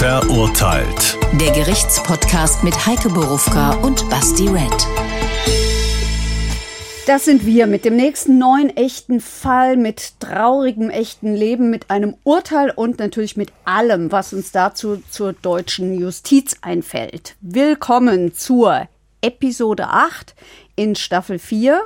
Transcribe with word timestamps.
Verurteilt. 0.00 1.18
Der 1.38 1.52
Gerichtspodcast 1.52 2.64
mit 2.64 2.86
Heike 2.86 3.10
Borufka 3.10 3.74
und 3.82 4.08
Basti 4.08 4.48
Red. 4.48 4.86
Das 7.06 7.26
sind 7.26 7.44
wir 7.44 7.66
mit 7.66 7.84
dem 7.84 7.96
nächsten 7.96 8.38
neuen 8.38 8.74
echten 8.74 9.20
Fall, 9.20 9.76
mit 9.76 10.18
traurigem 10.18 10.88
echten 10.88 11.34
Leben, 11.34 11.68
mit 11.68 11.90
einem 11.90 12.16
Urteil 12.24 12.70
und 12.70 12.98
natürlich 12.98 13.36
mit 13.36 13.52
allem, 13.66 14.10
was 14.10 14.32
uns 14.32 14.52
dazu 14.52 15.02
zur 15.10 15.34
deutschen 15.34 16.00
Justiz 16.00 16.56
einfällt. 16.62 17.36
Willkommen 17.42 18.32
zur 18.32 18.88
Episode 19.20 19.88
8 19.88 20.34
in 20.76 20.96
Staffel 20.96 21.38
4. 21.38 21.78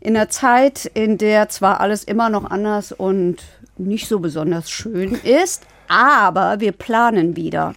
In 0.00 0.16
einer 0.16 0.28
Zeit, 0.28 0.86
in 0.86 1.18
der 1.18 1.48
zwar 1.50 1.78
alles 1.80 2.02
immer 2.02 2.30
noch 2.30 2.50
anders 2.50 2.90
und 2.90 3.44
nicht 3.78 4.08
so 4.08 4.18
besonders 4.18 4.72
schön 4.72 5.14
ist, 5.22 5.62
aber 5.88 6.60
wir 6.60 6.72
planen 6.72 7.36
wieder. 7.36 7.74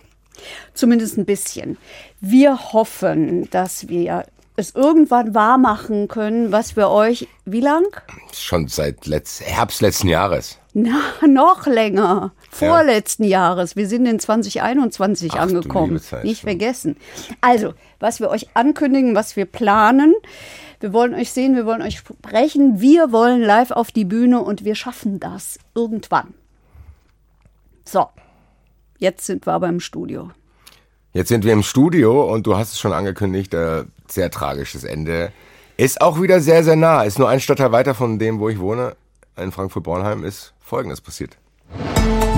Zumindest 0.73 1.17
ein 1.17 1.25
bisschen. 1.25 1.77
Wir 2.19 2.73
hoffen, 2.73 3.49
dass 3.49 3.87
wir 3.89 4.25
es 4.55 4.73
irgendwann 4.73 5.35
wahr 5.35 5.59
machen 5.59 6.07
können, 6.07 6.51
was 6.51 6.75
wir 6.75 6.89
euch, 6.89 7.27
wie 7.45 7.61
lang? 7.61 7.85
Schon 8.33 8.67
seit 8.67 9.05
letzt, 9.05 9.41
Herbst 9.41 9.81
letzten 9.81 10.07
Jahres. 10.07 10.57
Na, 10.73 10.99
noch 11.27 11.67
länger. 11.67 12.33
Vorletzten 12.49 13.23
ja. 13.23 13.29
Jahres. 13.29 13.75
Wir 13.75 13.87
sind 13.87 14.05
in 14.07 14.19
2021 14.19 15.33
Ach, 15.33 15.41
angekommen. 15.41 16.01
Nicht 16.23 16.41
vergessen. 16.41 16.97
Also, 17.41 17.73
was 17.99 18.19
wir 18.19 18.29
euch 18.29 18.47
ankündigen, 18.55 19.15
was 19.15 19.35
wir 19.35 19.45
planen. 19.45 20.15
Wir 20.79 20.93
wollen 20.93 21.15
euch 21.15 21.31
sehen, 21.31 21.55
wir 21.55 21.65
wollen 21.65 21.81
euch 21.81 21.97
sprechen. 21.97 22.79
Wir 22.79 23.11
wollen 23.11 23.41
live 23.41 23.71
auf 23.71 23.91
die 23.91 24.05
Bühne 24.05 24.41
und 24.41 24.65
wir 24.65 24.75
schaffen 24.75 25.19
das 25.19 25.59
irgendwann. 25.73 26.33
So, 27.87 28.09
jetzt 28.97 29.25
sind 29.25 29.45
wir 29.45 29.53
aber 29.53 29.69
im 29.69 29.79
Studio. 29.79 30.31
Jetzt 31.13 31.29
sind 31.29 31.45
wir 31.45 31.53
im 31.53 31.63
Studio 31.63 32.31
und 32.33 32.45
du 32.45 32.57
hast 32.57 32.73
es 32.73 32.79
schon 32.79 32.91
angekündigt, 32.91 33.53
äh, 33.53 33.85
sehr 34.09 34.29
tragisches 34.29 34.83
Ende. 34.83 35.31
Ist 35.77 36.01
auch 36.01 36.21
wieder 36.21 36.41
sehr, 36.41 36.65
sehr 36.65 36.75
nah. 36.75 37.03
Ist 37.03 37.17
nur 37.17 37.29
ein 37.29 37.39
Stadtteil 37.39 37.71
weiter 37.71 37.95
von 37.95 38.19
dem, 38.19 38.39
wo 38.41 38.49
ich 38.49 38.59
wohne. 38.59 38.97
In 39.37 39.53
Frankfurt-Bornheim 39.53 40.25
ist 40.25 40.53
Folgendes 40.59 40.99
passiert. 40.99 41.37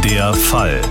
Der 0.03 0.36
Fall. 0.36 0.81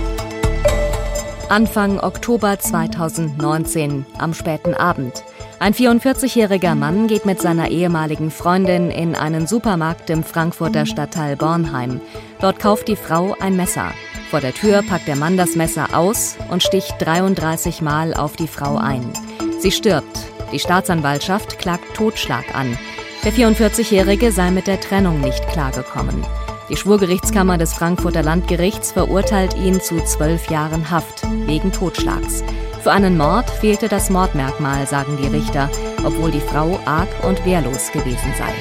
Anfang 1.47 1.99
Oktober 1.99 2.59
2019, 2.59 4.05
am 4.17 4.33
späten 4.33 4.73
Abend. 4.73 5.23
Ein 5.59 5.73
44-jähriger 5.73 6.75
Mann 6.75 7.07
geht 7.07 7.25
mit 7.25 7.41
seiner 7.41 7.69
ehemaligen 7.69 8.29
Freundin 8.29 8.91
in 8.91 9.15
einen 9.15 9.47
Supermarkt 9.47 10.09
im 10.09 10.23
Frankfurter 10.23 10.85
Stadtteil 10.85 11.37
Bornheim. 11.37 12.01
Dort 12.41 12.59
kauft 12.59 12.89
die 12.89 12.97
Frau 12.97 13.35
ein 13.39 13.55
Messer. 13.55 13.93
Vor 14.29 14.41
der 14.41 14.53
Tür 14.53 14.83
packt 14.83 15.07
der 15.07 15.15
Mann 15.15 15.37
das 15.37 15.55
Messer 15.55 15.87
aus 15.97 16.37
und 16.49 16.61
sticht 16.61 16.93
33 16.99 17.81
Mal 17.81 18.13
auf 18.13 18.35
die 18.35 18.47
Frau 18.47 18.77
ein. 18.77 19.11
Sie 19.59 19.71
stirbt. 19.71 20.19
Die 20.51 20.59
Staatsanwaltschaft 20.59 21.57
klagt 21.57 21.95
Totschlag 21.95 22.53
an. 22.53 22.77
Der 23.23 23.33
44-Jährige 23.33 24.31
sei 24.31 24.51
mit 24.51 24.67
der 24.67 24.79
Trennung 24.79 25.19
nicht 25.19 25.47
klargekommen. 25.49 26.23
Die 26.69 26.75
Schwurgerichtskammer 26.75 27.57
des 27.57 27.73
Frankfurter 27.73 28.21
Landgerichts 28.21 28.91
verurteilt 28.91 29.57
ihn 29.57 29.81
zu 29.81 29.99
zwölf 30.05 30.51
Jahren 30.51 30.91
Haft 30.91 31.23
wegen 31.47 31.71
Totschlags. 31.71 32.43
Für 32.83 32.91
einen 32.91 33.17
Mord 33.17 33.49
fehlte 33.49 33.87
das 33.87 34.11
Mordmerkmal, 34.11 34.85
sagen 34.85 35.17
die 35.19 35.27
Richter, 35.27 35.71
obwohl 36.05 36.29
die 36.29 36.39
Frau 36.39 36.79
arg 36.85 37.09
und 37.27 37.43
wehrlos 37.45 37.91
gewesen 37.91 38.31
sei. 38.37 38.53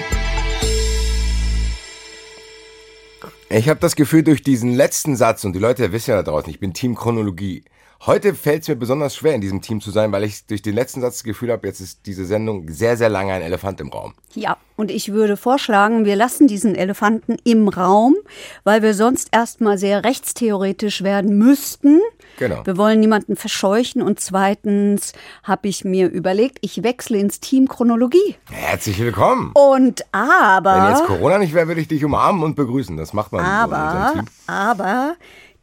Ich 3.50 3.70
habe 3.70 3.80
das 3.80 3.96
Gefühl, 3.96 4.22
durch 4.22 4.42
diesen 4.42 4.74
letzten 4.74 5.16
Satz, 5.16 5.44
und 5.44 5.54
die 5.54 5.58
Leute 5.58 5.90
wissen 5.92 6.10
ja 6.10 6.16
da 6.16 6.30
draußen, 6.30 6.50
ich 6.50 6.60
bin 6.60 6.74
Team 6.74 6.94
Chronologie. 6.94 7.64
Heute 8.06 8.34
fällt 8.34 8.62
es 8.62 8.68
mir 8.68 8.76
besonders 8.76 9.16
schwer, 9.16 9.34
in 9.34 9.40
diesem 9.40 9.60
Team 9.60 9.80
zu 9.80 9.90
sein, 9.90 10.12
weil 10.12 10.22
ich 10.22 10.46
durch 10.46 10.62
den 10.62 10.74
letzten 10.74 11.00
Satz 11.00 11.14
das 11.14 11.24
Gefühl 11.24 11.50
habe, 11.50 11.66
jetzt 11.66 11.80
ist 11.80 12.06
diese 12.06 12.24
Sendung 12.24 12.70
sehr, 12.70 12.96
sehr 12.96 13.08
lange 13.08 13.32
ein 13.32 13.42
Elefant 13.42 13.80
im 13.80 13.88
Raum. 13.88 14.14
Ja, 14.34 14.56
und 14.76 14.92
ich 14.92 15.12
würde 15.12 15.36
vorschlagen, 15.36 16.04
wir 16.04 16.14
lassen 16.14 16.46
diesen 16.46 16.76
Elefanten 16.76 17.36
im 17.42 17.66
Raum, 17.66 18.14
weil 18.62 18.82
wir 18.82 18.94
sonst 18.94 19.28
erstmal 19.32 19.78
sehr 19.78 20.04
rechtstheoretisch 20.04 21.02
werden 21.02 21.36
müssten. 21.38 21.98
Genau. 22.38 22.64
Wir 22.64 22.76
wollen 22.76 23.00
niemanden 23.00 23.34
verscheuchen 23.34 24.00
und 24.00 24.20
zweitens 24.20 25.12
habe 25.42 25.66
ich 25.66 25.84
mir 25.84 26.08
überlegt, 26.08 26.58
ich 26.60 26.84
wechsle 26.84 27.18
ins 27.18 27.40
Team 27.40 27.66
Chronologie. 27.66 28.36
Herzlich 28.48 29.00
willkommen. 29.00 29.50
Und 29.54 30.04
aber. 30.12 30.76
Wenn 30.76 30.90
jetzt 30.90 31.06
Corona 31.06 31.38
nicht 31.38 31.52
wäre, 31.52 31.66
würde 31.66 31.80
ich 31.80 31.88
dich 31.88 32.04
umarmen 32.04 32.44
und 32.44 32.54
begrüßen. 32.54 32.96
Das 32.96 33.12
macht 33.12 33.32
man 33.32 33.44
aber, 33.44 34.12
so 34.14 34.22
Aber 34.46 35.16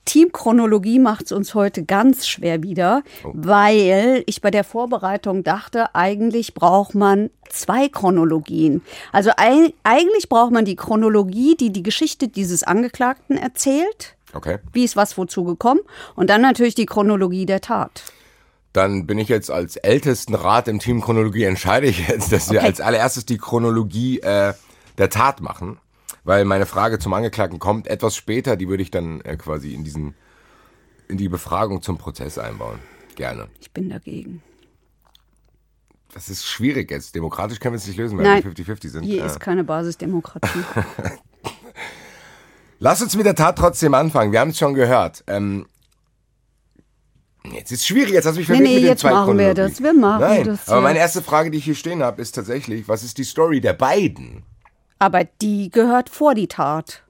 Teamchronologie 0.06 1.00
macht 1.00 1.26
es 1.26 1.32
uns 1.32 1.56
heute 1.56 1.84
ganz 1.84 2.28
schwer 2.28 2.64
wieder, 2.64 3.04
oh. 3.24 3.32
weil 3.34 4.24
ich 4.28 4.42
bei 4.42 4.52
der 4.52 4.64
Vorbereitung 4.64 5.44
dachte, 5.44 5.94
eigentlich 5.96 6.54
braucht 6.54 6.96
man 6.96 7.32
zwei 7.50 7.90
Chronologien. 7.90 8.82
Also 9.12 9.32
eigentlich 9.36 10.30
braucht 10.30 10.52
man 10.52 10.64
die 10.66 10.76
Chronologie, 10.76 11.56
die 11.56 11.72
die 11.72 11.84
Geschichte 11.84 12.28
dieses 12.28 12.64
Angeklagten 12.64 13.38
erzählt. 13.38 14.16
Okay. 14.34 14.60
Wie 14.74 14.84
ist 14.84 14.96
was 14.96 15.18
wozu 15.18 15.44
gekommen? 15.44 15.82
Und 16.16 16.30
dann 16.30 16.42
natürlich 16.42 16.76
die 16.76 16.86
Chronologie 16.86 17.46
der 17.46 17.62
Tat. 17.62 18.04
Dann 18.74 19.08
bin 19.08 19.18
ich 19.18 19.30
jetzt 19.30 19.50
als 19.50 19.78
ältesten 19.78 20.36
Rat 20.36 20.68
im 20.68 20.80
Team 20.80 21.02
Chronologie 21.02 21.44
entscheide 21.46 21.88
ich 21.88 22.08
jetzt, 22.08 22.32
dass 22.32 22.48
okay. 22.48 22.54
wir 22.54 22.64
als 22.64 22.80
allererstes 22.80 23.26
die 23.26 23.38
Chronologie 23.38 24.20
äh, 24.20 24.54
der 24.98 25.10
Tat 25.10 25.42
machen 25.42 25.80
weil 26.26 26.44
meine 26.44 26.66
Frage 26.66 27.00
zum 27.00 27.14
Angeklagten 27.14 27.60
kommt 27.60 27.88
etwas 27.88 28.16
später, 28.16 28.58
die 28.58 28.68
würde 28.68 28.84
ich 28.84 28.92
dann 28.92 29.22
äh, 29.22 29.38
quasi 29.38 29.74
in 29.74 29.84
diesen, 29.84 30.16
in 31.08 31.18
die 31.18 31.30
Befragung 31.30 31.82
zum 31.82 31.98
Prozess 31.98 32.38
einbauen. 32.38 32.80
Gerne. 33.16 33.48
Ich 33.62 33.72
bin 33.72 33.90
dagegen. 33.90 34.42
Das 36.14 36.30
ist 36.30 36.46
schwierig 36.46 36.92
jetzt. 36.92 37.16
Demokratisch 37.16 37.60
können 37.60 37.74
wir 37.74 37.78
es 37.78 37.88
nicht 37.88 37.98
lösen, 37.98 38.18
weil 38.18 38.26
Nein, 38.26 38.44
wir 38.44 38.52
50-50 38.52 38.90
sind. 38.90 39.04
Hier 39.04 39.24
äh. 39.24 39.26
ist 39.28 39.40
keine 39.40 39.64
Basisdemokratie. 39.64 40.60
Lass 42.80 43.02
uns 43.02 43.16
mit 43.16 43.26
der 43.26 43.36
Tat 43.36 43.58
trotzdem 43.58 43.94
anfangen. 43.94 44.32
Wir 44.32 44.40
haben 44.40 44.50
es 44.50 44.58
schon 44.58 44.74
gehört. 44.74 45.24
Ähm, 45.28 45.68
Jetzt 47.54 47.72
ist 47.72 47.82
es 47.82 47.86
schwierig, 47.86 48.12
jetzt 48.12 48.26
hast 48.26 48.34
du 48.34 48.40
mich 48.40 48.48
verwirrt 48.48 48.64
nee, 48.64 48.70
nee, 48.70 48.76
mit 48.76 48.84
den 48.86 48.90
jetzt 48.90 49.02
zwei 49.02 49.12
machen 49.12 49.38
wir 49.38 49.54
das. 49.54 49.80
Wir 49.80 49.94
machen 49.94 50.22
Nein, 50.22 50.44
das. 50.46 50.68
Aber 50.68 50.82
meine 50.82 50.98
erste 50.98 51.22
Frage, 51.22 51.52
die 51.52 51.60
ich 51.60 51.66
hier 51.66 51.76
stehen 51.76 52.02
habe, 52.02 52.20
ist 52.20 52.32
tatsächlich, 52.32 52.88
was 52.88 53.04
ist 53.04 53.20
die 53.20 53.24
Story 53.24 53.62
der 53.62 53.74
beiden? 53.74 54.44
Aber 55.00 55.24
die 55.42 55.70
gehört 55.70 56.10
vor 56.10 56.36
die 56.36 56.48
Tat. 56.48 57.06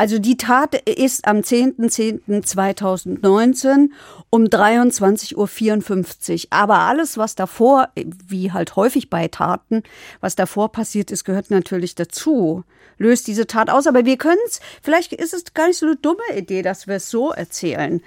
Also 0.00 0.18
die 0.18 0.36
Tat 0.38 0.74
ist 0.88 1.26
am 1.26 1.40
10.10.2019 1.40 3.90
um 4.30 4.44
23.54 4.44 5.36
Uhr. 5.36 5.50
Aber 6.48 6.78
alles, 6.78 7.18
was 7.18 7.34
davor, 7.34 7.90
wie 7.94 8.50
halt 8.50 8.76
häufig 8.76 9.10
bei 9.10 9.28
Taten, 9.28 9.82
was 10.22 10.36
davor 10.36 10.72
passiert 10.72 11.10
ist, 11.10 11.24
gehört 11.24 11.50
natürlich 11.50 11.96
dazu. 11.96 12.64
Löst 12.96 13.26
diese 13.26 13.46
Tat 13.46 13.68
aus. 13.68 13.86
Aber 13.86 14.06
wir 14.06 14.16
können 14.16 14.40
es, 14.46 14.60
vielleicht 14.82 15.12
ist 15.12 15.34
es 15.34 15.52
gar 15.52 15.66
nicht 15.66 15.76
so 15.76 15.84
eine 15.84 15.96
dumme 15.96 16.22
Idee, 16.34 16.62
dass 16.62 16.86
wir 16.86 16.96
es 16.96 17.10
so 17.10 17.32
erzählen. 17.32 18.00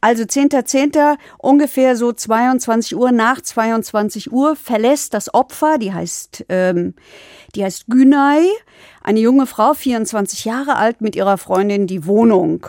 Also 0.00 0.22
10.10. 0.22 0.92
.10., 0.92 1.16
ungefähr 1.38 1.96
so 1.96 2.12
22 2.12 2.96
Uhr, 2.96 3.10
nach 3.10 3.40
22 3.40 4.30
Uhr 4.30 4.54
verlässt 4.54 5.14
das 5.14 5.34
Opfer, 5.34 5.78
die 5.78 5.92
heißt, 5.92 6.44
ähm, 6.48 6.94
die 7.54 7.64
heißt 7.64 7.86
Günay, 7.88 8.48
eine 9.02 9.20
junge 9.20 9.46
Frau, 9.46 9.74
24 9.74 10.44
Jahre 10.44 10.76
alt, 10.76 11.00
mit 11.00 11.16
ihrer 11.16 11.38
Freundin 11.38 11.86
die 11.86 12.06
Wohnung. 12.06 12.66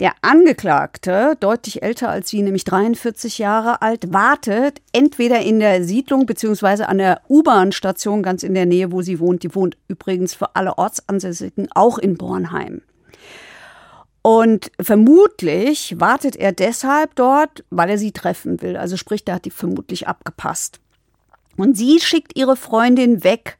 Der 0.00 0.12
Angeklagte, 0.22 1.36
deutlich 1.38 1.82
älter 1.84 2.08
als 2.08 2.28
sie, 2.28 2.42
nämlich 2.42 2.64
43 2.64 3.38
Jahre 3.38 3.80
alt, 3.80 4.12
wartet 4.12 4.82
entweder 4.92 5.40
in 5.40 5.60
der 5.60 5.84
Siedlung 5.84 6.26
beziehungsweise 6.26 6.88
an 6.88 6.98
der 6.98 7.20
U-Bahn-Station 7.28 8.22
ganz 8.24 8.42
in 8.42 8.54
der 8.54 8.66
Nähe, 8.66 8.90
wo 8.90 9.02
sie 9.02 9.20
wohnt. 9.20 9.44
Die 9.44 9.54
wohnt 9.54 9.76
übrigens 9.86 10.34
für 10.34 10.56
alle 10.56 10.78
Ortsansässigen 10.78 11.68
auch 11.74 11.98
in 11.98 12.16
Bornheim. 12.16 12.82
Und 14.20 14.72
vermutlich 14.80 16.00
wartet 16.00 16.34
er 16.34 16.50
deshalb 16.50 17.14
dort, 17.14 17.62
weil 17.70 17.90
er 17.90 17.98
sie 17.98 18.10
treffen 18.10 18.62
will. 18.62 18.76
Also 18.76 18.96
sprich, 18.96 19.24
da 19.24 19.34
hat 19.34 19.44
die 19.44 19.50
vermutlich 19.50 20.08
abgepasst. 20.08 20.80
Und 21.56 21.76
sie 21.76 22.00
schickt 22.00 22.36
ihre 22.36 22.56
Freundin 22.56 23.22
weg, 23.22 23.58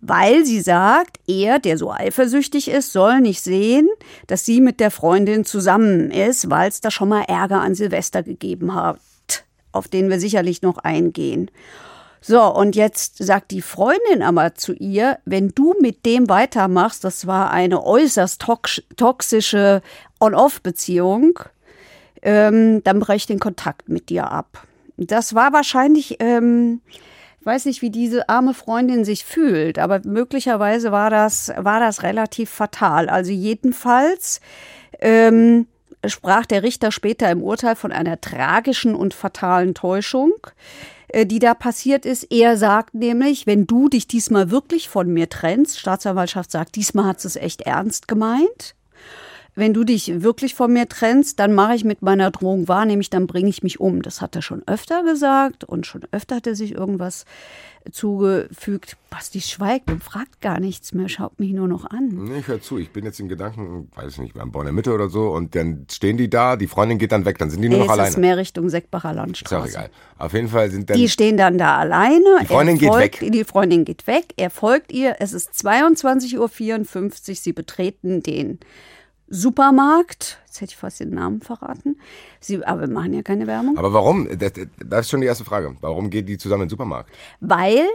weil 0.00 0.44
sie 0.44 0.60
sagt, 0.60 1.18
er, 1.26 1.58
der 1.58 1.78
so 1.78 1.90
eifersüchtig 1.90 2.68
ist, 2.68 2.92
soll 2.92 3.20
nicht 3.20 3.42
sehen, 3.42 3.88
dass 4.26 4.44
sie 4.44 4.60
mit 4.60 4.80
der 4.80 4.90
Freundin 4.90 5.44
zusammen 5.44 6.10
ist, 6.10 6.50
weil 6.50 6.68
es 6.68 6.80
da 6.80 6.90
schon 6.90 7.08
mal 7.08 7.22
Ärger 7.22 7.60
an 7.60 7.74
Silvester 7.74 8.22
gegeben 8.22 8.74
hat, 8.74 8.98
auf 9.72 9.88
den 9.88 10.10
wir 10.10 10.20
sicherlich 10.20 10.62
noch 10.62 10.78
eingehen. 10.78 11.50
So, 12.24 12.40
und 12.42 12.76
jetzt 12.76 13.18
sagt 13.18 13.50
die 13.50 13.62
Freundin 13.62 14.22
aber 14.22 14.54
zu 14.54 14.74
ihr, 14.74 15.18
wenn 15.24 15.48
du 15.48 15.74
mit 15.80 16.06
dem 16.06 16.28
weitermachst, 16.28 17.02
das 17.02 17.26
war 17.26 17.50
eine 17.50 17.84
äußerst 17.84 18.40
toxische 18.96 19.82
On-Off-Beziehung, 20.20 21.40
ähm, 22.22 22.84
dann 22.84 23.00
breche 23.00 23.16
ich 23.16 23.26
den 23.26 23.40
Kontakt 23.40 23.88
mit 23.88 24.08
dir 24.08 24.30
ab. 24.30 24.64
Das 24.96 25.34
war 25.34 25.52
wahrscheinlich 25.52 26.18
ähm, 26.20 26.80
weiß 27.44 27.66
nicht, 27.66 27.82
wie 27.82 27.90
diese 27.90 28.28
arme 28.28 28.54
Freundin 28.54 29.04
sich 29.04 29.24
fühlt, 29.24 29.78
aber 29.78 30.00
möglicherweise 30.04 30.92
war 30.92 31.10
das, 31.10 31.52
war 31.56 31.80
das 31.80 32.02
relativ 32.02 32.50
fatal. 32.50 33.08
Also 33.08 33.32
jedenfalls 33.32 34.40
ähm, 35.00 35.66
sprach 36.06 36.46
der 36.46 36.62
Richter 36.62 36.92
später 36.92 37.30
im 37.30 37.42
Urteil 37.42 37.76
von 37.76 37.92
einer 37.92 38.20
tragischen 38.20 38.94
und 38.94 39.14
fatalen 39.14 39.74
Täuschung, 39.74 40.32
äh, 41.08 41.26
die 41.26 41.38
da 41.38 41.54
passiert 41.54 42.06
ist. 42.06 42.24
Er 42.30 42.56
sagt 42.56 42.94
nämlich, 42.94 43.46
wenn 43.46 43.66
du 43.66 43.88
dich 43.88 44.06
diesmal 44.06 44.50
wirklich 44.50 44.88
von 44.88 45.08
mir 45.12 45.28
trennst, 45.28 45.78
Staatsanwaltschaft 45.78 46.50
sagt, 46.50 46.76
diesmal 46.76 47.06
hat 47.06 47.24
es 47.24 47.36
echt 47.36 47.62
ernst 47.62 48.08
gemeint 48.08 48.74
wenn 49.54 49.74
du 49.74 49.84
dich 49.84 50.22
wirklich 50.22 50.54
von 50.54 50.72
mir 50.72 50.88
trennst, 50.88 51.38
dann 51.38 51.52
mache 51.52 51.74
ich 51.74 51.84
mit 51.84 52.00
meiner 52.00 52.30
Drohung 52.30 52.68
wahr, 52.68 52.86
nämlich 52.86 53.10
dann 53.10 53.26
bringe 53.26 53.50
ich 53.50 53.62
mich 53.62 53.80
um. 53.80 54.00
Das 54.00 54.22
hat 54.22 54.34
er 54.34 54.42
schon 54.42 54.62
öfter 54.66 55.02
gesagt 55.02 55.64
und 55.64 55.86
schon 55.86 56.02
öfter 56.10 56.36
hat 56.36 56.46
er 56.46 56.54
sich 56.54 56.74
irgendwas 56.74 57.26
zugefügt. 57.90 58.96
Basti 59.10 59.42
schweigt 59.42 59.90
und 59.90 60.02
fragt 60.02 60.40
gar 60.40 60.58
nichts 60.58 60.94
mehr, 60.94 61.08
schaut 61.10 61.38
mich 61.38 61.52
nur 61.52 61.68
noch 61.68 61.84
an. 61.84 62.08
Nee, 62.12 62.38
ich 62.38 62.48
höre 62.48 62.62
zu. 62.62 62.78
Ich 62.78 62.90
bin 62.90 63.04
jetzt 63.04 63.20
in 63.20 63.28
Gedanken, 63.28 63.90
weiß 63.94 64.18
nicht, 64.18 64.34
beim 64.34 64.52
Bonner 64.52 64.72
Mitte 64.72 64.94
oder 64.94 65.10
so 65.10 65.30
und 65.30 65.54
dann 65.54 65.86
stehen 65.90 66.16
die 66.16 66.30
da, 66.30 66.56
die 66.56 66.66
Freundin 66.66 66.96
geht 66.96 67.12
dann 67.12 67.26
weg, 67.26 67.36
dann 67.36 67.50
sind 67.50 67.60
die 67.60 67.68
nur 67.68 67.80
nee, 67.80 67.84
noch 67.84 67.92
es 67.92 67.98
alleine. 67.98 68.10
ist 68.10 68.18
mehr 68.18 68.36
Richtung 68.38 68.70
Seckbacher 68.70 69.12
Landstraße. 69.12 69.68
Ist 69.68 69.76
auch 69.76 69.80
egal. 69.80 69.90
Auf 70.16 70.32
jeden 70.32 70.48
Fall 70.48 70.70
sind 70.70 70.88
dann. 70.88 70.96
Die 70.96 71.08
stehen 71.10 71.36
dann 71.36 71.58
da 71.58 71.76
alleine. 71.76 72.38
Die 72.40 72.46
Freundin 72.46 72.78
folgt, 72.78 73.18
geht 73.18 73.22
weg. 73.22 73.32
Die 73.32 73.44
Freundin 73.44 73.84
geht 73.84 74.06
weg. 74.06 74.32
Er 74.36 74.48
folgt 74.48 74.92
ihr. 74.92 75.16
Es 75.18 75.34
ist 75.34 75.50
22.54 75.52 76.38
Uhr. 76.38 77.34
Sie 77.34 77.52
betreten 77.52 78.22
den 78.22 78.60
Supermarkt. 79.32 80.38
Jetzt 80.46 80.60
hätte 80.60 80.70
ich 80.72 80.76
fast 80.76 81.00
den 81.00 81.10
Namen 81.10 81.40
verraten. 81.40 81.98
Sie, 82.38 82.62
aber 82.64 82.82
wir 82.82 82.88
machen 82.88 83.14
ja 83.14 83.22
keine 83.22 83.46
Werbung. 83.46 83.78
aber 83.78 83.92
warum? 83.92 84.28
Das, 84.38 84.52
das 84.84 85.00
ist 85.00 85.10
schon 85.10 85.22
die 85.22 85.26
erste 85.26 85.44
Frage. 85.44 85.74
Warum 85.80 86.10
geht 86.10 86.28
die 86.28 86.36
zusammen 86.36 86.62
in 86.62 86.66
den 86.66 86.70
Supermarkt? 86.70 87.10
Weil 87.40 87.88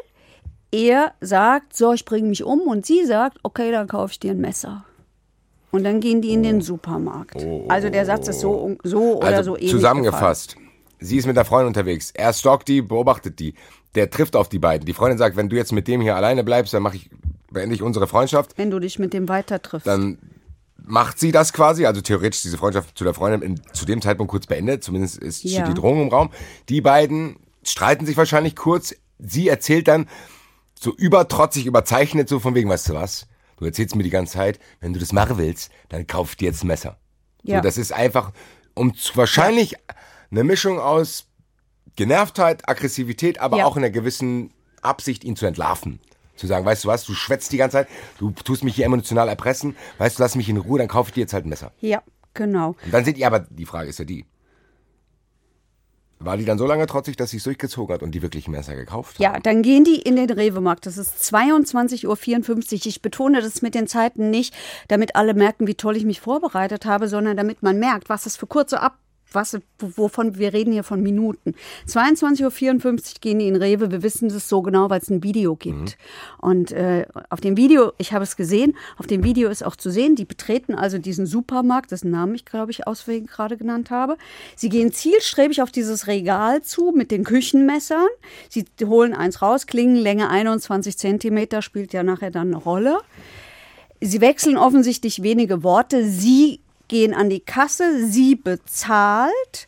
er 0.72 1.14
sagt, 1.22 1.76
so, 1.76 1.94
ich 1.94 2.06
bringe 2.06 2.28
mich 2.28 2.44
um. 2.44 2.62
Und 2.62 2.88
sie 2.88 3.06
sagt, 3.06 3.38
okay, 3.44 3.72
dann 3.72 3.88
kaufe 3.88 4.14
ich 4.14 4.20
dir 4.20 4.32
ein 4.32 4.42
Messer. 4.42 4.84
Und 5.70 5.84
dann 5.84 6.00
gehen 6.00 6.22
die 6.22 6.34
in 6.34 6.42
den 6.42 6.62
Supermarkt. 6.62 7.46
Also 7.68 7.90
der 7.90 8.06
Satz 8.06 8.28
ist 8.28 8.40
so, 8.40 8.76
so 8.84 9.18
oder 9.18 9.28
also 9.28 9.52
so 9.52 9.58
ähnlich. 9.58 9.72
zusammengefasst. 9.72 10.56
Sie 11.00 11.18
ist 11.18 11.28
mit 11.28 11.36
der 11.36 11.46
Freundin 11.46 11.68
unterwegs. 11.68 12.10
Er 12.16 12.34
stalkt 12.34 12.68
die, 12.68 12.82
beobachtet 12.82 13.40
die. 13.40 13.54
Der 13.94 14.10
trifft 14.10 14.36
auf 14.36 14.50
die 14.50 14.58
beiden. 14.58 14.88
Die 14.88 14.94
Freundin 14.94 15.20
sagt, 15.20 15.36
wenn 15.36 15.50
du 15.50 15.56
jetzt 15.56 15.72
mit 15.72 15.88
dem 15.88 16.02
hier 16.02 16.16
alleine 16.16 16.44
bleibst, 16.44 16.74
dann 16.74 16.82
mache 16.82 16.96
ich, 16.96 17.12
beende 17.52 17.76
ich 17.76 17.84
unsere 17.84 18.08
Freundschaft. 18.08 18.52
gefallen, 18.52 18.72
Wenn 18.72 18.72
du 18.72 18.80
dich 18.80 18.98
mit 18.98 19.14
dem 19.14 19.30
weiter 19.30 19.62
triffst. 19.62 19.86
Dann 19.86 20.18
macht 20.88 21.20
sie 21.20 21.32
das 21.32 21.54
quasi, 21.54 21.86
also 21.86 22.02
theoretisch 22.02 22.42
diese 22.42 22.58
Freundschaft 22.58 22.98
zu 22.98 23.04
der 23.04 23.14
Freundin 23.14 23.42
in, 23.42 23.62
zu 23.74 23.86
dem 23.86 24.02
Zeitpunkt 24.02 24.32
kurz 24.32 24.48
beendet. 24.48 24.84
Zumindest 24.84 25.18
ist, 25.18 25.44
Ja. 25.44 25.62
steht 25.64 25.68
die 25.76 25.80
Drohung 25.80 26.02
im 26.04 26.08
Raum. 26.10 26.30
Die 26.70 26.82
beiden 26.82 27.36
streiten 27.64 28.06
sich 28.06 28.16
wahrscheinlich 28.18 28.56
kurz. 28.56 28.96
Sie 29.20 29.48
erzählt 29.50 29.88
dann 29.88 30.08
so 30.80 30.96
übertrotzig, 30.96 31.66
überzeichnet, 31.66 32.30
so 32.30 32.40
von 32.40 32.56
wegen, 32.56 32.70
weißt 32.70 32.90
du 32.90 32.94
was? 32.94 33.28
Du 33.58 33.66
erzählst 33.66 33.96
mir 33.96 34.04
die 34.04 34.10
ganze 34.12 34.34
Zeit, 34.34 34.60
wenn 34.80 34.94
du 34.94 35.00
das 35.00 35.12
machen 35.12 35.38
willst, 35.38 35.72
dann 35.90 36.08
kauf 36.08 36.36
dir 36.36 36.46
jetzt 36.46 36.64
ein 36.64 36.68
Messer. 36.68 36.98
Ja. 37.44 37.58
So, 37.58 37.64
das 37.64 37.78
ist 37.78 37.92
einfach, 37.92 38.32
um 38.76 38.94
wahrscheinlich 39.16 39.76
eine 40.32 40.44
Mischung 40.44 40.80
aus 40.80 41.26
Genervtheit, 41.96 42.70
Aggressivität, 42.70 43.40
aber 43.40 43.58
Ja. 43.58 43.66
auch 43.66 43.76
in 43.76 43.84
einer 43.84 43.92
gewissen 43.92 44.54
Absicht, 44.82 45.24
ihn 45.24 45.36
zu 45.36 45.46
entlarven. 45.48 46.00
Zu 46.38 46.48
sagen, 46.48 46.66
weißt 46.66 46.86
du 46.86 46.88
was, 46.88 47.04
du 47.04 47.14
schwätzt 47.14 47.52
die 47.52 47.58
ganze 47.58 47.78
Zeit, 47.78 47.88
du 48.20 48.32
tust 48.32 48.64
mich 48.64 48.76
hier 48.76 48.86
emotional 48.86 49.28
erpressen, 49.28 49.76
weißt 49.98 50.18
du, 50.18 50.24
lass 50.24 50.36
mich 50.36 50.50
in 50.50 50.58
Ruhe, 50.58 50.80
dann 50.80 50.88
kaufe 50.88 51.10
ich 51.10 51.14
dir 51.16 51.22
jetzt 51.22 51.34
halt 51.34 51.46
ein 51.46 51.50
Messer. 51.50 51.72
ja, 51.82 52.02
genau. 52.34 52.76
Und 52.86 52.94
dann 52.94 53.04
sind 53.04 53.18
die, 53.18 53.26
aber 53.26 53.40
die 53.40 53.66
Frage 53.66 53.90
ist 53.90 54.00
ja 54.00 54.06
die, 54.06 54.26
war 56.20 56.36
die 56.36 56.46
dann 56.46 56.58
so 56.58 56.66
lange 56.66 56.88
trotzig, 56.88 57.16
dass 57.16 57.30
sie 57.30 57.38
es 57.38 57.44
durchgezogen 57.44 57.94
hat 57.94 58.02
und 58.02 58.12
die 58.12 58.22
wirklich 58.22 58.48
ein 58.48 58.52
Messer 58.52 58.76
gekauft 58.76 59.16
hat? 59.16 59.20
Ja, 59.20 59.40
dann 59.40 59.62
gehen 59.62 59.84
die 59.84 59.98
in 59.98 60.16
den 60.16 60.30
Rewe-Markt. 60.30 60.88
Das 60.88 60.98
ist 60.98 61.18
22.54 61.22 62.08
Uhr. 62.08 62.86
Ich 62.88 63.02
betone 63.04 63.42
das 63.42 63.62
mit 63.62 63.76
den 63.76 63.86
Zeiten 63.86 64.32
nicht, 64.32 64.56
damit 64.88 65.16
alle 65.16 65.36
merken, 65.36 65.68
wie 65.68 65.76
toll 65.76 65.96
ich 65.96 66.06
mich 66.06 66.20
vorbereitet 66.20 66.86
habe, 66.86 67.08
sondern 67.08 67.38
damit 67.38 67.62
man 67.62 67.78
merkt, 67.78 68.10
was 68.10 68.26
es 68.26 68.36
für 68.36 68.48
kurze 68.48 68.82
Ab 68.82 68.98
was, 69.32 69.58
wovon 69.80 70.38
wir 70.38 70.54
reden 70.54 70.72
hier 70.72 70.84
von 70.84 71.02
Minuten. 71.02 71.54
22.54 71.88 72.44
Uhr 72.44 73.02
gehen 73.22 73.40
die 73.40 73.48
in 73.48 73.56
Rewe. 73.56 73.92
Wir 73.92 74.04
wissen 74.04 74.30
das 74.30 74.48
so 74.48 74.62
genau, 74.62 74.90
weil 74.90 75.02
es 75.02 75.10
ein 75.10 75.24
Video 75.24 75.56
gibt. 75.56 75.98
Und 76.40 76.72
äh, 76.72 77.06
auf 77.30 77.42
dem 77.42 77.58
Video, 77.58 77.92
ich 77.98 78.14
habe 78.14 78.24
es 78.24 78.36
gesehen, 78.36 78.76
auf 78.98 79.08
dem 79.08 79.24
Video 79.24 79.50
ist 79.50 79.66
auch 79.66 79.76
zu 79.76 79.90
sehen, 79.92 80.16
die 80.16 80.26
betreten 80.26 80.76
also 80.76 80.98
diesen 80.98 81.26
Supermarkt, 81.26 81.92
dessen 81.92 82.12
Namen 82.12 82.36
ich, 82.36 82.46
glaube 82.46 82.72
ich, 82.72 82.88
auswählen 82.88 83.26
gerade 83.26 83.58
genannt 83.58 83.92
habe. 83.92 84.18
Sie 84.56 84.70
gehen 84.70 84.92
zielstrebig 84.92 85.62
auf 85.62 85.72
dieses 85.72 86.08
Regal 86.08 86.62
zu 86.62 86.94
mit 86.96 87.12
den 87.12 87.24
Küchenmessern. 87.24 88.08
Sie 88.50 88.66
holen 88.86 89.14
eins 89.14 89.42
raus, 89.42 89.68
Klingenlänge 89.68 90.30
21 90.30 90.98
Zentimeter, 90.98 91.62
spielt 91.62 91.94
ja 91.94 92.04
nachher 92.04 92.32
dann 92.32 92.48
eine 92.48 92.58
Rolle. 92.58 93.00
Sie 94.00 94.22
wechseln 94.22 94.58
offensichtlich 94.58 95.24
wenige 95.24 95.64
Worte. 95.64 96.08
Sie 96.08 96.62
gehen 96.88 97.14
an 97.14 97.30
die 97.30 97.40
Kasse, 97.40 98.06
sie 98.08 98.36
bezahlt. 98.36 99.68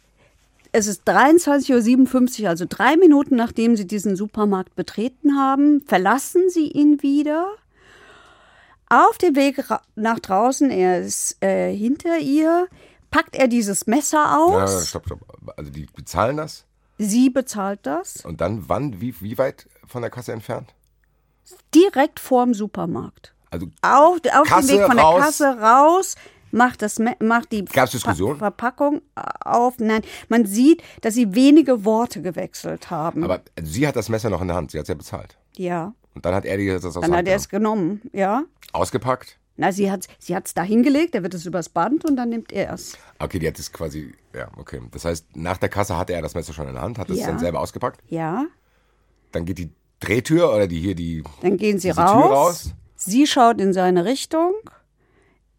Es 0.72 0.86
ist 0.88 1.08
23.57 1.10 2.44
Uhr, 2.44 2.50
also 2.50 2.66
drei 2.70 2.96
Minuten 2.96 3.36
nachdem 3.36 3.76
sie 3.76 3.88
diesen 3.88 4.16
Supermarkt 4.16 4.76
betreten 4.76 5.36
haben, 5.38 5.82
verlassen 5.88 6.50
sie 6.50 6.68
ihn 6.68 7.02
wieder. 7.02 7.50
Auf 8.90 9.18
dem 9.18 9.36
Weg 9.36 9.64
nach 9.96 10.20
draußen, 10.20 10.70
er 10.72 11.02
ist 11.02 11.44
äh, 11.44 11.72
hinter 11.76 12.18
ihr, 12.20 12.68
packt 13.12 13.36
er 13.36 13.48
dieses 13.48 13.88
Messer 13.88 14.18
Ja, 14.18 14.38
aus. 14.64 14.88
stopp, 14.90 15.06
stopp. 15.06 15.20
Also 15.58 15.72
die 15.72 15.88
bezahlen 15.96 16.38
das 16.38 16.66
Sie 17.02 17.30
bezahlt 17.30 17.80
das 17.84 18.26
und 18.26 18.42
dann 18.42 18.68
wann, 18.68 19.00
wie, 19.00 19.16
wie 19.22 19.38
weit 19.38 19.68
von 19.88 20.02
der 20.02 20.12
Kasse 20.12 20.34
entfernt? 20.34 20.74
direkt 21.74 22.20
vorm 22.20 22.54
Supermarkt. 22.54 23.34
Also 23.50 23.68
Auf, 23.82 24.18
auf 24.34 24.48
dem 24.50 24.68
Weg 24.68 24.86
von 24.86 25.00
raus. 25.00 25.16
der 25.16 25.24
Kasse 25.26 25.62
raus, 25.62 26.16
macht, 26.52 26.82
das, 26.82 27.00
macht 27.20 27.52
die 27.52 27.66
Gab's 27.66 27.92
Diskussionen? 27.92 28.36
Ver 28.38 28.46
Verpackung 28.46 29.02
auf. 29.44 29.76
Nein, 29.80 30.02
man 30.30 30.46
sieht, 30.46 30.82
dass 31.02 31.14
sie 31.14 31.34
wenige 31.36 31.86
Worte 31.86 32.22
gewechselt 32.22 32.90
haben. 32.90 33.24
aber 33.24 33.42
sie 33.62 33.88
hat 33.88 33.96
das 33.96 34.10
Messer 34.10 34.30
noch 34.30 34.42
in 34.42 34.48
der 34.48 34.58
Hand, 34.58 34.72
sie 34.72 34.78
hat 34.78 34.84
es 34.84 34.90
ja 34.90 34.96
bezahlt. 34.96 35.38
ja, 35.56 35.94
Und 36.16 36.26
dann 36.26 36.34
hat 36.36 36.46
er 36.46 36.58
das 36.58 36.86
aus 36.86 36.94
der 36.94 37.02
dann 37.04 37.16
hat 37.16 37.28
er 37.28 37.36
es 37.36 37.50
genommen. 37.50 38.02
ja. 38.14 38.44
ausgepackt. 38.74 39.38
Na, 39.62 39.74
sie 39.74 39.92
hat 39.92 40.08
sie 40.20 40.34
hat's 40.38 40.54
da 40.54 40.64
hingelegt, 40.64 41.16
er 41.16 41.22
wird 41.24 41.34
es 41.34 41.46
übers 41.46 41.68
Band 41.68 42.06
und 42.06 42.16
dann 42.16 42.30
nimmt 42.30 42.54
er 42.54 42.72
es. 42.74 42.98
Okay, 43.20 43.40
die 43.40 43.48
hat 43.50 43.60
es 43.60 43.74
quasi, 43.74 44.14
ja, 44.34 44.48
okay. 44.56 44.80
Das 44.92 45.04
heißt, 45.04 45.36
nach 45.36 45.58
der 45.58 45.68
Kasse 45.68 45.98
hatte 45.98 46.14
er 46.14 46.22
das 46.22 46.34
Messer 46.34 46.54
schon 46.54 46.68
in 46.70 46.76
der 46.76 46.82
Hand, 46.82 46.98
hat 46.98 47.10
es 47.10 47.20
Ja. 47.20 47.28
dann 47.28 47.40
selber 47.40 47.60
ausgepackt. 47.60 48.00
Ja, 48.08 48.46
Dann 49.34 49.44
geht 49.46 49.58
die 49.58 49.70
Drehtür 50.00 50.54
oder 50.56 50.66
die 50.66 50.80
hier 50.80 50.96
die 50.96 51.24
dann 51.42 51.58
gehen 51.58 51.78
sie 51.78 51.90
raus. 51.90 52.32
Raus. 52.32 52.74
Sie 52.96 53.28
schaut 53.28 53.60
in 53.60 53.74
seine 53.74 54.06
Richtung. 54.06 54.54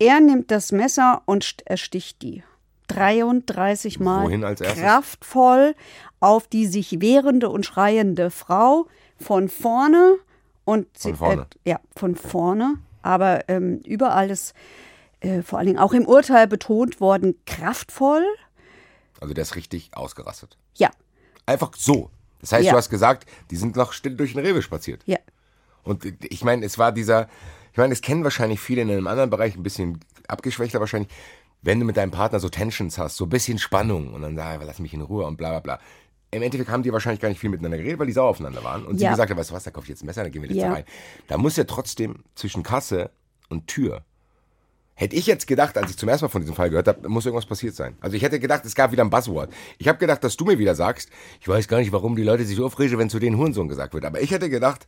Er 0.00 0.18
nimmt 0.20 0.50
das 0.50 0.72
Messer 0.72 1.22
und 1.26 1.44
st- 1.44 1.62
ersticht 1.66 2.22
die. 2.22 2.42
33 2.88 4.00
Mal 4.00 4.24
Wohin 4.24 4.42
als 4.42 4.60
kraftvoll 4.60 5.76
auf 6.18 6.48
die 6.48 6.66
sich 6.66 7.00
wehrende 7.00 7.48
und 7.48 7.64
schreiende 7.64 8.30
Frau 8.30 8.88
von 9.16 9.48
vorne 9.48 10.16
und 10.64 10.86
Von 10.98 11.12
sie- 11.12 11.16
vorne. 11.16 11.46
Äh, 11.64 11.70
ja, 11.70 11.80
von 11.94 12.16
vorne. 12.16 12.78
Aber 13.02 13.48
ähm, 13.48 13.80
überall 13.86 14.30
ist 14.30 14.54
äh, 15.20 15.42
vor 15.42 15.58
allen 15.58 15.66
Dingen 15.68 15.78
auch 15.78 15.92
im 15.92 16.06
Urteil 16.06 16.46
betont 16.48 17.00
worden, 17.00 17.36
kraftvoll. 17.46 18.24
Also 19.20 19.34
der 19.34 19.42
ist 19.42 19.54
richtig 19.54 19.90
ausgerastet. 19.94 20.56
Ja, 20.76 20.90
Einfach 21.46 21.72
so. 21.76 22.10
Das 22.40 22.52
heißt, 22.52 22.64
Ja. 22.66 22.72
du 22.72 22.78
hast 22.78 22.90
gesagt, 22.90 23.28
die 23.50 23.56
sind 23.56 23.76
noch 23.76 23.92
still 23.92 24.16
durch 24.16 24.32
den 24.34 24.44
Rewe 24.44 24.62
spaziert. 24.62 25.02
ja. 25.06 25.18
Und 25.82 26.04
ich 26.24 26.44
meine, 26.44 26.64
es 26.66 26.76
war 26.78 26.92
dieser, 26.92 27.28
ich 27.72 27.78
meine, 27.78 27.92
es 27.92 28.00
kennen 28.00 28.24
wahrscheinlich 28.24 28.60
viele 28.60 28.82
in 28.82 28.90
einem 28.90 29.06
anderen 29.06 29.30
Bereich, 29.30 29.56
ein 29.56 29.62
bisschen 29.62 30.00
abgeschwächter 30.28 30.80
wahrscheinlich, 30.80 31.10
wenn 31.62 31.78
du 31.78 31.86
mit 31.86 31.96
deinem 31.96 32.10
Partner 32.10 32.40
so 32.40 32.48
Tensions 32.48 32.98
hast, 32.98 33.16
so 33.16 33.24
ein 33.26 33.28
bisschen 33.30 33.58
Spannung 33.58 34.14
und 34.14 34.22
dann 34.22 34.36
sag, 34.36 34.60
lass 34.64 34.78
mich 34.78 34.94
in 34.94 35.02
Ruhe 35.02 35.24
und 35.26 35.36
bla 35.36 35.50
bla 35.50 35.60
bla. 35.60 35.78
Im 36.32 36.42
Endeffekt 36.42 36.70
haben 36.70 36.82
die 36.82 36.92
wahrscheinlich 36.92 37.20
gar 37.20 37.28
nicht 37.28 37.40
viel 37.40 37.50
miteinander 37.50 37.76
geredet, 37.76 37.98
weil 37.98 38.06
die 38.06 38.12
sauer 38.12 38.28
aufeinander 38.28 38.62
waren. 38.62 38.86
Und 38.86 38.98
sie 38.98 39.04
Ja. 39.04 39.10
gesagt 39.10 39.30
hat, 39.30 39.36
weißt 39.36 39.50
du 39.50 39.54
was, 39.54 39.64
da 39.64 39.70
kauf 39.70 39.82
ich 39.84 39.90
jetzt 39.90 40.02
ein 40.02 40.06
Messer, 40.06 40.22
dann 40.22 40.30
gehen 40.32 40.42
wir 40.42 40.48
jetzt 40.48 40.58
Ja. 40.58 40.68
da 40.68 40.74
rein. 40.74 40.84
Da 41.26 41.36
muss 41.38 41.56
ja 41.56 41.64
trotzdem 41.64 42.22
zwischen 42.36 42.62
Kasse 42.62 43.10
und 43.48 43.66
Tür 43.66 44.04
Hätte 45.00 45.16
ich 45.16 45.24
jetzt 45.26 45.46
gedacht, 45.46 45.78
als 45.78 45.90
ich 45.90 45.96
zum 45.96 46.10
ersten 46.10 46.26
Mal 46.26 46.28
von 46.28 46.42
diesem 46.42 46.54
Fall 46.54 46.68
gehört 46.68 46.86
habe, 46.86 47.08
muss 47.08 47.24
irgendwas 47.24 47.46
passiert 47.46 47.74
sein. 47.74 47.96
Also 48.02 48.18
ich 48.18 48.22
hätte 48.22 48.38
gedacht, 48.38 48.66
es 48.66 48.74
gab 48.74 48.92
wieder 48.92 49.02
ein 49.02 49.08
Buzzword. 49.08 49.50
Ich 49.78 49.88
habe 49.88 49.96
gedacht, 49.96 50.22
dass 50.22 50.36
du 50.36 50.44
mir 50.44 50.58
wieder 50.58 50.74
sagst, 50.74 51.08
ich 51.40 51.48
weiß 51.48 51.68
gar 51.68 51.78
nicht, 51.78 51.90
warum 51.90 52.16
die 52.16 52.22
Leute 52.22 52.44
sich 52.44 52.54
so 52.54 52.66
aufregen, 52.66 52.98
wenn 52.98 53.08
zu 53.08 53.18
denen 53.18 53.38
Hurensohn 53.38 53.66
gesagt 53.66 53.94
wird. 53.94 54.04
Aber 54.04 54.20
ich 54.20 54.30
hätte 54.30 54.50
gedacht, 54.50 54.86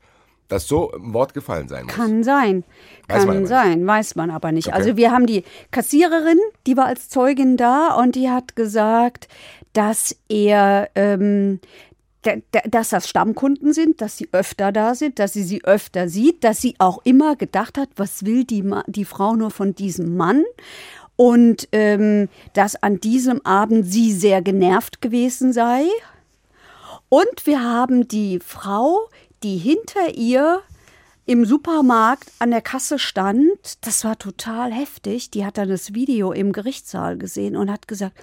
dass 0.52 0.68
so 0.68 0.92
ein 0.92 1.12
Wort 1.14 1.35
gefallen 1.35 1.68
sein 1.68 1.85
muss. 1.87 1.94
Kann 1.94 2.23
sein. 2.23 2.64
Weiß 3.09 3.25
Kann 3.26 3.38
nicht. 3.40 3.49
sein, 3.49 3.87
weiß 3.87 4.14
man 4.14 4.30
aber 4.30 4.52
nicht. 4.52 4.68
Okay. 4.68 4.76
Also 4.76 4.97
wir 4.97 5.11
haben 5.11 5.26
die 5.26 5.42
Kassiererin, 5.71 6.38
die 6.66 6.76
war 6.76 6.87
als 6.87 7.09
Zeugin 7.09 7.56
da 7.56 7.94
und 7.94 8.14
die 8.14 8.30
hat 8.30 8.54
gesagt, 8.56 9.28
dass 9.73 10.16
er, 10.28 10.88
ähm, 10.94 11.61
da- 12.23 12.37
da- 12.52 12.61
dass 12.68 12.90
das 12.90 13.09
Stammkunden 13.09 13.73
sind, 13.73 14.00
dass 14.00 14.16
sie 14.16 14.28
öfter 14.32 14.71
da 14.71 14.94
sind, 14.94 15.18
dass 15.18 15.32
sie 15.32 15.42
sie 15.42 15.64
öfter 15.64 16.09
sieht, 16.09 16.44
dass 16.44 16.61
sie 16.61 16.75
auch 16.78 17.00
immer 17.04 17.35
gedacht 17.37 17.76
hat, 17.78 17.88
was 17.97 18.25
will 18.25 18.44
die, 18.44 18.62
Ma 18.62 18.85
die 18.87 19.04
Frau 19.04 19.35
nur 19.35 19.50
von 19.50 19.75
diesem 19.75 20.16
Mann? 20.16 20.44
Und 21.16 21.68
ähm, 21.73 22.28
dass 22.54 22.80
an 22.82 23.00
diesem 23.00 23.44
Abend 23.44 23.87
sie 23.87 24.12
sehr 24.12 24.40
genervt 24.42 25.00
gewesen 25.00 25.52
sei. 25.52 25.85
Und 27.09 27.44
wir 27.47 27.62
haben 27.62 28.09
die 28.09 28.38
Frau, 28.40 29.09
die 29.43 29.59
hinter 29.59 30.15
ihr 30.15 30.63
im 31.25 31.45
Supermarkt 31.45 32.31
an 32.39 32.51
der 32.51 32.63
Kasse 32.63 32.99
stand. 32.99 33.85
Das 33.87 34.05
war 34.05 34.19
total 34.19 34.73
heftig. 34.73 35.31
Die 35.31 35.45
hat 35.45 35.59
dann 35.59 35.69
das 35.69 35.95
Video 35.95 36.33
im 36.33 36.53
Gerichtssaal 36.53 37.17
gesehen 37.17 37.57
und 37.57 37.71
hat 37.71 37.87
gesagt, 37.87 38.17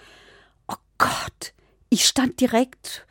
oh 0.68 0.76
Gott, 0.98 1.54
ich 1.90 2.06
stand 2.06 2.42
direkt 2.42 3.06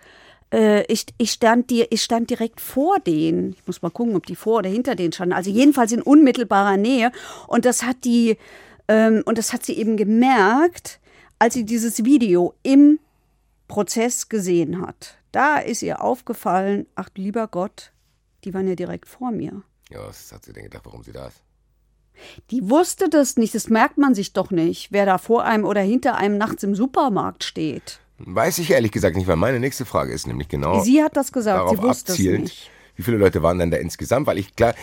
äh, 0.52 0.84
ich, 0.92 1.06
ich, 1.18 1.32
stand 1.32 1.70
ich 1.70 2.02
stand 2.02 2.30
direkt 2.30 2.60
vor 2.60 2.98
denen. 3.00 3.52
Ich 3.52 3.66
muss 3.66 3.82
mal 3.82 3.90
gucken, 3.90 4.16
ob 4.16 4.26
die 4.26 4.36
vor 4.36 4.58
oder 4.58 4.70
hinter 4.70 4.94
denen 4.94 5.12
standen. 5.12 5.34
Also 5.34 5.50
jedenfalls 5.50 5.92
in 5.92 6.02
unmittelbarer 6.02 6.76
Nähe. 6.76 7.12
Und 7.46 7.64
das 7.64 7.82
hat 7.82 8.04
die, 8.04 8.36
ähm, 8.88 9.22
und 9.26 9.38
das 9.38 9.52
hat 9.52 9.64
sie 9.64 9.74
eben 9.74 9.96
gemerkt, 9.96 11.00
als 11.38 11.54
sie 11.54 11.64
dieses 11.64 12.04
Video 12.04 12.54
im 12.62 12.98
Prozess 13.68 14.28
gesehen 14.28 14.80
hat. 14.80 15.18
Da 15.32 15.58
ist 15.58 15.82
ihr 15.82 16.02
aufgefallen, 16.02 16.86
ach 16.94 17.10
lieber 17.14 17.48
Gott, 17.48 17.92
die 18.44 18.54
waren 18.54 18.68
ja 18.68 18.74
direkt 18.74 19.06
vor 19.08 19.30
mir. 19.30 19.62
Ja, 19.90 20.06
was 20.06 20.30
hat 20.32 20.44
sie 20.44 20.52
denn 20.52 20.64
gedacht, 20.64 20.84
warum 20.84 21.02
sie 21.02 21.12
da 21.12 21.28
ist? 21.28 21.42
Die 22.50 22.68
wusste 22.68 23.08
das 23.08 23.36
nicht, 23.36 23.54
das 23.54 23.68
merkt 23.68 23.96
man 23.96 24.14
sich 24.14 24.32
doch 24.32 24.50
nicht, 24.50 24.90
wer 24.90 25.06
da 25.06 25.18
vor 25.18 25.44
einem 25.44 25.64
oder 25.64 25.80
hinter 25.80 26.16
einem 26.16 26.36
nachts 26.36 26.62
im 26.62 26.74
Supermarkt 26.74 27.44
steht. 27.44 28.00
Weiß 28.18 28.58
ich 28.58 28.70
ehrlich 28.70 28.90
gesagt 28.90 29.16
nicht, 29.16 29.28
weil 29.28 29.36
meine 29.36 29.60
nächste 29.60 29.84
Frage 29.84 30.12
ist 30.12 30.26
nämlich 30.26 30.48
genau. 30.48 30.82
Sie 30.82 31.02
hat 31.02 31.16
das 31.16 31.30
gesagt, 31.30 31.70
sie 31.70 31.78
wusste 31.78 32.12
es 32.12 32.18
nicht. 32.18 32.70
Wie 32.96 33.02
viele 33.02 33.16
Leute 33.16 33.42
waren 33.42 33.58
denn 33.58 33.70
da 33.70 33.76
insgesamt? 33.76 34.26
Weil 34.26 34.38
ich 34.38 34.56
klar. 34.56 34.74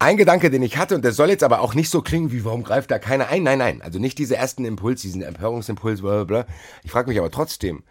Ein 0.00 0.16
Gedanke, 0.16 0.50
den 0.50 0.64
ich 0.64 0.76
hatte, 0.76 0.96
und 0.96 1.04
der 1.04 1.12
soll 1.12 1.28
jetzt 1.28 1.44
aber 1.44 1.60
auch 1.60 1.74
nicht 1.74 1.88
so 1.88 2.02
klingen, 2.02 2.32
wie 2.32 2.44
warum 2.44 2.64
greift 2.64 2.90
da 2.90 2.98
keiner 2.98 3.28
ein? 3.28 3.44
Nein, 3.44 3.58
nein. 3.58 3.82
Also 3.82 4.00
nicht 4.00 4.18
diese 4.18 4.34
ersten 4.34 4.64
Impuls, 4.64 5.00
diesen 5.00 5.22
Empörungsimpuls, 5.22 6.00
bla 6.00 6.24
bla 6.24 6.42
bla. 6.42 6.54
Ich 6.82 6.90
frage 6.90 7.08
mich 7.08 7.20
aber 7.20 7.30
trotzdem, 7.30 7.84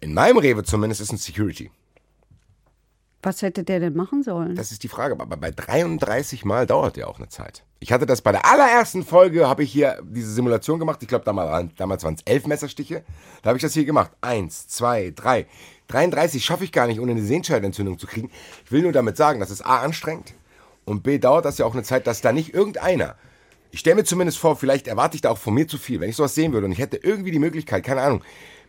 in 0.00 0.12
meinem 0.12 0.38
Rewe 0.38 0.64
zumindest 0.64 1.00
ist 1.00 1.12
ein 1.12 1.18
Security. 1.18 1.70
Was 3.22 3.40
hätte 3.42 3.62
der 3.62 3.78
denn 3.78 3.94
machen 3.94 4.22
sollen? 4.22 4.56
Das 4.56 4.72
ist 4.72 4.82
die 4.82 4.88
Frage. 4.88 5.14
Aber 5.18 5.36
bei 5.36 5.50
33 5.50 6.44
Mal 6.44 6.66
dauert 6.66 6.96
ja 6.96 7.06
auch 7.06 7.18
eine 7.18 7.28
Zeit. 7.28 7.64
Ich 7.78 7.92
hatte 7.92 8.04
das 8.04 8.20
bei 8.20 8.32
der 8.32 8.44
allerersten 8.44 9.04
Folge, 9.04 9.48
habe 9.48 9.62
ich 9.62 9.72
hier 9.72 10.02
diese 10.02 10.32
Simulation 10.32 10.78
gemacht. 10.78 10.98
Ich 11.02 11.08
glaube, 11.08 11.24
damals, 11.24 12.04
waren 12.04 12.14
es 12.14 12.22
elf 12.24 12.46
Messerstiche. 12.46 13.04
Da 13.42 13.48
habe 13.48 13.58
ich 13.58 13.62
das 13.62 13.74
hier 13.74 13.84
gemacht. 13.84 14.10
Eins, 14.20 14.66
zwei, 14.68 15.12
drei. 15.14 15.46
33 15.88 16.44
schaffe 16.44 16.64
ich 16.64 16.72
gar 16.72 16.86
nicht, 16.86 17.00
ohne 17.00 17.12
eine 17.12 17.22
Sehenscheidenentzündung 17.22 17.98
zu 17.98 18.06
kriegen. 18.06 18.30
Ich 18.64 18.72
will 18.72 18.82
nur 18.82 18.92
damit 18.92 19.16
sagen, 19.16 19.40
das 19.40 19.50
ist 19.50 19.64
A 19.64 19.82
anstrengend 19.82 20.34
und 20.84 21.02
B 21.02 21.18
dauert 21.18 21.44
das 21.44 21.58
ja 21.58 21.66
auch 21.66 21.74
eine 21.74 21.82
Zeit, 21.82 22.06
dass 22.06 22.22
da 22.22 22.32
nicht 22.32 22.54
irgendeiner 22.54 23.16
ich 23.72 23.80
stelle 23.80 23.96
mir 23.96 24.04
zumindest 24.04 24.38
vor, 24.38 24.54
vielleicht 24.54 24.86
erwarte 24.86 25.16
ich 25.16 25.22
da 25.22 25.30
auch 25.30 25.38
von 25.38 25.54
mir 25.54 25.66
zu 25.66 25.78
viel. 25.78 25.98
Wenn 25.98 26.10
ich 26.10 26.16
sowas 26.16 26.34
sehen 26.34 26.52
würde 26.52 26.66
und 26.66 26.72
ich 26.72 26.78
hätte 26.78 26.98
irgendwie 26.98 27.30
die 27.30 27.38
Möglichkeit, 27.38 27.82
keine 27.82 28.02
Ahnung, 28.02 28.22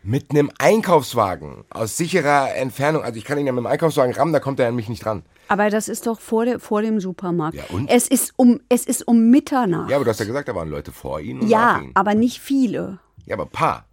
mit 0.04 0.32
einem 0.32 0.52
Einkaufswagen 0.60 1.64
aus 1.70 1.98
sicherer 1.98 2.56
Entfernung, 2.56 3.04
also 3.04 3.18
ich 3.18 3.24
kann 3.24 3.38
ihn 3.38 3.48
ja 3.48 3.54
mit 3.54 3.64
dem 3.64 3.68
Einkaufswagen 3.68 4.14
rammen, 4.14 4.34
da 4.34 4.40
kommt 4.40 4.60
er 4.60 4.68
an 4.68 4.76
mich 4.76 4.90
nicht 4.90 5.04
dran. 5.04 5.24
Aber 5.48 5.70
das 5.70 5.88
ist 5.88 6.08
doch 6.08 6.20
vor, 6.20 6.46
de, 6.46 6.60
vor 6.60 6.82
dem 6.82 7.00
Supermarkt. 7.00 7.56
Ja, 7.56 7.64
und? 7.70 7.90
Es, 7.90 8.08
ist 8.08 8.34
um, 8.36 8.60
es 8.70 8.86
ist 8.86 9.08
um 9.08 9.30
Mitternacht. 9.30 9.90
Ja, 9.90 9.96
aber 9.96 10.06
du 10.06 10.12
hast 10.12 10.20
ja 10.20 10.26
gesagt, 10.26 10.48
da 10.48 10.56
waren 10.56 10.70
Leute 10.70 10.92
vor 10.92 11.20
ihnen. 11.20 11.48
ja, 11.48 11.82
aber 11.94 12.16
nicht 12.16 12.40
viele. 12.40 13.00
Ja, 13.26 13.36
aber 13.36 13.44
ein 13.44 13.50
paar. 13.50 13.86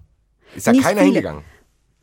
Ist 0.54 0.66
da 0.66 0.72
nicht 0.72 0.82
keiner 0.82 1.00
viele. 1.00 1.12
hingegangen? 1.12 1.44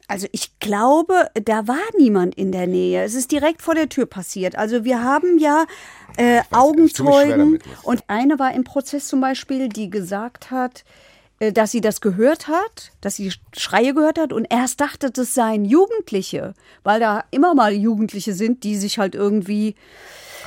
Also 0.09 0.27
ich 0.31 0.57
glaube, 0.59 1.29
da 1.43 1.67
war 1.67 1.83
niemand 1.97 2.35
in 2.35 2.53
der 2.53 2.65
Nähe. 2.65 3.03
Es 3.03 3.13
ist 3.13 3.29
direkt 3.31 3.61
vor 3.61 3.75
der 3.75 3.89
Tür 3.89 4.05
passiert. 4.05 4.57
Also 4.57 4.85
wir 4.85 5.03
haben 5.03 5.37
ja 5.37 5.65
äh, 6.15 6.41
Augenzeugen 6.51 7.59
und 7.83 8.03
eine 8.07 8.39
war 8.39 8.53
im 8.53 8.63
Prozess 8.63 9.09
zum 9.09 9.19
Beispiel, 9.19 9.67
die 9.67 9.89
gesagt 9.89 10.49
hat, 10.49 10.85
dass 11.39 11.71
sie 11.71 11.81
das 11.81 12.01
gehört 12.01 12.47
hat, 12.47 12.91
dass 13.01 13.15
sie 13.15 13.31
Schreie 13.55 13.93
gehört 13.93 14.19
hat 14.19 14.33
und 14.33 14.45
erst 14.49 14.81
dachte, 14.81 15.11
das 15.11 15.33
seien 15.33 15.65
Jugendliche, 15.65 16.53
weil 16.83 16.99
da 16.99 17.23
immer 17.31 17.53
mal 17.53 17.73
Jugendliche 17.73 18.33
sind, 18.33 18.63
die 18.63 18.75
sich 18.75 18.97
halt 18.97 19.15
irgendwie 19.15 19.75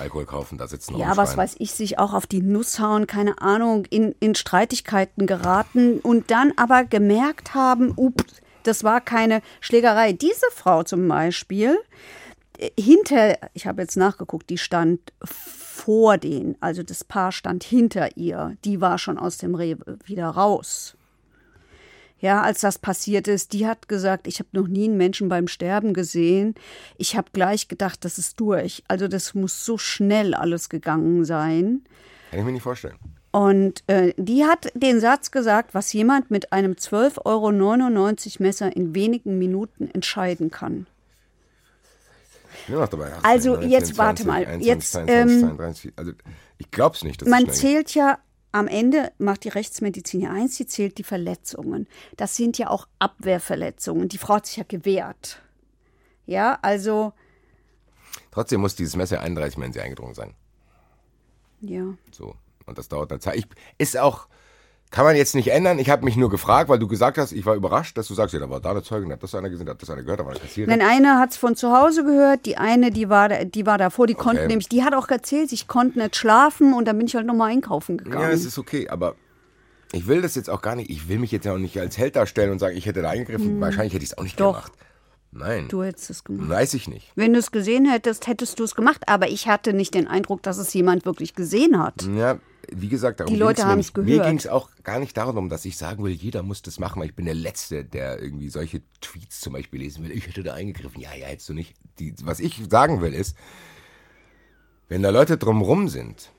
Alkohol 0.01 0.25
kaufen, 0.25 0.57
da 0.57 0.67
sitzen 0.67 0.97
Ja, 0.97 1.17
was 1.17 1.37
weiß 1.37 1.57
ich, 1.59 1.73
sich 1.73 1.99
auch 1.99 2.15
auf 2.15 2.27
die 2.27 2.41
Nuss 2.41 2.81
hauen, 2.81 3.07
keine 3.07 3.43
Ahnung, 3.43 3.85
in, 3.91 4.15
in 4.19 4.35
Streitigkeiten 4.35 5.27
geraten 5.27 6.01
und 6.01 6.31
dann 6.31 6.53
aber 6.57 6.85
gemerkt 6.85 7.55
haben, 7.55 7.93
ups, 7.97 8.41
das 8.63 8.83
war 8.83 9.01
keine 9.01 9.43
Schlägerei. 9.61 10.13
Diese 10.13 10.47
Frau 10.55 10.83
zum 10.83 11.07
Beispiel, 11.07 11.77
äh, 11.77 12.30
hinter, 12.79 13.39
ich 13.55 13.67
habe 13.67 13.83
jetzt 13.83 13.97
nachgeguckt, 13.97 14.51
die 14.51 14.59
stand 14.59 15.01
vor 15.25 16.19
denen, 16.19 16.57
also 16.61 16.83
das 16.83 17.05
Paar 17.05 17.33
stand 17.33 17.65
hinter 17.65 18.17
ihr, 18.17 18.57
die 18.65 18.81
war 18.81 18.99
schon 18.99 19.19
aus 19.19 19.39
dem 19.39 19.55
Rewe 19.55 19.99
wieder 20.05 20.29
raus. 20.29 20.97
Ja, 22.19 22.43
als 22.43 22.61
das 22.61 22.79
passiert 22.79 23.29
ist, 23.29 23.55
die 23.55 23.67
hat 23.67 23.89
gesagt, 23.89 24.27
ich 24.27 24.41
habe 24.41 24.51
noch 24.53 24.69
nie 24.69 24.85
einen 24.85 24.99
Menschen 24.99 25.31
beim 25.31 25.49
Sterben 25.49 25.95
gesehen. 25.95 26.55
Ich 26.99 27.17
habe 27.17 27.31
gleich 27.33 27.67
gedacht, 27.69 28.05
das 28.05 28.19
ist 28.19 28.39
durch. 28.39 28.85
Also 28.89 29.09
das 29.09 29.35
muss 29.35 29.65
so 29.65 29.79
schnell 29.79 30.35
alles 30.35 30.69
gegangen 30.69 31.25
sein. 31.25 31.83
Kann 32.31 32.41
ich 32.41 32.45
mir 32.45 32.53
nicht 32.53 32.63
vorstellen. 32.63 32.97
Und 33.33 33.85
äh, 33.87 34.13
die 34.19 34.45
hat 34.45 34.71
den 34.75 35.01
Satz 35.01 35.31
gesagt, 35.31 35.73
was 35.73 35.93
jemand 35.95 36.31
mit 36.31 36.53
einem 36.53 36.73
12,99 36.73 37.21
Euro 37.25 38.43
Messer 38.43 38.77
in 38.77 38.95
wenigen 38.95 39.39
Minuten 39.39 39.89
entscheiden 39.91 40.51
kann. 40.51 40.87
Ja, 42.69 42.87
dabei, 42.87 43.13
also 43.23 43.55
19, 43.55 43.71
jetzt 43.71 43.95
20, 43.95 43.99
warte 43.99 44.27
mal. 44.27 44.47
21, 44.47 44.67
jetzt, 44.67 44.93
22, 44.93 45.37
ähm, 45.37 45.41
32, 45.41 45.93
also 45.97 46.13
ich 46.59 46.71
glaube 46.71 46.97
es 46.97 47.05
nicht. 47.05 47.27
man 47.27 47.51
zählt 47.51 47.95
ja 47.95 48.19
am 48.53 48.67
Ende 48.67 49.13
macht 49.19 49.45
die 49.45 49.49
Rechtsmedizin 49.49 50.21
ja 50.21 50.31
eins, 50.33 50.57
sie 50.57 50.67
zählt 50.67 50.99
die 50.99 51.05
Verletzungen. 51.05 51.87
Das 52.17 52.37
sind 52.37 52.59
ja 52.59 52.69
auch 52.69 52.89
Abwehrverletzungen. 52.99 54.09
Die 54.09 54.19
Frau 54.19 54.35
hat 54.35 54.47
sich 54.47 54.57
ja 54.57 54.65
gewehrt. 54.67 55.41
Ja, 56.27 56.59
also. 56.63 57.13
Trotzdem 58.33 58.61
muss 58.61 58.75
dieses 58.75 58.97
Messer 58.97 59.21
31 59.21 59.59
Mal 59.59 59.67
in 59.67 59.73
sie 59.73 59.81
eingedrungen 59.81 60.15
sein. 60.15 60.35
Ja. 61.61 61.95
So. 62.11 62.35
Und 62.67 62.79
das 62.79 62.89
dauert 62.89 63.11
eine 63.11 63.21
Zeit. 63.21 63.37
Ich, 63.37 63.47
ist 63.79 63.97
auch, 63.97 64.29
kann 64.91 65.05
man 65.05 65.15
jetzt 65.15 65.37
nicht 65.37 65.49
ändern. 65.49 65.79
Ich 65.79 65.89
habe 65.89 66.05
mich 66.05 66.17
nur 66.17 66.31
gefragt, 66.31 66.69
weil 66.69 66.79
du 66.79 66.89
gesagt 66.89 67.17
hast, 67.17 67.31
ich 67.33 67.47
war 67.47 67.55
überrascht, 67.55 67.97
dass 67.97 68.09
du 68.09 68.15
sagst, 68.15 68.35
ja, 68.35 68.41
da 68.41 68.51
war 68.51 68.61
da 68.61 68.73
eine 68.73 68.83
Zeugin, 68.83 69.13
hat 69.13 69.23
das 69.23 69.35
einer 69.35 69.49
gesehen, 69.49 69.69
hat 69.69 69.81
das 69.81 69.89
einer 69.89 70.03
gehört, 70.03 70.21
da 70.21 70.25
war 70.25 70.33
eine 70.33 70.41
Kassiererin. 70.41 70.79
Nein, 70.79 70.89
eine 70.89 71.19
hat 71.19 71.31
es 71.31 71.37
von 71.37 71.55
zu 71.55 71.71
Hause 71.71 72.05
gehört, 72.05 72.45
die 72.45 72.57
eine, 72.57 72.91
die 72.91 73.09
war, 73.09 73.29
die 73.29 73.67
war 73.67 73.79
davor, 73.79 74.09
die 74.09 74.17
okay. 74.17 74.25
konnte 74.25 74.47
nämlich, 74.49 74.69
die 74.69 74.83
hat 74.83 74.95
auch 74.95 75.09
erzählt, 75.09 75.53
ich 75.53 75.69
konnte 75.69 75.99
nicht 76.01 76.17
schlafen 76.17 76.75
und 76.75 76.87
dann 76.87 76.99
bin 76.99 77.07
ich 77.07 77.15
halt 77.15 77.27
nochmal 77.27 77.53
einkaufen 77.53 77.99
gegangen. 77.99 78.21
Ja, 78.21 78.31
es 78.31 78.45
ist 78.45 78.59
okay, 78.59 78.89
aber 78.89 79.15
ich 79.93 80.09
will 80.09 80.23
das 80.23 80.35
jetzt 80.35 80.51
auch 80.51 80.61
gar 80.61 80.75
nicht, 80.75 80.91
ich 80.91 81.09
will 81.09 81.19
mich 81.19 81.31
jetzt 81.31 81.45
ja 81.45 81.53
auch 81.53 81.59
nicht 81.59 81.79
als 81.79 81.97
Held 81.97 82.17
darstellen 82.17 82.51
und 82.51 82.59
sagen, 82.59 82.77
ich 82.77 82.87
hätte 82.87 83.03
da 83.03 83.11
eingegriffen. 83.11 83.47
Hm. 83.47 83.61
Wahrscheinlich 83.61 83.95
hätte 83.95 84.05
ich 84.05 84.11
es 84.11 84.19
auch 84.19 84.25
nicht 84.25 84.41
Doch. 84.41 84.65
gemacht. 84.65 84.73
Nein. 85.33 85.69
Du 85.69 85.85
hättest 85.85 86.11
es 86.11 86.25
gemacht. 86.25 86.49
Weiß 86.49 86.75
ich 86.75 86.89
nicht. 86.89 87.13
Wenn 87.15 87.33
du 87.33 87.39
es 87.39 87.53
gesehen 87.53 87.89
hättest, 87.89 88.27
hättest 88.27 88.59
du 88.59 88.65
es 88.65 88.75
gemacht. 88.75 89.03
Aber 89.07 89.29
ich 89.29 89.47
hatte 89.47 89.73
nicht 89.73 89.95
den 89.95 90.09
Eindruck, 90.09 90.43
dass 90.43 90.59
es 90.59 90.75
jemand 90.75 91.05
wirklich 91.05 91.37
gesehen 91.37 91.81
hat. 91.81 92.03
Ja, 92.17 92.39
wie 92.73 92.89
gesagt, 92.89 93.21
darum 93.21 93.33
die 93.33 93.39
Leute 93.39 93.65
haben 93.65 93.81
es 93.81 93.93
gehört. 93.93 94.09
Mir 94.09 94.23
ging 94.23 94.37
es 94.37 94.47
auch 94.47 94.69
gar 94.83 94.99
nicht 94.99 95.17
darum, 95.17 95.49
dass 95.49 95.65
ich 95.65 95.77
sagen 95.77 96.05
will, 96.05 96.13
jeder 96.13 96.43
muss 96.43 96.63
das 96.63 96.79
machen, 96.79 97.01
weil 97.01 97.09
ich 97.09 97.15
bin 97.15 97.25
der 97.25 97.35
Letzte, 97.35 97.85
der 97.85 98.21
irgendwie 98.21 98.49
solche 98.49 98.83
Tweets 99.01 99.41
zum 99.41 99.53
Beispiel 99.53 99.81
lesen 99.81 100.05
will. 100.05 100.13
Ich 100.13 100.27
hätte 100.27 100.43
da 100.43 100.55
eingegriffen. 100.55 101.01
Ja, 101.01 101.15
ja, 101.15 101.27
hättest 101.27 101.49
du 101.49 101.55
nicht. 101.55 101.75
Die, 101.99 102.15
was 102.23 102.41
ich 102.41 102.61
sagen 102.71 103.01
will 103.01 103.15
ist, 103.15 103.37
wenn 104.89 105.03
da 105.03 105.11
Leute 105.11 105.39
drumrum 105.39 105.89
sind, 105.89 106.31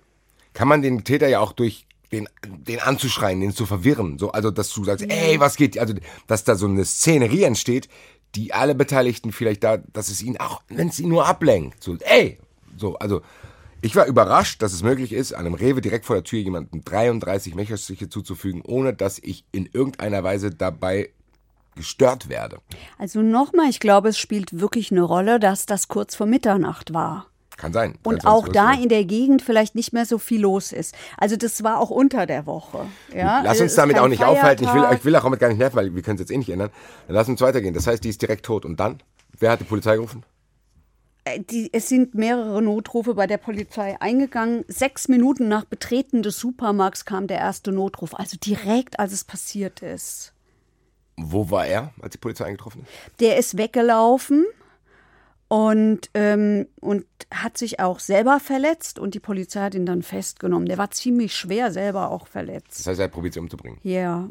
kann 0.53 0.67
man 0.67 0.81
den 0.81 1.03
Täter 1.03 1.27
ja 1.27 1.39
auch 1.39 1.53
durch 1.53 1.87
den, 2.11 2.27
den 2.43 2.79
anzuschreien, 2.79 3.39
den 3.39 3.53
zu 3.53 3.65
verwirren. 3.65 4.19
So, 4.19 4.31
also, 4.31 4.51
dass 4.51 4.69
du 4.73 4.83
sagst, 4.83 5.05
ey, 5.07 5.39
was 5.39 5.55
geht? 5.55 5.77
Also, 5.77 5.93
dass 6.27 6.43
da 6.43 6.55
so 6.55 6.67
eine 6.67 6.85
Szenerie 6.85 7.43
entsteht, 7.43 7.87
die 8.35 8.53
alle 8.53 8.75
Beteiligten 8.75 9.31
vielleicht 9.31 9.63
da, 9.63 9.77
dass 9.77 10.09
es 10.09 10.21
ihn 10.21 10.37
auch, 10.37 10.61
wenn 10.67 10.89
es 10.89 10.99
ihn 10.99 11.09
nur 11.09 11.25
ablenkt. 11.25 11.83
So, 11.83 11.97
ey! 11.97 12.37
So, 12.77 12.95
also, 12.97 13.21
ich 13.81 13.95
war 13.95 14.05
überrascht, 14.05 14.61
dass 14.61 14.73
es 14.73 14.83
möglich 14.83 15.13
ist, 15.13 15.33
einem 15.33 15.53
Rewe 15.53 15.81
direkt 15.81 16.05
vor 16.05 16.15
der 16.15 16.23
Tür 16.23 16.39
jemanden 16.39 16.83
33 16.83 17.55
Messerstiche 17.55 18.09
zuzufügen, 18.09 18.61
ohne 18.61 18.93
dass 18.93 19.19
ich 19.19 19.45
in 19.51 19.67
irgendeiner 19.71 20.23
Weise 20.23 20.51
dabei 20.51 21.09
gestört 21.75 22.29
werde. 22.29 22.59
Also 22.97 23.21
nochmal, 23.21 23.69
ich 23.69 23.79
glaube, 23.79 24.09
es 24.09 24.17
spielt 24.17 24.59
wirklich 24.59 24.91
eine 24.91 25.01
Rolle, 25.01 25.39
dass 25.39 25.65
das 25.65 25.88
kurz 25.88 26.15
vor 26.15 26.27
Mitternacht 26.27 26.93
war. 26.93 27.27
Kann 27.57 27.73
sein. 27.73 27.95
Und 28.03 28.25
auch 28.25 28.47
da 28.47 28.73
in 28.73 28.89
der 28.89 29.05
Gegend 29.05 29.43
vielleicht 29.43 29.75
nicht 29.75 29.93
mehr 29.93 30.05
so 30.05 30.17
viel 30.17 30.41
los 30.41 30.71
ist. 30.71 30.95
Also 31.17 31.35
das 31.35 31.63
war 31.63 31.79
auch 31.79 31.91
unter 31.91 32.25
der 32.25 32.47
Woche. 32.47 32.88
Ja? 33.15 33.41
Lass 33.43 33.61
uns 33.61 33.75
damit 33.75 34.00
auch 34.00 34.07
nicht 34.07 34.19
Feiertag. 34.19 34.38
aufhalten. 34.38 34.63
Ich 34.63 34.73
will, 34.73 34.97
ich 34.97 35.05
will 35.05 35.15
auch 35.15 35.23
damit 35.23 35.39
gar 35.39 35.50
nicht 35.50 35.59
nerven, 35.59 35.75
weil 35.75 35.93
wir 35.93 36.01
können 36.01 36.15
es 36.15 36.21
jetzt 36.21 36.31
eh 36.31 36.38
nicht 36.38 36.50
ändern. 36.50 36.71
Dann 37.07 37.15
lass 37.15 37.29
uns 37.29 37.39
weitergehen. 37.39 37.73
Das 37.73 37.85
heißt, 37.85 38.03
die 38.03 38.09
ist 38.09 38.21
direkt 38.21 38.45
tot. 38.45 38.65
Und 38.65 38.79
dann? 38.79 39.03
Wer 39.38 39.51
hat 39.51 39.59
die 39.59 39.65
Polizei 39.65 39.95
gerufen? 39.95 40.23
Äh, 41.23 41.39
die, 41.39 41.69
es 41.73 41.89
sind 41.89 42.15
mehrere 42.15 42.61
Notrufe 42.61 43.13
bei 43.13 43.27
der 43.27 43.37
Polizei 43.37 43.99
eingegangen. 43.99 44.65
Sechs 44.67 45.07
Minuten 45.07 45.47
nach 45.47 45.65
Betreten 45.65 46.23
des 46.23 46.39
Supermarkts 46.39 47.05
kam 47.05 47.27
der 47.27 47.37
erste 47.37 47.71
Notruf, 47.71 48.15
also 48.15 48.37
direkt 48.37 48.99
als 48.99 49.13
es 49.13 49.23
passiert 49.23 49.81
ist. 49.81 50.33
Wo 51.17 51.51
war 51.51 51.65
er, 51.67 51.93
als 52.01 52.13
die 52.13 52.17
Polizei 52.17 52.45
eingetroffen 52.45 52.81
ist? 52.81 53.19
Der 53.19 53.37
ist 53.37 53.57
weggelaufen 53.57 54.45
und, 55.47 56.09
ähm, 56.13 56.67
und 56.79 57.05
hat 57.29 57.57
sich 57.57 57.79
auch 57.79 57.99
selber 57.99 58.39
verletzt 58.39 58.97
und 58.97 59.13
die 59.13 59.19
Polizei 59.19 59.59
hat 59.61 59.75
ihn 59.75 59.85
dann 59.85 60.01
festgenommen. 60.01 60.65
Der 60.65 60.77
war 60.77 60.89
ziemlich 60.91 61.35
schwer 61.35 61.71
selber 61.71 62.09
auch 62.09 62.27
verletzt. 62.27 62.79
Das 62.79 62.87
heißt, 62.87 62.99
er 62.99 63.03
hat 63.05 63.11
probiert, 63.11 63.33
sie 63.33 63.41
umzubringen? 63.41 63.77
Ja, 63.83 64.27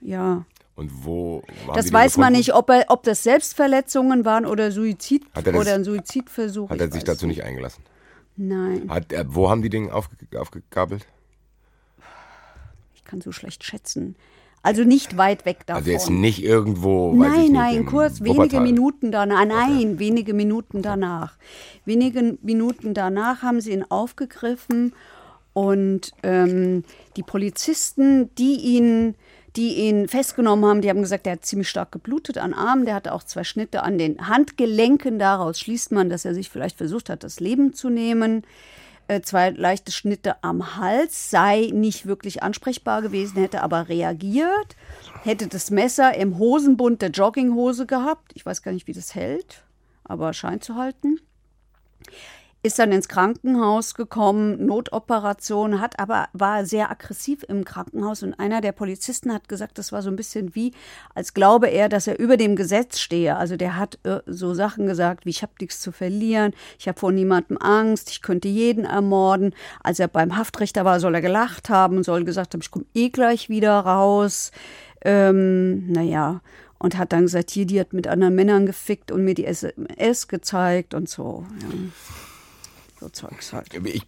ja. 0.00 0.44
Und 0.76 1.04
wo 1.04 1.42
Das 1.74 1.92
weiß 1.92 2.16
man 2.16 2.32
nicht, 2.32 2.52
ob, 2.52 2.68
er, 2.68 2.86
ob 2.88 3.04
das 3.04 3.22
Selbstverletzungen 3.22 4.24
waren 4.24 4.44
oder 4.44 4.72
Suizid 4.72 5.24
das, 5.32 5.54
oder 5.54 5.74
ein 5.74 5.84
Suizidversuch. 5.84 6.68
Hat 6.68 6.80
er 6.80 6.90
sich 6.90 7.04
dazu 7.04 7.26
nicht 7.26 7.44
eingelassen? 7.44 7.84
Nein. 8.36 8.88
Hat, 8.88 9.12
äh, 9.12 9.24
wo 9.28 9.48
haben 9.48 9.62
die 9.62 9.70
den 9.70 9.90
aufge 9.90 10.16
aufgegabelt? 10.36 11.06
Ich 12.96 13.04
kann 13.04 13.20
so 13.20 13.30
schlecht 13.30 13.62
schätzen. 13.62 14.16
Also 14.64 14.82
nicht 14.82 15.18
weit 15.18 15.44
weg 15.44 15.66
davon. 15.66 15.82
Also 15.82 15.90
jetzt 15.90 16.10
nicht 16.10 16.42
irgendwo. 16.42 17.14
Nein, 17.14 17.40
nicht, 17.42 17.52
nein, 17.52 17.76
in 17.76 17.86
kurz, 17.86 18.22
wenige. 18.22 18.60
Minuten 18.60 19.12
danach. 19.12 19.44
Nein, 19.44 19.98
wenige 19.98 20.32
Minuten 20.32 20.80
danach. 20.80 21.36
Wenige 21.84 22.38
Minuten 22.40 22.94
danach 22.94 23.42
haben 23.42 23.60
sie 23.60 23.72
ihn 23.72 23.84
aufgegriffen 23.88 24.94
und 25.52 26.12
ähm, 26.22 26.82
die 27.16 27.22
Polizisten, 27.22 28.34
die 28.36 28.56
ihn, 28.56 29.16
die 29.56 29.74
ihn 29.74 30.08
festgenommen 30.08 30.64
haben, 30.64 30.80
die 30.80 30.90
haben 30.90 31.02
gesagt, 31.02 31.26
der 31.26 31.34
hat 31.34 31.44
ziemlich 31.44 31.68
stark 31.68 31.92
geblutet 31.92 32.38
an 32.38 32.54
Armen, 32.54 32.86
der 32.86 32.94
hatte 32.94 33.12
auch 33.12 33.22
zwei 33.22 33.44
Schnitte 33.44 33.82
an 33.82 33.98
den 33.98 34.28
Handgelenken. 34.28 35.18
Daraus 35.18 35.60
schließt 35.60 35.92
man, 35.92 36.10
dass 36.10 36.24
er 36.24 36.34
sich 36.34 36.50
vielleicht 36.50 36.76
versucht 36.76 37.08
hat, 37.08 37.22
das 37.22 37.40
Leben 37.40 37.72
zu 37.72 37.88
nehmen 37.88 38.42
äh, 39.08 39.20
zwei 39.20 39.50
leichte 39.50 39.92
Schnitte 39.92 40.42
am 40.42 40.76
Hals, 40.76 41.30
sei 41.30 41.70
nicht 41.72 42.06
wirklich 42.06 42.42
ansprechbar 42.42 43.02
gewesen, 43.02 43.38
hätte 43.38 43.62
aber 43.62 43.88
reagiert, 43.88 44.76
hätte 45.22 45.46
das 45.46 45.70
Messer 45.70 46.14
im 46.16 46.38
Hosenbund 46.38 47.02
der 47.02 47.10
Jogginghose 47.10 47.86
gehabt. 47.86 48.32
Ich 48.34 48.46
weiß 48.46 48.62
gar 48.62 48.72
nicht, 48.72 48.86
wie 48.86 48.92
das 48.92 49.14
hält, 49.14 49.64
aber 50.04 50.32
scheint 50.32 50.64
zu 50.64 50.76
halten. 50.76 51.20
Ist 52.64 52.78
dann 52.78 52.92
ins 52.92 53.08
Krankenhaus 53.08 53.94
gekommen, 53.94 54.64
Notoperation, 54.64 55.82
hat 55.82 55.98
aber 56.00 56.28
war 56.32 56.64
sehr 56.64 56.90
aggressiv 56.90 57.44
im 57.46 57.62
Krankenhaus 57.62 58.22
und 58.22 58.32
einer 58.40 58.62
der 58.62 58.72
Polizisten 58.72 59.34
hat 59.34 59.50
gesagt, 59.50 59.76
das 59.76 59.92
war 59.92 60.00
so 60.00 60.08
ein 60.08 60.16
bisschen 60.16 60.54
wie, 60.54 60.72
als 61.14 61.34
glaube 61.34 61.66
er, 61.66 61.90
dass 61.90 62.06
er 62.06 62.18
über 62.18 62.38
dem 62.38 62.56
Gesetz 62.56 63.00
stehe. 63.00 63.36
Also 63.36 63.58
der 63.58 63.76
hat 63.76 63.98
äh, 64.04 64.20
so 64.24 64.54
Sachen 64.54 64.86
gesagt, 64.86 65.26
wie 65.26 65.30
ich 65.30 65.42
habe 65.42 65.52
nichts 65.60 65.78
zu 65.78 65.92
verlieren, 65.92 66.54
ich 66.78 66.88
habe 66.88 66.98
vor 66.98 67.12
niemandem 67.12 67.58
Angst, 67.58 68.08
ich 68.08 68.22
könnte 68.22 68.48
jeden 68.48 68.86
ermorden. 68.86 69.54
Als 69.82 69.98
er 69.98 70.08
beim 70.08 70.34
Haftrichter 70.34 70.86
war, 70.86 71.00
soll 71.00 71.14
er 71.14 71.20
gelacht 71.20 71.68
haben, 71.68 72.02
soll 72.02 72.24
gesagt 72.24 72.54
haben, 72.54 72.62
ich 72.62 72.70
komme 72.70 72.86
eh 72.94 73.10
gleich 73.10 73.50
wieder 73.50 73.78
raus. 73.80 74.52
Ähm, 75.04 75.92
naja, 75.92 76.40
und 76.78 76.96
hat 76.96 77.12
dann 77.12 77.24
gesagt, 77.24 77.50
hier, 77.50 77.66
die 77.66 77.78
hat 77.78 77.92
mit 77.92 78.06
anderen 78.06 78.34
Männern 78.34 78.64
gefickt 78.64 79.12
und 79.12 79.22
mir 79.22 79.34
die 79.34 79.44
SMS 79.44 80.28
gezeigt 80.28 80.94
und 80.94 81.10
so. 81.10 81.44
Ja. 81.60 81.68
So 83.04 83.10
Zeugs 83.10 83.52
halt. 83.52 83.68
Ich 83.84 84.02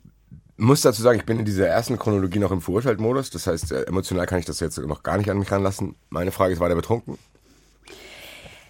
muss 0.56 0.80
dazu 0.80 1.02
sagen, 1.02 1.18
ich 1.18 1.26
bin 1.26 1.38
in 1.38 1.44
dieser 1.44 1.66
ersten 1.66 1.98
Chronologie 1.98 2.38
noch 2.38 2.50
im 2.50 2.62
Verurteilt-Modus. 2.62 3.28
Das 3.28 3.46
heißt, 3.46 3.72
äh, 3.72 3.82
emotional 3.82 4.24
kann 4.24 4.38
ich 4.38 4.46
das 4.46 4.58
jetzt 4.60 4.78
noch 4.78 5.02
gar 5.02 5.18
nicht 5.18 5.30
an 5.30 5.38
mich 5.38 5.52
ranlassen. 5.52 5.96
Meine 6.08 6.32
Frage 6.32 6.54
ist, 6.54 6.60
war 6.60 6.68
der 6.68 6.76
betrunken? 6.76 7.18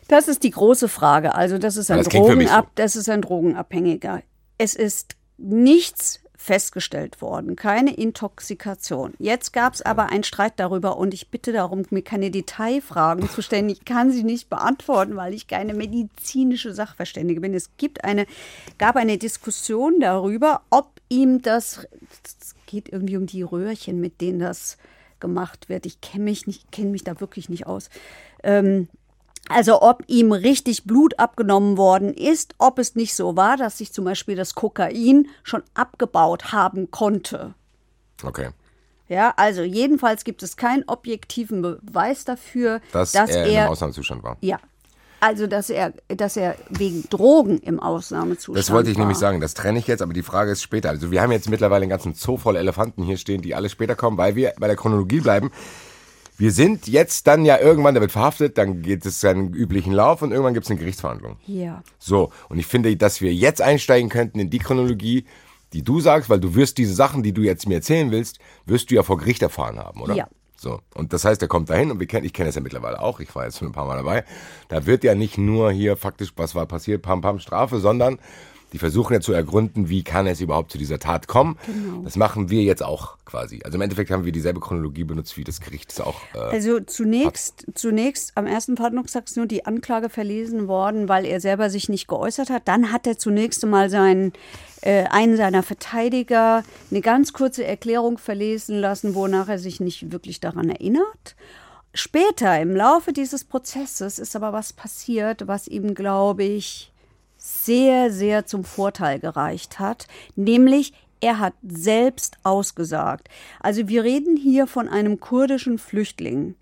Das 0.08 0.26
ist 0.26 0.42
die 0.42 0.50
große 0.50 0.88
Frage. 0.88 1.36
Also 1.36 1.58
das 1.58 1.76
ist 1.76 1.92
ein, 1.92 1.98
Das 1.98 2.06
mich 2.06 2.14
so. 2.14 2.26
Drogenab 2.26 2.70
das 2.74 2.96
ist 2.96 3.08
ein 3.08 3.22
Drogenabhängiger. 3.22 4.22
Es 4.58 4.74
ist 4.74 5.14
nichts 5.38 6.20
festgestellt 6.36 7.20
worden, 7.22 7.56
keine 7.56 7.94
Intoxikation. 7.94 9.14
Jetzt 9.18 9.52
gab 9.52 9.74
es 9.74 9.82
aber 9.82 10.06
einen 10.06 10.24
Streit 10.24 10.54
darüber 10.56 10.96
und 10.96 11.14
ich 11.14 11.28
bitte 11.28 11.52
darum, 11.52 11.82
mir 11.90 12.02
keine 12.02 12.30
Detailfragen 12.30 13.28
zu 13.28 13.42
stellen. 13.42 13.68
Ich 13.68 13.84
kann 13.84 14.10
sie 14.10 14.24
nicht 14.24 14.48
beantworten, 14.48 15.16
weil 15.16 15.34
ich 15.34 15.46
keine 15.46 15.74
medizinische 15.74 16.74
Sachverständige 16.74 17.40
bin. 17.40 17.54
Es 17.54 17.76
gibt 17.76 18.04
eine, 18.04 18.26
gab 18.78 18.96
eine 18.96 19.18
Diskussion 19.18 20.00
darüber, 20.00 20.62
ob 20.70 21.00
ihm 21.08 21.42
das, 21.42 21.86
es 22.24 22.54
geht 22.66 22.88
irgendwie 22.90 23.16
um 23.16 23.26
die 23.26 23.42
Röhrchen, 23.42 24.00
mit 24.00 24.20
denen 24.20 24.40
das 24.40 24.76
gemacht 25.20 25.68
wird. 25.68 25.86
Ich 25.86 26.00
kenne 26.00 26.24
mich 26.24 26.46
nicht, 26.46 26.70
kenne 26.72 26.90
mich 26.90 27.04
da 27.04 27.20
wirklich 27.20 27.48
nicht 27.48 27.66
aus. 27.66 27.88
Ähm, 28.42 28.88
also 29.48 29.82
ob 29.82 30.02
ihm 30.06 30.32
richtig 30.32 30.84
Blut 30.84 31.18
abgenommen 31.18 31.76
worden 31.76 32.12
ist, 32.14 32.54
ob 32.58 32.78
es 32.78 32.94
nicht 32.94 33.14
so 33.14 33.36
war, 33.36 33.56
dass 33.56 33.78
sich 33.78 33.92
zum 33.92 34.04
Beispiel 34.04 34.36
das 34.36 34.54
Kokain 34.54 35.28
schon 35.42 35.62
abgebaut 35.74 36.52
haben 36.52 36.90
konnte. 36.90 37.54
Okay. 38.22 38.50
Ja, 39.08 39.34
also 39.36 39.62
jedenfalls 39.62 40.24
gibt 40.24 40.42
es 40.42 40.56
keinen 40.56 40.82
objektiven 40.88 41.62
Beweis 41.62 42.24
dafür, 42.24 42.80
Dass, 42.92 43.12
dass 43.12 43.30
er, 43.30 43.46
er, 43.46 43.62
einem 43.62 43.70
Ausnahmezustand 43.72 44.22
war. 44.24 44.36
ja, 44.40 44.58
also 45.20 45.46
dass 45.46 45.70
er, 45.70 45.92
dass 46.08 46.36
er 46.36 46.56
wegen 46.70 47.08
Drogen 47.08 47.58
im 47.58 47.78
Ausnahmezustand 47.80 48.58
Das 48.58 48.70
wollte 48.72 48.90
ich 48.90 48.96
war. 48.96 49.04
nämlich 49.04 49.18
sagen, 49.18 49.40
das 49.40 49.54
trenne 49.54 49.78
ich 49.78 49.86
jetzt, 49.86 50.02
aber 50.02 50.12
die 50.12 50.22
Frage 50.22 50.50
ist 50.50 50.62
später. 50.62 50.90
Also 50.90 51.10
wir 51.10 51.22
haben 51.22 51.30
jetzt 51.32 51.48
mittlerweile 51.48 51.82
einen 51.82 51.90
ganzen 51.90 52.14
Zoo 52.14 52.36
voll 52.36 52.56
Elefanten 52.56 53.02
hier 53.02 53.16
stehen, 53.16 53.42
die 53.42 53.54
alle 53.54 53.68
später 53.68 53.94
kommen, 53.94 54.18
weil 54.18 54.34
wir 54.34 54.52
bei 54.58 54.66
der 54.66 54.76
Chronologie 54.76 55.20
bleiben. 55.20 55.52
Wir 56.38 56.52
sind 56.52 56.86
jetzt 56.86 57.26
dann 57.26 57.44
ja 57.44 57.58
irgendwann, 57.58 57.94
der 57.94 58.02
wird 58.02 58.12
verhaftet, 58.12 58.58
dann 58.58 58.82
geht 58.82 59.06
es 59.06 59.20
seinen 59.20 59.54
üblichen 59.54 59.92
Lauf 59.92 60.20
und 60.22 60.32
irgendwann 60.32 60.54
gibt 60.54 60.66
es 60.66 60.70
eine 60.70 60.78
Gerichtsverhandlung. 60.78 61.36
Ja. 61.46 61.82
So, 61.98 62.30
und 62.48 62.58
ich 62.58 62.66
finde, 62.66 62.94
dass 62.96 63.20
wir 63.20 63.32
jetzt 63.32 63.62
einsteigen 63.62 64.10
könnten 64.10 64.38
in 64.38 64.50
die 64.50 64.58
Chronologie, 64.58 65.24
die 65.72 65.82
du 65.82 66.00
sagst, 66.00 66.28
weil 66.28 66.40
du 66.40 66.54
wirst 66.54 66.78
diese 66.78 66.94
Sachen, 66.94 67.22
die 67.22 67.32
du 67.32 67.42
jetzt 67.42 67.66
mir 67.66 67.76
erzählen 67.76 68.10
willst, 68.10 68.38
wirst 68.66 68.90
du 68.90 68.94
ja 68.94 69.02
vor 69.02 69.16
Gericht 69.18 69.42
erfahren 69.42 69.78
haben, 69.78 70.00
oder? 70.00 70.14
Ja. 70.14 70.28
So, 70.56 70.80
und 70.94 71.12
das 71.12 71.24
heißt, 71.24 71.42
er 71.42 71.48
kommt 71.48 71.68
dahin 71.68 71.90
und 71.90 72.00
wir 72.00 72.06
kennen, 72.06 72.24
ich 72.24 72.32
kenne 72.32 72.48
es 72.48 72.54
ja 72.54 72.62
mittlerweile 72.62 73.00
auch, 73.00 73.20
ich 73.20 73.34
war 73.34 73.44
jetzt 73.44 73.58
schon 73.58 73.68
ein 73.68 73.72
paar 73.72 73.86
Mal 73.86 73.96
dabei, 73.96 74.24
da 74.68 74.86
wird 74.86 75.04
ja 75.04 75.14
nicht 75.14 75.36
nur 75.36 75.70
hier 75.70 75.96
faktisch, 75.96 76.32
was 76.36 76.54
war 76.54 76.66
passiert, 76.66 77.02
pam, 77.02 77.20
pam, 77.20 77.38
Strafe, 77.38 77.78
sondern 77.78 78.18
die 78.76 78.78
versuchen 78.78 79.14
ja 79.14 79.20
zu 79.20 79.32
ergründen, 79.32 79.88
wie 79.88 80.04
kann 80.04 80.26
es 80.26 80.42
überhaupt 80.42 80.70
zu 80.70 80.76
dieser 80.76 80.98
Tat 80.98 81.28
kommen. 81.28 81.56
Genau. 81.64 82.02
Das 82.02 82.16
machen 82.16 82.50
wir 82.50 82.62
jetzt 82.62 82.82
auch 82.82 83.16
quasi. 83.24 83.62
Also 83.64 83.76
im 83.76 83.80
Endeffekt 83.80 84.10
haben 84.10 84.26
wir 84.26 84.32
dieselbe 84.32 84.60
Chronologie 84.60 85.04
benutzt, 85.04 85.38
wie 85.38 85.44
das 85.44 85.62
Gericht 85.62 85.92
es 85.92 85.98
auch 85.98 86.20
äh, 86.34 86.38
Also 86.38 86.80
zunächst, 86.80 87.64
zunächst 87.72 88.32
am 88.34 88.46
ersten 88.46 88.76
Verhandlungstag 88.76 89.24
ist 89.24 89.38
nur 89.38 89.46
die 89.46 89.64
Anklage 89.64 90.10
verlesen 90.10 90.68
worden, 90.68 91.08
weil 91.08 91.24
er 91.24 91.40
selber 91.40 91.70
sich 91.70 91.88
nicht 91.88 92.06
geäußert 92.06 92.50
hat. 92.50 92.68
Dann 92.68 92.92
hat 92.92 93.06
er 93.06 93.16
zunächst 93.16 93.64
einmal 93.64 93.88
seinen, 93.88 94.34
äh, 94.82 95.04
einen 95.04 95.38
seiner 95.38 95.62
Verteidiger 95.62 96.62
eine 96.90 97.00
ganz 97.00 97.32
kurze 97.32 97.64
Erklärung 97.64 98.18
verlesen 98.18 98.78
lassen, 98.78 99.14
wonach 99.14 99.48
er 99.48 99.58
sich 99.58 99.80
nicht 99.80 100.12
wirklich 100.12 100.40
daran 100.40 100.68
erinnert. 100.68 101.34
Später 101.94 102.60
im 102.60 102.76
Laufe 102.76 103.14
dieses 103.14 103.44
Prozesses 103.44 104.18
ist 104.18 104.36
aber 104.36 104.52
was 104.52 104.74
passiert, 104.74 105.48
was 105.48 105.66
ihm, 105.66 105.94
glaube 105.94 106.44
ich, 106.44 106.92
sehr, 107.66 108.10
sehr 108.10 108.46
zum 108.46 108.64
Vorteil 108.64 109.18
gereicht 109.18 109.78
hat, 109.78 110.06
nämlich 110.36 110.94
er 111.20 111.38
hat 111.38 111.54
selbst 111.66 112.36
ausgesagt. 112.42 113.28
Also 113.60 113.88
wir 113.88 114.04
reden 114.04 114.36
hier 114.36 114.66
von 114.66 114.88
einem 114.88 115.18
kurdischen 115.20 115.78
Flüchtling, 115.78 116.54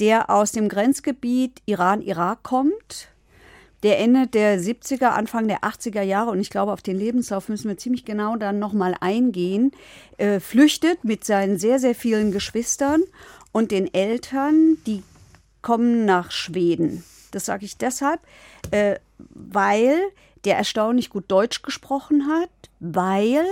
der 0.00 0.30
aus 0.30 0.52
dem 0.52 0.68
Grenzgebiet 0.68 1.60
Iran-Irak 1.66 2.42
kommt, 2.42 3.08
der 3.82 3.98
Ende 3.98 4.26
der 4.26 4.60
70er, 4.60 5.08
Anfang 5.08 5.48
der 5.48 5.60
80er 5.60 6.02
Jahre, 6.02 6.30
und 6.30 6.40
ich 6.40 6.50
glaube, 6.50 6.72
auf 6.72 6.82
den 6.82 6.98
Lebenslauf 6.98 7.48
müssen 7.48 7.68
wir 7.68 7.78
ziemlich 7.78 8.04
genau 8.04 8.36
dann 8.36 8.58
nochmal 8.58 8.94
eingehen, 9.00 9.72
äh, 10.18 10.40
flüchtet 10.40 11.04
mit 11.04 11.24
seinen 11.24 11.58
sehr, 11.58 11.78
sehr 11.78 11.94
vielen 11.94 12.30
Geschwistern 12.30 13.02
und 13.52 13.70
den 13.70 13.92
Eltern, 13.92 14.76
die 14.86 15.02
kommen 15.62 16.04
nach 16.04 16.30
Schweden. 16.30 17.04
Das 17.30 17.46
sage 17.46 17.64
ich 17.64 17.78
deshalb, 17.78 18.20
äh, 18.70 18.96
weil 19.18 19.98
der 20.44 20.56
erstaunlich 20.56 21.10
gut 21.10 21.24
Deutsch 21.28 21.62
gesprochen 21.62 22.28
hat, 22.28 22.50
weil 22.78 23.44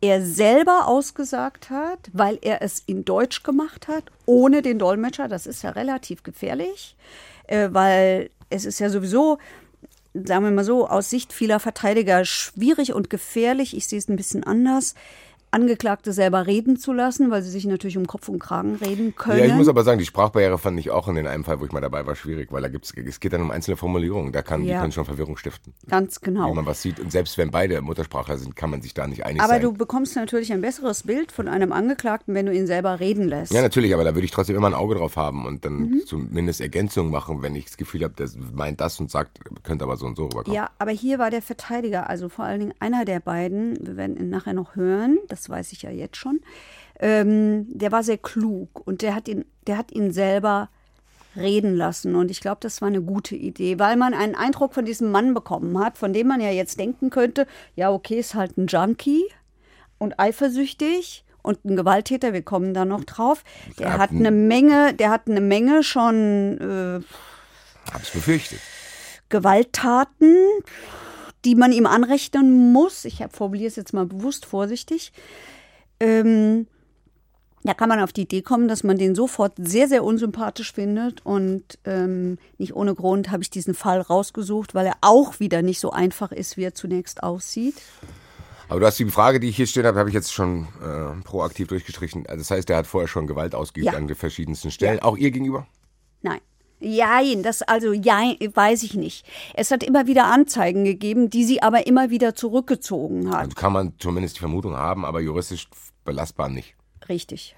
er 0.00 0.22
selber 0.22 0.86
ausgesagt 0.86 1.70
hat, 1.70 1.98
weil 2.12 2.38
er 2.42 2.62
es 2.62 2.82
in 2.86 3.04
Deutsch 3.04 3.42
gemacht 3.42 3.88
hat, 3.88 4.04
ohne 4.26 4.62
den 4.62 4.78
Dolmetscher. 4.78 5.28
Das 5.28 5.46
ist 5.46 5.62
ja 5.62 5.70
relativ 5.70 6.22
gefährlich, 6.22 6.96
äh, 7.48 7.68
weil 7.72 8.30
es 8.50 8.64
ist 8.64 8.78
ja 8.78 8.90
sowieso, 8.90 9.38
sagen 10.14 10.44
wir 10.44 10.50
mal 10.52 10.64
so, 10.64 10.86
aus 10.88 11.10
Sicht 11.10 11.32
vieler 11.32 11.58
Verteidiger 11.58 12.24
schwierig 12.24 12.92
und 12.92 13.10
gefährlich. 13.10 13.76
Ich 13.76 13.88
sehe 13.88 13.98
es 13.98 14.08
ein 14.08 14.16
bisschen 14.16 14.44
anders. 14.44 14.94
Angeklagte 15.50 16.12
selber 16.12 16.46
reden 16.46 16.76
zu 16.76 16.92
lassen, 16.92 17.30
weil 17.30 17.42
sie 17.42 17.50
sich 17.50 17.64
natürlich 17.66 17.96
um 17.96 18.06
Kopf 18.06 18.28
und 18.28 18.38
Kragen 18.38 18.76
reden 18.76 19.14
können. 19.14 19.38
Ja, 19.38 19.44
ich 19.46 19.54
muss 19.54 19.68
aber 19.68 19.84
sagen, 19.84 19.98
die 19.98 20.04
Sprachbarriere 20.06 20.58
fand 20.58 20.78
ich 20.78 20.90
auch 20.90 21.08
in 21.08 21.14
den 21.14 21.26
einem 21.26 21.44
Fall, 21.44 21.60
wo 21.60 21.64
ich 21.64 21.72
mal 21.72 21.80
dabei 21.80 22.06
war, 22.06 22.14
schwierig, 22.16 22.52
weil 22.52 22.62
da 22.62 22.68
gibt's, 22.68 22.92
es 22.94 23.20
geht 23.20 23.32
dann 23.32 23.42
um 23.42 23.50
einzelne 23.50 23.76
Formulierungen, 23.76 24.32
da 24.32 24.42
kann, 24.42 24.62
die 24.62 24.68
Ja. 24.68 24.80
können 24.80 24.92
schon 24.92 25.04
Verwirrung 25.04 25.36
stiften. 25.36 25.72
Ganz 25.88 26.20
genau. 26.20 26.50
Wie 26.50 26.54
man 26.54 26.66
was 26.66 26.82
sieht 26.82 27.00
und 27.00 27.10
selbst 27.12 27.38
wenn 27.38 27.50
beide 27.50 27.80
Muttersprachler 27.80 28.38
sind, 28.38 28.56
kann 28.56 28.70
man 28.70 28.82
sich 28.82 28.94
da 28.94 29.06
nicht 29.06 29.24
einig 29.24 29.42
Aber 29.42 29.54
sein. 29.54 29.62
du 29.62 29.72
bekommst 29.72 30.16
natürlich 30.16 30.52
ein 30.52 30.60
besseres 30.60 31.02
Bild 31.04 31.32
von 31.32 31.48
einem 31.48 31.72
Angeklagten, 31.72 32.34
wenn 32.34 32.46
du 32.46 32.52
ihn 32.52 32.66
selber 32.66 33.00
reden 33.00 33.26
lässt. 33.28 33.52
ja, 33.52 33.62
natürlich, 33.62 33.94
aber 33.94 34.04
da 34.04 34.14
würde 34.14 34.24
ich 34.24 34.30
trotzdem 34.30 34.56
immer 34.56 34.66
ein 34.68 34.74
Auge 34.74 34.94
drauf 34.96 35.16
haben 35.16 35.46
und 35.46 35.64
dann 35.64 35.78
Mhm. 35.78 36.02
zumindest 36.06 36.60
Ergänzungen 36.60 37.10
machen, 37.10 37.42
wenn 37.42 37.54
ich 37.54 37.64
das 37.66 37.76
Gefühl 37.76 38.04
habe, 38.04 38.14
der 38.14 38.28
meint 38.52 38.80
das 38.80 38.98
und 39.00 39.10
sagt, 39.10 39.38
könnte 39.62 39.84
aber 39.84 39.96
so 39.96 40.06
und 40.06 40.16
so 40.16 40.24
rüberkommen. 40.24 40.54
Ja, 40.54 40.70
aber 40.78 40.90
hier 40.90 41.18
war 41.18 41.30
der 41.30 41.42
Verteidiger, 41.42 42.10
also 42.10 42.28
vor 42.28 42.44
allen 42.44 42.60
Dingen 42.60 42.74
einer 42.80 43.04
der 43.04 43.20
beiden, 43.20 43.78
wir 43.86 43.96
werden 43.96 44.16
ihn 44.16 44.28
nachher 44.30 44.52
noch 44.54 44.76
hören, 44.76 45.18
das 45.28 45.37
weiß 45.46 45.72
ich 45.72 45.82
ja 45.82 45.90
jetzt 45.90 46.16
schon, 46.16 46.40
ähm, 47.00 47.66
der 47.68 47.92
war 47.92 48.02
sehr 48.02 48.18
klug 48.18 48.86
und 48.86 49.02
der 49.02 49.14
hat 49.14 49.28
ihn, 49.28 49.44
der 49.66 49.76
hat 49.76 49.92
ihn 49.92 50.10
selber 50.12 50.70
reden 51.36 51.76
lassen. 51.76 52.14
Und 52.16 52.30
ich 52.30 52.40
glaube, 52.40 52.58
das 52.60 52.80
war 52.80 52.88
eine 52.88 53.02
gute 53.02 53.36
Idee, 53.36 53.78
weil 53.78 53.96
man 53.96 54.14
einen 54.14 54.34
Eindruck 54.34 54.72
von 54.74 54.84
diesem 54.84 55.10
Mann 55.12 55.34
bekommen 55.34 55.78
hat, 55.78 55.98
von 55.98 56.12
dem 56.12 56.26
man 56.26 56.40
ja 56.40 56.50
jetzt 56.50 56.80
denken 56.80 57.10
könnte, 57.10 57.46
ja, 57.76 57.92
okay, 57.92 58.18
ist 58.18 58.34
halt 58.34 58.56
ein 58.56 58.66
Junkie 58.66 59.22
und 59.98 60.18
eifersüchtig 60.18 61.24
und 61.42 61.64
ein 61.64 61.76
Gewalttäter, 61.76 62.32
wir 62.32 62.42
kommen 62.42 62.74
da 62.74 62.84
noch 62.84 63.04
drauf. 63.04 63.44
Der 63.78 63.92
hat 63.92 64.00
hat 64.00 64.10
ein- 64.10 64.18
eine 64.26 64.30
Menge, 64.32 64.94
der 64.94 65.10
hat 65.10 65.28
eine 65.28 65.40
Menge 65.40 65.82
schon 65.84 66.58
äh, 66.58 67.92
Hab's 67.92 68.10
befürchtet. 68.10 68.58
Gewalttaten, 69.28 70.34
die 71.44 71.54
man 71.54 71.72
ihm 71.72 71.86
anrechnen 71.86 72.72
muss. 72.72 73.04
Ich 73.04 73.22
formuliere 73.30 73.68
es 73.68 73.76
jetzt 73.76 73.92
mal 73.92 74.06
bewusst 74.06 74.46
vorsichtig. 74.46 75.12
Ähm, 76.00 76.66
da 77.64 77.74
kann 77.74 77.88
man 77.88 78.00
auf 78.00 78.12
die 78.12 78.22
Idee 78.22 78.42
kommen, 78.42 78.68
dass 78.68 78.84
man 78.84 78.98
den 78.98 79.14
sofort 79.14 79.52
sehr, 79.58 79.88
sehr 79.88 80.04
unsympathisch 80.04 80.72
findet. 80.72 81.24
Und 81.26 81.78
ähm, 81.84 82.38
nicht 82.56 82.74
ohne 82.74 82.94
Grund 82.94 83.30
habe 83.30 83.42
ich 83.42 83.50
diesen 83.50 83.74
Fall 83.74 84.00
rausgesucht, 84.00 84.74
weil 84.74 84.86
er 84.86 84.96
auch 85.00 85.40
wieder 85.40 85.62
nicht 85.62 85.80
so 85.80 85.90
einfach 85.90 86.30
ist, 86.32 86.56
wie 86.56 86.64
er 86.64 86.74
zunächst 86.74 87.22
aussieht. 87.22 87.74
Aber 88.68 88.80
du 88.80 88.86
hast 88.86 88.98
die 88.98 89.06
Frage, 89.06 89.40
die 89.40 89.48
ich 89.48 89.56
hier 89.56 89.66
stehen 89.66 89.86
habe, 89.86 89.98
habe 89.98 90.10
ich 90.10 90.14
jetzt 90.14 90.32
schon 90.32 90.68
äh, 90.82 91.22
proaktiv 91.24 91.68
durchgestrichen. 91.68 92.26
Also 92.26 92.38
das 92.40 92.50
heißt, 92.50 92.70
er 92.70 92.76
hat 92.76 92.86
vorher 92.86 93.08
schon 93.08 93.26
Gewalt 93.26 93.54
ausgeübt 93.54 93.86
Ja. 93.86 93.94
an 93.98 94.06
den 94.06 94.16
verschiedensten 94.16 94.70
Stellen. 94.70 94.98
Ja. 94.98 95.04
Auch 95.04 95.16
ihr 95.16 95.30
gegenüber? 95.30 95.66
Nein. 96.22 96.40
Jein, 96.80 97.42
das 97.42 97.62
also 97.62 97.92
jein, 97.92 98.36
weiß 98.40 98.84
ich 98.84 98.94
nicht. 98.94 99.26
Es 99.54 99.70
hat 99.70 99.82
immer 99.82 100.06
wieder 100.06 100.26
Anzeigen 100.26 100.84
gegeben, 100.84 101.28
die 101.28 101.44
sie 101.44 101.62
aber 101.62 101.86
immer 101.86 102.10
wieder 102.10 102.34
zurückgezogen 102.34 103.30
hat. 103.30 103.40
Also 103.40 103.54
kann 103.54 103.72
man 103.72 103.92
zumindest 103.98 104.36
die 104.36 104.40
Vermutung 104.40 104.76
haben, 104.76 105.04
aber 105.04 105.20
juristisch 105.20 105.68
belastbar 106.04 106.48
nicht. 106.48 106.74
Richtig. 107.08 107.56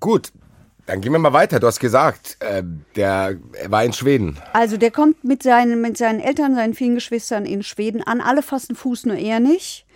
Gut, 0.00 0.32
dann 0.86 1.00
gehen 1.00 1.12
wir 1.12 1.18
mal 1.18 1.32
weiter. 1.32 1.60
Du 1.60 1.66
hast 1.66 1.80
gesagt, 1.80 2.36
äh, 2.40 2.62
der 2.96 3.38
er 3.52 3.70
war 3.70 3.84
in 3.84 3.92
Schweden. 3.92 4.38
Also 4.52 4.76
der 4.76 4.90
kommt 4.90 5.24
mit 5.24 5.42
seinen, 5.42 5.80
mit 5.80 5.96
seinen 5.96 6.20
Eltern, 6.20 6.54
seinen 6.54 6.74
vielen 6.74 6.94
Geschwistern 6.94 7.46
in 7.46 7.62
Schweden 7.62 8.02
an. 8.02 8.20
Alle 8.20 8.42
fassen 8.42 8.76
Fuß, 8.76 9.06
nur 9.06 9.16
er 9.16 9.40
nicht. 9.40 9.86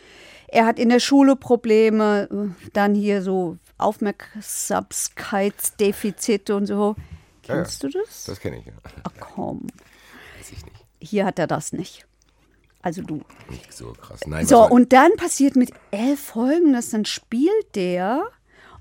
Er 0.46 0.64
hat 0.64 0.78
in 0.78 0.88
der 0.88 1.00
Schule 1.00 1.36
Probleme, 1.36 2.28
äh, 2.30 2.68
dann 2.72 2.94
hier 2.94 3.22
so 3.22 3.58
Aufmerksamkeitsdefizite 3.78 6.54
und 6.56 6.66
so. 6.66 6.96
Kennst 7.42 7.82
du 7.82 7.88
das? 7.88 8.24
Das 8.24 8.40
kenne 8.40 8.58
ich, 8.58 8.66
ja. 8.66 8.72
Ach 9.04 9.12
komm, 9.20 9.66
Weiß 10.38 10.50
ich 10.52 10.62
nicht. 10.64 10.76
hier 11.00 11.24
hat 11.24 11.38
er 11.38 11.46
das 11.46 11.72
nicht. 11.72 12.04
Also 12.82 13.02
du. 13.02 13.22
Nicht 13.50 13.72
so 13.72 13.92
krass. 13.94 14.20
Nein, 14.26 14.46
So, 14.46 14.64
und 14.68 14.92
dann 14.92 15.16
passiert 15.16 15.56
mit 15.56 15.70
elf 15.90 16.20
Folgendes, 16.20 16.90
dann 16.90 17.04
spielt 17.06 17.74
der 17.74 18.22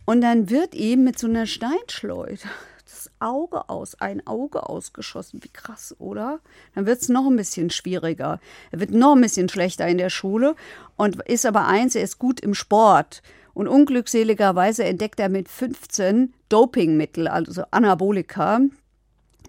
und 0.06 0.22
dann 0.22 0.50
wird 0.50 0.76
ihm 0.76 1.04
mit 1.04 1.18
so 1.18 1.28
einer 1.28 1.46
Steinschleuse 1.48 2.48
das 2.86 3.10
Auge 3.20 3.68
aus, 3.70 3.96
ein 4.00 4.26
Auge 4.28 4.70
ausgeschossen. 4.70 5.44
Wie 5.44 5.50
krass, 5.50 5.96
oder? 6.00 6.40
Dann 6.76 6.86
wird 6.86 7.02
es 7.02 7.10
noch 7.10 7.26
ein 7.28 7.36
bisschen 7.36 7.70
schwieriger. 7.70 8.40
Er 8.72 8.80
wird 8.80 8.92
noch 8.92 9.14
ein 9.16 9.22
bisschen 9.22 9.50
schlechter 9.50 9.88
in 9.88 9.98
der 9.98 10.10
Schule 10.10 10.56
und 10.96 11.22
ist 11.24 11.46
aber 11.46 11.66
eins, 11.68 11.96
er 11.96 12.04
ist 12.04 12.18
gut 12.20 12.40
im 12.40 12.54
Sport. 12.54 13.22
Und 13.58 13.68
unglückseligerweise 13.68 14.84
entdeckt 14.84 15.20
er 15.20 15.30
mit 15.30 15.50
15 15.50 16.32
Dopingmittel, 16.48 17.28
also 17.28 17.64
Anabolika. 17.72 18.60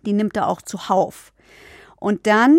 Die 0.07 0.15
nimmt 0.15 0.35
er 0.39 0.49
auch 0.49 0.63
zuhauf. 0.63 1.35
Und 1.97 2.27
dann 2.27 2.59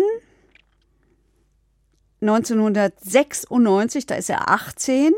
1996, 2.20 4.06
da 4.06 4.14
ist 4.14 4.30
er 4.30 4.48
18, 4.48 5.12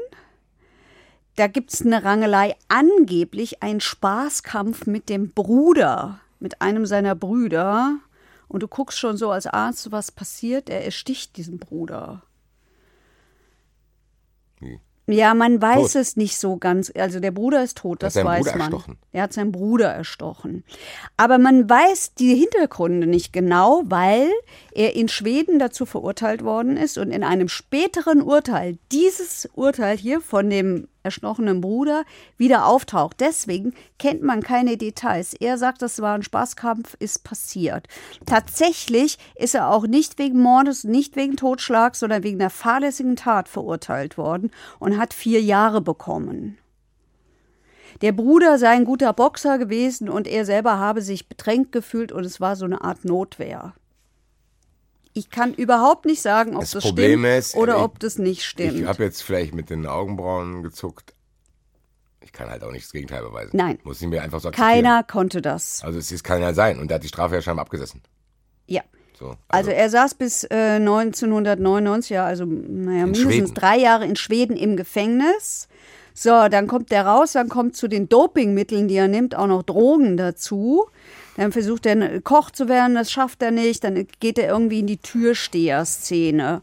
da 1.37 1.49
gibt 1.49 1.75
es 1.75 1.85
eine 1.85 2.03
Rangelei, 2.03 2.57
angeblich 2.67 3.63
ein 3.63 3.83
Spaßkampf 3.83 4.87
mit 4.87 5.11
dem 5.11 5.33
Bruder, 5.33 6.21
mit 6.41 6.63
einem 6.63 6.87
seiner 6.87 7.15
Brüder. 7.15 7.99
Und 8.49 8.63
du 8.63 8.69
guckst 8.69 8.99
schon 8.99 9.19
so 9.19 9.31
als 9.31 9.47
Arzt, 9.47 9.93
was 9.93 10.11
passiert. 10.11 10.71
Er 10.71 10.83
ersticht 10.83 11.37
diesen 11.37 11.59
Bruder. 11.59 12.23
Wie? 14.61 14.81
Ja, 15.13 15.35
man 15.35 15.61
weiß 15.61 15.93
Tot. 15.93 16.01
es 16.03 16.17
nicht 16.17 16.37
so 16.37 16.57
ganz. 16.57 16.93
Also 16.95 17.21
der 17.21 17.31
Bruder 17.31 17.63
ist 17.63 17.79
tot, 17.79 18.03
das 18.03 18.17
weiß 18.17 18.45
Bruder 18.45 18.57
man. 18.59 18.73
erstochen. 18.73 18.99
Er 19.13 19.23
hat 19.23 19.33
seinen 19.33 19.53
Bruder 19.53 19.89
erstochen. 19.89 20.65
Aber 21.17 21.39
man 21.39 21.69
weiß 21.69 22.15
die 22.15 22.35
Hintergründe 22.35 23.07
nicht 23.07 23.33
genau, 23.33 23.83
weil 23.87 24.29
er 24.73 24.97
in 24.97 25.09
Schweden 25.09 25.59
dazu 25.59 25.87
verurteilt 25.87 26.45
worden 26.45 26.77
ist 26.77 26.99
und 26.99 27.11
in 27.11 27.25
einem 27.25 27.49
späteren 27.49 28.23
Urteil 28.23 28.79
dieses 28.91 29.49
Urteil 29.55 29.97
hier 29.97 30.21
von 30.21 30.51
dem 30.51 30.89
erstochenen 31.03 31.61
Bruder 31.61 32.05
wieder 32.37 32.67
auftaucht. 32.67 33.17
Deswegen 33.21 33.75
kennt 33.99 34.23
man 34.23 34.43
keine 34.43 34.77
Details. 34.77 35.35
Er 35.35 35.59
sagt, 35.59 35.83
das 35.83 36.01
war 36.01 36.15
ein 36.15 36.23
Spaßkampf, 36.23 36.95
ist 36.99 37.25
passiert. 37.25 37.89
Tatsächlich 38.27 39.19
ist 39.35 39.55
er 39.55 39.71
auch 39.71 39.87
nicht 39.87 40.19
wegen 40.19 40.41
Mordes, 40.41 40.85
nicht 40.85 41.17
wegen 41.17 41.37
Totschlags, 41.37 42.01
sondern 42.01 42.23
wegen 42.23 42.41
einer 42.41 42.51
fahrlässigen 42.51 43.17
Tat 43.17 43.49
verurteilt 43.49 44.19
worden 44.19 44.51
und 44.79 44.99
hat 44.99 45.15
vier 45.15 45.41
Jahre 45.43 45.81
bekommen. 45.81 46.59
Der 48.01 48.13
Bruder 48.13 48.59
sei 48.59 48.71
ein 48.71 48.85
guter 48.85 49.13
Boxer 49.13 49.59
gewesen 49.59 50.09
und 50.09 50.27
er 50.27 50.45
selber 50.45 50.79
habe 50.79 51.03
sich 51.03 51.29
bedrängt 51.29 51.73
gefühlt 51.73 52.11
und 52.11 52.25
es 52.25 52.41
war 52.41 52.57
so 52.57 52.65
eine 52.65 52.83
Art 52.83 53.05
Notwehr. 53.05 53.75
Ich 55.15 55.29
kann 55.31 55.53
überhaupt 55.53 56.07
nicht 56.07 56.23
sagen, 56.23 56.55
ob 56.55 56.61
Das 56.63 56.71
das, 56.71 56.83
Problem 56.85 57.21
stimmt 57.21 57.39
ist, 57.39 57.55
oder 57.57 57.77
ich- 57.77 57.83
ob 57.83 57.99
das 57.99 58.19
nicht 58.19 58.45
stimmt. 58.45 58.79
Ich 58.81 58.87
habe 58.87 59.03
jetzt 59.05 59.23
vielleicht 59.23 59.55
mit 59.55 59.69
den 59.71 59.87
Augenbrauen 59.87 60.63
gezuckt. 60.63 61.15
Ich 62.21 62.33
kann 62.33 62.49
halt 62.49 62.63
auch 62.65 62.71
nicht 62.73 62.85
das 62.87 62.93
Gegenteil 62.93 63.23
beweisen. 63.23 63.51
Nein. 63.57 63.79
Muss 63.85 64.01
ich 64.01 64.09
mir 64.09 64.23
einfach 64.23 64.41
so 64.41 64.49
akzeptieren. 64.49 64.85
Keiner 64.85 65.03
konnte 65.03 65.43
das. 65.43 65.83
Also 65.85 65.99
es 65.99 66.11
ist- 66.13 66.23
kann 66.25 66.41
ja 66.41 66.55
sein. 66.55 66.79
Und 66.79 66.89
der 66.89 66.95
hat 66.97 67.03
die 67.03 67.09
Strafe 67.09 67.35
ja 67.35 67.43
scheinbar 67.43 67.65
abgesessen. 67.67 68.01
Ja. 68.67 68.83
So, 69.19 69.37
Also 69.49 69.71
er 69.71 69.91
saß 69.91 70.15
bis 70.15 70.45
äh, 70.45 70.79
1999, 70.79 72.11
ja, 72.11 72.25
also 72.25 72.45
naja, 72.47 73.05
mindestens 73.05 73.35
Schweden. 73.35 73.55
drei 73.55 73.77
Jahre 73.79 74.07
in 74.07 74.17
Schweden 74.17 74.57
im 74.57 74.77
Gefängnis. 74.77 75.69
So, 76.15 76.49
dann 76.49 76.67
kommt 76.67 76.91
der 76.91 77.07
raus, 77.07 77.33
dann 77.33 77.49
kommt 77.49 77.77
zu 77.77 77.89
den 77.89 78.09
Dopingmitteln, 78.09 78.89
die 78.89 78.97
er 78.97 79.09
nimmt, 79.09 79.35
auch 79.35 79.47
noch 79.47 79.63
Drogen 79.63 80.17
dazu. 80.17 80.87
Dann 81.37 81.53
versucht 81.53 81.87
er 81.87 82.21
Koch 82.21 82.51
zu 82.51 82.69
werden, 82.69 82.95
das 82.95 83.11
schafft 83.11 83.43
er 83.43 83.51
nicht. 83.51 83.85
Dann 83.85 84.07
geht 84.21 84.39
er 84.39 84.49
irgendwie 84.49 84.81
in 84.81 84.87
die 84.87 84.99
Türsteher-Szene. 84.99 86.63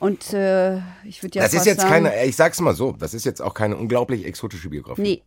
Und 0.00 0.32
äh, 0.32 0.76
ich 1.04 1.22
würde 1.22 1.38
ja 1.38 1.44
das 1.44 1.54
ist 1.54 1.66
jetzt 1.66 1.80
sagen, 1.80 2.04
keine, 2.04 2.24
ich 2.24 2.36
sag's 2.36 2.60
mal 2.60 2.74
so, 2.74 2.92
das 2.92 3.14
ist 3.14 3.24
jetzt 3.24 3.42
auch 3.42 3.54
keine 3.54 3.76
unglaublich 3.76 4.24
exotische 4.24 4.70
Biografie. 4.70 5.02
Nee. 5.02 5.22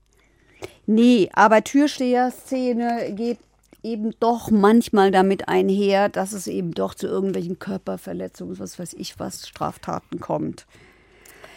Nee, 0.85 1.29
aber 1.33 1.63
Türsteher-Szene 1.63 3.13
geht 3.15 3.39
eben 3.83 4.13
doch 4.19 4.51
manchmal 4.51 5.11
damit 5.11 5.47
einher, 5.47 6.09
dass 6.09 6.33
es 6.33 6.47
eben 6.47 6.73
doch 6.73 6.93
zu 6.93 7.07
irgendwelchen 7.07 7.59
Körperverletzungen, 7.59 8.59
was 8.59 8.77
weiß 8.77 8.93
ich 8.93 9.19
was, 9.19 9.47
Straftaten 9.47 10.19
kommt. 10.19 10.67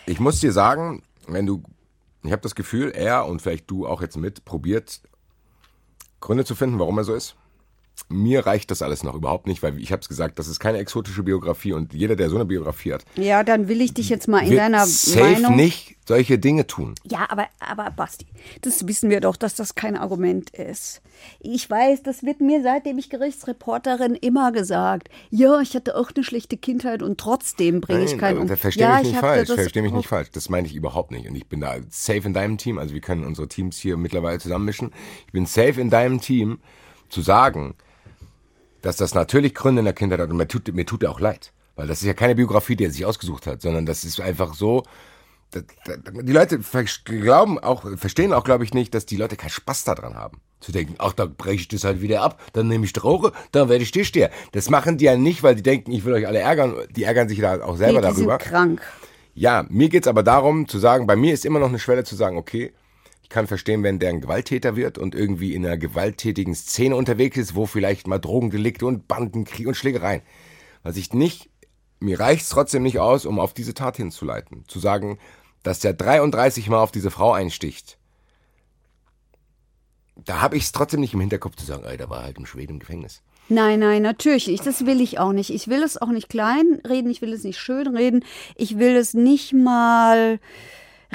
Ich 0.07 0.21
muss 0.21 0.41
dir 0.41 0.53
sagen, 0.53 1.03
wenn 1.27 1.47
du, 1.47 1.63
ich 2.23 2.33
habe 2.33 2.43
das 2.43 2.55
Gefühl, 2.55 2.93
er 2.93 3.27
und 3.27 3.43
vielleicht 3.43 3.71
du 3.71 3.87
auch 3.87 4.01
jetzt 4.01 4.17
mit, 4.17 4.45
probiert 4.45 5.01
Gründe 6.25 6.47
zu 6.47 6.55
finden, 6.55 6.79
warum 6.79 6.97
er 6.97 7.05
so 7.05 7.15
ist. 7.15 7.37
Mir 8.09 8.45
reicht 8.47 8.71
das 8.71 8.83
alles 8.83 9.03
noch 9.03 9.15
überhaupt 9.15 9.47
nicht, 9.47 9.63
weil 9.63 9.79
ich 9.79 9.91
habe 9.91 10.01
es 10.03 10.09
gesagt, 10.09 10.39
das 10.39 10.47
ist 10.47 10.61
keine 10.61 10.79
exotische 10.79 11.23
Biografie 11.23 11.73
und 11.73 11.95
jeder, 11.95 12.17
der 12.17 12.29
so 12.29 12.37
eine 12.37 12.45
Biografie 12.45 12.93
hat, 12.93 13.05
Ja, 13.17 13.43
dann 13.43 13.69
will 13.69 13.81
ich 13.81 13.95
dich 13.95 14.09
jetzt 14.09 14.29
mal 14.29 14.47
in 14.47 14.57
deiner 14.57 14.85
safe 14.87 15.21
Meinung. 15.21 15.57
nicht 15.57 15.97
solche 16.07 16.39
Dinge 16.39 16.67
tun. 16.67 16.95
Ja, 17.05 17.27
aber, 17.31 17.47
aber 17.61 17.91
Basti, 17.91 18.27
das 18.61 18.87
wissen 18.87 19.09
wir 19.11 19.21
doch, 19.21 19.37
dass 19.37 19.55
das 19.55 19.75
kein 19.75 19.97
Argument 19.97 20.51
ist. 20.51 21.01
Ich 21.41 21.69
weiß, 21.71 22.03
das 22.03 22.23
wird 22.25 22.41
mir, 22.41 22.63
seitdem 22.63 22.99
ich 22.99 23.09
Gerichtsreporterin 23.09 24.15
immer 24.15 24.53
gesagt. 24.53 25.09
Ja, 25.31 25.61
ich 25.61 25.75
hatte 25.75 25.97
auch 25.97 26.11
eine 26.15 26.25
schlechte 26.25 26.57
Kindheit 26.57 27.03
und 27.03 27.19
trotzdem 27.19 27.81
bringe 27.81 28.05
ich 28.05 28.19
keinen 28.19 28.39
um. 28.39 28.49
da 28.49 28.57
versteh 28.57 28.83
ja, 28.83 28.99
mich 28.99 29.09
nicht 29.13 29.19
falsch. 29.19 29.49
das 29.49 29.57
Versteh 29.57 29.83
mich 29.83 29.93
nicht 29.93 30.09
falsch. 30.09 30.31
Das 30.33 30.51
meine 30.51 30.67
ich 30.67 30.75
überhaupt 30.75 31.11
nicht. 31.11 31.27
Und 31.27 31.37
ich 31.37 31.47
bin 31.47 31.61
da 31.61 31.77
safe 31.89 32.27
in 32.27 32.35
deinem 32.35 32.59
Team. 32.59 32.79
Also 32.79 32.93
wir 32.93 33.01
können 33.01 33.25
unsere 33.25 33.49
Teams 33.49 33.79
hier 33.79 33.97
mittlerweile 33.97 34.39
zusammenmischen. 34.39 34.93
Ich 35.27 35.33
bin 35.33 35.47
safe 35.47 35.81
in 35.81 35.89
deinem 35.89 36.21
Team 36.21 36.59
zu 37.15 37.23
sagen, 37.23 37.75
dass 38.83 38.97
das 38.97 39.15
natürlich 39.15 39.55
Gründe 39.55 39.81
in 39.81 39.85
der 39.87 39.95
Kindheit 39.95 40.21
hat. 40.21 40.31
Und 40.31 40.37
mir 40.37 40.49
tut, 40.49 40.73
mir 40.75 40.85
tut 40.85 41.03
er 41.05 41.11
auch 41.11 41.21
leid. 41.21 41.53
Weil 41.77 41.87
das 41.87 42.01
ist 42.03 42.07
ja 42.07 42.15
keine 42.15 42.35
Biografie, 42.35 42.77
die 42.77 42.85
er 42.85 42.91
sich 42.91 43.07
ausgesucht 43.07 43.47
hat, 43.47 43.63
sondern 43.63 43.87
das 43.87 44.05
ist 44.05 44.21
einfach 44.21 44.55
so. 44.55 44.83
da- 45.51 45.61
da- 45.87 45.97
Die 46.23 46.33
Leute 46.33 46.59
glauben 47.05 47.59
auch, 47.61 47.85
verstehen 47.97 48.33
auch, 48.33 48.45
glaube 48.45 48.65
ich, 48.65 48.75
nicht, 48.75 48.93
dass 48.95 49.07
die 49.07 49.17
Leute 49.17 49.37
keinen 49.37 49.51
Spaß 49.51 49.85
daran 49.85 50.15
haben. 50.15 50.41
Zu 50.61 50.73
denken, 50.73 50.95
ach, 50.99 51.13
da 51.13 51.27
breche 51.27 51.61
ich 51.63 51.69
das 51.69 51.85
halt 51.85 52.01
wieder 52.01 52.23
ab, 52.23 52.41
dann 52.55 52.69
nehme 52.69 52.85
ich 52.85 52.93
Droge, 52.93 53.33
dann 53.53 53.69
werde 53.69 53.85
ich 53.85 53.91
Türsteher. 53.93 54.31
Das 54.53 54.69
machen 54.71 54.99
die 54.99 55.05
ja 55.05 55.17
nicht, 55.17 55.43
weil 55.43 55.55
die 55.55 55.63
denken, 55.63 55.93
ich 55.93 56.05
will 56.05 56.15
euch 56.15 56.27
alle 56.27 56.39
ärgern. 56.41 56.75
Die 56.97 57.05
ärgern 57.05 57.29
sich 57.29 57.39
da 57.41 57.63
auch 57.63 57.77
selber 57.77 58.01
nee, 58.01 58.09
die 58.09 58.15
darüber. 58.15 58.39
Sind 58.41 58.51
krank. 58.51 58.83
Ja, 59.35 59.65
mir 59.69 59.89
geht's 59.89 60.09
aber 60.09 60.23
darum 60.23 60.67
zu 60.69 60.79
sagen, 60.79 61.07
bei 61.07 61.17
mir 61.17 61.35
ist 61.35 61.45
immer 61.45 61.59
noch 61.61 61.69
eine 61.69 61.79
Schwelle 61.79 62.05
zu 62.05 62.15
sagen, 62.17 62.37
okay, 62.37 62.73
ich 63.25 63.31
kann 63.31 63.47
verstehen, 63.47 63.83
wenn 63.83 63.99
der 63.99 64.11
ein 64.11 64.21
Gewalttäter 64.21 64.77
wird 64.77 64.99
und 64.99 65.15
irgendwie 65.15 65.55
in 65.55 65.65
einer 65.65 65.79
gewalttätigen 65.79 66.55
Szene 66.55 66.95
unterwegs 66.95 67.39
ist, 67.39 67.55
wo 67.55 67.65
vielleicht 67.65 68.07
mal 68.07 68.19
Drogendelikte 68.19 68.85
und 68.85 69.09
Bandenkrieg 69.09 69.67
und 69.67 69.77
Schlägereien. 69.77 70.21
Was 70.83 70.99
ich 70.99 71.15
nicht, 71.15 71.49
mir 72.01 72.21
reicht's 72.21 72.51
trotzdem 72.51 72.83
nicht 72.83 72.99
aus, 72.99 73.25
um 73.25 73.41
auf 73.41 73.55
diese 73.55 73.73
Tat 73.73 73.97
hinzuleiten. 73.97 74.65
Zu 74.69 74.79
sagen, 74.79 75.19
dass 75.63 75.81
der 75.81 75.95
33 75.95 76.69
Mal 76.69 76.83
auf 76.83 76.93
diese 76.93 77.11
Frau 77.11 77.33
einsticht. 77.33 77.97
Da 80.17 80.43
habe 80.43 80.59
ich 80.59 80.65
es 80.65 80.73
trotzdem 80.73 81.01
nicht 81.01 81.15
im 81.15 81.21
Hinterkopf 81.21 81.57
zu 81.57 81.65
sagen, 81.65 81.85
ey, 81.85 81.97
der 81.97 82.11
war 82.11 82.25
halt 82.25 82.37
im 82.37 82.45
Schweden 82.45 82.75
im 82.75 82.79
Gefängnis. 82.81 83.23
Nein, 83.49 83.81
nein, 83.81 84.03
natürlich 84.03 84.49
nicht. 84.49 84.67
Das 84.67 84.85
will 84.85 85.01
ich 85.01 85.19
auch 85.19 85.33
nicht. 85.33 85.49
Ich 85.49 85.67
will 85.69 85.83
es 85.83 86.01
auch 86.01 86.09
nicht 86.09 86.29
kleinreden, 86.29 87.11
ich 87.11 87.23
will 87.23 87.33
es 87.33 87.43
nicht 87.43 87.59
schönreden, 87.59 88.23
ich 88.55 88.79
will 88.79 88.95
es 88.95 89.15
nicht 89.15 89.55
mal 89.55 90.39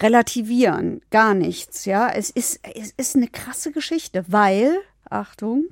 relativieren, 0.01 1.01
gar 1.09 1.33
nichts, 1.33 1.85
ja. 1.85 2.09
Es 2.09 2.29
ist, 2.29 2.59
es 2.75 2.91
ist 2.97 3.15
eine 3.15 3.27
krasse 3.27 3.71
Geschichte, 3.71 4.25
weil, 4.27 4.77
Achtung, 5.09 5.65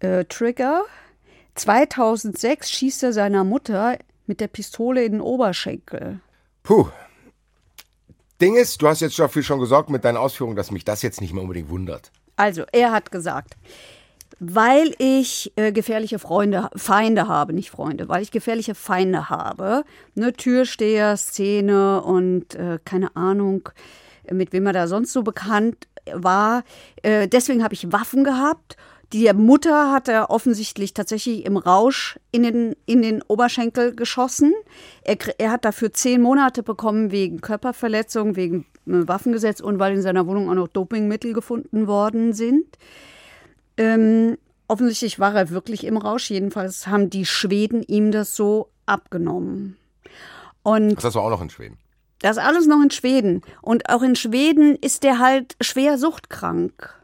äh, 0.00 0.24
Trigger, 0.24 0.84
2006 1.54 2.70
schießt 2.70 3.02
er 3.04 3.12
seiner 3.12 3.44
Mutter 3.44 3.98
mit 4.26 4.40
der 4.40 4.48
Pistole 4.48 5.04
in 5.04 5.12
den 5.12 5.20
Oberschenkel. 5.20 6.20
Puh. 6.62 6.88
Ding 8.40 8.56
ist, 8.56 8.80
du 8.80 8.88
hast 8.88 9.00
jetzt 9.00 9.18
dafür 9.18 9.42
schon 9.42 9.60
gesorgt 9.60 9.90
mit 9.90 10.04
deinen 10.04 10.16
Ausführungen, 10.16 10.56
dass 10.56 10.70
mich 10.70 10.84
das 10.84 11.02
jetzt 11.02 11.20
nicht 11.20 11.34
mehr 11.34 11.42
unbedingt 11.42 11.68
wundert. 11.68 12.10
Also, 12.36 12.64
er 12.72 12.92
hat 12.92 13.10
gesagt, 13.10 13.56
weil 14.40 14.94
ich 14.98 15.52
äh, 15.56 15.70
gefährliche 15.70 16.18
Freunde, 16.18 16.70
Feinde 16.74 17.28
habe, 17.28 17.52
nicht 17.52 17.70
Freunde, 17.70 18.08
weil 18.08 18.22
ich 18.22 18.30
gefährliche 18.30 18.74
Feinde 18.74 19.28
habe, 19.28 19.84
ne, 20.14 20.32
Türsteher, 20.32 21.16
Szene 21.18 22.02
und 22.02 22.54
äh, 22.54 22.78
keine 22.84 23.14
Ahnung, 23.14 23.68
mit 24.30 24.52
wem 24.52 24.66
er 24.66 24.72
da 24.72 24.88
sonst 24.88 25.12
so 25.12 25.22
bekannt 25.22 25.86
war. 26.12 26.64
Äh, 27.02 27.28
deswegen 27.28 27.62
habe 27.62 27.74
ich 27.74 27.92
Waffen 27.92 28.24
gehabt. 28.24 28.76
Die 29.12 29.30
Mutter 29.34 29.92
hat 29.92 30.08
er 30.08 30.30
offensichtlich 30.30 30.94
tatsächlich 30.94 31.44
im 31.44 31.56
Rausch 31.56 32.18
in 32.30 32.42
den, 32.42 32.76
in 32.86 33.02
den 33.02 33.22
Oberschenkel 33.22 33.94
geschossen. 33.94 34.54
Er, 35.02 35.18
er 35.38 35.50
hat 35.50 35.64
dafür 35.66 35.92
zehn 35.92 36.22
Monate 36.22 36.62
bekommen 36.62 37.10
wegen 37.10 37.42
Körperverletzung, 37.42 38.36
wegen 38.36 38.66
äh, 38.86 39.06
Waffengesetz 39.06 39.60
und 39.60 39.78
weil 39.78 39.94
in 39.94 40.02
seiner 40.02 40.26
Wohnung 40.26 40.48
auch 40.48 40.54
noch 40.54 40.68
Dopingmittel 40.68 41.34
gefunden 41.34 41.86
worden 41.86 42.32
sind. 42.32 42.78
Ähm, 43.80 44.36
offensichtlich 44.68 45.18
war 45.18 45.34
er 45.34 45.48
wirklich 45.48 45.84
im 45.84 45.96
Rausch. 45.96 46.30
Jedenfalls 46.30 46.86
haben 46.86 47.08
die 47.08 47.24
Schweden 47.24 47.82
ihm 47.82 48.12
das 48.12 48.36
so 48.36 48.68
abgenommen. 48.84 49.78
Und 50.62 51.02
das 51.02 51.14
war 51.14 51.22
auch 51.22 51.30
noch 51.30 51.40
in 51.40 51.48
Schweden. 51.48 51.78
Das 52.18 52.36
alles 52.36 52.66
noch 52.66 52.82
in 52.82 52.90
Schweden. 52.90 53.40
Und 53.62 53.88
auch 53.88 54.02
in 54.02 54.16
Schweden 54.16 54.76
ist 54.76 55.02
er 55.06 55.18
halt 55.18 55.56
schwer 55.62 55.96
suchtkrank. 55.96 56.94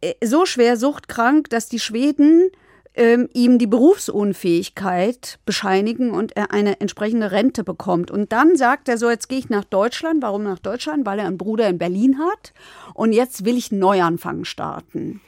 Äh, 0.00 0.14
so 0.24 0.46
schwer 0.46 0.76
suchtkrank, 0.76 1.50
dass 1.50 1.68
die 1.68 1.80
Schweden 1.80 2.52
ähm, 2.94 3.28
ihm 3.32 3.58
die 3.58 3.66
Berufsunfähigkeit 3.66 5.40
bescheinigen 5.44 6.12
und 6.12 6.36
er 6.36 6.52
eine 6.52 6.80
entsprechende 6.80 7.32
Rente 7.32 7.64
bekommt. 7.64 8.12
Und 8.12 8.30
dann 8.30 8.54
sagt 8.54 8.88
er 8.88 8.98
so, 8.98 9.10
jetzt 9.10 9.28
gehe 9.28 9.40
ich 9.40 9.48
nach 9.48 9.64
Deutschland. 9.64 10.22
Warum 10.22 10.44
nach 10.44 10.60
Deutschland? 10.60 11.04
Weil 11.06 11.18
er 11.18 11.26
einen 11.26 11.38
Bruder 11.38 11.68
in 11.68 11.78
Berlin 11.78 12.20
hat. 12.20 12.52
Und 12.94 13.12
jetzt 13.12 13.44
will 13.44 13.56
ich 13.56 13.72
einen 13.72 13.80
Neuanfang 13.80 14.44
starten. 14.44 15.20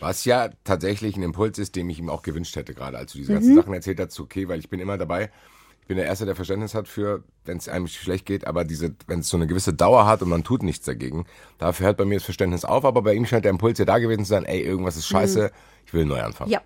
Was 0.00 0.24
ja 0.24 0.50
tatsächlich 0.64 1.16
ein 1.16 1.22
Impuls 1.22 1.58
ist, 1.58 1.76
den 1.76 1.88
ich 1.90 1.98
ihm 1.98 2.10
auch 2.10 2.22
gewünscht 2.22 2.56
hätte, 2.56 2.74
gerade 2.74 2.98
als 2.98 3.12
du 3.12 3.18
diese 3.18 3.32
ganzen 3.32 3.52
mhm. 3.52 3.56
Sachen 3.56 3.74
erzählt 3.74 4.00
hast, 4.00 4.18
okay, 4.18 4.48
weil 4.48 4.58
ich 4.58 4.68
bin 4.68 4.80
immer 4.80 4.98
dabei 4.98 5.30
bin 5.90 5.96
der 5.96 6.06
Erste, 6.06 6.24
der 6.24 6.36
Verständnis 6.36 6.72
hat 6.72 6.86
für, 6.86 7.24
wenn 7.44 7.56
es 7.56 7.68
einem 7.68 7.88
schlecht 7.88 8.24
geht, 8.24 8.46
aber 8.46 8.62
diese, 8.62 8.94
wenn 9.08 9.18
es 9.20 9.28
so 9.28 9.36
eine 9.36 9.48
gewisse 9.48 9.74
Dauer 9.74 10.06
hat 10.06 10.22
und 10.22 10.28
man 10.28 10.44
tut 10.44 10.62
nichts 10.62 10.86
dagegen, 10.86 11.26
dafür 11.58 11.86
hört 11.86 11.96
bei 11.96 12.04
mir 12.04 12.14
das 12.14 12.22
Verständnis 12.22 12.64
auf, 12.64 12.84
aber 12.84 13.02
bei 13.02 13.12
ihm 13.12 13.26
scheint 13.26 13.44
der 13.44 13.50
Impuls 13.50 13.76
ja 13.76 13.84
da 13.84 13.98
gewesen 13.98 14.24
zu 14.24 14.28
sein, 14.28 14.44
ey, 14.44 14.60
irgendwas 14.60 14.96
ist 14.96 15.08
scheiße, 15.08 15.42
mhm. 15.42 15.48
ich 15.84 15.92
will 15.92 16.04
neu 16.04 16.22
anfangen. 16.22 16.48
Ja. 16.48 16.60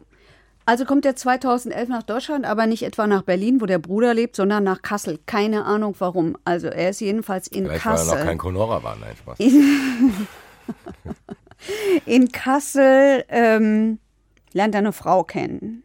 Also 0.66 0.84
kommt 0.84 1.06
er 1.06 1.16
2011 1.16 1.88
nach 1.88 2.02
Deutschland, 2.02 2.44
aber 2.44 2.66
nicht 2.66 2.82
etwa 2.82 3.06
nach 3.06 3.22
Berlin, 3.22 3.62
wo 3.62 3.66
der 3.66 3.78
Bruder 3.78 4.12
lebt, 4.12 4.36
sondern 4.36 4.62
nach 4.62 4.82
Kassel. 4.82 5.18
Keine 5.24 5.64
Ahnung 5.64 5.94
warum. 6.00 6.36
Also 6.44 6.66
er 6.66 6.90
ist 6.90 7.00
jedenfalls 7.00 7.48
in 7.48 7.64
Vielleicht 7.64 7.82
Kassel. 7.82 8.08
Weil 8.08 8.16
er 8.16 8.20
noch 8.20 8.26
kein 8.26 8.38
Conora 8.38 8.82
war, 8.82 8.96
nein, 8.96 9.16
Spaß. 9.16 9.38
in 12.06 12.32
Kassel 12.32 13.24
ähm, 13.28 13.98
lernt 14.52 14.74
er 14.74 14.80
eine 14.80 14.92
Frau 14.92 15.24
kennen. 15.24 15.82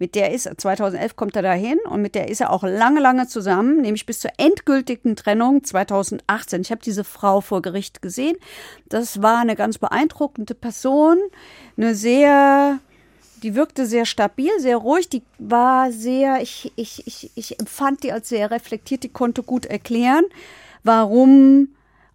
Mit 0.00 0.14
der 0.14 0.32
ist 0.32 0.48
2011 0.56 1.16
kommt 1.16 1.34
er 1.34 1.42
dahin 1.42 1.78
und 1.88 2.02
mit 2.02 2.14
der 2.14 2.28
ist 2.28 2.40
er 2.40 2.50
auch 2.50 2.62
lange, 2.62 3.00
lange 3.00 3.26
zusammen, 3.26 3.80
nämlich 3.80 4.06
bis 4.06 4.20
zur 4.20 4.30
endgültigen 4.38 5.16
Trennung 5.16 5.64
2018. 5.64 6.60
Ich 6.60 6.70
habe 6.70 6.80
diese 6.84 7.02
Frau 7.02 7.40
vor 7.40 7.62
Gericht 7.62 8.00
gesehen. 8.00 8.36
Das 8.88 9.22
war 9.22 9.38
eine 9.38 9.56
ganz 9.56 9.78
beeindruckende 9.78 10.54
Person, 10.54 11.18
eine 11.76 11.96
sehr 11.96 12.78
die 13.42 13.54
wirkte 13.54 13.86
sehr 13.86 14.04
stabil, 14.04 14.50
sehr 14.58 14.76
ruhig, 14.76 15.08
die 15.08 15.22
war 15.38 15.92
sehr, 15.92 16.42
ich, 16.42 16.72
ich, 16.76 17.06
ich, 17.06 17.30
ich 17.34 17.60
empfand 17.60 18.02
die 18.02 18.12
als 18.12 18.28
sehr 18.28 18.50
reflektiert, 18.50 19.04
die 19.04 19.08
konnte 19.08 19.42
gut 19.42 19.66
erklären, 19.66 20.24
warum 20.82 21.68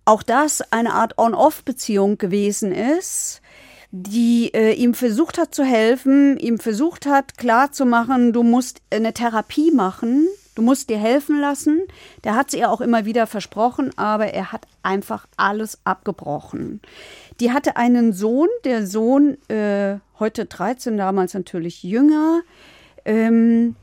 auch 0.06 0.24
das 0.24 0.62
eine 0.72 0.94
Art 0.94 1.18
On-Off-Beziehung 1.18 2.18
gewesen 2.18 2.72
ist 2.72 3.42
die 3.96 4.52
äh, 4.56 4.74
ihm 4.74 4.96
versucht 4.96 5.38
hat 5.38 5.54
zu 5.54 5.63
helfen, 5.63 6.36
ihm 6.39 6.58
versucht 6.58 7.06
hat 7.06 7.38
klarzumachen, 7.38 8.34
du 8.34 8.42
musst 8.42 8.82
eine 8.89 9.13
Therapie 9.13 9.70
machen, 9.70 10.28
du 10.56 10.63
musst 10.63 10.89
dir 10.89 10.98
helfen 10.98 11.39
lassen. 11.39 11.84
Der 12.24 12.36
hat 12.36 12.50
sie 12.50 12.58
ja 12.58 12.70
auch 12.70 12.82
immer 12.82 13.06
wieder 13.06 13.28
versprochen, 13.28 13.96
aber 13.96 14.34
er 14.34 14.52
hat 14.52 14.66
einfach 14.82 15.28
alles 15.38 15.78
abgebrochen. 15.84 16.82
Die 17.39 17.52
hatte 17.52 17.78
einen 17.78 18.13
Sohn, 18.13 18.50
der 18.63 18.88
Sohn, 18.88 19.38
äh, 19.48 20.00
heute 20.18 20.46
13, 20.46 20.98
damals 20.98 21.36
natürlich 21.36 21.84
jünger, 21.84 22.42
ähm, 23.06 23.76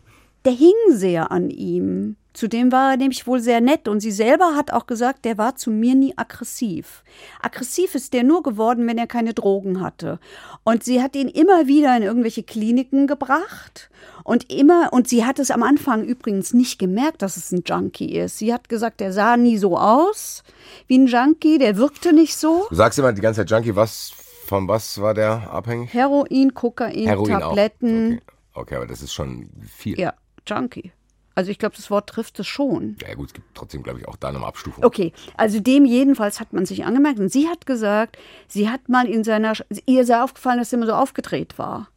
der 0.45 0.53
hing 0.53 0.75
sehr 0.89 1.31
an 1.31 1.51
ihm. 1.51 2.17
Zudem 2.33 2.71
war 2.71 2.93
er 2.93 2.97
nämlich 2.97 3.27
wohl 3.27 3.40
sehr 3.40 3.61
nett 3.61 3.88
und 3.88 4.01
sie 4.01 4.12
selber 4.12 4.55
hat 4.55 4.73
auch 4.73 4.87
gesagt, 4.87 5.25
der 5.25 5.37
war 5.37 5.57
zu 5.57 5.71
mir 5.71 5.97
nie 5.97 6.16
aggressiv. 6.16 7.03
Aggressiv 7.43 7.95
ist 7.97 8.12
der 8.12 8.23
nur 8.23 8.43
geworden, 8.43 8.87
wenn 8.87 8.99
er 8.99 9.09
keine 9.09 9.35
Drogen 9.35 9.81
hatte. 9.81 10.21
Und 10.62 10.85
sie 10.85 11.03
hat 11.03 11.16
ihn 11.16 11.29
immer 11.29 11.66
wieder 11.66 11.97
in 11.97 12.05
irgendwelche 12.05 12.45
Kliniken 12.45 13.09
gebracht 13.09 13.90
und 14.23 14.53
immer, 14.53 14.93
und 14.93 15.09
sie 15.09 15.25
hat 15.25 15.40
es 15.40 15.51
am 15.51 15.64
Anfang 15.64 16.05
übrigens 16.05 16.55
nicht 16.55 16.79
gemerkt, 16.79 17.23
dass 17.23 17.37
es 17.37 17.51
ein 17.51 17.64
Junkie 17.66 18.16
ist. 18.16 18.38
Sie 18.38 18.55
hat 18.55 18.69
gesagt, 18.69 19.01
der 19.01 19.12
sah 19.12 19.37
nie 19.37 19.59
so 19.59 19.77
aus 19.77 20.45
wie 20.87 20.99
ein 20.99 21.09
Junkie, 21.09 21.59
der 21.59 21.77
wirkte 21.77 22.12
nicht 22.12 22.37
so. 22.37 22.66
Du 22.69 22.77
sagst 22.77 22.99
immer 22.99 23.12
die 23.12 23.23
ganze 23.23 23.40
Zeit 23.40 23.51
Junkie, 23.51 23.75
was, 23.75 24.12
von 24.47 24.69
was 24.69 25.01
war 25.01 25.14
der 25.14 25.51
abhängig? 25.53 25.93
Heroin, 25.93 26.55
Kokain, 26.55 27.07
Heroin 27.07 27.40
Tabletten. 27.40 28.12
Okay. 28.12 28.23
okay, 28.55 28.77
aber 28.77 28.87
das 28.87 29.03
ist 29.03 29.12
schon 29.12 29.51
viel. 29.66 29.99
Ja, 29.99 30.14
Junkie. 30.47 30.93
Also 31.35 31.51
ich 31.51 31.59
glaube, 31.59 31.77
das 31.77 31.90
Wort 31.90 32.09
trifft 32.09 32.38
es 32.40 32.47
schon. 32.47 32.97
Ja 33.07 33.14
gut, 33.14 33.29
es 33.29 33.35
gibt 33.35 33.55
trotzdem, 33.55 33.83
glaube 33.83 34.01
ich, 34.01 34.09
auch 34.09 34.16
da 34.16 34.29
eine 34.29 34.45
Abstufung. 34.45 34.85
Okay, 34.85 35.12
also 35.37 35.61
dem 35.61 35.85
jedenfalls 35.85 36.40
hat 36.40 36.53
man 36.53 36.66
sich 36.66 36.85
angemerkt. 36.85 37.21
Und 37.21 37.31
sie 37.31 37.49
hat 37.49 37.66
gesagt, 37.66 38.19
sie 38.49 38.69
hat 38.69 38.88
mal 38.88 39.07
in 39.09 39.25
seiner, 39.25 39.53
ihr 39.87 40.05
sei 40.05 40.23
aufgefallen, 40.23 40.59
dass 40.59 40.73
er 40.73 40.79
immer 40.79 40.87
so 40.87 40.95
aufgedreht 40.95 41.59
war. 41.59 41.88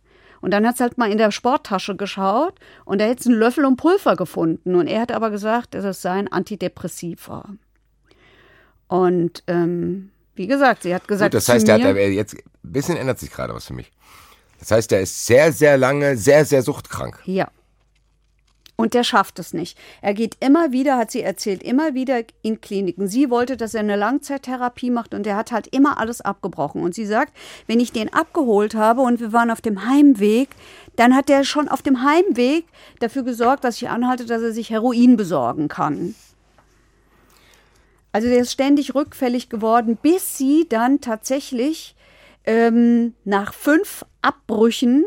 Und 0.42 0.52
dann 0.52 0.68
hat 0.68 0.78
sie 0.78 0.84
halt 0.84 0.98
mal 0.98 1.10
in 1.10 1.18
der 1.18 1.32
Sporttasche 1.32 1.96
geschaut 1.96 2.60
und 2.84 3.00
da 3.00 3.06
hätte 3.06 3.24
sie 3.24 3.30
einen 3.30 3.40
Löffel 3.40 3.66
und 3.66 3.78
Pulver 3.78 4.18
gefunden. 4.18 4.76
Und 4.76 4.88
er 4.88 5.02
hat 5.02 5.12
aber 5.14 5.30
gesagt, 5.30 5.74
dass 5.74 5.86
es 5.86 6.02
sei 6.02 6.12
ein 6.12 6.32
Antidepressiva. 6.32 7.46
Und 8.88 9.44
ähm, 9.48 10.12
wie 10.36 10.48
gesagt, 10.48 10.84
sie 10.84 10.94
hat 10.94 11.08
gesagt, 11.08 11.32
Gut, 11.32 11.38
das 11.38 11.50
heißt, 11.50 11.68
der 11.68 11.82
hat 11.82 11.96
jetzt 11.96 12.36
ein 12.36 12.42
bisschen 12.62 12.98
ändert 12.98 13.20
sich 13.20 13.32
gerade 13.32 13.54
was 13.54 13.66
für 13.66 13.74
mich. 13.74 13.92
Das 14.60 14.72
heißt, 14.72 14.92
der 14.92 15.02
ist 15.02 15.26
sehr, 15.26 15.52
sehr 15.52 15.78
lange, 15.78 16.18
sehr, 16.18 16.46
sehr 16.46 16.62
suchtkrank. 16.62 17.22
Ja. 17.26 17.50
Und 18.84 18.94
der 18.94 19.06
schafft 19.06 19.40
es 19.40 19.54
nicht. 19.54 19.78
Er 20.02 20.14
geht 20.14 20.36
immer 20.42 20.74
wieder, 20.74 20.98
hat 20.98 21.10
sie 21.10 21.22
erzählt, 21.22 21.64
immer 21.64 21.94
wieder 21.94 22.24
in 22.42 22.60
Kliniken. 22.60 23.08
Sie 23.08 23.30
wollte, 23.30 23.56
dass 23.56 23.74
er 23.74 23.80
eine 23.80 23.96
Langzeittherapie 23.96 24.90
macht 24.90 25.14
und 25.14 25.26
er 25.26 25.38
hat 25.38 25.54
halt 25.54 25.68
immer 25.68 26.00
alles 26.00 26.20
abgebrochen. 26.20 26.84
Und 26.84 26.94
sie 26.94 27.06
sagt, 27.06 27.32
wenn 27.66 27.80
ich 27.80 27.94
den 27.94 28.12
abgeholt 28.12 28.76
habe 28.76 29.00
und 29.00 29.22
wir 29.22 29.32
waren 29.32 29.52
auf 29.52 29.62
dem 29.62 29.88
Heimweg, 29.88 30.50
dann 30.98 31.16
hat 31.16 31.30
er 31.30 31.46
schon 31.46 31.70
auf 31.70 31.82
dem 31.82 32.04
Heimweg 32.04 32.66
dafür 33.00 33.24
gesorgt, 33.24 33.64
dass 33.64 33.78
ich 33.78 33.88
anhalte, 33.88 34.26
dass 34.26 34.42
er 34.42 34.52
sich 34.52 34.70
Heroin 34.70 35.16
besorgen 35.16 35.70
kann. 35.70 36.14
Also 38.12 38.28
der 38.28 38.40
ist 38.40 38.52
ständig 38.52 38.94
rückfällig 38.96 39.48
geworden, 39.48 39.98
bis 40.02 40.38
sie 40.38 40.68
dann 40.68 41.00
tatsächlich 41.00 41.96
ähm, 42.44 43.14
nach 43.24 43.54
fünf 43.54 44.04
Abbrüchen 44.22 45.06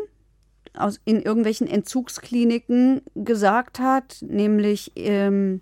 aus, 0.77 0.99
in 1.05 1.21
irgendwelchen 1.21 1.67
Entzugskliniken 1.67 3.01
gesagt 3.15 3.79
hat, 3.79 4.17
nämlich 4.21 4.91
ähm, 4.95 5.61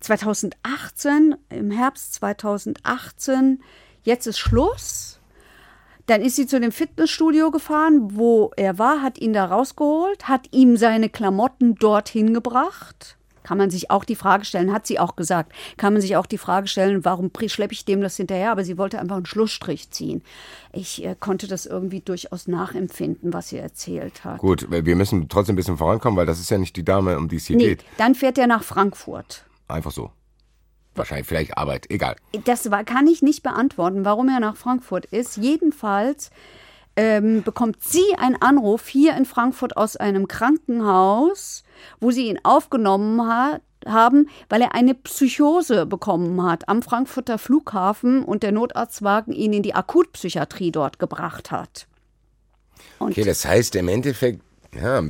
2018, 0.00 1.36
im 1.50 1.70
Herbst 1.70 2.14
2018, 2.14 3.62
jetzt 4.02 4.26
ist 4.26 4.38
Schluss. 4.38 5.20
Dann 6.06 6.20
ist 6.20 6.36
sie 6.36 6.46
zu 6.46 6.58
dem 6.58 6.72
Fitnessstudio 6.72 7.50
gefahren, 7.50 8.16
wo 8.16 8.50
er 8.56 8.78
war, 8.78 9.02
hat 9.02 9.18
ihn 9.18 9.32
da 9.32 9.44
rausgeholt, 9.44 10.28
hat 10.28 10.48
ihm 10.50 10.76
seine 10.76 11.08
Klamotten 11.08 11.76
dorthin 11.76 12.34
gebracht 12.34 13.16
kann 13.42 13.58
man 13.58 13.70
sich 13.70 13.90
auch 13.90 14.04
die 14.04 14.16
Frage 14.16 14.44
stellen, 14.44 14.72
hat 14.72 14.86
sie 14.86 14.98
auch 14.98 15.16
gesagt, 15.16 15.52
kann 15.76 15.92
man 15.92 16.02
sich 16.02 16.16
auch 16.16 16.26
die 16.26 16.38
Frage 16.38 16.68
stellen, 16.68 17.04
warum 17.04 17.30
schleppe 17.46 17.72
ich 17.72 17.84
dem 17.84 18.00
das 18.00 18.16
hinterher? 18.16 18.52
Aber 18.52 18.64
sie 18.64 18.78
wollte 18.78 18.98
einfach 18.98 19.16
einen 19.16 19.26
Schlussstrich 19.26 19.90
ziehen. 19.90 20.22
Ich 20.72 21.04
äh, 21.04 21.16
konnte 21.18 21.48
das 21.48 21.66
irgendwie 21.66 22.00
durchaus 22.00 22.48
nachempfinden, 22.48 23.32
was 23.32 23.48
sie 23.48 23.58
erzählt 23.58 24.24
hat. 24.24 24.38
Gut, 24.38 24.66
wir 24.70 24.96
müssen 24.96 25.28
trotzdem 25.28 25.54
ein 25.54 25.56
bisschen 25.56 25.76
vorankommen, 25.76 26.16
weil 26.16 26.26
das 26.26 26.40
ist 26.40 26.50
ja 26.50 26.58
nicht 26.58 26.76
die 26.76 26.84
Dame, 26.84 27.18
um 27.18 27.28
die 27.28 27.36
es 27.36 27.46
hier 27.46 27.56
nee, 27.56 27.68
geht. 27.68 27.84
Dann 27.98 28.14
fährt 28.14 28.38
er 28.38 28.46
nach 28.46 28.62
Frankfurt. 28.62 29.44
Einfach 29.68 29.90
so. 29.90 30.10
Wahrscheinlich 30.94 31.26
vielleicht 31.26 31.56
Arbeit, 31.56 31.90
egal. 31.90 32.16
Das 32.44 32.70
war, 32.70 32.84
kann 32.84 33.06
ich 33.06 33.22
nicht 33.22 33.42
beantworten, 33.42 34.04
warum 34.04 34.28
er 34.28 34.40
nach 34.40 34.56
Frankfurt 34.56 35.06
ist. 35.06 35.38
Jedenfalls 35.38 36.30
ähm, 36.96 37.42
bekommt 37.42 37.82
sie 37.82 38.14
einen 38.18 38.36
Anruf 38.36 38.88
hier 38.88 39.16
in 39.16 39.24
Frankfurt 39.24 39.76
aus 39.76 39.96
einem 39.96 40.28
Krankenhaus, 40.28 41.64
wo 42.00 42.10
sie 42.10 42.28
ihn 42.28 42.38
aufgenommen 42.42 43.26
hat, 43.28 43.62
haben, 43.86 44.28
weil 44.48 44.62
er 44.62 44.74
eine 44.74 44.94
Psychose 44.94 45.86
bekommen 45.86 46.42
hat 46.42 46.68
am 46.68 46.82
Frankfurter 46.82 47.36
Flughafen 47.38 48.22
und 48.24 48.42
der 48.44 48.52
Notarztwagen 48.52 49.32
ihn 49.32 49.52
in 49.52 49.62
die 49.62 49.74
Akutpsychiatrie 49.74 50.70
dort 50.70 50.98
gebracht 50.98 51.50
hat. 51.50 51.86
Und 52.98 53.10
okay, 53.12 53.24
das 53.24 53.44
heißt 53.44 53.74
im 53.76 53.88
Endeffekt, 53.88 54.40
Ja, 54.74 55.02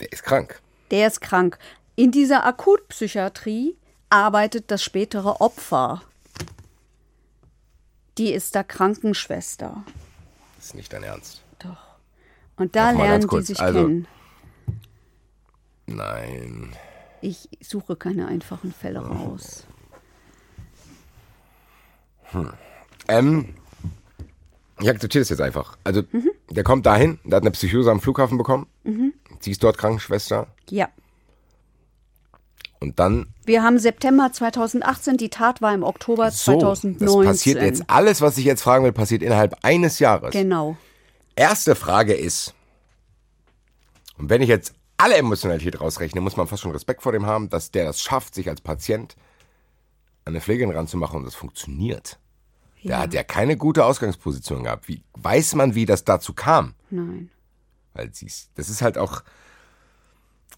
der 0.00 0.12
ist 0.12 0.22
krank. 0.24 0.60
Der 0.90 1.06
ist 1.06 1.20
krank. 1.20 1.58
In 1.94 2.10
dieser 2.10 2.44
Akutpsychiatrie 2.44 3.76
arbeitet 4.08 4.70
das 4.70 4.82
spätere 4.82 5.40
Opfer. 5.40 6.02
Die 8.18 8.32
ist 8.32 8.54
da 8.54 8.62
Krankenschwester. 8.62 9.84
Das 10.56 10.66
ist 10.66 10.74
nicht 10.74 10.92
dein 10.92 11.04
Ernst. 11.04 11.42
Doch. 11.60 11.76
Und 12.56 12.74
da 12.76 12.90
lernen 12.90 13.26
die 13.28 13.42
sich 13.42 13.60
Also- 13.60 13.82
kennen. 13.82 14.06
Nein. 15.90 16.70
Ich 17.20 17.48
suche 17.60 17.96
keine 17.96 18.26
einfachen 18.28 18.72
Fälle 18.72 19.00
raus. 19.00 19.66
Ähm, 23.08 23.54
ich 24.80 24.88
akzeptiere 24.88 25.22
das 25.22 25.28
jetzt 25.28 25.40
einfach. 25.40 25.76
Also, 25.84 26.02
der 26.48 26.64
kommt 26.64 26.86
dahin, 26.86 27.18
der 27.24 27.36
hat 27.36 27.42
eine 27.42 27.50
Psychose 27.50 27.90
am 27.90 28.00
Flughafen 28.00 28.38
bekommen. 28.38 28.66
Sie 29.40 29.50
ist 29.50 29.62
dort 29.62 29.78
Krankenschwester. 29.78 30.46
Ja. 30.70 30.88
Und 32.78 32.98
dann, 32.98 33.26
Wir 33.44 33.62
haben 33.62 33.78
September 33.78 34.32
2018, 34.32 35.18
die 35.18 35.28
Tat 35.28 35.60
war 35.60 35.74
im 35.74 35.82
Oktober 35.82 36.30
so, 36.30 36.52
2019. 36.58 37.06
das 37.06 37.26
passiert 37.26 37.62
jetzt, 37.62 37.84
alles, 37.88 38.22
was 38.22 38.38
ich 38.38 38.46
jetzt 38.46 38.62
fragen 38.62 38.84
will, 38.84 38.92
passiert 38.92 39.22
innerhalb 39.22 39.54
eines 39.62 39.98
Jahres. 39.98 40.32
Genau. 40.32 40.78
Erste 41.36 41.74
Frage 41.74 42.14
ist, 42.14 42.54
und 44.16 44.30
wenn 44.30 44.40
ich 44.40 44.48
jetzt 44.48 44.74
alle 45.00 45.16
Emotionalität 45.16 45.80
rausrechne, 45.80 46.20
muss 46.20 46.36
man 46.36 46.46
fast 46.46 46.62
schon 46.62 46.72
Respekt 46.72 47.02
vor 47.02 47.12
dem 47.12 47.26
haben, 47.26 47.48
dass 47.48 47.70
der 47.70 47.84
das 47.84 48.00
schafft, 48.00 48.34
sich 48.34 48.48
als 48.48 48.60
Patient 48.60 49.16
an 50.24 50.32
eine 50.32 50.40
Pflegerin 50.40 50.74
ranzumachen 50.74 51.18
und 51.18 51.24
das 51.24 51.34
funktioniert. 51.34 52.18
Der 52.82 52.98
hat 52.98 53.14
ja 53.14 53.22
keine 53.22 53.56
gute 53.56 53.84
Ausgangsposition 53.84 54.64
gehabt. 54.64 54.88
Wie 54.88 55.02
weiß 55.14 55.54
man, 55.54 55.74
wie 55.74 55.84
das 55.84 56.04
dazu 56.04 56.32
kam? 56.32 56.74
Nein. 56.90 57.30
Weil 57.92 58.10
siehst, 58.12 58.50
das 58.54 58.70
ist 58.70 58.82
halt 58.82 58.96
auch. 58.96 59.22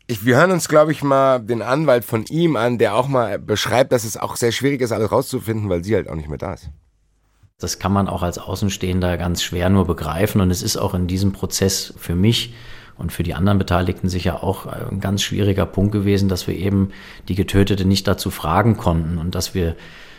Ich, 0.06 0.24
wir 0.24 0.36
hören 0.36 0.50
uns, 0.50 0.68
glaube 0.68 0.92
ich, 0.92 1.02
mal 1.02 1.40
den 1.40 1.62
Anwalt 1.62 2.04
von 2.04 2.24
ihm 2.26 2.56
an, 2.56 2.78
der 2.78 2.94
auch 2.94 3.08
mal 3.08 3.38
beschreibt, 3.38 3.92
dass 3.92 4.04
es 4.04 4.16
auch 4.16 4.36
sehr 4.36 4.52
schwierig 4.52 4.80
ist, 4.80 4.92
alles 4.92 5.10
rauszufinden, 5.10 5.68
weil 5.68 5.84
sie 5.84 5.94
halt 5.94 6.08
auch 6.08 6.14
nicht 6.14 6.28
mehr 6.28 6.38
da 6.38 6.54
ist. 6.54 6.70
Das 7.58 7.78
kann 7.78 7.92
man 7.92 8.08
auch 8.08 8.22
als 8.22 8.38
Außenstehender 8.38 9.16
ganz 9.16 9.42
schwer 9.42 9.68
nur 9.70 9.86
begreifen. 9.86 10.40
Und 10.40 10.50
es 10.50 10.62
ist 10.62 10.76
auch 10.76 10.94
in 10.94 11.06
diesem 11.06 11.32
Prozess 11.32 11.94
für 11.96 12.16
mich 12.16 12.54
und 12.96 13.12
für 13.12 13.22
die 13.22 13.34
anderen 13.34 13.58
Beteiligten 13.58 14.08
sicher 14.08 14.42
auch 14.44 14.66
ein 14.66 15.00
ganz 15.00 15.22
schwieriger 15.22 15.66
Punkt 15.66 15.92
gewesen, 15.92 16.28
dass 16.28 16.46
wir 16.46 16.56
eben 16.56 16.90
die 17.28 17.34
Getötete 17.34 17.84
nicht 17.84 18.06
dazu 18.06 18.30
fragen 18.30 18.76
konnten 18.76 19.18
und 19.18 19.34
dass 19.34 19.54
wir 19.54 19.76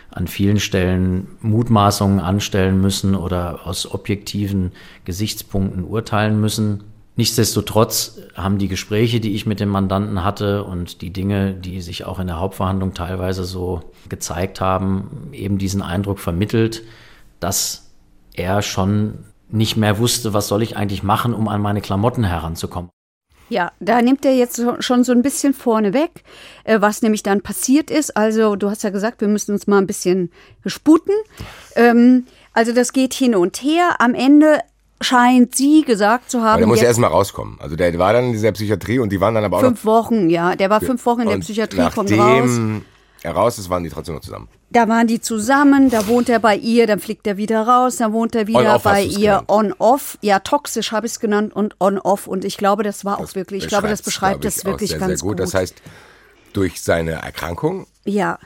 an 0.10 0.28
vielen 0.28 0.60
Stellen 0.60 1.28
Mutmaßungen 1.42 2.20
anstellen 2.20 2.80
müssen 2.80 3.16
oder 3.16 3.66
aus 3.66 3.92
objektiven 3.92 4.72
Gesichtspunkten 5.06 5.84
urteilen 5.84 6.40
müssen. 6.40 6.84
Nichtsdestotrotz 7.16 8.20
haben 8.36 8.58
die 8.58 8.68
Gespräche, 8.68 9.20
die 9.20 9.36
ich 9.36 9.46
mit 9.46 9.60
dem 9.60 9.70
Mandanten 9.70 10.24
hatte 10.24 10.64
und 10.64 11.02
die 11.02 11.12
Dinge, 11.12 11.54
die 11.54 11.82
sich 11.82 12.06
auch 12.06 12.20
in 12.20 12.28
der 12.28 12.40
Hauptverhandlung 12.40 12.94
teilweise 12.94 13.44
so 13.44 13.82
gezeigt 14.10 14.62
haben, 14.62 15.30
eben 15.32 15.58
diesen 15.58 15.82
Eindruck 15.82 16.20
vermittelt, 16.20 16.84
dass 17.40 17.92
er 18.34 18.62
schon 18.62 19.20
nicht 19.54 19.78
mehr 19.78 20.00
wusste, 20.00 20.34
was 20.34 20.48
soll 20.48 20.63
ich 20.63 20.76
eigentlich 20.76 21.04
machen, 21.04 21.34
um 21.34 21.48
an 21.48 21.62
meine 21.62 21.82
Klamotten 21.82 22.24
heranzukommen. 22.24 22.89
Ja, 23.50 23.72
da 23.80 24.02
nimmt 24.02 24.26
er 24.26 24.36
jetzt 24.36 24.62
schon 24.80 25.04
so 25.04 25.12
ein 25.12 25.22
bisschen 25.22 25.54
vorne 25.54 25.94
weg, 25.94 26.24
äh, 26.63 26.82
was 26.82 27.02
nämlich 27.02 27.24
dann 27.24 27.42
passiert 27.42 27.92
ist. 27.92 28.18
Also, 28.18 28.56
du 28.56 28.70
hast 28.70 28.84
ja 28.84 28.89
gesagt, 28.89 29.22
wir 29.22 29.28
müssen 29.28 29.52
uns 29.52 29.68
mal 29.68 29.78
ein 29.78 29.86
bisschen 29.86 30.32
sputen. 30.66 31.13
Ähm, 31.76 32.26
also, 32.54 32.74
das 32.74 32.94
geht 32.94 33.13
hin 33.13 33.36
und 33.36 33.58
her. 33.58 33.98
Am 34.00 34.16
Ende 34.16 34.60
scheint 35.02 35.56
sie 35.56 35.84
gesagt 35.84 36.32
zu 36.32 36.42
haben, 36.42 36.60
der 36.60 36.68
muss 36.68 36.80
ja 36.82 36.88
erst 36.88 37.00
mal 37.00 37.08
rauskommen. 37.08 37.58
Also 37.60 37.76
der 37.76 37.98
war 38.00 38.13
dann 38.13 38.26
in 38.26 38.32
dieser 38.32 38.54
Psychiatrie 38.54 39.00
und 39.00 39.12
die 39.12 39.20
waren 39.20 39.36
dann 39.36 39.44
aber 39.44 39.58
auch 39.58 39.62
fünf 39.62 39.84
Wochen, 39.86 40.30
ja. 40.30 40.56
Der 40.56 40.70
war 40.70 40.80
fünf 40.80 41.06
Wochen 41.06 41.22
in 41.22 41.28
der 41.28 41.36
und 41.36 41.42
Psychiatrie, 41.42 41.89
kommt 41.94 42.12
raus. 42.12 42.50
Er 43.24 43.34
raus 43.34 43.58
ist, 43.58 43.70
waren 43.70 43.84
die 43.84 43.90
trotzdem 43.90 44.16
noch 44.16 44.22
zusammen. 44.22 44.50
Da 44.70 44.88
waren 44.90 45.08
die 45.08 45.22
zusammen, 45.22 45.90
da 45.90 46.08
wohnt 46.08 46.30
er 46.30 46.40
bei 46.40 46.56
ihr, 46.56 46.88
dann 46.88 47.00
fliegt 47.00 47.26
er 47.26 47.38
wieder 47.38 47.62
raus, 47.62 47.98
dann 47.98 48.12
wohnt 48.12 48.36
er 48.36 48.48
wieder 48.48 48.80
bei 48.80 49.04
ihr 49.04 49.44
on-off. 49.48 50.18
Ja, 50.22 50.40
toxisch 50.40 50.92
habe 50.92 51.06
ich 51.06 51.14
es 51.14 51.20
genannt 51.20 51.56
und 51.56 51.80
on-off. 51.80 52.28
Und 52.28 52.44
ich 52.44 52.58
glaube, 52.58 52.84
das 52.84 53.06
war 53.06 53.20
auch 53.20 53.34
wirklich, 53.36 53.64
ich 53.64 53.70
glaube, 53.70 53.88
das 53.88 54.02
beschreibt 54.02 54.44
das 54.44 54.62
auch 54.62 54.66
wirklich 54.66 54.90
sehr, 54.90 55.00
ganz 55.00 55.22
sehr 55.22 55.28
gut. 55.30 55.40
Das 55.40 55.54
heißt, 55.54 55.82
durch 56.54 56.82
seine 56.82 57.12
Erkrankung 57.14 57.88
ja, 58.04 58.40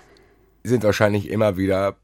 sind 0.63 0.83
wahrscheinlich 0.83 1.29
immer 1.29 1.57
wieder 1.57 1.95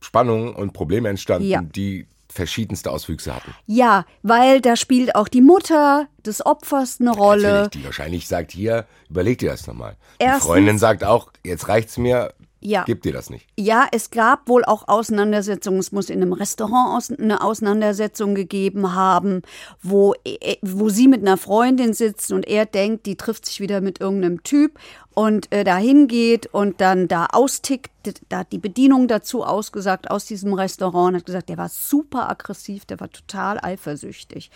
Spannungen 0.00 0.54
und 0.54 0.72
Probleme 0.72 1.08
entstanden, 1.08 1.48
Ja. 1.48 1.60
die 1.62 2.06
verschiedenste 2.38 2.90
Auswüchse 2.90 3.34
hatten. 3.34 3.52
ja, 3.66 4.04
weil 4.22 4.60
da 4.62 4.74
spielt 4.76 5.14
auch 5.14 5.28
die 5.28 5.42
Mutter 5.42 6.06
des 6.24 6.44
Opfers 6.46 6.98
eine 7.00 7.10
Rolle. 7.10 7.42
Natürlich, 7.42 7.70
die 7.70 7.84
wahrscheinlich 7.84 8.26
sagt, 8.28 8.52
hier, 8.52 8.86
überleg 9.10 9.38
dir 9.38 9.50
das 9.50 9.66
nochmal. 9.66 9.96
Die 10.22 10.26
Freundin 10.40 10.78
sagt 10.78 11.04
auch, 11.04 11.30
jetzt 11.44 11.68
reicht's 11.68 11.96
mir, 11.98 12.32
Ja. 12.60 12.82
gib 12.86 13.02
dir 13.02 13.12
das 13.12 13.30
nicht. 13.30 13.46
Ja, 13.56 13.86
es 13.92 14.10
gab 14.10 14.48
wohl 14.48 14.64
auch 14.64 14.88
Auseinandersetzungen. 14.88 15.78
Es 15.78 15.92
muss 15.92 16.10
in 16.10 16.20
einem 16.22 16.32
Restaurant 16.32 17.18
eine 17.20 17.40
Auseinandersetzung 17.40 18.34
gegeben 18.34 18.94
haben, 18.94 19.42
wo, 19.82 20.14
äh, 20.24 20.56
wo 20.62 20.88
sie 20.88 21.06
mit 21.08 21.20
einer 21.22 21.36
Freundin 21.36 21.92
sitzt 21.94 22.32
und 22.32 22.46
er 22.48 22.66
denkt, 22.66 23.06
die 23.06 23.16
trifft 23.16 23.46
sich 23.46 23.60
wieder 23.60 23.80
mit 23.80 24.00
irgendeinem 24.00 24.42
Typ 24.42 24.78
und 25.18 25.50
äh, 25.50 25.64
dahin 25.64 26.06
geht 26.06 26.46
und 26.46 26.80
dann 26.80 27.08
da 27.08 27.26
austickt. 27.32 27.90
Da 28.28 28.38
hat 28.38 28.52
die 28.52 28.58
Bedienung 28.58 29.08
dazu 29.08 29.42
ausgesagt 29.42 30.12
aus 30.12 30.26
diesem 30.26 30.54
Restaurant 30.54 31.16
hat 31.16 31.26
gesagt, 31.26 31.48
der 31.48 31.58
war 31.58 31.68
super 31.68 32.30
aggressiv, 32.30 32.84
der 32.84 33.00
war 33.00 33.10
total 33.10 33.58
eifersüchtig. 33.60 34.52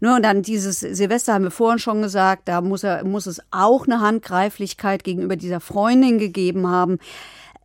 Ne, 0.00 0.16
und 0.16 0.22
dann 0.22 0.40
dieses 0.40 0.80
Silvester 0.80 1.34
haben 1.34 1.44
wir 1.44 1.50
vorhin 1.50 1.78
schon 1.78 2.00
gesagt, 2.00 2.48
da 2.48 2.62
muss, 2.62 2.82
er, 2.82 3.04
muss 3.04 3.26
es 3.26 3.42
auch 3.50 3.86
eine 3.86 4.00
Handgreiflichkeit 4.00 5.04
gegenüber 5.04 5.36
dieser 5.36 5.60
Freundin 5.60 6.16
gegeben 6.16 6.66
haben 6.66 6.98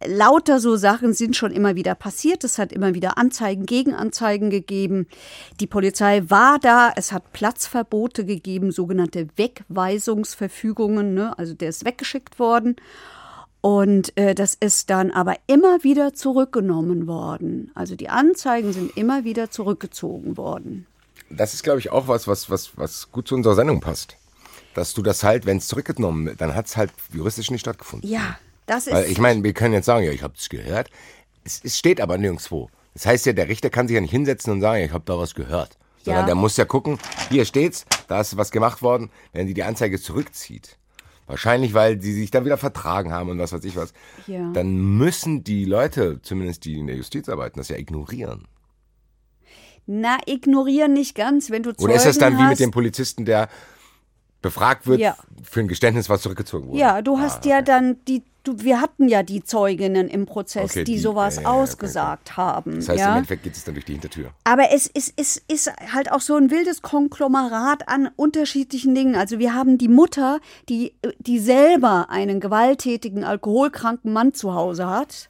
lauter 0.06 0.60
so 0.60 0.76
Sachen 0.76 1.14
sind 1.14 1.36
schon 1.36 1.52
immer 1.52 1.76
wieder 1.76 1.96
passiert. 1.96 2.44
Es 2.44 2.58
hat 2.58 2.72
immer 2.72 2.94
wieder 2.94 3.18
Anzeigen, 3.18 3.66
Gegenanzeigen 3.66 4.50
gegeben. 4.50 5.08
Die 5.60 5.68
Polizei 5.68 6.24
war 6.28 6.60
da. 6.60 6.92
Es 6.96 7.12
hat 7.12 7.34
Platzverbote 7.34 8.26
gegeben, 8.26 8.72
sogenannte 8.72 9.28
Wegweisungsverfügungen. 9.36 11.14
Ne? 11.14 11.38
Also 11.38 11.54
der 11.54 11.70
ist 11.70 11.86
weggeschickt 11.86 12.40
worden. 12.40 12.76
Und 13.62 14.18
äh, 14.18 14.34
das 14.34 14.56
ist 14.56 14.90
dann 14.90 15.12
aber 15.12 15.36
immer 15.46 15.84
wieder 15.84 16.14
zurückgenommen 16.14 17.06
worden. 17.06 17.72
Also 17.76 17.96
die 17.96 18.10
Anzeigen 18.10 18.74
sind 18.74 18.98
immer 18.98 19.24
wieder 19.24 19.52
zurückgezogen 19.52 20.36
worden. 20.36 20.88
Das 21.30 21.54
ist, 21.54 21.64
glaube 21.64 21.80
ich, 21.80 21.92
auch 21.92 22.08
was, 22.08 22.28
was, 22.28 22.50
was, 22.50 22.72
was 22.76 23.12
gut 23.12 23.28
zu 23.28 23.36
unserer 23.36 23.56
Sendung 23.56 23.80
passt. 23.80 24.18
Dass 24.74 24.94
du 24.94 25.02
das 25.02 25.24
halt, 25.24 25.46
wenn 25.46 25.58
es 25.58 25.68
zurückgenommen 25.68 26.26
wird, 26.26 26.42
dann 26.42 26.56
hat 26.56 26.66
es 26.66 26.76
halt 26.76 26.92
juristisch 27.14 27.52
nicht 27.52 27.62
stattgefunden. 27.62 28.10
Ja, 28.10 28.38
das 28.72 28.88
ist. 28.88 28.94
Weil 28.94 29.06
ich 29.12 29.20
meine, 29.20 29.44
wir 29.44 29.54
können 29.54 29.74
jetzt 29.74 29.86
sagen, 29.86 30.06
ja, 30.06 30.12
ich 30.12 30.24
habe 30.24 30.34
es 30.38 30.50
gehört. 30.50 30.90
Es, 31.44 31.62
steht 31.78 32.00
aber 32.02 32.18
nirgendwo. 32.18 32.70
Das 32.94 33.06
heißt 33.06 33.26
ja, 33.26 33.34
der 33.34 33.48
Richter 33.48 33.70
kann 33.70 33.88
sich 33.88 33.96
ja 33.96 34.02
nicht 34.02 34.12
hinsetzen 34.12 34.52
und 34.54 34.62
sagen, 34.62 34.80
ja, 34.80 34.86
ich 34.86 34.94
habe 34.94 35.04
da 35.06 35.18
was 35.18 35.34
gehört. 35.36 35.78
Sondern 36.04 36.24
Ja. 36.24 36.26
der 36.28 36.36
muss 36.36 36.58
ja 36.58 36.66
gucken, 36.66 36.98
hier 37.30 37.46
steht's, 37.46 37.86
da 38.08 38.22
ist 38.22 38.36
was 38.38 38.52
gemacht 38.52 38.82
worden, 38.82 39.12
wenn 39.34 39.48
die 39.48 39.54
die 39.54 39.64
Anzeige 39.64 40.00
zurückzieht. 40.02 40.78
Wahrscheinlich, 41.28 41.74
weil 41.74 42.02
sie 42.02 42.12
sich 42.12 42.32
dann 42.32 42.44
wieder 42.44 42.58
vertragen 42.58 43.14
haben 43.14 43.30
und 43.30 43.40
was 43.40 43.54
weiß 43.54 43.64
ich 43.64 43.76
was. 43.78 43.94
Ja. 44.28 44.52
Dann 44.52 44.76
müssen 44.98 45.44
die 45.44 45.64
Leute, 45.66 46.20
zumindest 46.22 46.66
die 46.66 46.80
in 46.80 46.88
der 46.88 46.96
Justiz 46.98 47.30
arbeiten, 47.30 47.60
das 47.60 47.70
ja 47.70 47.78
ignorieren. 47.78 48.48
na, 49.86 50.18
ignorieren 50.26 50.94
nicht 50.94 51.16
ganz, 51.16 51.50
wenn 51.50 51.64
du 51.64 51.72
Zeugen 51.72 51.84
Oder 51.86 51.96
ist 51.96 52.06
das 52.06 52.18
dann 52.18 52.38
wie 52.38 52.42
hast. 52.44 52.50
mit 52.52 52.60
dem 52.60 52.72
Polizisten, 52.72 53.26
der 53.26 53.50
befragt 54.42 54.88
wird 54.88 55.00
Ja. 55.00 55.16
für 55.44 55.60
ein 55.62 55.68
Geständnis, 55.68 56.10
was 56.10 56.22
zurückgezogen 56.22 56.68
wurde? 56.68 56.80
Ja, 56.80 57.02
du 57.02 57.20
hast 57.20 57.46
Ah, 57.46 57.50
ja 57.50 57.56
okay. 57.58 57.66
dann 57.66 57.98
die, 58.08 58.24
du, 58.44 58.60
wir 58.60 58.82
hatten 58.82 59.08
ja 59.08 59.24
die 59.24 59.44
Zeuginnen 59.44 60.08
im 60.10 60.26
Prozess, 60.26 60.72
Okay, 60.72 60.84
die, 60.84 60.94
die- 60.94 61.00
sowas 61.00 61.38
ja, 61.38 61.42
ja, 61.44 61.50
okay, 61.50 61.58
ausgesagt 61.62 62.38
haben. 62.38 62.76
Das 62.76 62.90
heißt, 62.90 63.00
im 63.00 63.08
ja? 63.08 63.16
Endeffekt 63.18 63.44
geht 63.44 63.56
es 63.56 63.64
dann 63.64 63.74
durch 63.74 63.86
die 63.86 63.94
Hintertür. 63.94 64.32
Aber 64.44 64.72
es 64.72 64.88
ist, 64.88 65.18
ist, 65.20 65.44
ist 65.48 65.72
halt 65.94 66.12
auch 66.12 66.22
so 66.22 66.36
ein 66.36 66.52
wildes 66.52 66.82
Konglomerat 66.82 67.88
an 67.88 68.10
unterschiedlichen 68.16 68.94
Dingen. 68.96 69.16
Also 69.16 69.40
wir 69.40 69.54
haben 69.54 69.78
die 69.78 69.88
Mutter, 69.88 70.40
die, 70.70 70.94
die 71.20 71.40
selber 71.40 72.10
einen 72.10 72.40
gewalttätigen, 72.40 73.24
alkoholkranken 73.24 74.14
Mann 74.14 74.34
zu 74.34 74.54
Hause 74.54 74.88
hat. 74.90 75.30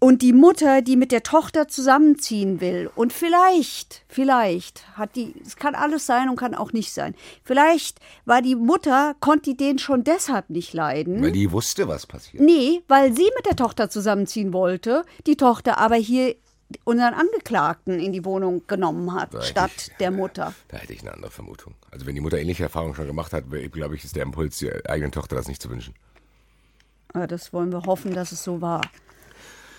Und 0.00 0.22
die 0.22 0.32
Mutter, 0.32 0.80
die 0.80 0.94
mit 0.96 1.10
der 1.10 1.24
Tochter 1.24 1.66
zusammenziehen 1.66 2.60
will. 2.60 2.88
Und 2.94 3.12
vielleicht, 3.12 4.04
vielleicht 4.08 4.86
hat 4.96 5.16
die, 5.16 5.34
es 5.44 5.56
kann 5.56 5.74
alles 5.74 6.06
sein 6.06 6.28
und 6.28 6.36
kann 6.36 6.54
auch 6.54 6.72
nicht 6.72 6.92
sein. 6.92 7.16
Vielleicht 7.42 7.98
war 8.24 8.40
die 8.40 8.54
Mutter, 8.54 9.16
konnte 9.18 9.50
die 9.50 9.56
den 9.56 9.78
schon 9.80 10.04
deshalb 10.04 10.50
nicht 10.50 10.72
leiden. 10.72 11.20
Weil 11.20 11.32
die 11.32 11.50
wusste, 11.50 11.88
was 11.88 12.06
passiert. 12.06 12.42
Nee, 12.44 12.80
weil 12.86 13.12
sie 13.12 13.28
mit 13.36 13.46
der 13.46 13.56
Tochter 13.56 13.90
zusammenziehen 13.90 14.52
wollte, 14.52 15.04
die 15.26 15.36
Tochter 15.36 15.78
aber 15.78 15.96
hier 15.96 16.36
unseren 16.84 17.14
Angeklagten 17.14 17.98
in 17.98 18.12
die 18.12 18.24
Wohnung 18.24 18.62
genommen 18.68 19.12
hat, 19.14 19.34
Da 19.34 19.42
statt 19.42 19.70
ich- 19.78 19.96
der 19.96 20.12
Mutter. 20.12 20.54
Da 20.68 20.76
hätte 20.76 20.92
ich 20.92 21.00
eine 21.00 21.12
andere 21.14 21.32
Vermutung. 21.32 21.74
Also 21.90 22.06
wenn 22.06 22.14
die 22.14 22.20
Mutter 22.20 22.38
ähnliche 22.38 22.62
Erfahrungen 22.62 22.94
schon 22.94 23.06
gemacht 23.06 23.32
hat, 23.32 23.44
glaube 23.72 23.96
ich, 23.96 24.04
ist 24.04 24.14
der 24.14 24.22
Impuls, 24.22 24.58
der 24.58 24.82
eigenen 24.88 25.10
Tochter 25.10 25.34
das 25.34 25.48
nicht 25.48 25.60
zu 25.62 25.70
wünschen. 25.70 25.94
Ja, 27.14 27.26
das 27.26 27.52
wollen 27.52 27.72
wir 27.72 27.82
hoffen, 27.84 28.12
dass 28.14 28.30
es 28.32 28.44
so 28.44 28.60
war. 28.60 28.82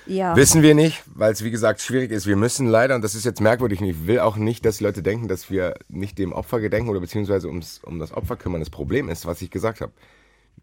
Ja. 0.09 0.35
Wissen 0.35 0.63
wir 0.63 0.73
nicht, 0.73 1.03
weil 1.05 1.31
es 1.31 1.43
wie 1.43 1.51
gesagt 1.51 1.81
schwierig 1.81 2.09
ist. 2.09 2.25
Wir 2.25 2.35
müssen 2.35 2.65
leider, 2.65 2.95
und 2.95 3.03
das 3.03 3.13
ist 3.13 3.25
jetzt 3.25 3.41
merkwürdig, 3.41 3.79
und 3.79 3.85
ich 3.85 4.07
will 4.07 4.19
auch 4.19 4.37
nicht, 4.37 4.65
dass 4.65 4.79
die 4.79 4.83
Leute 4.83 5.03
denken, 5.03 5.27
dass 5.27 5.51
wir 5.51 5.75
nicht 5.87 6.17
dem 6.17 6.33
Opfer 6.33 6.59
gedenken 6.59 6.89
oder 6.89 6.99
beziehungsweise 6.99 7.47
ums, 7.47 7.79
um 7.83 7.99
das 7.99 8.11
Opfer 8.11 8.35
kümmern. 8.35 8.59
Das 8.59 8.71
Problem 8.71 9.07
ist, 9.07 9.27
was 9.27 9.41
ich 9.43 9.51
gesagt 9.51 9.81
habe. 9.81 9.93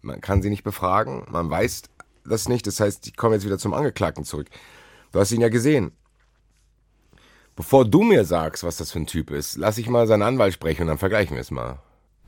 Man 0.03 0.21
kann 0.21 0.43
sie 0.43 0.51
nicht 0.51 0.65
befragen, 0.65 1.25
man 1.31 1.49
weiß 1.49 1.83
das 2.25 2.49
nicht. 2.49 2.67
Das 2.67 2.81
heißt, 2.81 3.07
ich 3.07 3.17
komme 3.17 3.37
jetzt 3.37 3.47
wieder 3.47 3.57
zum 3.57 3.73
Angeklagten 3.73 4.25
zurück. 4.25 4.49
Du 5.13 5.21
hast 5.21 5.31
ihn 5.31 5.41
ja 5.41 5.49
gesehen. 5.49 5.93
Bevor 7.55 7.85
du 7.85 8.03
mir 8.03 8.25
sagst, 8.25 8.65
was 8.65 8.77
das 8.77 8.91
für 8.91 8.99
ein 8.99 9.07
Typ 9.07 9.31
ist, 9.31 9.57
lass 9.57 9.79
ich 9.79 9.89
mal 9.89 10.09
seinen 10.09 10.23
Anwalt 10.23 10.55
sprechen 10.55 10.83
und 10.83 10.89
dann 10.89 10.99
vergleichen 10.99 11.37
wir 11.37 11.41
es 11.41 11.53
mal. 11.53 11.79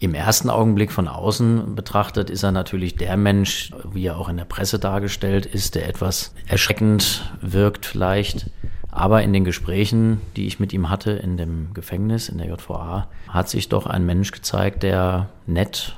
Im 0.00 0.14
ersten 0.14 0.48
Augenblick 0.48 0.92
von 0.92 1.08
außen 1.08 1.74
betrachtet 1.74 2.30
ist 2.30 2.44
er 2.44 2.52
natürlich 2.52 2.94
der 2.94 3.16
Mensch, 3.16 3.72
wie 3.90 4.06
er 4.06 4.16
auch 4.16 4.28
in 4.28 4.36
der 4.36 4.44
Presse 4.44 4.78
dargestellt 4.78 5.44
ist, 5.44 5.74
der 5.74 5.88
etwas 5.88 6.32
erschreckend 6.46 7.32
wirkt 7.40 7.84
vielleicht. 7.84 8.48
Aber 8.92 9.22
in 9.24 9.32
den 9.32 9.44
Gesprächen, 9.44 10.20
die 10.36 10.46
ich 10.46 10.60
mit 10.60 10.72
ihm 10.72 10.88
hatte 10.88 11.10
in 11.10 11.36
dem 11.36 11.74
Gefängnis, 11.74 12.28
in 12.28 12.38
der 12.38 12.46
JVA, 12.46 13.08
hat 13.28 13.48
sich 13.48 13.68
doch 13.68 13.86
ein 13.86 14.06
Mensch 14.06 14.30
gezeigt, 14.30 14.84
der 14.84 15.30
nett 15.46 15.96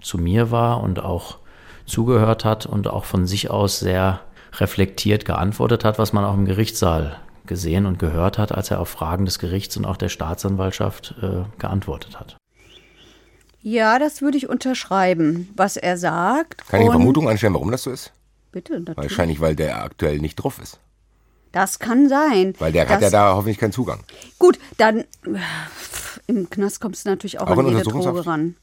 zu 0.00 0.16
mir 0.16 0.52
war 0.52 0.80
und 0.80 1.00
auch 1.00 1.38
zugehört 1.86 2.44
hat 2.44 2.66
und 2.66 2.86
auch 2.86 3.04
von 3.04 3.26
sich 3.26 3.50
aus 3.50 3.80
sehr 3.80 4.20
reflektiert 4.54 5.24
geantwortet 5.24 5.84
hat, 5.84 5.98
was 5.98 6.12
man 6.12 6.24
auch 6.24 6.34
im 6.34 6.44
Gerichtssaal 6.44 7.16
gesehen 7.46 7.84
und 7.84 7.98
gehört 7.98 8.38
hat, 8.38 8.52
als 8.52 8.70
er 8.70 8.80
auf 8.80 8.88
Fragen 8.88 9.24
des 9.24 9.40
Gerichts 9.40 9.76
und 9.76 9.84
auch 9.86 9.96
der 9.96 10.08
Staatsanwaltschaft 10.08 11.16
äh, 11.20 11.42
geantwortet 11.58 12.18
hat. 12.18 12.36
Ja, 13.66 13.98
das 13.98 14.20
würde 14.20 14.36
ich 14.36 14.46
unterschreiben, 14.46 15.48
was 15.56 15.78
er 15.78 15.96
sagt. 15.96 16.68
Kann 16.68 16.80
ich 16.80 16.84
eine 16.84 16.92
Vermutung 16.92 17.30
anstellen, 17.30 17.54
warum 17.54 17.70
das 17.70 17.84
so 17.84 17.90
ist? 17.90 18.12
Bitte, 18.52 18.74
natürlich. 18.74 18.96
Wahrscheinlich, 18.98 19.40
weil 19.40 19.56
der 19.56 19.82
aktuell 19.82 20.18
nicht 20.18 20.36
drauf 20.36 20.58
ist. 20.62 20.78
Das 21.50 21.78
kann 21.78 22.10
sein. 22.10 22.52
Weil 22.58 22.72
der 22.72 22.86
hat 22.86 23.00
ja 23.00 23.08
da 23.08 23.34
hoffentlich 23.34 23.56
keinen 23.56 23.72
Zugang. 23.72 24.00
Gut, 24.38 24.58
dann 24.76 25.04
im 26.26 26.50
Knast 26.50 26.78
kommst 26.78 27.06
du 27.06 27.08
natürlich 27.08 27.40
auch, 27.40 27.46
Auch 27.46 27.56
an 27.56 27.68
jede? 27.68 27.80
Droge 27.84 28.26
ran. 28.26 28.54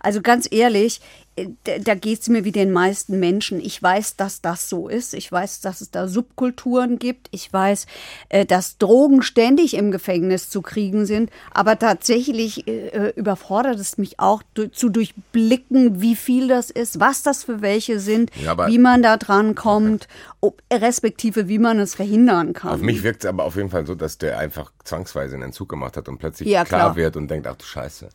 Also 0.00 0.20
ganz 0.20 0.48
ehrlich, 0.50 1.00
da, 1.36 1.78
da 1.78 1.94
geht 1.94 2.20
es 2.20 2.28
mir 2.28 2.44
wie 2.44 2.52
den 2.52 2.72
meisten 2.72 3.18
Menschen. 3.18 3.58
Ich 3.60 3.82
weiß, 3.82 4.16
dass 4.16 4.42
das 4.42 4.68
so 4.68 4.88
ist. 4.88 5.14
Ich 5.14 5.32
weiß, 5.32 5.60
dass 5.62 5.80
es 5.80 5.90
da 5.90 6.06
Subkulturen 6.06 6.98
gibt. 6.98 7.28
Ich 7.30 7.50
weiß, 7.52 7.86
äh, 8.28 8.44
dass 8.44 8.76
Drogen 8.78 9.22
ständig 9.22 9.74
im 9.74 9.90
Gefängnis 9.90 10.50
zu 10.50 10.60
kriegen 10.60 11.06
sind. 11.06 11.30
Aber 11.52 11.78
tatsächlich 11.78 12.68
äh, 12.68 13.12
überfordert 13.16 13.78
es 13.78 13.96
mich 13.96 14.20
auch 14.20 14.42
zu 14.72 14.88
durchblicken, 14.90 16.00
wie 16.02 16.16
viel 16.16 16.48
das 16.48 16.70
ist, 16.70 17.00
was 17.00 17.22
das 17.22 17.44
für 17.44 17.62
welche 17.62 17.98
sind, 17.98 18.30
Ja, 18.42 18.68
wie 18.68 18.78
man 18.78 19.02
da 19.02 19.16
dran 19.16 19.54
kommt, 19.54 20.08
ob, 20.40 20.62
respektive 20.72 21.48
wie 21.48 21.58
man 21.58 21.78
es 21.78 21.94
verhindern 21.94 22.52
kann. 22.52 22.72
Auf 22.72 22.80
mich 22.80 23.02
wirkt 23.02 23.24
es 23.24 23.28
aber 23.28 23.44
auf 23.44 23.56
jeden 23.56 23.70
Fall 23.70 23.86
so, 23.86 23.94
dass 23.94 24.18
der 24.18 24.38
einfach 24.38 24.70
zwangsweise 24.84 25.34
einen 25.34 25.44
Entzug 25.44 25.68
gemacht 25.68 25.96
hat 25.96 26.08
und 26.08 26.18
plötzlich 26.18 26.48
Ja, 26.48 26.64
klar, 26.64 26.80
klar. 26.80 26.96
wird 26.96 27.16
und 27.16 27.30
denkt, 27.30 27.46
ach 27.46 27.56
du 27.56 27.64
Scheiße. 27.64 28.10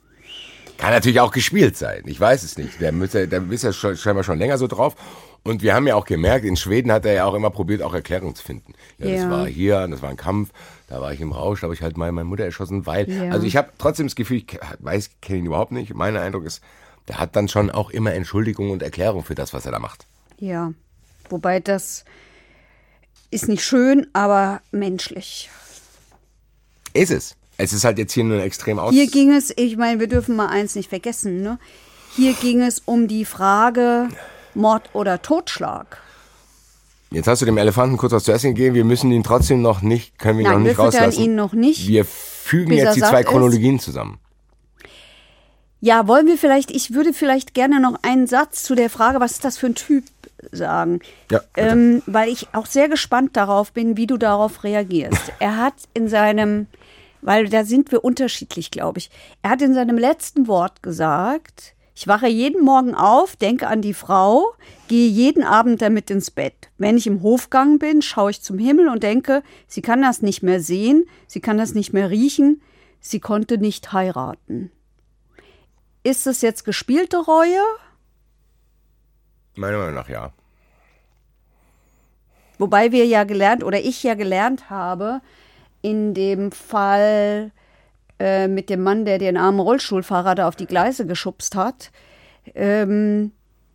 Kann 0.77 0.91
natürlich 0.91 1.19
auch 1.19 1.31
gespielt 1.31 1.75
sein. 1.75 2.03
Ich 2.05 2.19
weiß 2.19 2.43
es 2.43 2.57
nicht. 2.57 2.79
Der, 2.79 2.91
müsste, 2.91 3.27
der 3.27 3.43
ist 3.49 3.63
ja 3.63 3.73
schon, 3.73 3.97
scheinbar 3.97 4.23
schon 4.23 4.37
länger 4.37 4.57
so 4.57 4.67
drauf. 4.67 4.95
Und 5.43 5.61
wir 5.61 5.73
haben 5.73 5.87
ja 5.87 5.95
auch 5.95 6.05
gemerkt, 6.05 6.45
in 6.45 6.57
Schweden 6.57 6.91
hat 6.91 7.05
er 7.05 7.13
ja 7.13 7.25
auch 7.25 7.33
immer 7.33 7.49
probiert, 7.49 7.81
auch 7.81 7.93
Erklärungen 7.93 8.35
zu 8.35 8.43
finden. 8.43 8.73
Ja, 8.97 9.09
das 9.09 9.21
Ja. 9.21 9.31
war 9.31 9.47
hier, 9.47 9.87
das 9.87 10.01
war 10.01 10.09
ein 10.09 10.17
Kampf, 10.17 10.49
da 10.87 10.99
war 11.01 11.13
ich 11.13 11.21
im 11.21 11.31
Rausch, 11.31 11.61
da 11.61 11.65
habe 11.65 11.73
ich 11.73 11.81
halt 11.81 11.95
mal 11.97 12.11
meine 12.11 12.25
Mutter 12.25 12.43
erschossen, 12.43 12.85
weil. 12.85 13.09
Ja. 13.09 13.31
Also 13.31 13.47
ich 13.47 13.55
habe 13.55 13.69
trotzdem 13.77 14.07
das 14.07 14.15
Gefühl, 14.15 14.37
ich 14.37 14.59
weiß, 14.79 15.11
kenne 15.21 15.39
ihn 15.39 15.45
überhaupt 15.45 15.71
nicht. 15.71 15.93
Mein 15.93 16.17
Eindruck 16.17 16.45
ist, 16.45 16.61
der 17.07 17.17
hat 17.19 17.35
dann 17.35 17.47
schon 17.47 17.71
auch 17.71 17.89
immer 17.91 18.13
Entschuldigung 18.13 18.71
und 18.71 18.83
Erklärung 18.83 19.23
für 19.23 19.35
das, 19.35 19.53
was 19.53 19.65
er 19.65 19.71
da 19.71 19.79
macht. 19.79 20.05
Ja, 20.37 20.73
wobei 21.29 21.59
das 21.61 22.03
ist 23.31 23.47
nicht 23.47 23.63
schön, 23.63 24.07
aber 24.13 24.61
menschlich. 24.71 25.49
Ist 26.93 27.11
es. 27.11 27.35
Es 27.57 27.73
ist 27.73 27.83
halt 27.83 27.97
jetzt 27.97 28.13
hier 28.13 28.23
nur 28.23 28.41
extrem 28.41 28.79
aus. 28.79 28.93
Hier 28.93 29.07
ging 29.07 29.33
es, 29.33 29.51
ich 29.55 29.77
meine, 29.77 29.99
wir 29.99 30.07
dürfen 30.07 30.35
mal 30.35 30.47
eins 30.47 30.75
nicht 30.75 30.89
vergessen, 30.89 31.41
ne? 31.41 31.57
Hier 32.15 32.33
ging 32.33 32.61
es 32.61 32.81
um 32.85 33.07
die 33.07 33.25
Frage 33.25 34.09
Mord 34.53 34.89
oder 34.93 35.21
Totschlag. 35.21 36.01
Jetzt 37.11 37.27
hast 37.27 37.41
du 37.41 37.45
dem 37.45 37.57
Elefanten 37.57 37.97
kurz 37.97 38.11
was 38.11 38.25
zu 38.25 38.31
essen 38.31 38.53
gegeben. 38.53 38.75
Wir 38.75 38.83
müssen 38.83 39.11
ihn 39.11 39.23
trotzdem 39.23 39.61
noch 39.61 39.81
nicht, 39.81 40.19
können 40.19 40.39
wir 40.39 40.45
ihn 40.45 40.51
Nein, 40.51 40.59
noch 40.59 40.67
nicht 40.67 40.77
wir 40.77 40.85
rauslassen. 40.85 41.23
ihn 41.23 41.35
noch 41.35 41.53
nicht, 41.53 41.87
Wir 41.87 42.05
fügen 42.05 42.73
jetzt 42.73 42.95
die 42.95 43.01
zwei 43.01 43.21
ist. 43.21 43.27
Chronologien 43.27 43.79
zusammen. 43.79 44.19
Ja, 45.79 46.07
wollen 46.07 46.25
wir 46.25 46.37
vielleicht, 46.37 46.71
ich 46.71 46.93
würde 46.93 47.13
vielleicht 47.13 47.53
gerne 47.53 47.79
noch 47.79 47.99
einen 48.01 48.27
Satz 48.27 48.63
zu 48.63 48.73
der 48.75 48.89
Frage, 48.89 49.19
was 49.19 49.33
ist 49.33 49.45
das 49.45 49.57
für 49.57 49.67
ein 49.67 49.75
Typ, 49.75 50.03
sagen. 50.51 50.99
Ja, 51.31 51.41
ähm, 51.55 52.01
weil 52.07 52.29
ich 52.29 52.47
auch 52.53 52.65
sehr 52.65 52.89
gespannt 52.89 53.37
darauf 53.37 53.71
bin, 53.71 53.95
wie 53.95 54.07
du 54.07 54.17
darauf 54.17 54.63
reagierst. 54.63 55.31
Er 55.39 55.57
hat 55.57 55.75
in 55.93 56.09
seinem, 56.09 56.67
weil 57.27 57.49
da 57.49 57.65
sind 57.65 57.91
wir 57.91 58.05
unterschiedlich, 58.05 58.71
glaube 58.71 58.99
ich, 58.99 59.09
er 59.41 59.49
hat 59.49 59.61
in 59.61 59.73
seinem 59.73 59.97
letzten 59.97 60.47
Wort 60.47 60.81
gesagt, 60.81 61.75
ich 61.93 62.07
wache 62.07 62.27
jeden 62.27 62.63
Morgen 62.63 62.95
auf, 62.95 63.35
denke 63.35 63.67
an 63.67 63.81
die 63.81 63.93
Frau, 63.93 64.53
gehe 64.87 65.09
jeden 65.09 65.43
Abend 65.43 65.81
damit 65.81 66.09
ins 66.09 66.31
Bett. 66.31 66.69
Wenn 66.77 66.95
ich 66.95 67.05
im 67.05 67.21
Hofgang 67.21 67.79
bin, 67.79 68.01
schaue 68.01 68.31
ich 68.31 68.41
zum 68.41 68.57
Himmel 68.57 68.87
und 68.87 69.03
denke, 69.03 69.43
sie 69.67 69.81
kann 69.81 70.01
das 70.01 70.21
nicht 70.21 70.41
mehr 70.41 70.61
sehen, 70.61 71.03
sie 71.27 71.41
kann 71.41 71.57
das 71.57 71.73
nicht 71.73 71.91
mehr 71.91 72.09
riechen, 72.09 72.61
sie 73.01 73.19
konnte 73.19 73.57
nicht 73.57 73.91
heiraten. 73.91 74.71
Ist 76.03 76.27
es 76.27 76.41
jetzt 76.41 76.63
gespielte 76.63 77.17
Reue? 77.17 77.59
Meiner 79.57 79.79
Meinung 79.79 79.95
nach 79.95 80.07
ja. 80.07 80.31
Wobei 82.57 82.93
wir 82.93 83.05
ja 83.05 83.25
gelernt 83.25 83.65
oder 83.65 83.81
ich 83.81 84.01
ja 84.03 84.13
gelernt 84.13 84.69
habe, 84.69 85.19
in 85.87 86.13
dem 86.13 86.51
Fall 86.51 87.51
äh, 88.19 88.47
mit 88.47 88.69
dem 88.69 88.83
Mann, 88.83 89.05
der 89.05 89.19
den 89.19 89.37
armen 89.37 89.61
Rollstuhlfahrer 89.61 90.35
da 90.35 90.47
auf 90.47 90.57
die 90.57 90.65
Gleise 90.65 91.05
geschubst 91.05 91.55
hat, 91.55 91.91
ähm, 92.55 93.31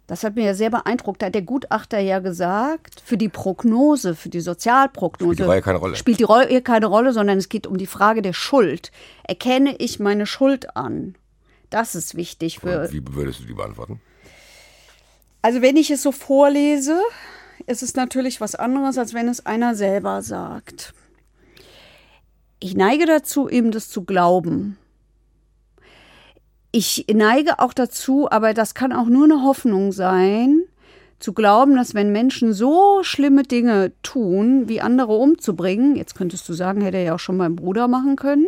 das 0.07 0.25
hat 0.25 0.35
mir 0.35 0.45
ja 0.45 0.55
sehr 0.55 0.69
beeindruckt. 0.69 1.23
Da 1.23 1.27
hat 1.27 1.35
der 1.35 1.43
Gutachter 1.43 1.99
ja 1.99 2.19
gesagt, 2.19 3.01
für 3.03 3.17
die 3.17 3.31
Prognose, 3.31 4.15
für 4.15 4.29
die 4.29 4.41
Sozialprognose. 4.41 5.35
Spielt 5.35 5.39
die 5.39 5.51
Reue 5.51 5.63
keine 5.63 5.79
Rolle. 5.79 5.97
Spielt 5.97 6.19
die 6.19 6.25
Reue 6.25 6.61
keine 6.61 6.87
Rolle, 6.87 7.13
sondern 7.15 7.39
es 7.39 7.49
geht 7.49 7.67
um 7.67 7.79
die 7.79 7.87
Frage 7.87 8.21
der 8.21 8.35
Schuld. 8.35 8.93
Erkenne 9.25 9.75
ich 9.79 10.01
meine 10.01 10.27
Schuld 10.27 10.77
an? 10.77 11.15
Das 11.71 11.95
ist 11.95 12.15
wichtig 12.15 12.59
für, 12.59 12.83
Und 12.83 12.93
wie 12.93 13.03
würdest 13.15 13.41
du 13.41 13.45
die 13.45 13.55
beantworten? 13.55 14.01
also 15.41 15.63
wenn 15.63 15.77
ich 15.77 15.91
es 15.91 16.03
so 16.03 16.13
vorlese, 16.13 17.01
ist 17.67 17.83
es 17.83 17.95
natürlich 17.95 18.41
was 18.41 18.55
anderes, 18.55 18.99
als 18.99 19.15
wenn 19.15 19.29
es 19.29 19.47
einer 19.47 19.75
selber 19.75 20.21
sagt. 20.21 20.93
Ich 22.63 22.77
neige 22.77 23.07
dazu, 23.07 23.49
ihm 23.49 23.73
das 23.73 23.89
zu 23.89 24.05
glauben. 24.05 24.79
Ich 26.71 27.07
neige 27.13 27.59
auch 27.59 27.73
dazu, 27.73 28.31
aber 28.31 28.55
das 28.55 28.75
kann 28.75 28.93
auch 28.93 29.07
nur 29.07 29.25
eine 29.25 29.43
Hoffnung 29.43 29.91
sein, 29.91 30.63
zu 31.19 31.33
glauben, 31.33 31.75
dass 31.75 31.95
wenn 31.95 32.13
Menschen 32.13 32.53
so 32.53 33.03
schlimme 33.03 33.43
Dinge 33.43 33.91
tun, 34.05 34.69
wie 34.69 34.81
andere 34.81 35.15
umzubringen, 35.15 35.97
jetzt 35.97 36.15
könntest 36.15 36.49
du 36.49 36.53
sagen, 36.53 36.83
hätte 36.83 36.99
er 36.99 37.03
ja 37.03 37.15
auch 37.17 37.21
schon 37.21 37.37
mein 37.37 37.57
Bruder 37.57 37.89
machen 37.89 38.15
können, 38.15 38.47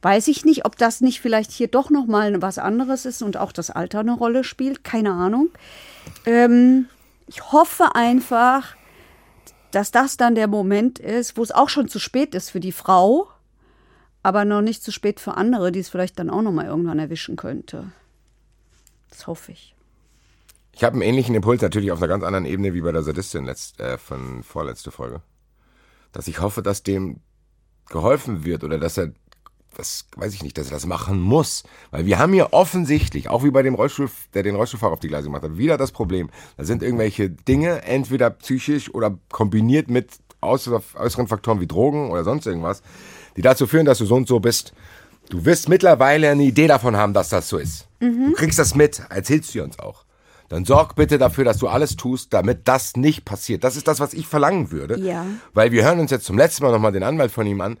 weiß 0.00 0.28
ich 0.28 0.46
nicht, 0.46 0.64
ob 0.64 0.78
das 0.78 1.02
nicht 1.02 1.20
vielleicht 1.20 1.50
hier 1.50 1.68
doch 1.68 1.90
noch 1.90 2.06
mal 2.06 2.40
was 2.40 2.56
anderes 2.56 3.04
ist 3.04 3.20
und 3.20 3.36
auch 3.36 3.52
das 3.52 3.68
Alter 3.68 4.00
eine 4.00 4.14
Rolle 4.14 4.42
spielt, 4.44 4.84
keine 4.84 5.12
Ahnung. 5.12 5.50
Ähm, 6.24 6.88
ich 7.26 7.52
hoffe 7.52 7.94
einfach, 7.94 8.74
dass 9.70 9.90
das 9.90 10.16
dann 10.16 10.34
der 10.34 10.48
Moment 10.48 10.98
ist, 10.98 11.36
wo 11.36 11.42
es 11.42 11.52
auch 11.52 11.68
schon 11.68 11.88
zu 11.88 11.98
spät 11.98 12.34
ist 12.34 12.48
für 12.48 12.60
die 12.60 12.72
Frau, 12.72 13.28
aber 14.24 14.44
noch 14.46 14.62
nicht 14.62 14.82
zu 14.82 14.90
spät 14.90 15.20
für 15.20 15.36
andere, 15.36 15.70
die 15.70 15.80
es 15.80 15.90
vielleicht 15.90 16.18
dann 16.18 16.30
auch 16.30 16.42
noch 16.42 16.50
mal 16.50 16.64
irgendwann 16.64 16.98
erwischen 16.98 17.36
könnte. 17.36 17.92
Das 19.10 19.26
hoffe 19.26 19.52
ich. 19.52 19.76
Ich 20.72 20.82
habe 20.82 20.94
einen 20.94 21.02
ähnlichen 21.02 21.34
Impuls, 21.34 21.60
natürlich 21.60 21.92
auf 21.92 21.98
einer 21.98 22.08
ganz 22.08 22.24
anderen 22.24 22.46
Ebene 22.46 22.74
wie 22.74 22.80
bei 22.80 22.90
der 22.90 23.02
Sadistin 23.02 23.44
letzt, 23.44 23.78
äh, 23.80 23.98
von 23.98 24.42
vorletzte 24.42 24.90
Folge. 24.90 25.20
Dass 26.12 26.26
ich 26.26 26.40
hoffe, 26.40 26.62
dass 26.62 26.82
dem 26.82 27.20
geholfen 27.90 28.44
wird 28.44 28.64
oder 28.64 28.78
dass 28.78 28.96
er, 28.96 29.12
das 29.76 30.06
weiß 30.16 30.32
ich 30.32 30.42
nicht, 30.42 30.56
dass 30.56 30.68
er 30.68 30.72
das 30.72 30.86
machen 30.86 31.20
muss. 31.20 31.62
Weil 31.90 32.06
wir 32.06 32.18
haben 32.18 32.32
hier 32.32 32.54
offensichtlich, 32.54 33.28
auch 33.28 33.44
wie 33.44 33.50
bei 33.50 33.62
dem 33.62 33.74
Rollstuhl, 33.74 34.08
der 34.32 34.42
den 34.42 34.56
Rollstuhlfahrer 34.56 34.94
auf 34.94 35.00
die 35.00 35.08
Gleise 35.08 35.26
gemacht 35.28 35.42
hat, 35.42 35.58
wieder 35.58 35.76
das 35.76 35.92
Problem. 35.92 36.30
Da 36.56 36.64
sind 36.64 36.82
irgendwelche 36.82 37.28
Dinge, 37.28 37.82
entweder 37.82 38.30
psychisch 38.30 38.92
oder 38.92 39.18
kombiniert 39.30 39.90
mit 39.90 40.18
äußer- 40.40 40.96
äußeren 40.96 41.28
Faktoren 41.28 41.60
wie 41.60 41.66
Drogen 41.66 42.10
oder 42.10 42.24
sonst 42.24 42.46
irgendwas, 42.46 42.82
die 43.36 43.42
dazu 43.42 43.66
führen, 43.66 43.86
dass 43.86 43.98
du 43.98 44.06
so 44.06 44.14
und 44.14 44.28
so 44.28 44.40
bist. 44.40 44.72
Du 45.30 45.44
wirst 45.44 45.68
mittlerweile 45.68 46.30
eine 46.30 46.42
Idee 46.42 46.66
davon 46.66 46.96
haben, 46.96 47.14
dass 47.14 47.30
das 47.30 47.48
so 47.48 47.56
ist. 47.56 47.88
Du 48.00 48.32
kriegst 48.32 48.58
das 48.58 48.74
mit, 48.74 49.02
erzählst 49.08 49.54
du 49.54 49.62
uns 49.62 49.78
auch. 49.78 50.04
Dann 50.50 50.64
sorg 50.64 50.94
bitte 50.94 51.16
dafür, 51.16 51.44
dass 51.44 51.58
du 51.58 51.68
alles 51.68 51.96
tust, 51.96 52.34
damit 52.34 52.68
das 52.68 52.96
nicht 52.96 53.24
passiert. 53.24 53.64
Das 53.64 53.76
ist 53.76 53.88
das, 53.88 53.98
was 53.98 54.12
ich 54.12 54.26
verlangen 54.26 54.70
würde. 54.70 54.98
Ja. 54.98 55.24
Weil 55.54 55.72
wir 55.72 55.84
hören 55.84 56.00
uns 56.00 56.10
jetzt 56.10 56.26
zum 56.26 56.36
letzten 56.36 56.64
Mal 56.64 56.72
nochmal 56.72 56.92
den 56.92 57.02
Anwalt 57.02 57.30
von 57.30 57.46
ihm 57.46 57.60
an, 57.62 57.78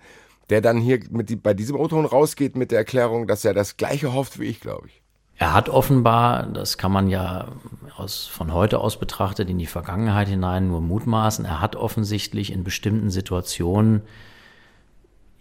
der 0.50 0.60
dann 0.60 0.78
hier 0.78 1.00
mit 1.10 1.28
die, 1.28 1.36
bei 1.36 1.54
diesem 1.54 1.76
O-Ton 1.76 2.06
rausgeht 2.06 2.56
mit 2.56 2.70
der 2.70 2.78
Erklärung, 2.78 3.26
dass 3.26 3.44
er 3.44 3.54
das 3.54 3.76
Gleiche 3.76 4.12
hofft 4.12 4.40
wie 4.40 4.44
ich, 4.44 4.60
glaube 4.60 4.88
ich. 4.88 5.02
Er 5.36 5.52
hat 5.52 5.68
offenbar, 5.68 6.46
das 6.46 6.78
kann 6.78 6.92
man 6.92 7.08
ja 7.08 7.48
aus, 7.96 8.26
von 8.26 8.52
heute 8.52 8.78
aus 8.78 8.98
betrachtet 8.98 9.50
in 9.50 9.58
die 9.58 9.66
Vergangenheit 9.66 10.28
hinein 10.28 10.68
nur 10.68 10.80
mutmaßen, 10.80 11.44
er 11.44 11.60
hat 11.60 11.74
offensichtlich 11.74 12.52
in 12.52 12.62
bestimmten 12.62 13.10
Situationen 13.10 14.02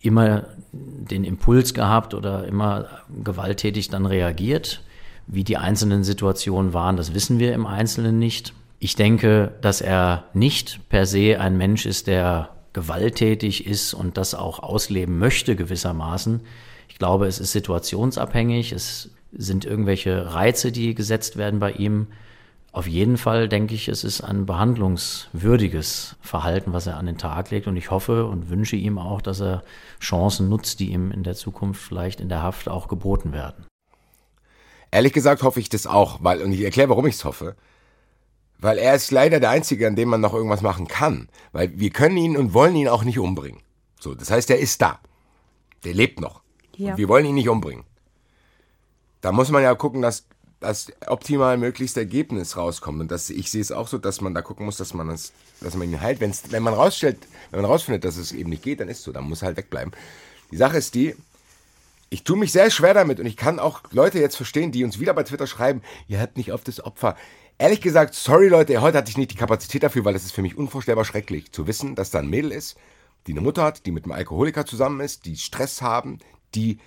immer 0.04 0.44
den 0.72 1.24
Impuls 1.24 1.74
gehabt 1.74 2.14
oder 2.14 2.46
immer 2.46 2.88
gewalttätig 3.24 3.90
dann 3.90 4.06
reagiert. 4.06 4.84
Wie 5.26 5.44
die 5.44 5.58
einzelnen 5.58 6.04
Situationen 6.04 6.74
waren, 6.74 6.98
das 6.98 7.14
wissen 7.14 7.40
wir 7.40 7.54
im 7.54 7.66
Einzelnen 7.66 8.20
nicht. 8.20 8.54
Ich 8.80 8.96
denke, 8.96 9.54
dass 9.62 9.80
er 9.80 10.26
nicht 10.34 10.90
per 10.90 11.06
se 11.06 11.40
ein 11.40 11.58
Mensch 11.58 11.86
ist, 11.86 12.08
der 12.08 12.50
gewalttätig 12.74 13.66
ist 13.66 13.94
und 13.94 14.18
das 14.18 14.36
auch 14.36 14.60
ausleben 14.60 15.18
möchte 15.20 15.56
gewissermaßen. 15.56 16.42
Ich 16.90 16.98
glaube, 16.98 17.28
es 17.28 17.40
ist 17.40 17.54
situationsabhängig, 17.54 18.74
es 18.74 19.12
sind 19.32 19.64
irgendwelche 19.64 20.34
Reize, 20.34 20.72
die 20.72 20.96
gesetzt 20.96 21.38
werden 21.38 21.60
bei 21.60 21.72
ihm. 21.72 22.08
Auf 22.74 22.88
jeden 22.88 23.18
Fall 23.18 23.48
denke 23.48 23.76
ich, 23.76 23.88
es 23.88 24.04
ist 24.04 24.22
ein 24.22 24.48
behandlungswürdiges 24.48 26.16
Verhalten, 26.22 26.74
was 26.74 26.88
er 26.88 26.98
an 26.98 27.06
den 27.06 27.20
Tag 27.20 27.52
legt. 27.52 27.68
Und 27.68 27.78
ich 27.78 27.92
hoffe 27.92 28.26
und 28.26 28.50
wünsche 28.50 28.76
ihm 28.76 28.98
auch, 28.98 29.22
dass 29.22 29.42
er 29.42 29.64
Chancen 30.02 30.50
nutzt, 30.50 30.80
die 30.80 30.92
ihm 30.92 31.12
in 31.12 31.22
der 31.22 31.36
Zukunft 31.36 31.80
vielleicht 31.80 32.20
in 32.20 32.30
der 32.30 32.42
Haft 32.42 32.68
auch 32.68 32.88
geboten 32.88 33.32
werden. 33.32 33.68
Ehrlich 34.90 35.14
gesagt 35.14 35.44
hoffe 35.44 35.60
ich 35.60 35.70
das 35.70 35.86
auch, 35.86 36.24
weil, 36.24 36.42
und 36.42 36.52
ich 36.52 36.62
erkläre, 36.62 36.90
warum 36.90 37.06
ich 37.06 37.14
es 37.14 37.26
hoffe. 37.26 37.56
Weil 38.58 38.80
er 38.80 38.96
ist 38.96 39.12
leider 39.12 39.40
der 39.40 39.52
Einzige, 39.52 39.86
an 39.86 39.96
dem 39.96 40.10
man 40.10 40.22
noch 40.22 40.34
irgendwas 40.34 40.62
machen 40.62 40.88
kann. 40.88 41.30
Weil 41.52 41.78
wir 41.80 41.92
können 41.92 42.18
ihn 42.18 42.36
und 42.36 42.56
wollen 42.56 42.76
ihn 42.76 42.88
auch 42.88 43.04
nicht 43.04 43.20
umbringen. 43.20 43.62
So, 44.00 44.16
das 44.16 44.32
heißt, 44.32 44.50
er 44.50 44.58
ist 44.58 44.82
da. 44.82 45.00
Der 45.84 45.94
lebt 45.94 46.20
noch. 46.20 46.42
Ja. 46.76 46.98
wir 46.98 47.08
wollen 47.08 47.26
ihn 47.26 47.36
nicht 47.36 47.50
umbringen. 47.50 47.84
Da 49.22 49.32
muss 49.32 49.52
man 49.52 49.62
ja 49.62 49.76
gucken, 49.76 50.02
dass 50.02 50.26
das 50.64 50.92
optimal 51.08 51.58
möglichste 51.58 52.00
Ergebnis 52.00 52.58
rauskommt. 52.58 53.02
Und 53.02 53.12
das, 53.12 53.30
ich 53.30 53.52
sehe 53.52 53.62
es 53.62 53.72
auch 53.72 53.88
so, 53.88 53.98
dass 53.98 54.22
man 54.22 54.34
da 54.34 54.42
gucken 54.42 54.66
muss, 54.66 54.78
dass 54.78 54.94
man 54.94 55.08
das, 55.10 55.34
dass 55.62 55.76
man 55.76 55.90
ihn 55.90 56.02
heilt. 56.02 56.20
Wenn's, 56.20 56.44
wenn 56.50 56.64
man 56.64 56.74
rausstellt, 56.74 57.18
wenn 57.52 57.62
man 57.62 57.70
rausfindet, 57.70 58.04
dass 58.04 58.18
es 58.18 58.32
eben 58.32 58.50
nicht 58.50 58.64
geht, 58.64 58.80
dann 58.80 58.90
ist 58.90 59.00
es 59.00 59.04
so, 59.04 59.12
dann 59.12 59.26
muss 59.26 59.44
halt 59.44 59.58
wegbleiben. 59.58 59.94
Die 60.52 60.58
Sache 60.58 60.78
ist 60.78 60.96
die, 60.96 61.16
ich 62.10 62.24
tue 62.24 62.38
mich 62.38 62.52
sehr 62.52 62.70
schwer 62.70 62.94
damit 62.94 63.20
und 63.20 63.26
ich 63.26 63.38
kann 63.38 63.60
auch 63.60 63.82
Leute 63.92 64.20
jetzt 64.20 64.36
verstehen, 64.36 64.72
die 64.72 64.84
uns 64.84 65.00
wieder 65.00 65.16
bei 65.16 65.24
Twitter 65.24 65.48
schreiben, 65.48 65.82
ihr 66.08 66.20
habt 66.20 66.38
nicht 66.38 66.52
auf 66.52 66.64
das 66.64 66.84
Opfer. 66.84 67.16
Ehrlich 67.58 67.82
gesagt, 67.82 68.14
sorry 68.14 68.50
Leute, 68.50 68.80
heute 68.82 69.00
hatte 69.00 69.10
ich 69.10 69.18
nicht 69.18 69.32
die 69.32 69.38
Kapazität 69.38 69.82
dafür, 69.82 70.06
weil 70.06 70.16
es 70.16 70.24
ist 70.24 70.32
für 70.32 70.44
mich 70.44 70.58
unvorstellbar 70.58 71.06
schrecklich 71.06 71.52
zu 71.52 71.66
wissen, 71.66 71.96
dass 71.96 72.12
da 72.12 72.20
ein 72.20 72.30
Mädel 72.30 72.52
ist, 72.52 72.78
die 73.26 73.32
eine 73.32 73.42
Mutter 73.42 73.64
hat, 73.64 73.86
die 73.86 73.92
mit 73.92 74.04
einem 74.04 74.12
Alkoholiker 74.12 74.66
zusammen 74.66 75.00
ist, 75.00 75.26
die 75.26 75.38
Stress 75.38 75.82
haben, 75.82 76.20
die 76.54 76.78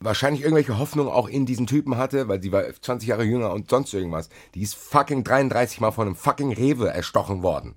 wahrscheinlich 0.00 0.42
irgendwelche 0.42 0.78
Hoffnungen 0.78 1.10
auch 1.10 1.28
in 1.28 1.46
diesen 1.46 1.66
Typen 1.66 1.96
hatte, 1.96 2.28
weil 2.28 2.42
sie 2.42 2.52
war 2.52 2.64
20 2.64 3.08
Jahre 3.08 3.24
jünger 3.24 3.52
und 3.52 3.70
sonst 3.70 3.92
irgendwas. 3.94 4.28
Die 4.54 4.62
ist 4.62 4.74
fucking 4.74 5.24
33 5.24 5.80
Mal 5.80 5.90
von 5.90 6.06
einem 6.06 6.16
fucking 6.16 6.52
Rewe 6.52 6.88
erstochen 6.88 7.42
worden. 7.42 7.74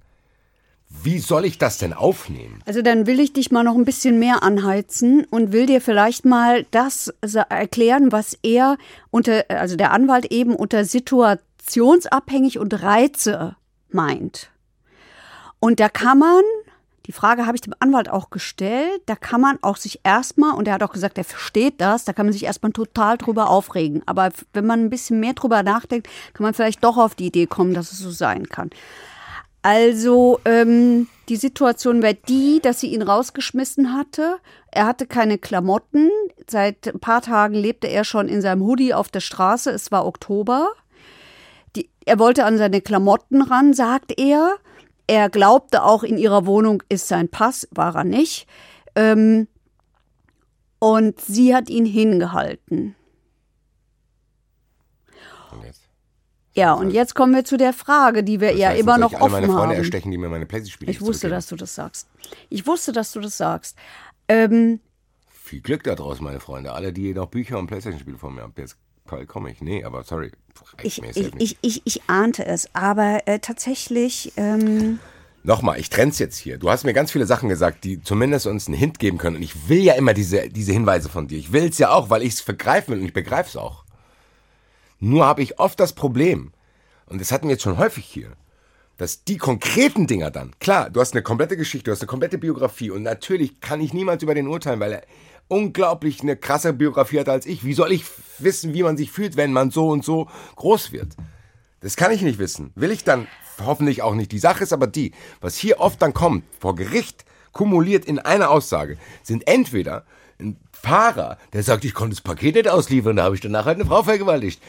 Wie 1.04 1.20
soll 1.20 1.46
ich 1.46 1.58
das 1.58 1.78
denn 1.78 1.94
aufnehmen? 1.94 2.62
Also 2.66 2.82
dann 2.82 3.08
will 3.08 3.22
ich 3.22 3.32
dich 3.32 3.50
mal 3.50 3.64
noch 3.64 3.76
ein 3.76 3.86
bisschen 3.86 4.20
mehr 4.20 4.44
anheizen 4.44 5.24
und 5.30 5.54
will 5.54 5.66
dir 5.66 5.80
vielleicht 5.80 6.26
mal 6.26 6.66
das 6.72 7.14
erklären, 7.24 8.12
was 8.12 8.38
er 8.44 8.78
unter, 9.10 9.46
also 9.48 9.78
der 9.78 9.92
Anwalt 9.92 10.26
eben 10.34 10.54
unter 10.54 10.84
Situation 10.84 11.40
situationsabhängig 11.62 12.60
und 12.60 12.82
Reize 12.82 13.56
meint. 13.90 14.50
Und 15.60 15.80
da 15.80 15.90
kann 15.90 16.20
man, 16.20 16.42
die 17.08 17.12
Frage 17.12 17.46
habe 17.46 17.56
ich 17.56 17.62
dem 17.62 17.74
Anwalt 17.80 18.10
auch 18.10 18.30
gestellt, 18.30 19.02
da 19.08 19.16
kann 19.16 19.42
man 19.42 19.58
auch 19.62 19.78
sich 19.78 20.02
erstmal, 20.04 20.54
und 20.54 20.68
er 20.68 20.76
hat 20.76 20.84
auch 20.84 20.94
gesagt, 20.94 21.18
er 21.18 21.24
versteht 21.24 21.82
das, 21.82 22.06
da 22.06 22.14
kann 22.14 22.28
man 22.28 22.34
sich 22.34 22.46
erstmal 22.46 22.72
total 22.72 23.18
drüber 23.18 23.50
aufregen. 23.50 24.04
Aber 24.06 24.30
wenn 24.54 24.66
man 24.66 24.82
ein 24.82 24.90
bisschen 24.90 25.20
mehr 25.20 25.34
drüber 25.34 25.64
nachdenkt, 25.64 26.08
kann 26.34 26.44
man 26.44 26.54
vielleicht 26.54 26.84
doch 26.84 26.98
auf 26.98 27.16
die 27.16 27.28
Idee 27.28 27.48
kommen, 27.48 27.74
dass 27.74 27.92
es 27.92 28.00
so 28.00 28.12
sein 28.12 28.50
kann. 28.50 28.70
Also 29.64 30.40
ähm, 30.46 31.08
die 31.30 31.36
Situation 31.36 32.02
wäre 32.02 32.18
die, 32.28 32.60
dass 32.62 32.80
sie 32.80 32.94
ihn 32.94 33.04
rausgeschmissen 33.04 33.94
hatte. 33.96 34.38
Er 34.72 34.86
hatte 34.88 35.06
keine 35.06 35.38
Klamotten. 35.38 36.10
Seit 36.48 36.88
ein 36.88 37.00
paar 37.00 37.22
Tagen 37.22 37.54
lebte 37.54 37.88
er 37.88 38.04
schon 38.04 38.28
in 38.28 38.42
seinem 38.42 38.64
Hoodie 38.64 38.94
auf 38.94 39.10
der 39.10 39.20
Straße. 39.20 39.70
Es 39.70 39.92
war 39.92 40.06
Oktober. 40.06 40.70
Die, 41.76 41.90
er 42.06 42.18
wollte 42.18 42.46
an 42.46 42.58
seine 42.58 42.82
Klamotten 42.82 43.42
ran, 43.44 43.74
sagt 43.74 44.20
er. 44.20 44.56
Er 45.08 45.30
glaubte 45.30 45.84
auch, 45.84 46.04
in 46.04 46.18
ihrer 46.18 46.46
Wohnung 46.46 46.84
ist 46.90 47.08
sein 47.08 47.30
Pass, 47.30 47.68
war 47.72 47.96
er 47.96 48.04
nicht. 48.04 48.48
Ähm, 48.96 49.48
und 50.80 51.20
sie 51.22 51.54
hat 51.54 51.70
ihn 51.70 51.86
hingehalten. 51.86 52.96
Und 55.52 55.64
jetzt? 55.64 55.82
Ja, 56.54 56.74
und 56.74 56.92
jetzt 56.92 57.14
kommen 57.14 57.34
wir 57.34 57.46
zu 57.46 57.58
der 57.58 57.74
Frage, 57.74 58.24
die 58.24 58.42
wir 58.42 58.52
das 58.52 58.62
heißt, 58.62 58.62
ja 58.62 58.80
immer 58.80 58.98
noch 58.98 59.14
offen 59.14 59.32
meine 59.32 59.48
Freunde 59.48 59.62
haben. 59.62 59.76
erstechen, 59.76 60.12
die 60.12 60.18
mir 60.18 60.30
meine 60.30 60.46
Playstation 60.46 60.90
Ich 60.90 61.02
wusste, 61.02 61.30
dass 61.30 61.48
du 61.48 61.56
das 61.56 61.76
sagst. 61.76 62.08
Ich 62.50 62.66
wusste, 62.68 62.92
dass 62.92 63.12
du 63.12 63.20
das 63.20 63.38
sagst. 63.38 63.78
Ähm, 64.28 64.80
Viel 65.28 65.62
Glück 65.62 65.84
da 65.84 65.96
draußen, 65.96 66.24
meine 66.24 66.40
Freunde. 66.40 66.74
Alle, 66.74 66.94
die 66.94 67.14
noch 67.14 67.28
Bücher 67.28 67.60
und 67.60 67.68
Playstation-Spiele 67.68 68.18
vor 68.18 68.32
mir 68.32 68.42
haben. 68.42 68.54
Jetzt 68.58 68.78
komme 69.28 69.52
ich. 69.52 69.62
Nee, 69.62 69.84
aber 69.84 70.04
sorry. 70.04 70.32
Ich, 70.84 71.02
ich, 71.02 71.32
ich, 71.38 71.58
ich, 71.62 71.82
ich, 71.86 72.02
ahnte 72.08 72.46
es, 72.46 72.68
aber 72.74 73.28
äh, 73.28 73.40
tatsächlich. 73.40 74.34
Ähm 74.38 75.00
Nochmal, 75.44 75.80
ich 75.80 75.90
trenn's 75.90 76.20
jetzt 76.20 76.38
hier. 76.38 76.58
Du 76.58 76.70
hast 76.70 76.84
mir 76.84 76.94
ganz 76.94 77.12
viele 77.12 77.26
Sachen 77.26 77.50
gesagt, 77.50 77.84
die 77.84 78.02
zumindest 78.02 78.46
uns 78.46 78.68
einen 78.68 78.78
Hint 78.78 79.00
geben 79.00 79.18
können. 79.18 79.38
Und 79.38 79.42
ich 79.42 79.70
will 79.70 79.80
ja 79.80 79.94
immer 79.94 80.14
diese, 80.14 80.50
diese 80.50 80.72
Hinweise 80.72 81.10
von 81.10 81.28
dir. 81.28 81.38
Ich 81.38 81.52
will's 81.52 81.80
ja 81.80 81.90
auch, 81.90 82.10
weil 82.10 82.22
ich 82.22 82.34
es 82.34 82.42
vergreifen 82.42 82.94
will 82.94 83.00
und 83.00 83.08
ich 83.08 83.14
begreif's 83.14 83.56
auch. 83.56 83.84
Nur 85.00 85.26
habe 85.26 85.42
ich 85.42 85.60
oft 85.60 85.80
das 85.80 85.94
Problem, 85.94 86.52
und 87.08 87.20
das 87.20 87.32
hatten 87.32 87.48
wir 87.48 87.54
jetzt 87.54 87.64
schon 87.64 87.80
häufig 87.80 88.06
hier, 88.06 88.34
dass 88.98 89.24
die 89.24 89.38
konkreten 89.38 90.06
Dinger 90.06 90.30
dann, 90.30 90.52
klar, 90.60 90.92
du 90.92 91.00
hast 91.00 91.14
eine 91.14 91.24
komplette 91.24 91.58
Geschichte, 91.58 91.86
du 91.86 91.92
hast 91.92 92.02
eine 92.02 92.08
komplette 92.08 92.38
Biografie 92.38 92.92
und 92.92 93.02
natürlich 93.02 93.60
kann 93.60 93.82
ich 93.82 93.94
niemals 93.94 94.22
über 94.22 94.36
den 94.36 94.48
urteilen, 94.48 94.80
weil 94.80 94.94
er 94.94 95.04
unglaublich 95.52 96.22
eine 96.22 96.38
krasse 96.38 96.72
Biografie 96.72 97.20
hat 97.20 97.30
als 97.30 97.46
ich. 97.46 97.66
Wie 97.66 97.74
soll 97.74 97.92
ich 97.92 98.06
wissen, 98.40 98.74
wie 98.74 98.84
man 98.84 98.96
sich 98.96 99.12
fühlt, 99.12 99.36
wenn 99.36 99.52
man 99.52 99.70
so 99.70 99.90
und 99.90 100.06
so 100.06 100.30
groß 100.56 100.94
wird? 100.94 101.10
Das 101.82 101.98
kann 101.98 102.12
ich 102.12 102.22
nicht 102.22 102.40
wissen. 102.40 102.72
Will 102.76 102.90
ich 102.90 103.04
dann 103.04 103.28
hoffentlich 103.64 104.02
auch 104.02 104.16
nicht. 104.16 104.32
Die 104.32 104.40
Sache 104.40 104.64
ist 104.64 104.72
aber 104.72 104.88
die, 104.88 105.12
was 105.42 105.58
hier 105.58 105.80
oft 105.80 106.02
dann 106.02 106.14
kommt, 106.14 106.46
vor 106.60 106.76
Gericht, 106.76 107.26
kumuliert 107.52 108.06
in 108.06 108.18
einer 108.18 108.50
Aussage, 108.50 108.98
sind 109.24 109.46
entweder 109.46 110.06
ein 110.40 110.58
Fahrer, 110.72 111.38
der 111.52 111.64
sagt, 111.64 111.84
ich 111.84 111.94
konnte 111.94 112.16
das 112.16 112.22
Paket 112.22 112.56
nicht 112.56 112.70
ausliefern, 112.70 113.18
da 113.18 113.24
habe 113.24 113.36
ich 113.36 113.42
danach 113.42 113.66
halt 113.66 113.76
eine 113.76 113.86
Frau 113.86 114.04
vergewaltigt. 114.04 114.62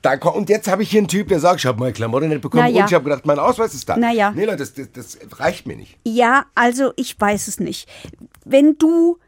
Da, 0.00 0.14
und 0.14 0.48
jetzt 0.48 0.68
habe 0.68 0.82
ich 0.82 0.90
hier 0.90 1.00
einen 1.00 1.08
Typ, 1.08 1.28
der 1.28 1.40
sagt, 1.40 1.60
ich 1.60 1.66
habe 1.66 1.78
meine 1.78 1.92
Klamotten 1.92 2.30
nicht 2.30 2.40
bekommen 2.40 2.64
naja. 2.64 2.80
und 2.80 2.90
ich 2.90 2.94
habe 2.94 3.04
gedacht, 3.04 3.26
mein 3.26 3.38
Ausweis 3.38 3.74
ist 3.74 3.86
da. 3.86 3.98
Naja. 3.98 4.32
Nee, 4.34 4.46
Leute, 4.46 4.56
das, 4.56 4.72
das, 4.72 4.88
das 4.90 5.18
reicht 5.38 5.66
mir 5.66 5.76
nicht. 5.76 5.98
Ja, 6.06 6.46
also 6.54 6.94
ich 6.96 7.20
weiß 7.20 7.46
es 7.48 7.60
nicht. 7.60 7.86
Wenn 8.46 8.78
du 8.78 9.18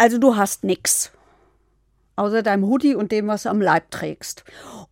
also 0.00 0.16
du 0.16 0.36
hast 0.36 0.64
nichts. 0.64 1.12
Außer 2.16 2.42
deinem 2.42 2.64
Hoodie 2.64 2.94
und 2.94 3.12
dem, 3.12 3.26
was 3.26 3.42
du 3.42 3.50
am 3.50 3.60
Leib 3.60 3.90
trägst. 3.90 4.44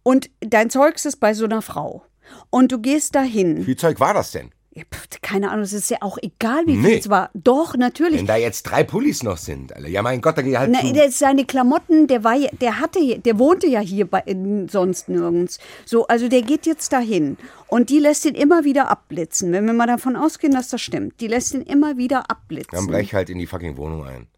Und 0.02 0.28
dein 0.40 0.68
Zeugs 0.68 1.06
ist 1.06 1.16
bei 1.16 1.32
so 1.32 1.46
einer 1.46 1.62
Frau. 1.62 2.02
Und 2.50 2.72
du 2.72 2.78
gehst 2.78 3.14
dahin. 3.14 3.56
Wie 3.56 3.64
viel 3.64 3.76
Zeug 3.76 4.00
war 4.00 4.12
das 4.12 4.32
denn? 4.32 4.50
Ja, 4.74 4.82
keine 5.22 5.50
Ahnung, 5.50 5.64
es 5.64 5.72
ist 5.72 5.90
ja 5.90 5.96
auch 6.02 6.18
egal, 6.20 6.66
wie 6.66 6.76
nee. 6.76 6.88
viel 6.88 6.98
es 6.98 7.09
war. 7.09 7.30
Doch, 7.32 7.74
natürlich. 7.74 8.18
Wenn 8.18 8.26
da 8.26 8.36
jetzt 8.36 8.64
drei 8.64 8.84
Pullis 8.84 9.22
noch 9.22 9.38
sind, 9.38 9.74
Alter. 9.74 9.88
Ja, 9.88 10.02
mein 10.02 10.20
Gott, 10.20 10.36
da 10.36 10.42
geht 10.42 10.59
halt. 10.59 10.70
Na, 10.70 10.82
der, 10.92 11.11
seine 11.11 11.46
Klamotten, 11.46 12.06
der 12.06 12.22
war 12.22 12.36
der 12.61 12.78
hatte, 12.78 13.18
der 13.18 13.38
wohnte 13.38 13.66
ja 13.66 13.80
hier 13.80 14.06
bei, 14.06 14.22
sonst 14.70 15.09
nirgends. 15.09 15.59
So, 15.86 16.06
also 16.06 16.28
der 16.28 16.42
geht 16.42 16.66
jetzt 16.66 16.92
dahin. 16.92 17.38
Und 17.66 17.88
die 17.88 17.98
lässt 17.98 18.26
ihn 18.26 18.34
immer 18.34 18.64
wieder 18.64 18.90
abblitzen. 18.90 19.52
Wenn 19.52 19.64
wir 19.64 19.72
mal 19.72 19.86
davon 19.86 20.16
ausgehen, 20.16 20.52
dass 20.52 20.68
das 20.68 20.82
stimmt. 20.82 21.18
Die 21.20 21.28
lässt 21.28 21.54
ihn 21.54 21.62
immer 21.62 21.96
wieder 21.96 22.30
abblitzen. 22.30 22.76
Dann 22.76 22.86
brech 22.86 23.14
halt 23.14 23.30
in 23.30 23.38
die 23.38 23.46
fucking 23.46 23.78
Wohnung 23.78 24.06
ein. 24.06 24.28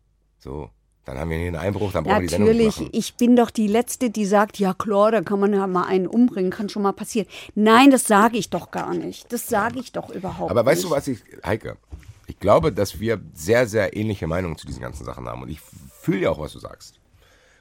So, 0.41 0.71
dann 1.05 1.19
haben 1.19 1.31
wir 1.31 1.39
hier 1.39 1.49
einen 1.49 1.57
Einbruch, 1.57 1.93
dann 1.93 2.05
brauchen 2.05 2.17
wir 2.17 2.23
die 2.23 2.29
Sendung 2.29 2.49
Natürlich, 2.49 2.95
ich 2.95 3.15
bin 3.15 3.37
doch 3.37 3.51
die 3.51 3.67
Letzte, 3.67 4.11
die 4.11 4.25
sagt, 4.25 4.59
ja 4.59 4.75
klar, 4.75 5.13
da 5.13 5.21
kann 5.21 5.41
man 5.41 5.53
ja 5.53 5.67
mal 5.67 5.85
einen 5.85 6.07
umbringen, 6.07 6.51
kann 6.51 6.69
schon 6.69 6.83
mal 6.83 6.93
passieren. 6.93 7.27
Nein, 7.55 7.91
das 7.91 8.07
sage 8.07 8.39
ich 8.39 8.51
doch 8.51 8.71
gar 8.71 8.95
nicht. 8.95 9.33
Das 9.33 9.47
sage 9.49 9.81
ich 9.81 9.93
doch 9.93 10.11
überhaupt 10.11 10.51
Aber 10.51 10.65
weißt 10.65 10.83
nicht. 10.83 10.91
du, 10.91 10.97
was 10.97 11.09
ich, 11.09 11.21
Heike, 11.45 11.77
ich 12.27 12.39
glaube, 12.39 12.73
dass 12.73 13.01
wir 13.01 13.21
sehr, 13.35 13.67
sehr 13.67 13.97
ähnliche 13.97 14.27
Meinungen 14.27 14.57
zu 14.57 14.67
diesen 14.67 14.83
ganzen 14.83 15.05
Sachen 15.05 15.27
haben. 15.27 15.43
Und 15.43 15.51
ich 15.51 15.61
fühle 15.61 16.21
ja 16.21 16.31
auch, 16.31 16.39
was 16.39 16.53
du 16.53 16.59
sagst. 16.59 17.01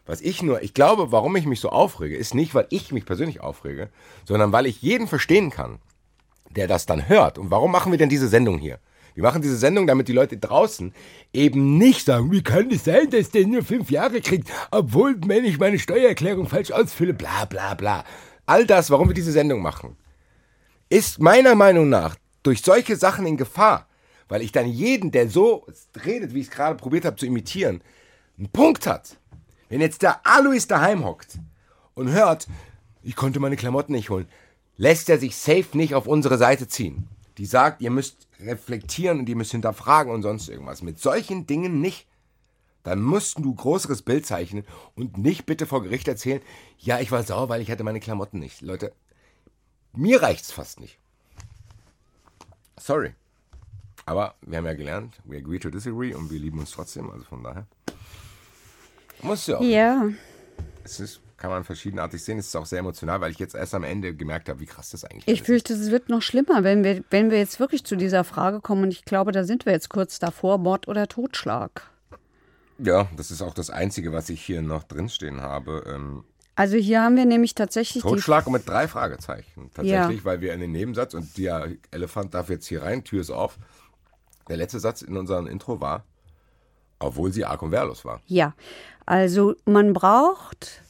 Was 0.05 0.21
ich 0.21 0.41
nur, 0.41 0.61
ich 0.63 0.73
glaube, 0.73 1.11
warum 1.11 1.35
ich 1.35 1.45
mich 1.45 1.59
so 1.59 1.69
aufrege, 1.69 2.15
ist 2.15 2.33
nicht, 2.33 2.55
weil 2.55 2.65
ich 2.69 2.91
mich 2.91 3.05
persönlich 3.05 3.41
aufrege, 3.41 3.89
sondern 4.25 4.51
weil 4.51 4.65
ich 4.65 4.81
jeden 4.81 5.07
verstehen 5.07 5.49
kann, 5.51 5.79
der 6.55 6.67
das 6.67 6.85
dann 6.85 7.07
hört. 7.07 7.37
Und 7.37 7.51
warum 7.51 7.71
machen 7.71 7.91
wir 7.91 7.99
denn 7.99 8.09
diese 8.09 8.27
Sendung 8.27 8.57
hier? 8.57 8.79
Wir 9.19 9.23
machen 9.23 9.41
diese 9.41 9.57
Sendung, 9.57 9.85
damit 9.85 10.07
die 10.07 10.13
Leute 10.13 10.37
draußen 10.37 10.93
eben 11.33 11.77
nicht 11.77 12.05
sagen, 12.05 12.31
wie 12.31 12.41
kann 12.41 12.71
es 12.71 12.85
sein, 12.85 13.09
dass 13.09 13.31
der 13.31 13.45
nur 13.45 13.63
fünf 13.65 13.91
Jahre 13.91 14.21
kriegt, 14.21 14.49
obwohl, 14.71 15.17
wenn 15.25 15.43
ich 15.43 15.59
meine 15.59 15.77
Steuererklärung 15.77 16.47
falsch 16.47 16.71
ausfülle, 16.71 17.13
bla 17.13 17.43
bla 17.43 17.73
bla. 17.73 18.05
All 18.45 18.65
das, 18.65 18.89
warum 18.91 19.09
wir 19.09 19.13
diese 19.13 19.33
Sendung 19.33 19.61
machen, 19.61 19.97
ist 20.87 21.19
meiner 21.19 21.55
Meinung 21.55 21.89
nach 21.89 22.15
durch 22.43 22.61
solche 22.61 22.95
Sachen 22.95 23.25
in 23.25 23.35
Gefahr, 23.35 23.89
weil 24.29 24.41
ich 24.41 24.53
dann 24.53 24.69
jeden, 24.69 25.11
der 25.11 25.27
so 25.27 25.67
redet, 26.05 26.33
wie 26.33 26.39
ich 26.39 26.47
es 26.47 26.53
gerade 26.53 26.77
probiert 26.77 27.03
habe 27.03 27.17
zu 27.17 27.25
imitieren, 27.25 27.81
einen 28.37 28.47
Punkt 28.47 28.87
hat. 28.87 29.17
Wenn 29.67 29.81
jetzt 29.81 30.01
der 30.01 30.25
Alois 30.25 30.65
daheim 30.65 31.03
hockt 31.03 31.39
und 31.93 32.09
hört, 32.09 32.47
ich 33.03 33.17
konnte 33.17 33.41
meine 33.41 33.57
Klamotten 33.57 33.91
nicht 33.91 34.11
holen, 34.11 34.29
lässt 34.77 35.09
er 35.09 35.19
sich 35.19 35.35
safe 35.35 35.75
nicht 35.77 35.93
auf 35.93 36.07
unsere 36.07 36.37
Seite 36.37 36.69
ziehen. 36.69 37.09
Die 37.37 37.45
sagt, 37.45 37.81
ihr 37.81 37.91
müsst 37.91 38.28
reflektieren 38.39 39.19
und 39.19 39.29
ihr 39.29 39.35
müsst 39.35 39.51
hinterfragen 39.51 40.11
und 40.11 40.21
sonst 40.21 40.49
irgendwas. 40.49 40.81
Mit 40.81 40.99
solchen 40.99 41.47
Dingen 41.47 41.81
nicht. 41.81 42.07
Dann 42.83 43.01
musst 43.01 43.39
du 43.39 43.53
größeres 43.53 44.01
Bild 44.03 44.25
zeichnen 44.25 44.65
und 44.95 45.17
nicht 45.17 45.45
bitte 45.45 45.65
vor 45.65 45.83
Gericht 45.83 46.07
erzählen, 46.07 46.41
ja, 46.77 46.99
ich 46.99 47.11
war 47.11 47.23
sauer, 47.23 47.49
weil 47.49 47.61
ich 47.61 47.69
hatte 47.69 47.83
meine 47.83 47.99
Klamotten 47.99 48.39
nicht. 48.39 48.61
Leute, 48.61 48.93
mir 49.93 50.21
reicht's 50.21 50.51
fast 50.51 50.79
nicht. 50.79 50.97
Sorry. 52.77 53.13
Aber 54.05 54.35
wir 54.41 54.57
haben 54.57 54.65
ja 54.65 54.73
gelernt, 54.73 55.19
we 55.25 55.37
agree 55.37 55.59
to 55.59 55.69
disagree 55.69 56.13
und 56.13 56.31
wir 56.31 56.39
lieben 56.39 56.59
uns 56.59 56.71
trotzdem, 56.71 57.11
also 57.11 57.25
von 57.25 57.43
daher. 57.43 57.67
Muss 59.21 59.45
ja 59.47 59.57
auch. 59.57 59.61
Ja. 59.61 60.07
Es 60.83 60.99
ist, 60.99 61.21
kann 61.39 61.49
man 61.49 61.63
verschiedenartig 61.63 62.23
sehen. 62.23 62.37
Es 62.37 62.47
ist 62.47 62.55
auch 62.55 62.65
sehr 62.65 62.79
emotional, 62.79 63.21
weil 63.21 63.31
ich 63.31 63.39
jetzt 63.39 63.55
erst 63.55 63.73
am 63.73 63.83
Ende 63.83 64.13
gemerkt 64.13 64.49
habe, 64.49 64.59
wie 64.59 64.65
krass 64.65 64.89
das 64.91 65.05
eigentlich 65.05 65.27
Ich 65.27 65.39
ist. 65.41 65.45
fürchte, 65.45 65.73
es 65.73 65.89
wird 65.89 66.09
noch 66.09 66.21
schlimmer, 66.21 66.63
wenn 66.63 66.83
wir, 66.83 67.03
wenn 67.09 67.31
wir 67.31 67.37
jetzt 67.37 67.59
wirklich 67.59 67.83
zu 67.85 67.95
dieser 67.95 68.23
Frage 68.23 68.59
kommen. 68.59 68.83
Und 68.83 68.91
ich 68.91 69.05
glaube, 69.05 69.31
da 69.31 69.43
sind 69.43 69.65
wir 69.65 69.73
jetzt 69.73 69.89
kurz 69.89 70.19
davor, 70.19 70.57
Mord 70.57 70.87
oder 70.87 71.07
Totschlag. 71.07 71.89
Ja, 72.77 73.07
das 73.17 73.31
ist 73.31 73.41
auch 73.41 73.53
das 73.53 73.69
Einzige, 73.69 74.13
was 74.13 74.29
ich 74.29 74.41
hier 74.41 74.61
noch 74.61 74.83
drinstehen 74.83 75.41
habe. 75.41 75.83
Ähm, 75.87 76.23
Also 76.55 76.75
hier 76.77 77.01
haben 77.01 77.15
wir 77.15 77.25
nämlich 77.25 77.55
tatsächlich 77.55 78.03
Totschlag 78.03 78.45
und 78.47 78.53
mit 78.53 78.67
drei 78.67 78.87
Fragezeichen. 78.87 79.71
Tatsächlich, 79.73 80.25
weil 80.25 80.41
wir 80.41 80.53
in 80.53 80.59
den 80.59 80.71
Nebensatz, 80.73 81.13
und 81.13 81.37
der 81.37 81.69
Elefant 81.91 82.33
darf 82.33 82.49
jetzt 82.49 82.67
hier 82.67 82.83
rein, 82.83 83.03
Tür 83.03 83.21
ist 83.21 83.31
auf. 83.31 83.57
Der 84.49 84.57
letzte 84.57 84.79
Satz 84.79 85.01
in 85.01 85.15
unserem 85.15 85.47
Intro 85.47 85.79
war, 85.79 86.03
obwohl 86.99 87.31
sie 87.31 87.45
arg 87.45 87.61
und 87.61 87.71
wehrlos 87.71 88.03
war. 88.03 88.21
Ja, 88.27 88.53
also 89.05 89.55
man 89.65 89.93
braucht 89.93 90.81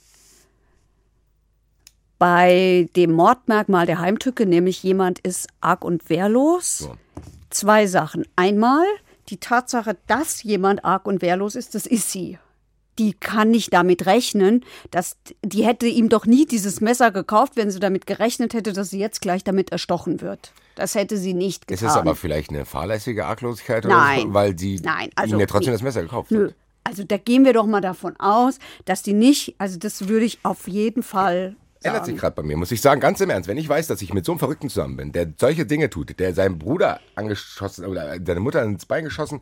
bei 2.20 2.90
dem 2.96 3.14
Mordmerkmal 3.14 3.86
der 3.86 4.00
Heimtücke, 4.00 4.46
nämlich 4.46 4.84
jemand 4.84 5.20
ist 5.20 5.48
arg 5.62 5.84
und 5.84 6.10
wehrlos, 6.10 6.80
So. 6.80 6.94
zwei 7.50 7.88
Sachen. 7.88 8.26
Einmal 8.36 8.86
die 9.30 9.38
Tatsache, 9.38 9.98
dass 10.08 10.44
jemand 10.44 10.84
arg 10.86 11.08
und 11.08 11.22
wehrlos 11.22 11.56
ist, 11.56 11.76
das 11.76 11.86
ist 11.86 12.12
sie. 12.12 12.38
Die 12.98 13.14
kann 13.14 13.50
nicht 13.52 13.72
damit 13.72 14.06
rechnen, 14.06 14.66
dass 14.92 15.16
die 15.42 15.66
hätte 15.66 15.88
ihm 15.88 16.10
doch 16.10 16.26
nie 16.26 16.46
dieses 16.46 16.82
Messer 16.82 17.12
gekauft, 17.12 17.54
wenn 17.56 17.72
sie 17.72 17.80
damit 17.80 18.06
gerechnet 18.06 18.54
hätte, 18.54 18.74
dass 18.74 18.90
sie 18.90 19.00
jetzt 19.00 19.22
gleich 19.22 19.46
damit 19.46 19.72
erstochen 19.72 20.20
wird. 20.20 20.52
Das 20.76 20.96
hätte 20.96 21.16
sie 21.18 21.34
nicht 21.34 21.68
getan. 21.68 21.88
Ist 21.88 21.92
es 21.94 21.98
aber 21.98 22.16
vielleicht 22.16 22.50
eine 22.50 22.66
fahrlässige 22.66 23.26
Arglosigkeit 23.26 23.86
Nein. 23.86 24.20
oder 24.20 24.28
so? 24.28 24.34
Weil 24.34 24.60
sie 24.60 24.82
Nein, 24.84 25.10
also 25.16 25.36
ihm 25.36 25.40
ja 25.40 25.46
trotzdem 25.46 25.70
nee. 25.72 25.76
das 25.76 25.84
Messer 25.84 26.02
gekauft 26.02 26.32
Nö. 26.32 26.48
hat. 26.48 26.56
Also 26.84 27.04
da 27.06 27.18
gehen 27.18 27.46
wir 27.46 27.54
doch 27.54 27.66
mal 27.68 27.82
davon 27.82 28.20
aus, 28.20 28.60
dass 28.84 29.04
die 29.04 29.14
nicht, 29.14 29.56
also 29.60 29.78
das 29.78 30.10
würde 30.10 30.26
ich 30.26 30.40
auf 30.44 30.68
jeden 30.68 31.04
Fall 31.04 31.56
Ändert 31.82 32.06
sich 32.06 32.14
sagen. 32.14 32.20
gerade 32.20 32.36
bei 32.36 32.44
mir, 32.44 32.58
muss 32.58 32.72
ich 32.72 32.82
sagen, 32.82 33.00
ganz 33.00 33.22
im 33.22 33.30
Ernst. 33.30 33.48
Wenn 33.48 33.58
ich 33.58 33.70
weiß, 33.70 33.88
dass 33.88 34.02
ich 34.02 34.14
mit 34.14 34.26
so 34.26 34.34
einem 34.34 34.40
Verrückten 34.40 34.70
zusammen 34.70 34.98
bin, 34.98 35.12
der 35.14 35.34
solche 35.38 35.66
Dinge 35.66 35.90
tut, 35.90 36.20
der 36.20 36.34
seinen 36.34 36.60
Bruder 36.60 37.00
angeschossen 37.16 37.86
oder 37.86 38.18
seine 38.26 38.40
Mutter 38.42 38.62
ins 38.64 38.86
Bein 38.86 39.06
geschossen 39.06 39.42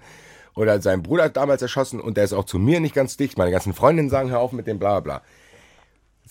oder 0.55 0.81
seinen 0.81 1.01
Bruder 1.01 1.29
damals 1.29 1.61
erschossen 1.61 1.99
und 1.99 2.17
der 2.17 2.25
ist 2.25 2.33
auch 2.33 2.45
zu 2.45 2.59
mir 2.59 2.79
nicht 2.79 2.93
ganz 2.93 3.17
dicht. 3.17 3.38
Meine 3.38 3.51
ganzen 3.51 3.73
Freundinnen 3.73 4.09
sagen, 4.09 4.29
hör 4.29 4.39
auf 4.39 4.51
mit 4.51 4.67
dem 4.67 4.77
bla 4.77 4.99
bla. 4.99 5.23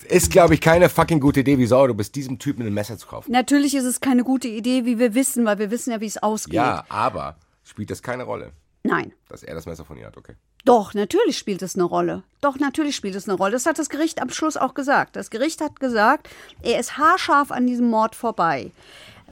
Ist, 0.09 0.31
glaube 0.31 0.55
ich, 0.55 0.61
keine 0.61 0.89
fucking 0.89 1.21
gute 1.21 1.41
Idee, 1.41 1.59
wie 1.59 1.67
sauer 1.67 1.89
du 1.89 1.95
bist, 1.95 2.15
diesem 2.15 2.39
Typen 2.39 2.67
ein 2.67 2.75
Messer 2.75 2.99
zu 2.99 3.07
kaufen. 3.07 3.33
Natürlich 3.33 3.75
ist 3.75 3.85
es 3.85 4.01
keine 4.01 4.25
gute 4.25 4.47
Idee, 4.47 4.85
wie 4.85 4.99
wir 4.99 5.15
wissen, 5.15 5.47
weil 5.47 5.59
wir 5.59 5.71
wissen 5.71 5.91
ja, 5.91 6.01
wie 6.01 6.07
es 6.07 6.19
ausgeht. 6.23 6.55
Ja, 6.55 6.85
aber 6.89 7.37
spielt 7.65 7.91
das 7.91 8.03
keine 8.03 8.25
Rolle, 8.25 8.53
Nein. 8.83 9.13
dass 9.29 9.43
er 9.43 9.55
das 9.55 9.67
Messer 9.67 9.85
von 9.85 9.97
ihr 9.97 10.07
hat, 10.07 10.17
okay? 10.17 10.35
Doch, 10.67 10.95
natürlich 10.95 11.39
spielt 11.39 11.63
es 11.63 11.77
eine 11.77 11.85
Rolle. 11.85 12.25
Doch, 12.41 12.59
natürlich 12.59 12.97
spielt 12.97 13.15
es 13.15 13.29
eine 13.29 13.39
Rolle. 13.39 13.53
Das 13.53 13.67
hat 13.67 13.79
das 13.79 13.89
Gericht 13.89 14.21
am 14.21 14.31
Schluss 14.31 14.57
auch 14.57 14.75
gesagt. 14.75 15.15
Das 15.15 15.31
Gericht 15.31 15.61
hat 15.61 15.79
gesagt, 15.79 16.29
er 16.61 16.81
ist 16.81 16.99
haarscharf 16.99 17.53
an 17.53 17.69
diesem 17.69 17.89
Mord 17.89 18.17
vorbei. 18.17 18.73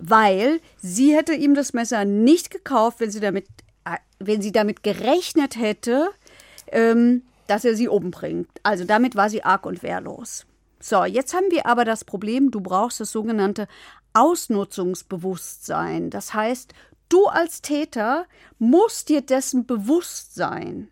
Weil 0.01 0.61
sie 0.81 1.13
hätte 1.13 1.35
ihm 1.35 1.55
das 1.55 1.73
Messer 1.73 2.05
nicht 2.05 2.53
gekauft, 2.53 3.01
wenn 3.01 3.11
sie 3.11 3.19
damit, 3.19 3.49
äh, 3.85 3.97
wenn 4.21 4.43
sie 4.43 4.53
damit 4.53 4.85
gerechnet 4.85 5.57
hätte, 5.57 6.11
ähm, 6.69 7.23
dass 7.49 7.65
er 7.65 7.75
sie 7.75 7.89
umbringt. 7.89 8.49
Also 8.63 8.85
damit 8.85 9.17
war 9.17 9.29
sie 9.29 9.43
arg 9.43 9.67
und 9.67 9.83
wehrlos. 9.83 10.47
So, 10.79 11.05
jetzt 11.05 11.35
haben 11.35 11.51
wir 11.51 11.67
aber 11.67 11.85
das 11.85 12.05
Problem, 12.05 12.53
du 12.53 12.61
brauchst 12.61 13.01
das 13.01 13.11
sogenannte 13.11 13.67
Ausnutzungsbewusstsein. 14.13 16.11
Das 16.11 16.33
heißt, 16.33 16.73
du 17.09 17.27
als 17.27 17.61
Täter 17.61 18.27
musst 18.61 19.09
dir 19.09 19.21
dessen 19.21 19.67
bewusst 19.67 20.37
sein. 20.37 20.91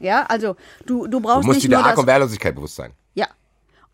Ja, 0.00 0.24
also 0.26 0.56
du, 0.86 1.06
du 1.06 1.20
brauchst 1.20 1.44
Du 1.44 1.46
musst 1.48 1.56
nicht 1.58 1.64
dir 1.64 1.76
der 1.76 1.84
Arg- 1.86 1.98
und 1.98 2.06
Wehrlosigkeit 2.06 2.54
bewusst 2.54 2.76
sein. 2.76 2.92
ja. 3.14 3.26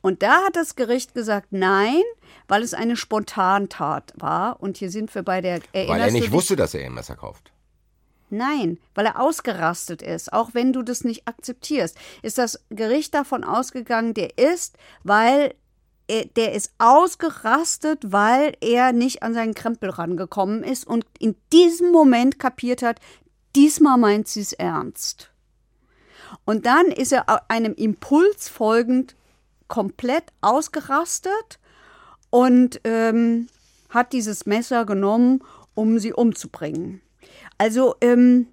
Und 0.02 0.22
da 0.22 0.46
hat 0.46 0.56
das 0.56 0.76
Gericht 0.76 1.12
gesagt, 1.12 1.48
nein, 1.50 2.00
weil 2.48 2.62
es 2.62 2.72
eine 2.72 2.96
Spontantat 2.96 4.14
war. 4.16 4.58
Und 4.62 4.78
hier 4.78 4.90
sind 4.90 5.14
wir 5.14 5.22
bei 5.22 5.42
der 5.42 5.60
Weil 5.74 5.88
erinnerst 5.88 6.06
er 6.06 6.12
nicht 6.12 6.32
wusste, 6.32 6.56
dass 6.56 6.72
er 6.72 6.86
ein 6.86 6.94
Messer 6.94 7.16
kauft. 7.16 7.52
Nein, 8.30 8.78
weil 8.94 9.04
er 9.04 9.20
ausgerastet 9.20 10.00
ist. 10.00 10.32
Auch 10.32 10.54
wenn 10.54 10.72
du 10.72 10.82
das 10.82 11.04
nicht 11.04 11.28
akzeptierst, 11.28 11.98
ist 12.22 12.38
das 12.38 12.64
Gericht 12.70 13.12
davon 13.12 13.44
ausgegangen, 13.44 14.14
der 14.14 14.38
ist, 14.38 14.78
weil 15.02 15.54
er, 16.06 16.24
der 16.24 16.54
ist 16.54 16.72
ausgerastet, 16.78 17.98
weil 18.10 18.54
er 18.60 18.92
nicht 18.92 19.22
an 19.22 19.34
seinen 19.34 19.54
Krempel 19.54 19.90
rangekommen 19.90 20.62
ist 20.64 20.86
und 20.86 21.04
in 21.18 21.36
diesem 21.52 21.92
Moment 21.92 22.38
kapiert 22.38 22.82
hat, 22.82 23.00
diesmal 23.54 23.98
meint 23.98 24.28
sie 24.28 24.40
es 24.40 24.52
ernst. 24.52 25.29
Und 26.44 26.66
dann 26.66 26.86
ist 26.86 27.12
er 27.12 27.50
einem 27.50 27.74
Impuls 27.74 28.48
folgend 28.48 29.16
komplett 29.68 30.24
ausgerastet 30.40 31.58
und 32.30 32.80
ähm, 32.84 33.48
hat 33.88 34.12
dieses 34.12 34.46
Messer 34.46 34.84
genommen, 34.84 35.42
um 35.74 35.98
sie 35.98 36.12
umzubringen. 36.12 37.00
Also, 37.58 37.94
ähm, 38.00 38.46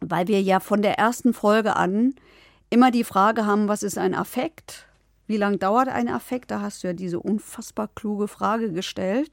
weil 0.00 0.28
wir 0.28 0.42
ja 0.42 0.60
von 0.60 0.82
der 0.82 0.98
ersten 0.98 1.32
Folge 1.34 1.76
an 1.76 2.14
immer 2.70 2.90
die 2.90 3.04
Frage 3.04 3.46
haben, 3.46 3.68
was 3.68 3.82
ist 3.82 3.98
ein 3.98 4.14
Affekt? 4.14 4.86
Wie 5.26 5.36
lange 5.36 5.58
dauert 5.58 5.88
ein 5.88 6.08
Affekt? 6.08 6.50
Da 6.50 6.60
hast 6.60 6.82
du 6.82 6.88
ja 6.88 6.92
diese 6.92 7.20
unfassbar 7.20 7.88
kluge 7.94 8.28
Frage 8.28 8.72
gestellt. 8.72 9.30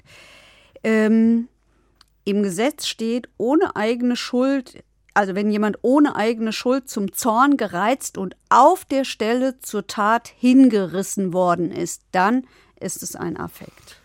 Ähm, 0.84 1.48
Im 2.24 2.44
Gesetz 2.44 2.88
steht, 2.88 3.28
ohne 3.38 3.76
eigene 3.76 4.16
Schuld, 4.16 4.84
also 5.14 5.36
wenn 5.36 5.52
jemand 5.52 5.78
ohne 5.82 6.16
eigene 6.16 6.54
Schuld 6.54 6.90
zum 6.90 7.14
Zorn 7.14 7.58
gereizt 7.58 8.18
und 8.18 8.36
auf 8.50 8.86
der 8.86 9.04
Stelle 9.04 9.60
zur 9.60 9.88
Tat 9.88 10.32
hingerissen 10.38 11.34
worden 11.34 11.72
ist, 11.72 12.02
dann 12.12 12.48
ist 12.80 13.04
es 13.04 13.16
ein 13.16 13.38
Affekt. 13.38 14.00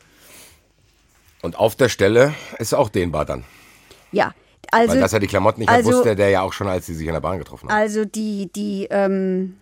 Und 1.42 1.56
auf 1.56 1.76
der 1.76 1.88
Stelle 1.88 2.34
ist 2.58 2.74
auch 2.74 2.88
dehnbar 2.88 3.24
dann. 3.24 3.44
Ja, 4.10 4.34
also. 4.72 4.94
Weil 4.94 5.00
dass 5.00 5.12
er 5.12 5.20
die 5.20 5.26
Klamotten 5.26 5.60
nicht 5.60 5.68
also, 5.68 5.90
hat, 5.90 5.96
wusste 5.98 6.16
der 6.16 6.30
ja 6.30 6.42
auch 6.42 6.52
schon, 6.52 6.66
als 6.66 6.86
sie 6.86 6.94
sich 6.94 7.06
in 7.06 7.12
der 7.12 7.20
Bahn 7.20 7.38
getroffen 7.38 7.68
haben. 7.68 7.76
Also 7.76 8.04
die, 8.04 8.50
die, 8.52 8.88
ähm, 8.90 9.56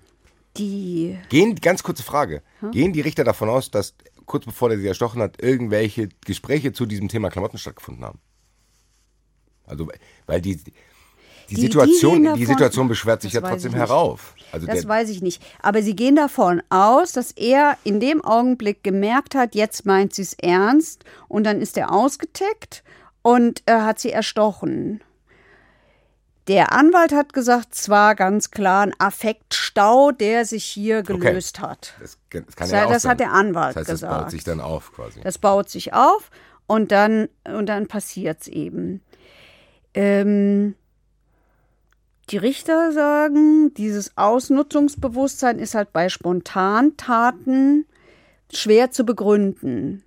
die, 0.56 1.18
Gehen, 1.28 1.56
ganz 1.56 1.82
kurze 1.82 2.02
Frage, 2.02 2.42
gehen 2.72 2.92
die 2.92 3.00
Richter 3.00 3.24
davon 3.24 3.48
aus, 3.48 3.70
dass 3.70 3.94
kurz 4.24 4.46
bevor 4.46 4.70
der 4.70 4.78
sie 4.78 4.86
erstochen 4.86 5.20
hat, 5.20 5.42
irgendwelche 5.42 6.08
Gespräche 6.24 6.72
zu 6.72 6.86
diesem 6.86 7.08
Thema 7.08 7.28
Klamotten 7.28 7.58
stattgefunden 7.58 8.04
haben? 8.04 8.18
Also, 9.66 9.88
weil 10.26 10.40
die, 10.40 10.60
die, 11.50 11.54
die 11.56 11.60
Situation, 11.62 12.18
die, 12.18 12.24
davon- 12.24 12.46
Situation 12.46 12.88
beschwert 12.88 13.22
sich 13.22 13.32
Das 13.32 13.42
ja 13.42 13.48
trotzdem 13.48 13.74
herauf. 13.74 14.34
Also 14.52 14.66
das 14.66 14.86
weiß 14.86 15.08
ich 15.10 15.20
nicht. 15.22 15.42
Aber 15.62 15.82
sie 15.82 15.96
gehen 15.96 16.16
davon 16.16 16.62
aus, 16.70 17.12
dass 17.12 17.32
er 17.32 17.76
in 17.84 18.00
dem 18.00 18.24
Augenblick 18.24 18.82
gemerkt 18.84 19.34
hat, 19.34 19.54
jetzt 19.54 19.84
meint 19.86 20.14
sie 20.14 20.22
es 20.22 20.34
ernst 20.34 21.04
und 21.28 21.44
dann 21.44 21.60
ist 21.60 21.76
er 21.76 21.92
ausgetickt 21.92 22.82
und 23.22 23.62
er 23.66 23.84
hat 23.84 23.98
sie 23.98 24.10
erstochen. 24.12 25.02
Der 26.46 26.72
Anwalt 26.72 27.12
hat 27.12 27.32
gesagt, 27.32 27.74
zwar 27.74 28.14
ganz 28.14 28.50
klar 28.50 28.82
ein 28.82 28.92
Affektstau, 28.98 30.10
der 30.12 30.44
sich 30.44 30.64
hier 30.64 31.02
gelöst 31.02 31.60
hat. 31.60 31.94
das, 32.00 32.18
das 32.30 32.54
kann 32.54 32.68
Das- 32.68 32.70
ja 32.70 32.84
auch 32.86 32.90
das 32.90 33.02
sein. 33.02 33.10
hat 33.12 33.20
der 33.20 33.32
Anwalt 33.32 33.70
das 33.76 33.80
heißt, 33.80 33.88
Das 33.88 34.00
gesagt. 34.00 34.22
baut 34.24 34.30
sich 34.30 34.44
dann 34.44 34.60
auf 34.60 34.92
quasi. 34.92 35.20
Das 35.22 35.38
baut 35.38 35.70
sich 35.70 35.94
auf 35.94 36.30
und 36.66 36.92
dann, 36.92 37.28
und 37.44 37.66
dann 37.66 37.86
passiert 37.86 38.42
es 38.42 38.48
eben. 38.48 39.00
Ähm, 39.94 40.74
die 42.30 42.36
Richter 42.38 42.92
sagen, 42.92 43.74
dieses 43.74 44.16
Ausnutzungsbewusstsein 44.16 45.58
ist 45.58 45.74
halt 45.74 45.92
bei 45.92 46.08
Spontantaten 46.08 47.86
schwer 48.52 48.90
zu 48.90 49.04
begründen. 49.04 50.02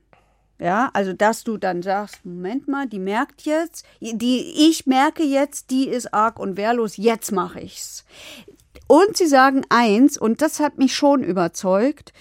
Ja, 0.59 0.89
also 0.93 1.13
dass 1.13 1.43
du 1.43 1.57
dann 1.57 1.83
sagst, 1.83 2.25
Moment 2.25 2.67
mal, 2.67 2.87
die 2.87 2.99
merkt 2.99 3.43
jetzt, 3.43 3.85
die 3.99 4.69
ich 4.69 4.87
merke 4.87 5.21
jetzt, 5.21 5.69
die 5.69 5.87
ist 5.87 6.13
arg 6.13 6.39
und 6.39 6.57
wehrlos, 6.57 6.97
jetzt 6.97 7.31
mache 7.31 7.59
ich's. 7.59 8.05
Und 8.87 9.17
sie 9.17 9.27
sagen 9.27 9.63
eins, 9.69 10.17
und 10.17 10.41
das 10.41 10.59
hat 10.59 10.79
mich 10.79 10.95
schon 10.95 11.21
überzeugt, 11.21 12.11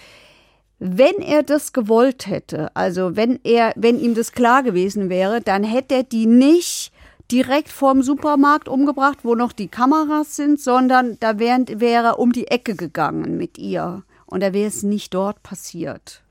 wenn 0.79 1.17
er 1.23 1.43
das 1.43 1.73
gewollt 1.73 2.27
hätte, 2.27 2.75
also 2.77 3.17
wenn 3.17 3.41
er, 3.45 3.73
wenn 3.77 3.99
ihm 3.99 4.15
das 4.15 4.33
klar 4.33 4.63
gewesen 4.63 5.09
wäre, 5.09 5.41
dann 5.41 5.65
hätte 5.65 5.95
er 5.95 6.03
die 6.03 6.27
nicht 6.27 6.93
direkt 7.31 7.69
vorm 7.69 8.03
Supermarkt 8.03 8.69
umgebracht, 8.69 9.19
wo 9.23 9.35
noch 9.35 9.53
die 9.53 9.69
Kameras 9.69 10.37
sind, 10.37 10.61
sondern 10.61 11.19
da 11.21 11.39
wären, 11.39 11.67
wäre 11.81 12.07
er 12.07 12.19
um 12.19 12.33
die 12.33 12.49
Ecke 12.49 12.77
gegangen 12.77 13.37
mit 13.37 13.59
ihr 13.59 14.05
Und 14.27 14.41
da 14.41 14.53
wäre 14.53 14.69
es 14.69 14.83
nicht 14.83 15.15
dort 15.15 15.43
passiert. 15.43 16.23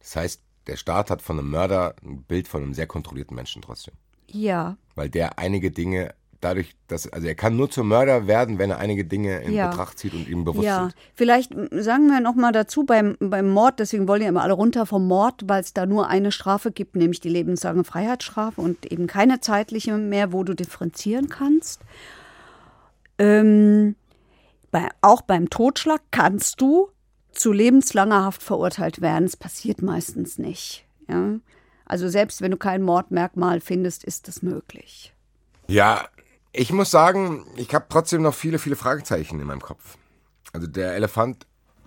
Das 0.00 0.16
heißt, 0.16 0.42
der 0.66 0.76
Staat 0.76 1.10
hat 1.10 1.22
von 1.22 1.38
einem 1.38 1.50
Mörder 1.50 1.94
ein 2.02 2.22
Bild 2.22 2.48
von 2.48 2.62
einem 2.62 2.74
sehr 2.74 2.86
kontrollierten 2.86 3.34
Menschen 3.34 3.62
trotzdem. 3.62 3.94
Ja. 4.28 4.76
Weil 4.94 5.08
der 5.08 5.38
einige 5.38 5.70
Dinge 5.70 6.14
dadurch, 6.40 6.74
dass, 6.86 7.06
also 7.12 7.26
er 7.26 7.34
kann 7.34 7.56
nur 7.56 7.70
zum 7.70 7.88
Mörder 7.88 8.26
werden, 8.26 8.58
wenn 8.58 8.70
er 8.70 8.78
einige 8.78 9.04
Dinge 9.04 9.40
in 9.42 9.52
Ja. 9.52 9.68
Betracht 9.68 9.98
zieht 9.98 10.14
und 10.14 10.26
ihm 10.28 10.44
bewusst 10.44 10.64
Ja, 10.64 10.80
sind. 10.84 10.94
vielleicht 11.14 11.52
m, 11.52 11.68
sagen 11.72 12.08
wir 12.08 12.20
noch 12.20 12.34
mal 12.34 12.52
dazu 12.52 12.84
beim, 12.84 13.16
beim 13.20 13.48
Mord, 13.50 13.78
deswegen 13.78 14.08
wollen 14.08 14.22
ja 14.22 14.28
immer 14.28 14.42
alle 14.42 14.54
runter 14.54 14.86
vom 14.86 15.06
Mord, 15.06 15.42
weil 15.46 15.60
es 15.60 15.74
da 15.74 15.86
nur 15.86 16.08
eine 16.08 16.32
Strafe 16.32 16.70
gibt, 16.72 16.96
nämlich 16.96 17.20
die 17.20 17.28
lebenslange 17.28 17.84
Freiheitsstrafe 17.84 18.60
und 18.60 18.90
eben 18.90 19.06
keine 19.06 19.40
zeitliche 19.40 19.96
mehr, 19.96 20.32
wo 20.32 20.42
du 20.44 20.54
differenzieren 20.54 21.28
kannst. 21.28 21.80
Ähm, 23.18 23.96
bei, 24.70 24.88
auch 25.02 25.22
beim 25.22 25.50
Totschlag 25.50 26.00
kannst 26.10 26.60
du 26.60 26.88
zu 27.32 27.52
lebenslanger 27.52 28.24
Haft 28.24 28.42
verurteilt 28.42 29.00
werden. 29.00 29.24
Es 29.24 29.36
passiert 29.36 29.82
meistens 29.82 30.38
nicht. 30.38 30.84
Ja? 31.08 31.34
Also 31.84 32.08
selbst 32.08 32.40
wenn 32.40 32.50
du 32.52 32.56
kein 32.56 32.82
Mordmerkmal 32.82 33.60
findest, 33.60 34.04
ist 34.04 34.26
das 34.28 34.42
möglich. 34.42 35.12
Ja, 35.68 36.08
ich 36.52 36.72
muss 36.72 36.90
sagen, 36.90 37.46
ich 37.56 37.74
habe 37.74 37.86
trotzdem 37.88 38.22
noch 38.22 38.34
viele, 38.34 38.58
viele 38.58 38.76
Fragezeichen 38.76 39.40
in 39.40 39.46
meinem 39.46 39.60
Kopf. 39.60 39.96
Also 40.52 40.66
der 40.66 40.94
Elefant 40.94 41.46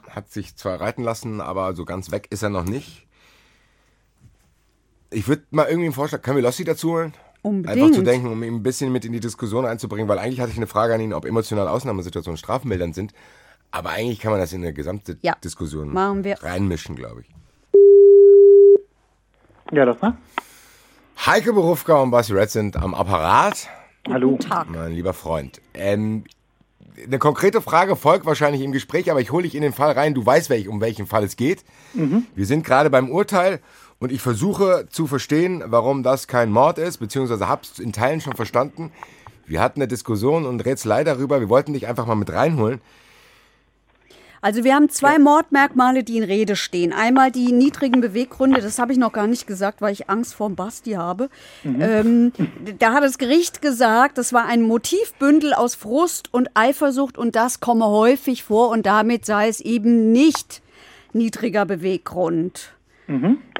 hat 0.09 0.32
sich 0.32 0.55
zwar 0.55 0.80
reiten 0.80 1.03
lassen, 1.03 1.41
aber 1.41 1.76
so 1.76 1.86
ganz 1.86 2.11
weg 2.11 2.28
ist 2.30 2.43
er 2.43 2.49
noch 2.49 2.64
nicht. 2.64 3.07
Ich 5.09 5.28
würde 5.28 5.43
mal 5.51 5.66
irgendwie 5.68 5.86
einen 5.86 5.93
Vorschlag, 5.93 6.22
können 6.22 6.38
wir 6.38 6.43
Lossi 6.43 6.64
dazu 6.64 6.91
holen? 6.91 7.14
Unbedingt. 7.41 7.84
Einfach 7.84 7.95
zu 7.97 8.03
denken, 8.03 8.28
um 8.28 8.41
ihn 8.41 8.55
ein 8.55 8.64
bisschen 8.64 8.91
mit 8.91 9.03
in 9.03 9.11
die 9.11 9.20
Diskussion 9.20 9.66
einzubringen, 9.66 10.07
weil 10.07 10.18
eigentlich 10.18 10.39
hatte 10.39 10.51
ich 10.51 10.57
eine 10.57 10.68
Frage 10.68 10.93
an 10.93 11.01
ihn, 11.01 11.14
ob 11.14 11.26
emotionale 11.26 11.70
Ausnahmesituationen 11.70 12.38
strafmildernd 12.38 12.95
sind. 12.95 13.14
Aber 13.70 13.89
eigentlich 13.89 14.20
kann 14.20 14.32
man 14.32 14.39
das 14.39 14.53
in 14.53 14.64
eine 14.64 14.74
gesamte 14.74 15.18
Ja, 15.22 15.36
Diskussion 15.43 15.95
reinmischen, 15.95 16.95
glaube 16.95 17.22
ich. 17.22 17.30
Ja, 19.72 19.86
das 19.86 20.01
war. 20.01 20.16
Heike 21.26 21.53
Berufka 21.53 21.95
und 21.95 22.11
Basti 22.11 22.34
Red 22.34 22.51
sind 22.51 22.78
am 22.78 22.93
Apparat. 22.93 23.68
Hallo. 24.10 24.38
Tag. 24.38 24.70
Mein 24.70 24.91
lieber 24.93 25.14
Freund. 25.14 25.62
Ähm, 25.74 26.26
eine 27.06 27.20
konkrete 27.20 27.62
Frage 27.62 27.95
folgt 27.95 28.26
wahrscheinlich 28.26 28.62
im 28.62 28.72
Gespräch, 28.72 29.10
aber 29.10 29.22
ich 29.22 29.32
hole 29.32 29.43
dich 29.43 29.56
in 29.56 29.62
den 29.62 29.74
Fall 29.74 29.93
rein. 29.93 30.14
Du 30.14 30.26
weißt, 30.26 30.49
welch, 30.49 30.68
um 30.68 30.82
welchen 30.82 31.08
Fall 31.08 31.24
es 31.24 31.36
geht. 31.36 31.64
Wir 32.36 32.45
sind 32.45 32.66
gerade 32.66 32.89
beim 32.89 33.10
Urteil 33.10 33.60
und 33.99 34.12
ich 34.12 34.22
versuche 34.22 34.88
zu 34.89 35.08
verstehen, 35.08 35.64
warum 35.68 36.04
das 36.04 36.28
kein 36.28 36.51
Mord 36.51 36.78
ist, 36.78 36.97
beziehungsweise 36.97 37.47
hab's 37.47 37.80
in 37.80 37.93
Teilen 37.93 38.22
schon 38.22 38.36
verstanden. 38.36 38.91
Wir 39.45 39.62
hatten 39.62 39.80
eine 39.80 39.88
Diskussion 39.88 40.45
und 40.45 40.64
Rätselei 40.64 41.04
darüber. 41.04 41.39
Wir 41.39 41.49
wollten 41.49 41.74
dich 41.74 41.88
einfach 41.88 42.06
mal 42.06 42.16
mit 42.16 42.32
reinholen. 42.32 42.82
Also 44.44 44.66
wir 44.66 44.76
haben 44.76 44.89
zwei 44.89 45.20
Mordmerkmale, 45.20 46.04
die 46.04 46.18
in 46.18 46.24
Rede 46.24 46.58
stehen. 46.58 46.91
Einmal 46.91 47.32
die 47.32 47.54
niedrigen 47.54 48.02
Beweggründe, 48.02 48.60
das 48.60 48.78
habe 48.78 48.91
ich 48.91 48.98
noch 48.98 49.14
gar 49.14 49.26
nicht 49.26 49.48
gesagt, 49.48 49.82
weil 49.82 49.94
ich 49.94 50.10
Angst 50.10 50.36
vor 50.36 50.50
Basti 50.50 50.91
habe. 50.91 51.30
Ähm, 51.64 52.34
da 52.78 52.91
hat 52.91 53.04
das 53.04 53.18
Gericht 53.18 53.62
gesagt, 53.62 54.18
das 54.18 54.34
war 54.34 54.46
ein 54.46 54.62
Motivbündel 54.62 55.54
aus 55.54 55.76
Frust 55.76 56.34
und 56.34 56.50
Eifersucht 56.56 57.18
und 57.18 57.38
das 57.38 57.62
komme 57.62 57.86
häufig 57.86 58.44
vor 58.44 58.68
und 58.68 58.86
damit 58.86 59.26
sei 59.26 59.48
es 59.48 59.62
eben 59.62 60.12
nicht 60.12 60.62
niedriger 61.14 61.66
Beweggrund. 61.66 62.74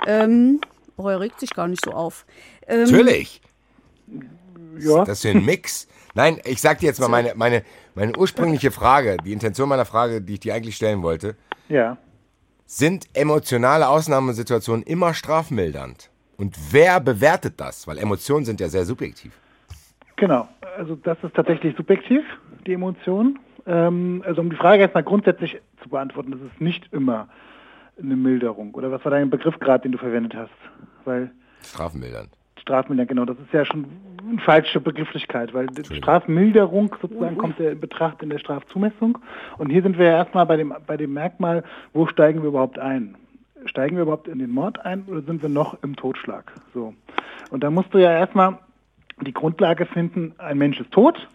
Ähm, 0.05 0.59
oh, 0.97 1.07
er 1.07 1.21
regt 1.21 1.39
sich 1.39 1.51
gar 1.51 1.69
nicht 1.69 1.86
so 1.86 1.91
auf. 1.91 2.25
Ähm, 2.67 2.84
Natürlich. 2.84 3.41
Ja. 4.79 5.05
Das 5.05 5.23
ist 5.23 5.34
ein 5.34 5.45
Mix. 5.45 5.88
Nein, 6.13 6.41
ich 6.43 6.59
sag 6.59 6.79
dir 6.79 6.88
jetzt 6.88 6.99
mal 6.99 7.07
meine, 7.07 7.34
meine, 7.36 7.63
meine 7.95 8.17
ursprüngliche 8.17 8.71
Frage, 8.71 9.17
die 9.23 9.33
Intention 9.33 9.69
meiner 9.69 9.85
Frage, 9.85 10.21
die 10.21 10.33
ich 10.33 10.39
dir 10.39 10.53
eigentlich 10.53 10.75
stellen 10.75 11.01
wollte. 11.01 11.35
Ja. 11.69 11.97
Sind 12.65 13.07
emotionale 13.13 13.87
Ausnahmesituationen 13.87 14.83
immer 14.83 15.13
strafmildernd? 15.13 16.09
Und 16.37 16.57
wer 16.71 16.99
bewertet 16.99 17.55
das? 17.57 17.87
Weil 17.87 17.97
Emotionen 17.97 18.45
sind 18.45 18.59
ja 18.59 18.67
sehr 18.67 18.85
subjektiv. 18.85 19.33
Genau, 20.15 20.47
also 20.77 20.95
das 20.95 21.17
ist 21.23 21.35
tatsächlich 21.35 21.75
subjektiv, 21.75 22.23
die 22.65 22.73
Emotion. 22.73 23.39
Ähm, 23.65 24.23
also 24.25 24.41
um 24.41 24.49
die 24.49 24.55
Frage 24.55 24.81
erstmal 24.81 25.03
grundsätzlich 25.03 25.59
zu 25.81 25.89
beantworten, 25.89 26.31
das 26.31 26.41
ist 26.41 26.61
nicht 26.61 26.91
immer 26.91 27.27
eine 28.01 28.15
Milderung. 28.15 28.73
Oder 28.73 28.91
was 28.91 29.03
war 29.05 29.11
dein 29.11 29.29
Begriff 29.29 29.59
gerade, 29.59 29.83
den 29.83 29.91
du 29.91 29.97
verwendet 29.97 30.33
hast? 30.35 30.51
Weil 31.05 31.31
Strafmildernd. 31.61 32.29
Strafmilderung, 32.64 33.07
genau, 33.07 33.26
das 33.26 33.38
ist 33.39 33.51
ja 33.51 33.66
schon 33.66 33.86
eine 34.28 34.39
falsche 34.39 34.80
Begrifflichkeit, 34.80 35.53
weil 35.53 35.68
die 35.68 35.84
Strafmilderung 35.97 36.95
sozusagen 37.01 37.38
kommt 37.38 37.59
ja 37.59 37.72
in 37.72 37.80
Betracht 37.80 38.24
in 38.24 38.30
der 38.30 38.39
Strafzumessung. 38.39 39.18
Und 39.57 39.70
hier 39.70 39.82
sind 39.84 39.97
wir 39.97 40.05
ja 40.05 40.14
erstmal 40.14 40.45
bei 40.45 40.55
dem, 40.55 40.74
bei 40.88 40.95
dem 40.95 41.14
Merkmal, 41.14 41.66
wo 41.91 42.07
steigen 42.07 42.41
wir 42.41 42.47
überhaupt 42.47 42.80
ein? 42.80 43.16
Steigen 43.66 43.97
wir 43.97 44.03
überhaupt 44.03 44.30
in 44.30 44.39
den 44.39 44.49
Mord 44.49 44.80
ein 44.86 45.03
oder 45.07 45.22
sind 45.22 45.41
wir 45.41 45.49
noch 45.49 45.78
im 45.84 45.97
Totschlag? 45.97 46.53
So. 46.74 46.93
Und 47.49 47.66
da 47.66 47.70
musst 47.70 47.93
du 47.93 47.97
ja 47.97 48.11
erstmal 48.11 48.57
die 49.22 49.34
Grundlage 49.34 49.86
finden, 49.86 50.34
ein 50.38 50.57
Mensch 50.57 50.80
ist 50.80 50.91
tot 50.91 51.28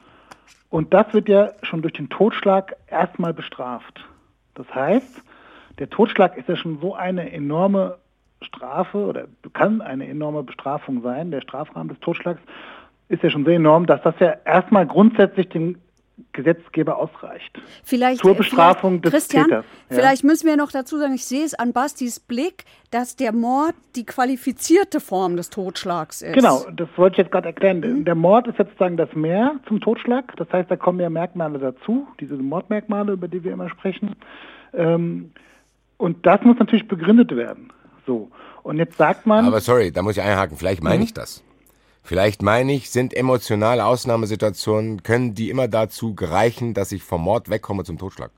und 0.70 0.94
das 0.94 1.12
wird 1.12 1.28
ja 1.28 1.52
schon 1.62 1.82
durch 1.82 1.92
den 1.92 2.08
Totschlag 2.08 2.74
erstmal 2.86 3.34
bestraft. 3.34 4.02
Das 4.54 4.66
heißt, 4.74 5.22
der 5.78 5.90
Totschlag 5.90 6.38
ist 6.38 6.48
ja 6.48 6.56
schon 6.56 6.80
so 6.80 6.94
eine 6.94 7.30
enorme 7.32 7.98
Strafe 8.42 8.98
oder 8.98 9.24
kann 9.52 9.80
eine 9.80 10.06
enorme 10.08 10.42
Bestrafung 10.42 11.02
sein. 11.02 11.30
Der 11.30 11.40
Strafrahmen 11.40 11.88
des 11.88 12.00
Totschlags 12.00 12.40
ist 13.08 13.22
ja 13.22 13.30
schon 13.30 13.44
sehr 13.44 13.56
enorm, 13.56 13.86
dass 13.86 14.02
das 14.02 14.14
ja 14.20 14.36
erstmal 14.44 14.86
grundsätzlich 14.86 15.48
dem 15.48 15.76
Gesetzgeber 16.32 16.96
ausreicht. 16.96 17.60
Vielleicht, 17.84 18.22
Zur 18.22 18.34
Bestrafung 18.34 19.00
vielleicht, 19.00 19.04
des 19.04 19.12
Christian, 19.12 19.44
Täters, 19.44 19.64
ja. 19.88 19.96
vielleicht 19.96 20.24
müssen 20.24 20.46
wir 20.46 20.56
noch 20.56 20.72
dazu 20.72 20.98
sagen, 20.98 21.14
ich 21.14 21.24
sehe 21.24 21.44
es 21.44 21.54
an 21.54 21.72
Bastis 21.72 22.18
Blick, 22.18 22.64
dass 22.90 23.14
der 23.14 23.32
Mord 23.32 23.74
die 23.94 24.04
qualifizierte 24.04 25.00
Form 25.00 25.36
des 25.36 25.50
Totschlags 25.50 26.22
ist. 26.22 26.34
Genau, 26.34 26.64
das 26.74 26.88
wollte 26.96 27.14
ich 27.14 27.18
jetzt 27.18 27.30
gerade 27.30 27.46
erklären. 27.46 28.04
Der 28.04 28.14
Mord 28.14 28.48
ist 28.48 28.58
jetzt 28.58 28.70
sozusagen 28.70 28.96
das 28.96 29.12
Mehr 29.14 29.56
zum 29.68 29.80
Totschlag. 29.80 30.36
Das 30.36 30.48
heißt, 30.52 30.70
da 30.70 30.76
kommen 30.76 31.00
ja 31.00 31.08
Merkmale 31.08 31.58
dazu, 31.58 32.08
diese 32.18 32.34
Mordmerkmale, 32.34 33.12
über 33.12 33.28
die 33.28 33.44
wir 33.44 33.52
immer 33.52 33.68
sprechen. 33.68 34.16
Ähm, 34.74 35.30
und 35.98 36.26
das 36.26 36.42
muss 36.42 36.58
natürlich 36.58 36.88
begründet 36.88 37.34
werden. 37.34 37.72
So. 38.08 38.30
Und 38.62 38.78
jetzt 38.78 38.96
sagt 38.96 39.26
man. 39.26 39.44
Aber 39.44 39.60
sorry, 39.60 39.92
da 39.92 40.02
muss 40.02 40.16
ich 40.16 40.22
einhaken. 40.22 40.56
Vielleicht 40.56 40.82
meine 40.82 41.04
ich 41.04 41.12
das. 41.12 41.44
Vielleicht 42.02 42.40
meine 42.42 42.72
ich, 42.72 42.88
sind 42.90 43.14
emotionale 43.14 43.84
Ausnahmesituationen, 43.84 45.02
können 45.02 45.34
die 45.34 45.50
immer 45.50 45.68
dazu 45.68 46.14
gereichen, 46.14 46.72
dass 46.72 46.90
ich 46.90 47.02
vom 47.02 47.20
Mord 47.22 47.50
wegkomme 47.50 47.84
zum 47.84 47.98
Totschlag? 47.98 48.30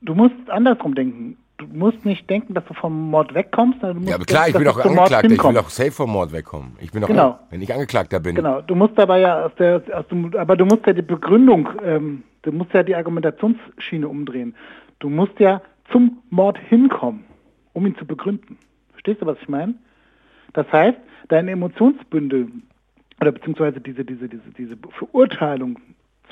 Du 0.00 0.14
musst 0.16 0.34
andersrum 0.48 0.96
denken. 0.96 1.36
Du 1.58 1.66
musst 1.66 2.04
nicht 2.04 2.28
denken, 2.28 2.54
dass 2.54 2.64
du 2.66 2.74
vom 2.74 3.10
Mord 3.10 3.32
wegkommst. 3.34 3.80
sondern 3.80 3.96
Du 3.96 4.00
musst 4.00 4.10
Ja, 4.10 4.16
aber 4.16 4.24
klar, 4.24 4.48
ich 4.48 4.54
denken, 4.54 4.74
bin 4.74 4.74
doch 4.74 4.84
Mord 4.84 5.12
Angeklagter. 5.12 5.30
Ich 5.34 5.44
will 5.44 5.54
doch 5.54 5.70
safe 5.70 5.92
vom 5.92 6.10
Mord 6.10 6.32
wegkommen. 6.32 6.76
Ich 6.80 6.90
bin 6.90 7.00
doch, 7.00 7.08
Genau. 7.08 7.38
wenn 7.50 7.62
ich 7.62 7.72
Angeklagter 7.72 8.18
bin. 8.18 8.34
Genau, 8.34 8.60
du 8.60 8.74
musst 8.74 8.98
dabei 8.98 9.20
ja 9.20 9.46
aus 9.46 9.52
der, 9.58 9.82
aus 9.92 10.06
dem, 10.08 10.34
aber 10.36 10.56
du 10.56 10.64
musst 10.66 10.84
ja 10.86 10.92
die 10.92 11.02
Begründung, 11.02 11.68
ähm, 11.84 12.22
du 12.42 12.50
musst 12.52 12.72
ja 12.74 12.82
die 12.82 12.96
Argumentationsschiene 12.96 14.08
umdrehen. 14.08 14.54
Du 14.98 15.08
musst 15.10 15.38
ja 15.38 15.60
zum 15.92 16.18
Mord 16.30 16.58
hinkommen, 16.58 17.24
um 17.78 17.86
ihn 17.86 17.96
zu 17.96 18.04
begründen. 18.04 18.58
Verstehst 18.92 19.22
du, 19.22 19.26
was 19.26 19.38
ich 19.40 19.48
meine? 19.48 19.74
Das 20.52 20.70
heißt, 20.72 20.98
dein 21.28 21.48
Emotionsbündel 21.48 22.48
oder 23.20 23.32
beziehungsweise 23.32 23.80
diese, 23.80 24.04
diese, 24.04 24.28
diese, 24.28 24.50
diese 24.56 24.76
Verurteilung 24.76 25.78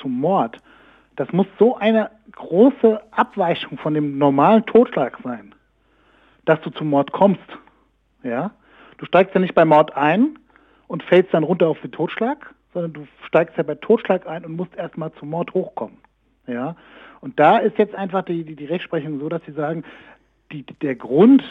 zum 0.01 0.19
Mord, 0.19 0.61
das 1.15 1.31
muss 1.31 1.47
so 1.57 1.75
eine 1.75 2.11
große 2.33 3.01
Abweichung 3.11 3.77
von 3.77 3.93
dem 3.93 4.17
normalen 4.17 4.65
Totschlag 4.65 5.17
sein, 5.23 5.55
dass 6.45 6.61
du 6.61 6.69
zum 6.69 6.89
Mord 6.89 7.11
kommst. 7.11 7.47
Ja? 8.23 8.51
Du 8.97 9.05
steigst 9.05 9.33
ja 9.33 9.41
nicht 9.41 9.55
bei 9.55 9.65
Mord 9.65 9.95
ein 9.95 10.37
und 10.87 11.03
fällst 11.03 11.33
dann 11.33 11.43
runter 11.43 11.67
auf 11.67 11.79
den 11.81 11.91
Totschlag, 11.91 12.53
sondern 12.73 12.93
du 12.93 13.07
steigst 13.25 13.57
ja 13.57 13.63
bei 13.63 13.75
Totschlag 13.75 14.27
ein 14.27 14.45
und 14.45 14.55
musst 14.55 14.75
erstmal 14.75 15.11
zum 15.13 15.29
Mord 15.29 15.53
hochkommen. 15.53 15.97
Ja? 16.45 16.75
Und 17.21 17.39
da 17.39 17.57
ist 17.57 17.77
jetzt 17.77 17.95
einfach 17.95 18.23
die, 18.23 18.43
die, 18.43 18.55
die 18.55 18.65
Rechtsprechung 18.65 19.19
so, 19.19 19.29
dass 19.29 19.43
sie 19.45 19.53
sagen, 19.53 19.83
die, 20.51 20.63
der 20.63 20.95
Grund 20.95 21.43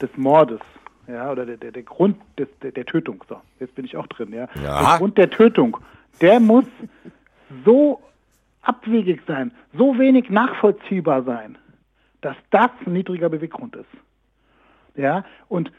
des 0.00 0.10
Mordes, 0.16 0.60
ja, 1.06 1.30
oder 1.30 1.46
der, 1.46 1.56
der, 1.56 1.72
der 1.72 1.82
Grund 1.82 2.16
des, 2.38 2.48
der, 2.62 2.72
der 2.72 2.86
Tötung, 2.86 3.24
so, 3.28 3.40
jetzt 3.60 3.74
bin 3.74 3.84
ich 3.84 3.96
auch 3.96 4.06
drin, 4.06 4.32
ja. 4.32 4.48
Ja. 4.62 4.80
Der 4.80 4.98
Grund 4.98 5.18
der 5.18 5.30
Tötung, 5.30 5.76
der 6.20 6.40
muss 6.40 6.66
so 7.64 8.00
abwegig 8.62 9.22
sein, 9.26 9.52
so 9.76 9.98
wenig 9.98 10.30
nachvollziehbar 10.30 11.22
sein, 11.24 11.58
dass 12.20 12.36
das 12.50 12.70
ein 12.86 12.94
niedriger 12.94 13.28
Beweggrund 13.28 13.76
ist. 13.76 13.86
Ja, 14.96 15.24
und 15.48 15.72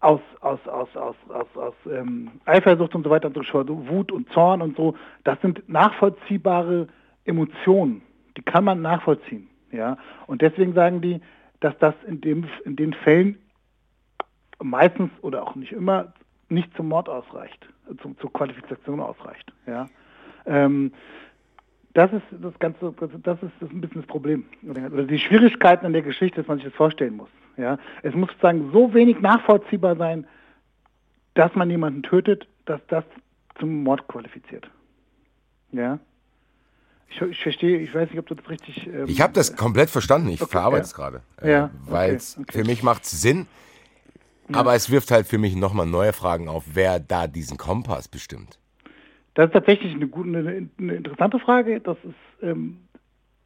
aus, 0.00 0.20
aus, 0.40 0.60
aus, 0.66 0.94
aus, 0.96 1.16
aus, 1.28 1.56
aus 1.56 1.74
ähm, 1.90 2.30
Eifersucht 2.44 2.94
und 2.94 3.04
so 3.04 3.10
weiter 3.10 3.28
und 3.28 3.34
so 3.34 3.42
fort, 3.42 3.68
Wut 3.68 4.12
und 4.12 4.28
Zorn 4.30 4.60
und 4.60 4.76
so, 4.76 4.94
das 5.24 5.40
sind 5.40 5.68
nachvollziehbare 5.68 6.88
Emotionen, 7.24 8.02
die 8.36 8.42
kann 8.42 8.64
man 8.64 8.82
nachvollziehen. 8.82 9.48
Ja, 9.72 9.96
und 10.26 10.42
deswegen 10.42 10.74
sagen 10.74 11.00
die, 11.00 11.20
dass 11.60 11.76
das 11.78 11.94
in, 12.06 12.20
dem, 12.20 12.46
in 12.64 12.76
den 12.76 12.92
Fällen 12.92 13.38
meistens 14.62 15.10
oder 15.22 15.42
auch 15.42 15.54
nicht 15.54 15.72
immer 15.72 16.12
nicht 16.48 16.74
zum 16.76 16.88
Mord 16.88 17.08
ausreicht, 17.08 17.68
zum, 18.00 18.16
zur 18.18 18.32
Qualifikation 18.32 19.00
ausreicht. 19.00 19.52
Ja. 19.66 19.88
Ähm, 20.46 20.92
das 21.94 22.12
ist 22.12 22.22
das 22.30 22.56
Ganze, 22.58 22.92
das 23.22 23.42
ist, 23.42 23.52
ein 23.62 23.80
bisschen 23.80 24.02
das 24.02 24.06
Problem. 24.06 24.44
Oder 24.68 25.04
die 25.04 25.18
Schwierigkeiten 25.18 25.86
an 25.86 25.92
der 25.92 26.02
Geschichte, 26.02 26.36
dass 26.36 26.46
man 26.46 26.58
sich 26.58 26.66
das 26.66 26.74
vorstellen 26.74 27.16
muss. 27.16 27.30
Ja? 27.56 27.78
Es 28.02 28.14
muss 28.14 28.28
sozusagen 28.28 28.70
so 28.70 28.92
wenig 28.92 29.20
nachvollziehbar 29.20 29.96
sein, 29.96 30.26
dass 31.34 31.54
man 31.54 31.70
jemanden 31.70 32.02
tötet, 32.02 32.46
dass 32.66 32.80
das 32.88 33.04
zum 33.58 33.82
Mord 33.82 34.06
qualifiziert. 34.08 34.70
Ja. 35.72 35.98
Ich, 37.08 37.20
ich 37.20 37.42
verstehe, 37.42 37.78
ich 37.78 37.94
weiß 37.94 38.10
nicht, 38.10 38.18
ob 38.18 38.26
du 38.26 38.34
das 38.34 38.48
richtig. 38.48 38.86
Ähm, 38.86 39.04
ich 39.06 39.20
habe 39.20 39.32
das 39.32 39.56
komplett 39.56 39.90
verstanden. 39.90 40.28
Ich 40.28 40.42
okay, 40.42 40.52
verarbeite 40.52 40.84
es 40.84 40.94
gerade. 40.94 41.22
Äh, 41.40 41.50
ja, 41.50 41.70
Weil 41.86 42.16
okay, 42.16 42.40
okay. 42.40 42.58
für 42.58 42.64
mich 42.64 42.82
macht 42.82 43.04
es 43.04 43.22
Sinn. 43.22 43.46
Ja. 44.48 44.58
Aber 44.58 44.74
es 44.74 44.90
wirft 44.90 45.10
halt 45.10 45.26
für 45.26 45.38
mich 45.38 45.56
nochmal 45.56 45.86
neue 45.86 46.12
Fragen 46.12 46.48
auf, 46.48 46.64
wer 46.74 47.00
da 47.00 47.26
diesen 47.26 47.56
Kompass 47.56 48.08
bestimmt. 48.08 48.58
Das 49.34 49.46
ist 49.46 49.52
tatsächlich 49.52 49.94
eine, 49.94 50.06
gute, 50.06 50.28
eine, 50.28 50.68
eine 50.78 50.94
interessante 50.94 51.38
Frage. 51.38 51.80
Das 51.80 51.96
ist 52.04 52.14
ähm, 52.42 52.78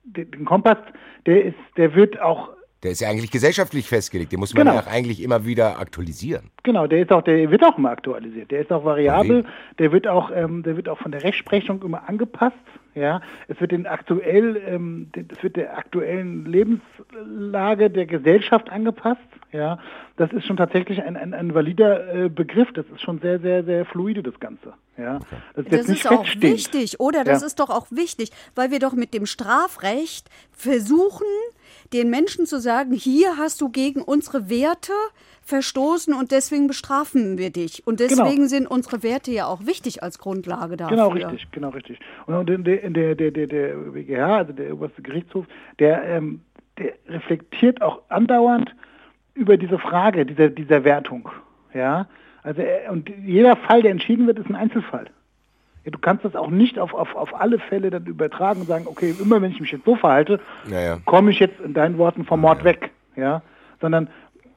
den 0.05 0.45
Kompass, 0.45 0.79
der 1.27 1.45
ist, 1.45 1.57
der 1.77 1.95
wird 1.95 2.21
auch 2.21 2.51
der 2.83 2.93
ist 2.93 3.01
ja 3.01 3.09
eigentlich 3.09 3.31
gesellschaftlich 3.31 3.89
festgelegt. 3.89 4.33
Den 4.33 4.41
muss 4.41 4.55
man 4.55 4.67
genau. 4.67 4.79
ja 4.79 4.87
eigentlich 4.87 5.23
immer 5.23 5.45
wieder 5.45 5.79
aktualisieren. 5.79 6.51
Genau, 6.63 6.87
der 6.87 7.03
ist 7.03 7.13
auch, 7.13 7.23
der 7.23 7.51
wird 7.51 7.63
auch 7.63 7.77
immer 7.77 7.91
aktualisiert. 7.91 8.51
Der 8.51 8.63
ist 8.63 8.73
auch 8.73 8.85
variabel. 8.85 9.45
Der 9.79 9.93
wird 9.93 10.09
auch, 10.09 10.31
ähm, 10.35 10.63
der 10.63 10.77
wird 10.77 10.89
auch 10.89 10.99
von 10.99 11.13
der 11.13 11.23
Rechtsprechung 11.23 11.83
immer 11.83 12.09
angepasst. 12.09 12.57
Ja, 12.95 13.21
es 13.47 13.61
wird 13.61 13.71
den 13.71 13.87
aktuell, 13.87 14.61
ähm, 14.67 15.11
es 15.15 15.43
wird 15.43 15.57
der 15.57 15.79
aktuellen 15.79 16.45
Lebenslage 16.45 17.89
der 17.89 18.07
Gesellschaft 18.07 18.69
angepasst. 18.71 19.21
Ja, 19.53 19.79
das 20.17 20.33
ist 20.33 20.47
schon 20.47 20.57
tatsächlich 20.57 21.03
ein, 21.03 21.17
ein, 21.17 21.35
ein 21.35 21.55
valider 21.55 22.15
äh, 22.25 22.29
Begriff. 22.29 22.73
Das 22.73 22.87
ist 22.93 23.03
schon 23.03 23.21
sehr, 23.21 23.39
sehr, 23.41 23.63
sehr 23.65 23.85
fluide 23.85 24.23
das 24.23 24.39
Ganze. 24.41 24.73
Ja, 24.97 25.17
okay. 25.17 25.37
das 25.55 25.65
ist, 25.65 25.73
das 25.73 25.89
ist 25.89 26.11
auch 26.11 26.27
wichtig, 26.39 27.01
oder? 27.01 27.25
Das 27.25 27.43
ja. 27.43 27.47
ist 27.47 27.61
doch 27.61 27.71
auch 27.71 27.87
wichtig, 27.91 28.31
weil 28.55 28.71
wir 28.71 28.81
doch 28.81 28.93
mit 28.93 29.15
dem 29.15 29.27
Strafrecht 29.27 30.29
versuchen, 30.51 31.27
den 31.93 32.11
Menschen 32.11 32.47
zu 32.47 32.61
sagen, 32.61 32.93
hier 32.93 33.37
hast 33.37 33.61
du 33.61 33.69
gegen 33.69 34.03
unsere 34.03 34.49
Werte 34.49 34.93
verstoßen 35.43 36.15
und 36.15 36.31
deswegen 36.31 36.67
bestrafen 36.67 37.39
wir 37.39 37.51
dich. 37.51 37.87
Und 37.87 37.99
genau. 37.99 38.09
deswegen 38.11 38.37
genau. 38.37 38.49
sind 38.49 38.67
unsere 38.67 39.03
Werte 39.03 39.33
ja 39.33 39.47
auch 39.47 39.67
wichtig 39.67 40.03
als 40.03 40.19
Grundlage 40.19 40.77
dafür. 40.77 40.97
Genau 40.97 41.09
richtig, 41.09 41.51
genau 41.51 41.71
richtig. 41.71 41.99
Und 42.27 42.49
der, 42.49 42.59
der, 42.59 43.15
der, 43.15 43.31
der, 43.31 43.47
der 43.47 43.75
BGH, 43.75 44.37
also 44.37 44.53
der 44.53 44.73
oberste 44.73 45.03
Gerichtshof, 45.03 45.47
der, 45.79 46.05
ähm, 46.05 46.41
der 46.79 46.95
reflektiert 47.09 47.83
auch 47.83 48.03
andauernd 48.09 48.75
über 49.35 49.57
diese 49.57 49.79
Frage 49.79 50.27
dieser, 50.27 50.49
dieser 50.51 50.85
Wertung. 50.85 51.29
Ja, 51.75 52.07
also 52.43 52.63
und 52.91 53.11
jeder 53.25 53.57
Fall, 53.57 53.83
der 53.83 53.91
entschieden 53.91 54.27
wird, 54.27 54.39
ist 54.39 54.49
ein 54.49 54.57
Einzelfall. 54.57 55.07
Ja, 55.85 55.91
du 55.91 55.99
kannst 55.99 56.25
das 56.25 56.37
auch 56.37 56.51
nicht 56.51 56.79
auf, 56.79 56.95
auf, 56.95 57.15
auf 57.15 57.41
alle 57.41 57.59
Fälle 57.59 57.91
dann 57.91 58.05
übertragen 58.05 58.61
und 58.61 58.67
sagen, 58.67 58.87
okay, 58.87 59.15
immer 59.19 59.41
wenn 59.41 59.51
ich 59.51 59.61
mich 59.61 59.73
jetzt 59.73 59.85
so 59.85 59.97
verhalte, 59.97 60.41
ja, 60.69 60.81
ja. 60.81 60.99
komme 61.07 61.31
ich 61.31 61.39
jetzt 61.39 61.59
in 61.61 61.75
deinen 61.75 61.99
Worten 61.99 62.25
vom 62.25 62.41
Mord 62.41 62.65
weg. 62.65 62.91
Ja, 63.17 63.43
sondern 63.81 64.09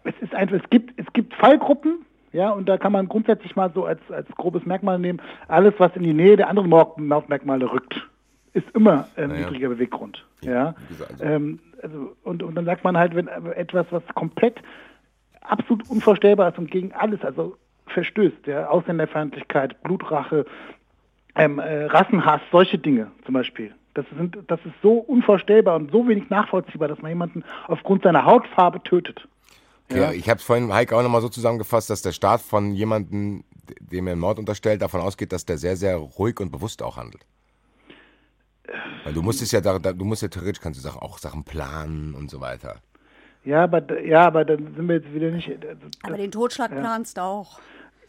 es 0.03 0.13
ist 0.21 0.35
einfach, 0.35 0.57
es 0.61 0.69
gibt, 0.69 0.99
es 0.99 1.11
gibt 1.13 1.33
Fallgruppen, 1.35 2.05
ja, 2.33 2.49
und 2.49 2.67
da 2.67 2.77
kann 2.77 2.91
man 2.91 3.07
grundsätzlich 3.07 3.55
mal 3.55 3.71
so 3.73 3.85
als, 3.85 3.99
als 4.09 4.27
grobes 4.35 4.65
Merkmal 4.65 4.99
nehmen, 4.99 5.21
alles, 5.47 5.73
was 5.77 5.95
in 5.95 6.03
die 6.03 6.13
Nähe 6.13 6.35
der 6.35 6.49
anderen 6.49 6.69
Mordmerkmale 6.69 7.71
rückt, 7.71 8.07
ist 8.53 8.65
immer 8.73 9.07
ein 9.15 9.29
naja. 9.29 9.41
niedriger 9.41 9.69
Beweggrund. 9.69 10.25
Ja. 10.41 10.75
Also. 11.09 11.23
Ähm, 11.23 11.59
also, 11.81 12.15
und, 12.23 12.43
und 12.43 12.55
dann 12.55 12.65
sagt 12.65 12.83
man 12.83 12.97
halt, 12.97 13.15
wenn 13.15 13.27
etwas, 13.27 13.85
was 13.91 14.03
komplett 14.15 14.61
absolut 15.41 15.89
unvorstellbar 15.89 16.49
ist 16.49 16.57
und 16.57 16.71
gegen 16.71 16.91
alles, 16.93 17.23
also 17.23 17.57
verstößt, 17.87 18.47
ja, 18.47 18.67
Ausländerfeindlichkeit, 18.67 19.81
Blutrache, 19.83 20.45
ähm, 21.35 21.59
äh, 21.59 21.85
Rassenhass, 21.85 22.41
solche 22.51 22.77
Dinge 22.77 23.11
zum 23.25 23.33
Beispiel. 23.33 23.73
Das, 23.93 24.05
sind, 24.17 24.37
das 24.47 24.59
ist 24.65 24.73
so 24.81 24.93
unvorstellbar 24.93 25.75
und 25.75 25.91
so 25.91 26.07
wenig 26.07 26.29
nachvollziehbar, 26.29 26.87
dass 26.87 27.01
man 27.01 27.09
jemanden 27.09 27.43
aufgrund 27.67 28.03
seiner 28.03 28.25
Hautfarbe 28.25 28.81
tötet. 28.83 29.27
Ja, 29.91 29.97
ja 29.97 30.11
ich 30.11 30.29
habe 30.29 30.39
es 30.39 30.43
vorhin 30.43 30.73
Heike 30.73 30.95
auch 30.95 31.03
nochmal 31.03 31.21
so 31.21 31.29
zusammengefasst, 31.29 31.89
dass 31.89 32.01
der 32.01 32.11
Staat 32.11 32.41
von 32.41 32.73
jemandem, 32.73 33.43
dem 33.79 34.07
er 34.07 34.13
einen 34.13 34.21
Mord 34.21 34.39
unterstellt, 34.39 34.81
davon 34.81 35.01
ausgeht, 35.01 35.31
dass 35.31 35.45
der 35.45 35.57
sehr, 35.57 35.75
sehr 35.75 35.97
ruhig 35.97 36.39
und 36.39 36.51
bewusst 36.51 36.81
auch 36.81 36.97
handelt. 36.97 37.23
Weil 39.03 39.13
du 39.13 39.21
musst 39.21 39.41
es 39.41 39.51
ja, 39.51 39.61
da, 39.61 39.77
du 39.77 40.05
musst 40.05 40.21
ja 40.21 40.29
theoretisch 40.29 40.61
kannst 40.61 40.79
du 40.79 40.83
Sachen, 40.83 41.01
auch 41.01 41.17
Sachen 41.17 41.43
planen 41.43 42.15
und 42.15 42.31
so 42.31 42.39
weiter. 42.39 42.77
Ja, 43.43 43.65
aber 43.65 44.01
ja, 44.01 44.25
aber 44.25 44.45
dann 44.45 44.73
sind 44.73 44.87
wir 44.87 44.95
jetzt 44.95 45.13
wieder 45.13 45.29
nicht. 45.29 45.49
Also, 45.49 45.87
aber 46.01 46.17
den 46.17 46.31
Totschlag 46.31 46.71
ja. 46.71 46.79
planst 46.79 47.17
du 47.17 47.21
auch. 47.21 47.59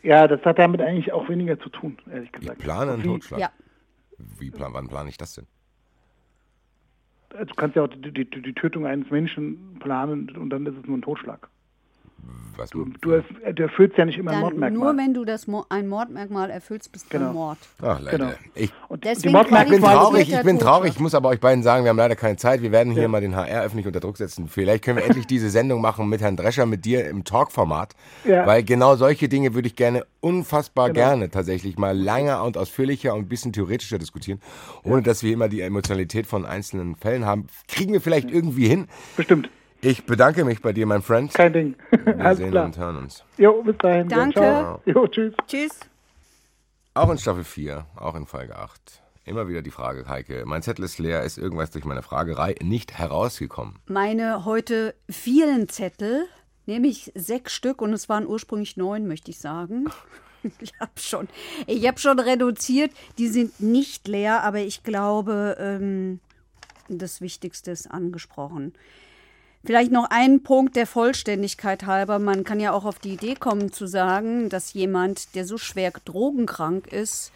Ja, 0.05 0.29
das 0.29 0.45
hat 0.45 0.59
damit 0.59 0.83
eigentlich 0.83 1.13
auch 1.13 1.29
weniger 1.31 1.59
zu 1.59 1.71
tun, 1.71 1.97
ehrlich 2.13 2.31
gesagt. 2.31 2.59
Ich 2.59 2.65
plane 2.65 2.93
einen 2.93 3.03
Totschlag? 3.03 3.41
Ja. 3.41 3.51
Wie 4.39 4.51
plan, 4.51 4.73
wann 4.75 4.87
plane 4.87 5.09
ich 5.09 5.17
das 5.17 5.35
denn? 5.35 5.47
Du 7.31 7.55
kannst 7.57 7.75
ja 7.75 7.83
auch 7.83 7.89
die, 7.89 8.13
die, 8.13 8.25
die 8.27 8.53
Tötung 8.53 8.87
eines 8.87 9.11
Menschen 9.11 9.79
planen 9.81 10.29
und 10.37 10.51
dann 10.51 10.67
ist 10.67 10.77
es 10.77 10.87
nur 10.87 10.99
ein 10.99 11.03
Totschlag. 11.03 11.49
Was 12.57 12.71
du, 12.71 12.85
du, 13.01 13.21
du 13.21 13.63
erfüllst 13.63 13.99
ja 13.99 14.05
nicht 14.05 14.19
immer 14.19 14.31
Dann 14.31 14.39
ein 14.39 14.43
Mordmerkmal. 14.43 14.95
Nur 14.95 14.97
wenn 14.97 15.15
du 15.15 15.25
das 15.25 15.47
Mo 15.47 15.65
ein 15.69 15.89
Mordmerkmal 15.89 16.51
erfüllst, 16.51 16.93
bist 16.93 17.07
du 17.07 17.19
genau. 17.19 17.31
ein 17.31 17.35
Mord. 17.35 17.59
Ach, 17.83 18.01
leider. 18.01 18.19
Genau. 18.19 18.33
Ich, 18.55 18.73
und 18.89 19.05
deswegen 19.05 19.37
ich 19.37 19.69
bin 19.69 19.83
traurig, 19.83 20.33
ich 20.33 20.43
bin 20.43 20.59
traurig. 20.59 20.93
Ich 20.95 21.01
muss 21.01 21.15
aber 21.15 21.31
euch 21.31 21.41
beiden 21.41 21.63
sagen, 21.63 21.85
wir 21.85 21.91
haben 21.91 21.97
leider 21.97 22.17
keine 22.17 22.37
Zeit. 22.37 22.63
Wir 22.63 22.73
werden 22.73 22.93
hier 22.93 23.03
ja. 23.03 23.09
mal 23.09 23.21
den 23.21 23.35
HR 23.35 23.63
öffentlich 23.63 23.87
unter 23.87 24.01
Druck 24.01 24.17
setzen. 24.17 24.49
Vielleicht 24.49 24.85
können 24.85 24.99
wir 24.99 25.05
endlich 25.05 25.27
diese 25.27 25.51
Sendung 25.51 25.81
machen 25.81 26.09
mit 26.09 26.21
Herrn 26.21 26.37
Drescher, 26.37 26.67
mit 26.67 26.85
dir 26.85 27.09
im 27.09 27.25
Talk-Format. 27.25 27.95
Ja. 28.25 28.47
Weil 28.47 28.63
genau 28.63 28.97
solche 28.97 29.29
Dinge 29.29 29.55
würde 29.55 29.69
ich 29.69 29.77
gerne, 29.77 30.05
unfassbar 30.21 30.91
genau. 30.91 31.09
gerne 31.09 31.31
tatsächlich 31.31 31.77
mal 31.79 31.97
länger 31.97 32.43
und 32.45 32.57
ausführlicher 32.57 33.15
und 33.15 33.23
ein 33.23 33.29
bisschen 33.29 33.53
theoretischer 33.53 33.99
diskutieren. 33.99 34.41
Ohne 34.85 34.97
ja. 34.97 35.03
dass 35.03 35.23
wir 35.23 35.33
immer 35.33 35.49
die 35.49 35.61
Emotionalität 35.61 36.27
von 36.27 36.47
einzelnen 36.47 36.95
Fällen 36.97 37.25
haben. 37.25 37.47
Kriegen 37.69 37.93
wir 37.93 38.01
vielleicht 38.01 38.31
irgendwie 38.31 38.69
hin. 38.69 38.87
Bestimmt. 39.17 39.51
Ich 39.85 40.07
bedanke 40.07 40.47
mich 40.47 40.63
bei 40.63 40.73
dir, 40.73 40.87
mein 40.87 41.03
Freund. 41.03 41.35
Kein 41.35 41.53
Ding. 41.53 41.77
Wir 41.91 42.19
Alles 42.19 42.39
sehen 42.39 42.51
klar. 42.51 42.65
und 42.65 42.79
hören 42.79 42.97
uns. 42.97 43.23
Jo, 43.37 43.63
bis 43.63 43.77
dahin. 43.77 44.09
Danke. 44.09 44.41
Ciao. 44.41 44.81
Jo, 44.87 45.07
tschüss. 45.07 45.35
Tschüss. 45.47 45.79
Auch 46.95 47.11
in 47.11 47.19
Staffel 47.19 47.45
4, 47.45 47.85
auch 47.97 48.15
in 48.15 48.25
Folge 48.25 48.57
8. 48.57 49.03
Immer 49.27 49.47
wieder 49.47 49.61
die 49.61 49.71
Frage, 49.71 50.09
Heike. 50.09 50.45
Mein 50.47 50.63
Zettel 50.63 50.87
ist 50.87 50.99
leer. 50.99 51.23
Ist 51.23 51.37
irgendwas 51.37 51.71
durch 51.71 51.85
meine 51.85 52.01
Fragerei 52.01 52.55
nicht 52.63 52.97
herausgekommen? 52.97 53.79
Meine 53.87 54.47
heute 54.47 54.95
vielen 55.11 55.69
Zettel, 55.69 56.29
nämlich 56.65 57.13
sechs 57.15 57.53
Stück 57.53 57.83
und 57.83 57.93
es 57.93 58.09
waren 58.09 58.27
ursprünglich 58.27 58.79
neun, 58.79 59.07
möchte 59.07 59.31
ich 59.31 59.39
sagen. 59.39 59.91
Ich 60.61 60.75
habe 60.79 60.93
schon, 60.97 61.27
hab 61.67 61.99
schon 61.99 62.19
reduziert. 62.19 62.93
Die 63.17 63.29
sind 63.29 63.61
nicht 63.61 64.07
leer, 64.07 64.43
aber 64.43 64.59
ich 64.59 64.83
glaube, 64.83 65.57
ähm, 65.59 66.21
das 66.91 67.23
Wichtigste 67.23 67.71
ist 67.71 67.91
angesprochen. 67.91 68.75
Vielleicht 69.65 69.93
noch 69.93 70.09
ein 70.11 70.43
Punkt 70.43 70.77
der 70.77 70.87
Vollständigkeit 70.87 71.87
halber. 71.87 72.19
Man 72.19 72.45
kann 72.45 72.61
ja 72.61 72.73
auch 72.73 72.85
auf 72.85 72.99
die 72.99 73.15
Idee 73.15 73.35
kommen 73.35 73.73
zu 73.73 73.87
sagen, 73.87 74.51
dass 74.51 74.75
jemand, 74.75 75.35
der 75.35 75.47
so 75.47 75.57
schwer 75.57 75.93
drogenkrank 76.05 76.87
ist, 76.89 77.33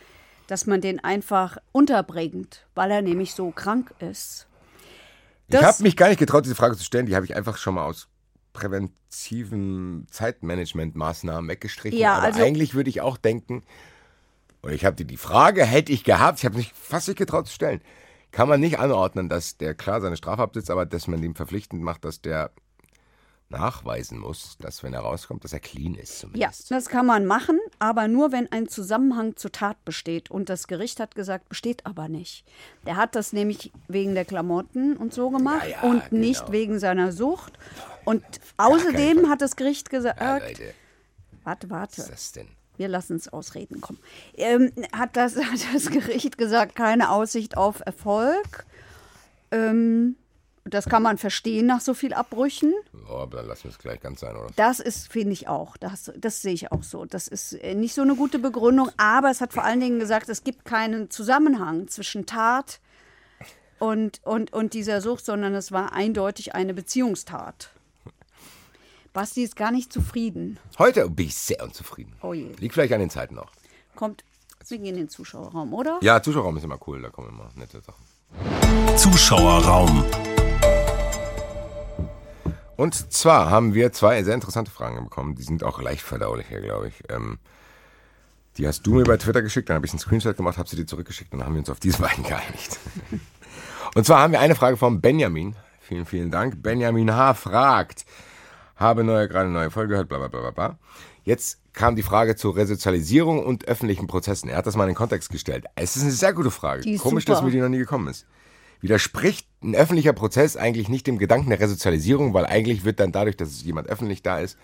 dass 0.47 0.66
man 0.66 0.81
den 0.81 1.03
einfach 1.03 1.57
unterbringt, 1.72 2.66
weil 2.74 2.91
er 2.91 3.03
nämlich 3.03 3.35
so 3.35 3.51
krank 3.51 3.95
ist. 4.01 4.47
Das 5.49 5.61
ich 5.62 5.66
habe 5.66 5.83
mich 5.83 5.97
gar 5.97 6.09
nicht 6.09 6.18
getraut, 6.18 6.45
diese 6.45 6.55
Frage 6.55 6.76
zu 6.76 6.85
stellen. 6.85 7.07
Die 7.07 7.16
habe 7.16 7.24
ich 7.24 7.35
einfach 7.35 7.57
schon 7.57 7.74
mal 7.74 7.85
aus 7.85 8.09
präventiven 8.53 10.07
Zeitmanagementmaßnahmen 10.11 11.49
weggestrichen. 11.49 11.99
Ja, 11.99 12.14
Aber 12.14 12.26
also, 12.26 12.43
eigentlich 12.43 12.74
würde 12.74 12.91
ich 12.91 13.01
auch 13.01 13.16
denken, 13.16 13.62
und 14.61 14.72
ich 14.72 14.85
habe 14.85 14.97
die, 14.97 15.05
die 15.05 15.16
Frage 15.16 15.64
hätte 15.64 15.93
ich 15.93 16.05
gehabt, 16.05 16.41
ich 16.41 16.45
habe 16.45 16.59
mich 16.59 16.72
fast 16.74 17.09
nicht 17.09 17.16
getraut 17.16 17.47
zu 17.47 17.55
stellen 17.55 17.81
kann 18.31 18.49
man 18.49 18.61
nicht 18.61 18.79
anordnen, 18.79 19.29
dass 19.29 19.57
der 19.57 19.74
klar 19.74 20.01
seine 20.01 20.16
Strafe 20.16 20.43
absitzt, 20.43 20.70
aber 20.70 20.87
dass 20.87 21.07
man 21.07 21.22
ihm 21.22 21.35
verpflichtend 21.35 21.83
macht, 21.83 22.05
dass 22.05 22.20
der 22.20 22.51
nachweisen 23.51 24.18
muss, 24.18 24.59
dass 24.59 24.83
wenn 24.83 24.93
er 24.93 25.01
rauskommt, 25.01 25.43
dass 25.45 25.53
er 25.53 25.61
clean 25.61 25.95
ist 25.95 26.18
zumindest. 26.18 26.68
Ja, 26.70 26.76
das 26.76 26.89
kann 26.89 27.07
man 27.07 27.24
machen, 27.24 27.59
aber 27.79 28.07
nur 28.09 28.33
wenn 28.33 28.51
ein 28.53 28.68
Zusammenhang 28.68 29.37
zur 29.37 29.53
Tat 29.53 29.83
besteht. 29.85 30.31
Und 30.31 30.49
das 30.49 30.66
Gericht 30.66 31.01
hat 31.01 31.14
gesagt, 31.14 31.49
besteht 31.49 31.87
aber 31.87 32.09
nicht. 32.09 32.45
Der 32.87 32.97
hat 32.97 33.14
das 33.14 33.33
nämlich 33.33 33.72
wegen 33.89 34.14
der 34.14 34.24
Klamotten 34.24 34.97
und 34.97 35.14
so 35.14 35.31
gemacht 35.31 35.64
ja, 35.64 35.83
ja, 35.83 35.83
und 35.83 36.11
genau. 36.11 36.20
nicht 36.20 36.53
wegen 36.53 36.79
seiner 36.79 37.12
Sucht. 37.12 37.59
Und 38.05 38.22
außerdem 38.59 39.29
hat 39.29 39.41
das 39.41 39.57
Gericht 39.57 39.89
gesagt, 39.91 40.20
ja, 40.20 40.41
warte, 41.45 41.70
warte. 41.70 41.99
Was 41.99 42.09
ist 42.09 42.12
das 42.12 42.33
denn? 42.33 42.57
Wir 42.79 42.89
lassen 42.89 43.16
es 43.16 43.29
ausreden, 43.29 43.81
komm. 43.81 43.99
Ähm, 44.35 44.72
hat, 44.93 45.16
das, 45.16 45.37
hat 45.37 45.61
das 45.74 45.91
Gericht 45.91 46.39
gesagt, 46.39 46.74
keine 46.74 47.11
Aussicht 47.11 47.57
auf 47.57 47.81
Erfolg. 47.85 48.64
Ähm, 49.51 50.16
das 50.64 50.87
kann 50.87 51.03
man 51.03 51.18
verstehen 51.18 51.66
nach 51.66 51.81
so 51.81 51.95
viel 51.95 52.12
Abbrüchen. 52.12 52.74
Oh, 53.09 53.16
aber 53.16 53.39
dann 53.39 53.47
lassen 53.47 53.64
wir 53.64 53.70
es 53.70 53.79
gleich 53.79 54.01
ganz 54.01 54.20
sein, 54.20 54.37
oder? 54.37 54.49
Das 54.57 54.81
ist, 54.81 55.11
finde 55.11 55.33
ich 55.33 55.49
auch. 55.49 55.76
Das, 55.76 56.12
das 56.16 56.43
sehe 56.43 56.53
ich 56.53 56.72
auch 56.72 56.83
so. 56.83 57.05
Das 57.05 57.29
ist 57.29 57.55
äh, 57.55 57.74
nicht 57.74 57.95
so 57.95 58.03
eine 58.03 58.14
gute 58.14 58.39
Begründung, 58.39 58.91
aber 58.97 59.31
es 59.31 59.41
hat 59.41 59.53
vor 59.53 59.64
allen 59.64 59.81
Dingen 59.81 59.99
gesagt, 59.99 60.29
es 60.29 60.45
gibt 60.45 60.64
keinen 60.64 61.11
Zusammenhang 61.11 61.89
zwischen 61.89 62.26
Tat 62.26 62.81
und, 63.79 64.20
und, 64.24 64.53
und 64.53 64.74
dieser 64.74 65.01
Sucht, 65.01 65.24
sondern 65.24 65.55
es 65.55 65.72
war 65.72 65.93
eindeutig 65.93 66.55
eine 66.55 66.74
Beziehungstat. 66.74 67.70
Basti 69.19 69.43
ist 69.43 69.57
gar 69.57 69.73
nicht 69.73 69.93
zufrieden. 69.93 70.61
Heute 70.79 71.11
bin 71.11 71.27
ich 71.27 71.35
sehr 71.35 71.61
unzufrieden. 71.64 72.12
Oh 72.23 72.33
je. 72.33 72.53
Liegt 72.61 72.75
vielleicht 72.75 72.93
an 72.93 73.01
den 73.01 73.11
Zeiten 73.11 73.35
noch. 73.35 73.51
Kommt, 73.97 74.23
wir 74.69 74.79
gehen 74.79 74.87
in 74.87 74.95
den 74.95 75.09
Zuschauerraum, 75.09 75.75
oder? 75.75 75.99
Ja, 76.03 76.23
Zuschauerraum 76.23 76.57
ist 76.57 76.62
immer 76.62 76.79
cool, 76.87 77.03
da 77.03 77.09
kommen 77.09 77.31
immer 77.31 77.51
nette 77.57 77.81
Sachen. 77.81 78.97
Zuschauerraum. 78.97 80.05
Und 82.77 83.12
zwar 83.12 83.51
haben 83.51 83.75
wir 83.75 83.93
zwei 83.93 84.23
sehr 84.23 84.35
interessante 84.35 84.71
Fragen 84.71 85.03
bekommen. 85.03 85.35
Die 85.35 85.43
sind 85.43 85.64
auch 85.64 85.83
leicht 85.83 86.03
verdaulicher, 86.03 86.61
glaube 86.61 86.87
ich. 86.87 87.03
Ähm, 87.09 87.41
die 88.57 88.69
hast 88.69 88.87
du 88.87 88.95
mir 88.95 89.03
bei 89.03 89.16
Twitter 89.16 89.43
geschickt, 89.43 89.69
dann 89.69 89.75
habe 89.75 89.87
ich 89.87 89.91
einen 89.91 89.99
Screenshot 89.99 90.37
gemacht, 90.37 90.59
habe 90.59 90.69
sie 90.69 90.77
dir 90.77 90.87
zurückgeschickt 90.87 91.33
und 91.33 91.41
dann 91.41 91.47
haben 91.49 91.55
wir 91.55 91.62
uns 91.62 91.71
auf 91.71 91.81
diese 91.81 91.99
beiden 92.03 92.23
geeinigt. 92.23 92.79
Und 93.97 94.07
zwar 94.07 94.21
haben 94.21 94.31
wir 94.31 94.39
eine 94.39 94.55
Frage 94.55 94.77
von 94.77 95.01
Benjamin. 95.01 95.57
Vielen, 95.81 96.07
vielen 96.07 96.31
Dank. 96.31 96.62
Benjamin 96.62 97.12
H. 97.12 97.35
fragt, 97.35 98.05
habe 98.79 99.05
neue, 99.05 99.29
gerade 99.29 99.47
eine 99.47 99.55
neue 99.55 99.70
Folge 99.70 99.91
gehört, 99.91 100.09
bla 100.09 100.18
bla 100.18 100.29
bla 100.29 100.51
bla. 100.51 100.79
Jetzt 101.24 101.59
kam 101.74 101.97
die 101.97 102.03
Frage 102.03 102.37
zur 102.37 102.57
Resozialisierung 102.57 103.45
und 103.45 103.68
öffentlichen 103.68 104.07
Prozessen. 104.07 104.49
Er 104.49 104.57
hat 104.57 104.66
das 104.66 104.76
mal 104.76 104.85
in 104.85 104.91
den 104.91 104.97
Kontext 104.97 105.31
gestellt. 105.31 105.66
Es 105.74 105.97
ist 105.97 106.03
eine 106.03 106.12
sehr 106.12 106.33
gute 106.33 106.51
Frage. 106.51 106.83
Komisch, 106.97 107.24
super. 107.24 107.35
dass 107.35 107.43
mir 107.43 107.51
die 107.51 107.61
noch 107.61 107.68
nie 107.68 107.79
gekommen 107.79 108.09
ist. 108.09 108.24
Widerspricht 108.81 109.47
ein 109.62 109.74
öffentlicher 109.74 110.12
Prozess 110.12 110.57
eigentlich 110.57 110.89
nicht 110.89 111.07
dem 111.07 111.18
Gedanken 111.18 111.51
der 111.51 111.61
Resozialisierung, 111.61 112.33
weil 112.33 112.47
eigentlich 112.47 112.85
wird 112.85 113.01
dann 113.01 113.12
dadurch, 113.12 113.37
dass 113.37 113.62
jemand 113.64 113.89
öffentlich 113.89 114.22
da 114.22 114.39
ist, 114.39 114.57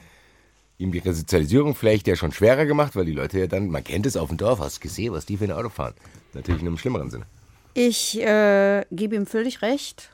ihm 0.78 0.92
die 0.92 0.98
Resozialisierung 0.98 1.74
vielleicht 1.74 2.06
ja 2.06 2.16
schon 2.16 2.32
schwerer 2.32 2.64
gemacht, 2.64 2.94
weil 2.94 3.04
die 3.04 3.12
Leute 3.12 3.40
ja 3.40 3.46
dann, 3.48 3.68
man 3.68 3.82
kennt 3.82 4.06
es 4.06 4.16
auf 4.16 4.28
dem 4.28 4.38
Dorf, 4.38 4.60
hast 4.60 4.80
gesehen, 4.80 5.12
was 5.12 5.26
die 5.26 5.36
für 5.36 5.44
ein 5.44 5.52
Auto 5.52 5.68
fahren. 5.68 5.94
Natürlich 6.32 6.62
in 6.62 6.68
einem 6.68 6.78
schlimmeren 6.78 7.10
Sinne. 7.10 7.26
Ich 7.74 8.20
äh, 8.20 8.84
gebe 8.92 9.16
ihm 9.16 9.26
völlig 9.26 9.62
recht 9.62 10.10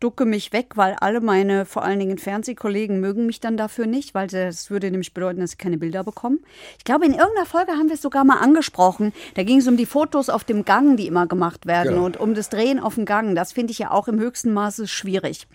ducke 0.00 0.24
mich 0.24 0.52
weg, 0.52 0.72
weil 0.74 0.94
alle 1.00 1.20
meine, 1.20 1.64
vor 1.64 1.82
allen 1.82 1.98
Dingen 1.98 2.18
Fernsehkollegen, 2.18 3.00
mögen 3.00 3.26
mich 3.26 3.40
dann 3.40 3.56
dafür 3.56 3.86
nicht, 3.86 4.14
weil 4.14 4.26
das 4.26 4.70
würde 4.70 4.90
nämlich 4.90 5.14
bedeuten, 5.14 5.40
dass 5.40 5.52
sie 5.52 5.56
keine 5.56 5.78
Bilder 5.78 6.04
bekommen. 6.04 6.40
Ich 6.78 6.84
glaube, 6.84 7.06
in 7.06 7.14
irgendeiner 7.14 7.46
Folge 7.46 7.72
haben 7.72 7.88
wir 7.88 7.94
es 7.94 8.02
sogar 8.02 8.24
mal 8.24 8.38
angesprochen. 8.38 9.12
Da 9.34 9.42
ging 9.42 9.58
es 9.58 9.66
um 9.66 9.76
die 9.76 9.86
Fotos 9.86 10.28
auf 10.28 10.44
dem 10.44 10.64
Gang, 10.64 10.96
die 10.96 11.06
immer 11.06 11.26
gemacht 11.26 11.66
werden 11.66 11.94
genau. 11.94 12.06
und 12.06 12.18
um 12.18 12.34
das 12.34 12.50
Drehen 12.50 12.80
auf 12.80 12.96
dem 12.96 13.04
Gang. 13.04 13.34
Das 13.34 13.52
finde 13.52 13.72
ich 13.72 13.78
ja 13.78 13.90
auch 13.90 14.08
im 14.08 14.18
höchsten 14.18 14.52
Maße 14.52 14.86
schwierig. 14.88 15.46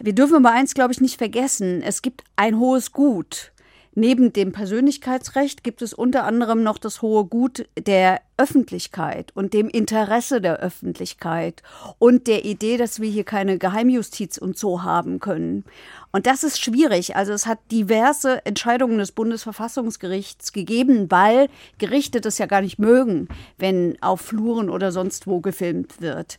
Wir 0.00 0.14
dürfen 0.14 0.36
aber 0.36 0.52
eins, 0.52 0.74
glaube 0.74 0.92
ich, 0.92 1.00
nicht 1.00 1.16
vergessen. 1.16 1.82
Es 1.82 2.02
gibt 2.02 2.24
ein 2.36 2.58
hohes 2.58 2.92
Gut 2.92 3.52
Neben 3.98 4.30
dem 4.30 4.52
Persönlichkeitsrecht 4.52 5.64
gibt 5.64 5.80
es 5.80 5.94
unter 5.94 6.24
anderem 6.24 6.62
noch 6.62 6.76
das 6.76 7.00
hohe 7.00 7.24
Gut 7.24 7.66
der 7.78 8.20
Öffentlichkeit 8.36 9.32
und 9.34 9.54
dem 9.54 9.70
Interesse 9.70 10.42
der 10.42 10.58
Öffentlichkeit 10.58 11.62
und 11.98 12.26
der 12.26 12.44
Idee, 12.44 12.76
dass 12.76 13.00
wir 13.00 13.08
hier 13.08 13.24
keine 13.24 13.56
Geheimjustiz 13.56 14.36
und 14.36 14.58
so 14.58 14.82
haben 14.82 15.18
können. 15.18 15.64
Und 16.12 16.26
das 16.26 16.44
ist 16.44 16.60
schwierig. 16.60 17.16
Also 17.16 17.32
es 17.32 17.46
hat 17.46 17.58
diverse 17.70 18.44
Entscheidungen 18.44 18.98
des 18.98 19.12
Bundesverfassungsgerichts 19.12 20.52
gegeben, 20.52 21.10
weil 21.10 21.48
Gerichte 21.78 22.20
das 22.20 22.36
ja 22.36 22.44
gar 22.44 22.60
nicht 22.60 22.78
mögen, 22.78 23.28
wenn 23.56 23.96
auf 24.02 24.20
Fluren 24.20 24.68
oder 24.68 24.92
sonst 24.92 25.26
wo 25.26 25.40
gefilmt 25.40 26.02
wird. 26.02 26.38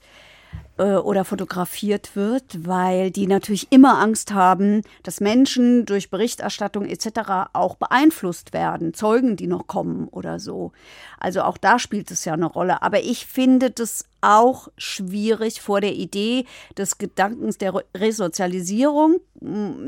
Äh, 0.78 0.95
oder 0.97 1.25
fotografiert 1.25 2.15
wird, 2.15 2.67
weil 2.67 3.09
die 3.09 3.25
natürlich 3.25 3.71
immer 3.71 3.99
Angst 3.99 4.34
haben, 4.34 4.84
dass 5.01 5.19
Menschen 5.19 5.86
durch 5.86 6.11
Berichterstattung 6.11 6.86
etc. 6.86 7.49
auch 7.53 7.75
beeinflusst 7.75 8.53
werden, 8.53 8.93
Zeugen, 8.93 9.38
die 9.38 9.47
noch 9.47 9.65
kommen 9.65 10.07
oder 10.07 10.39
so. 10.39 10.71
Also 11.19 11.41
auch 11.41 11.57
da 11.57 11.80
spielt 11.80 12.11
es 12.11 12.25
ja 12.25 12.34
eine 12.34 12.45
Rolle. 12.45 12.84
Aber 12.84 13.01
ich 13.01 13.25
finde 13.25 13.71
das 13.71 14.05
auch 14.21 14.67
schwierig 14.78 15.61
vor 15.61 15.82
der 15.82 15.93
Idee 15.93 16.45
des 16.78 16.99
Gedankens 16.99 17.57
der 17.57 17.73
Resozialisierung, 17.95 19.19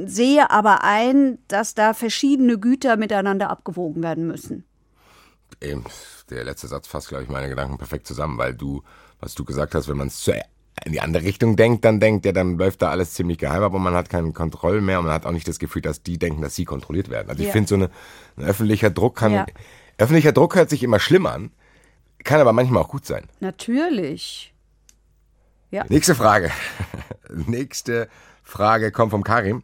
sehe 0.05 0.49
aber 0.49 0.83
ein, 0.83 1.37
dass 1.47 1.75
da 1.75 1.93
verschiedene 1.93 2.57
Güter 2.57 2.97
miteinander 2.97 3.51
abgewogen 3.51 4.01
werden 4.01 4.25
müssen. 4.25 4.65
Eben, 5.61 5.83
der 6.31 6.43
letzte 6.43 6.67
Satz 6.67 6.87
fasst, 6.87 7.09
glaube 7.09 7.23
ich, 7.23 7.29
meine 7.29 7.49
Gedanken 7.49 7.77
perfekt 7.77 8.07
zusammen, 8.07 8.37
weil 8.37 8.55
du, 8.55 8.81
was 9.19 9.35
du 9.35 9.43
gesagt 9.43 9.75
hast, 9.75 9.87
wenn 9.87 9.97
man 9.97 10.07
es 10.07 10.21
zu 10.21 10.31
in 10.85 10.91
die 10.91 11.01
andere 11.01 11.23
Richtung 11.23 11.55
denkt, 11.55 11.85
dann 11.85 11.99
denkt 11.99 12.25
er, 12.25 12.33
dann 12.33 12.57
läuft 12.57 12.81
da 12.81 12.89
alles 12.89 13.13
ziemlich 13.13 13.37
geheim, 13.37 13.63
aber 13.63 13.79
man 13.79 13.93
hat 13.93 14.09
keine 14.09 14.31
Kontrolle 14.31 14.81
mehr 14.81 14.99
und 14.99 15.05
man 15.05 15.13
hat 15.13 15.25
auch 15.25 15.31
nicht 15.31 15.47
das 15.47 15.59
Gefühl, 15.59 15.81
dass 15.81 16.03
die 16.03 16.17
denken, 16.17 16.41
dass 16.41 16.55
sie 16.55 16.65
kontrolliert 16.65 17.09
werden. 17.09 17.29
Also 17.29 17.41
ja. 17.41 17.47
ich 17.47 17.53
finde 17.53 17.67
so 17.67 17.75
eine, 17.75 17.89
ein 18.37 18.45
öffentlicher 18.45 18.89
Druck 18.89 19.15
kann, 19.17 19.33
ja. 19.33 19.45
öffentlicher 19.97 20.31
Druck 20.31 20.55
hört 20.55 20.69
sich 20.69 20.83
immer 20.83 20.99
schlimm 20.99 21.25
an, 21.25 21.51
kann 22.23 22.41
aber 22.41 22.53
manchmal 22.53 22.83
auch 22.83 22.89
gut 22.89 23.05
sein. 23.05 23.25
Natürlich. 23.39 24.53
Ja. 25.71 25.85
Nächste 25.89 26.15
Frage. 26.15 26.51
Nächste 27.29 28.09
Frage 28.43 28.91
kommt 28.91 29.11
vom 29.11 29.23
Karim. 29.23 29.63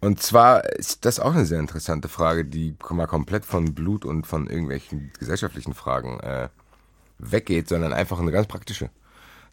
Und 0.00 0.20
zwar 0.20 0.64
ist 0.64 1.04
das 1.04 1.20
auch 1.20 1.32
eine 1.32 1.44
sehr 1.44 1.60
interessante 1.60 2.08
Frage, 2.08 2.44
die 2.44 2.74
mal 2.90 3.06
komplett 3.06 3.44
von 3.44 3.74
Blut 3.74 4.04
und 4.04 4.26
von 4.26 4.48
irgendwelchen 4.48 5.12
gesellschaftlichen 5.18 5.74
Fragen 5.74 6.18
äh, 6.20 6.48
weggeht, 7.18 7.68
sondern 7.68 7.92
einfach 7.92 8.18
eine 8.18 8.32
ganz 8.32 8.48
praktische. 8.48 8.90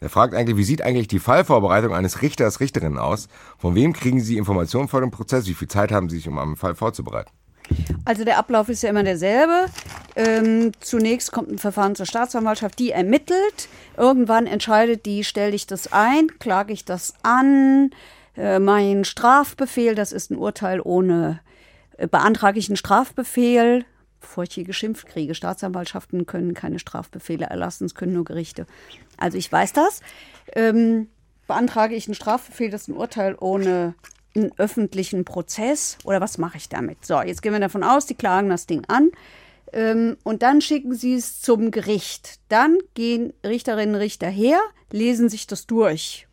Er 0.02 0.08
fragt 0.08 0.34
eigentlich, 0.34 0.56
wie 0.56 0.64
sieht 0.64 0.80
eigentlich 0.80 1.08
die 1.08 1.18
Fallvorbereitung 1.18 1.94
eines 1.94 2.22
Richters, 2.22 2.60
Richterin 2.60 2.96
aus? 2.96 3.28
Von 3.58 3.74
wem 3.74 3.92
kriegen 3.92 4.20
Sie 4.20 4.38
Informationen 4.38 4.88
vor 4.88 5.02
dem 5.02 5.10
Prozess? 5.10 5.46
Wie 5.46 5.52
viel 5.52 5.68
Zeit 5.68 5.92
haben 5.92 6.08
Sie 6.08 6.16
sich, 6.16 6.26
um 6.26 6.38
einen 6.38 6.56
Fall 6.56 6.74
vorzubereiten? 6.74 7.30
Also 8.06 8.24
der 8.24 8.38
Ablauf 8.38 8.70
ist 8.70 8.82
ja 8.82 8.88
immer 8.88 9.02
derselbe. 9.02 9.66
Ähm, 10.16 10.72
zunächst 10.80 11.32
kommt 11.32 11.50
ein 11.50 11.58
Verfahren 11.58 11.96
zur 11.96 12.06
Staatsanwaltschaft, 12.06 12.78
die 12.78 12.92
ermittelt. 12.92 13.68
Irgendwann 13.98 14.46
entscheidet 14.46 15.04
die, 15.04 15.22
stelle 15.22 15.54
ich 15.54 15.66
das 15.66 15.92
ein, 15.92 16.28
klage 16.38 16.72
ich 16.72 16.86
das 16.86 17.12
an, 17.22 17.90
äh, 18.38 18.58
mein 18.58 19.04
Strafbefehl, 19.04 19.94
das 19.94 20.12
ist 20.12 20.30
ein 20.30 20.38
Urteil 20.38 20.80
ohne, 20.82 21.40
äh, 21.98 22.06
beantrage 22.06 22.58
ich 22.58 22.70
einen 22.70 22.76
Strafbefehl, 22.76 23.84
bevor 24.20 24.44
ich 24.44 24.52
hier 24.52 24.64
geschimpft 24.64 25.06
kriege. 25.06 25.34
Staatsanwaltschaften 25.34 26.26
können 26.26 26.54
keine 26.54 26.78
Strafbefehle 26.78 27.46
erlassen, 27.46 27.84
es 27.84 27.94
können 27.94 28.12
nur 28.12 28.24
Gerichte. 28.24 28.66
Also 29.16 29.38
ich 29.38 29.50
weiß 29.50 29.72
das. 29.72 30.00
Ähm, 30.54 31.08
beantrage 31.46 31.94
ich 31.94 32.06
einen 32.06 32.14
Strafbefehl, 32.14 32.70
das 32.70 32.82
ist 32.82 32.88
ein 32.88 32.96
Urteil 32.96 33.36
ohne 33.40 33.94
einen 34.36 34.52
öffentlichen 34.58 35.24
Prozess 35.24 35.98
oder 36.04 36.20
was 36.20 36.38
mache 36.38 36.56
ich 36.56 36.68
damit? 36.68 37.04
So, 37.04 37.20
jetzt 37.20 37.42
gehen 37.42 37.52
wir 37.52 37.60
davon 37.60 37.82
aus, 37.82 38.06
die 38.06 38.14
klagen 38.14 38.48
das 38.48 38.66
Ding 38.66 38.84
an 38.86 39.10
ähm, 39.72 40.16
und 40.22 40.42
dann 40.42 40.60
schicken 40.60 40.94
sie 40.94 41.14
es 41.14 41.40
zum 41.40 41.70
Gericht. 41.70 42.38
Dann 42.48 42.78
gehen 42.94 43.32
Richterinnen 43.44 43.94
und 43.94 44.00
Richter 44.00 44.28
her, 44.28 44.60
lesen 44.92 45.28
sich 45.28 45.46
das 45.46 45.66
durch. 45.66 46.26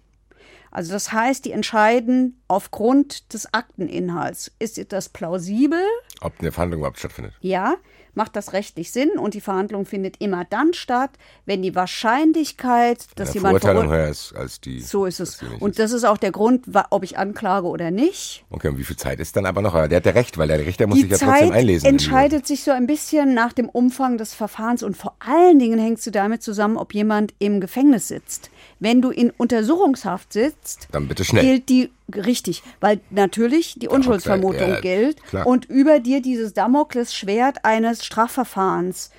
Also 0.72 0.92
das 0.92 1.12
heißt, 1.12 1.46
die 1.46 1.52
entscheiden 1.52 2.40
aufgrund 2.48 3.34
des 3.34 3.54
Akteninhalts. 3.54 4.52
Ist 4.60 4.92
das 4.92 5.10
plausibel? 5.10 5.82
Ob 6.22 6.40
eine 6.40 6.52
Verhandlung 6.52 6.82
überhaupt 6.82 7.00
stattfindet? 7.00 7.34
Ja 7.42 7.76
macht 8.18 8.36
das 8.36 8.52
rechtlich 8.52 8.92
Sinn 8.92 9.12
und 9.18 9.34
die 9.36 9.42
Verhandlung 9.42 9.86
findet 9.86 10.20
immer 10.20 10.44
dann 10.44 10.74
statt, 10.74 11.12
wenn 11.46 11.62
die 11.62 11.76
Wahrscheinlichkeit, 11.76 13.06
dass 13.16 13.34
jemand 13.34 13.62
Verurteilung 13.62 13.90
höher 13.90 14.10
ist 14.10 14.34
als 14.36 14.60
die. 14.60 14.82
So 14.82 15.06
ist 15.06 15.22
es. 15.22 15.40
Und 15.60 15.80
das 15.80 15.94
ist 15.94 16.04
auch 16.04 16.18
der 16.18 16.32
Grund, 16.32 16.66
ob 16.90 17.04
ich 17.04 17.18
anklage 17.18 17.68
oder 17.68 17.92
nicht. 17.92 18.44
Okay, 18.50 18.70
und 18.70 18.78
wie 18.78 18.84
viel 18.84 18.98
Zeit 18.98 19.20
ist 19.20 19.38
dann 19.38 19.46
aber 19.46 19.62
noch? 19.62 19.74
Der 19.88 19.98
hat 19.98 20.06
ja 20.06 20.12
recht, 20.12 20.38
weil 20.38 20.50
der 20.50 20.60
Richter 20.60 20.88
muss 20.88 20.98
die 20.98 21.04
sich 21.04 21.12
ja 21.12 21.18
Zeit 21.18 21.30
trotzdem 21.30 21.52
einlesen. 21.52 21.84
Die 21.84 21.90
entscheidet 21.90 22.48
sich 22.48 22.64
so 22.64 22.72
ein 22.72 22.88
bisschen 22.88 23.34
nach 23.34 23.54
dem 23.54 23.70
Umfang 23.70 24.18
des 24.18 24.34
Verfahrens 24.34 24.84
und 24.84 24.98
vor 24.98 25.16
allen 25.20 25.60
Dingen 25.60 25.80
hängt 25.80 26.02
sie 26.02 26.12
damit 26.12 26.42
zusammen, 26.42 26.78
ob 26.78 26.94
jemand 26.94 27.34
im 27.40 27.62
Gefängnis 27.62 28.08
sitzt. 28.08 28.50
Wenn 28.80 29.02
du 29.02 29.12
in 29.12 29.30
Untersuchungshaft 29.30 30.34
sitzt, 30.34 30.88
dann 30.92 31.08
bitte 31.08 31.24
schnell. 31.24 31.44
gilt 31.44 31.70
die 31.70 31.92
Richtig, 32.16 32.64
weil 32.80 33.02
natürlich 33.10 33.76
die 33.78 33.90
Unschuldsvermutung 33.90 34.70
ja, 34.70 34.80
gilt 34.80 35.22
klar. 35.24 35.46
und 35.46 35.66
über 35.66 36.00
dir 36.00 36.22
dieses 36.22 36.54
Damoklesschwert 36.54 37.66
eines 37.66 38.06
Strafverfahrens. 38.08 39.12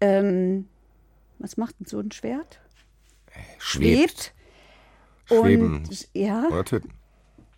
Ähm, 0.00 0.68
was 1.38 1.56
macht 1.56 1.78
denn 1.80 1.86
so 1.86 1.98
ein 1.98 2.12
Schwert? 2.12 2.60
Schwebt. 3.58 4.34
Schwebt. 5.28 5.44
Schweben. 5.44 5.76
Und, 5.76 6.08
ja. 6.12 6.46
Oder 6.48 6.64
töten. 6.64 6.90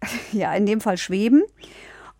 Ja, 0.33 0.55
in 0.55 0.67
dem 0.67 0.83
Fall 0.83 0.99
schweben. 0.99 1.43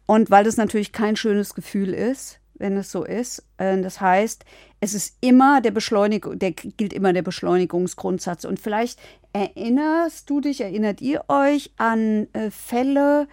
Und 0.07 0.31
weil 0.31 0.45
das 0.45 0.57
natürlich 0.57 0.93
kein 0.93 1.17
schönes 1.17 1.55
Gefühl 1.55 1.93
ist, 1.93 2.41
wenn 2.55 2.77
es 2.77 2.91
so 2.91 3.05
ist. 3.05 3.45
Äh, 3.59 3.81
das 3.83 4.01
heißt, 4.01 4.45
es 4.81 4.95
ist 4.95 5.17
immer 5.21 5.61
der 5.61 5.71
Beschleunigung, 5.71 6.39
der 6.39 6.53
gilt 6.53 6.93
immer 6.93 7.13
der 7.13 7.23
Beschleunigungsgrundsatz. 7.23 8.45
Und 8.45 8.59
vielleicht 8.59 8.99
erinnerst 9.35 10.31
du 10.31 10.41
dich, 10.41 10.63
erinnert 10.63 11.03
ihr 11.03 11.25
euch 11.29 11.73
an 11.77 12.29
äh, 12.33 12.51
Fälle, 12.51 13.29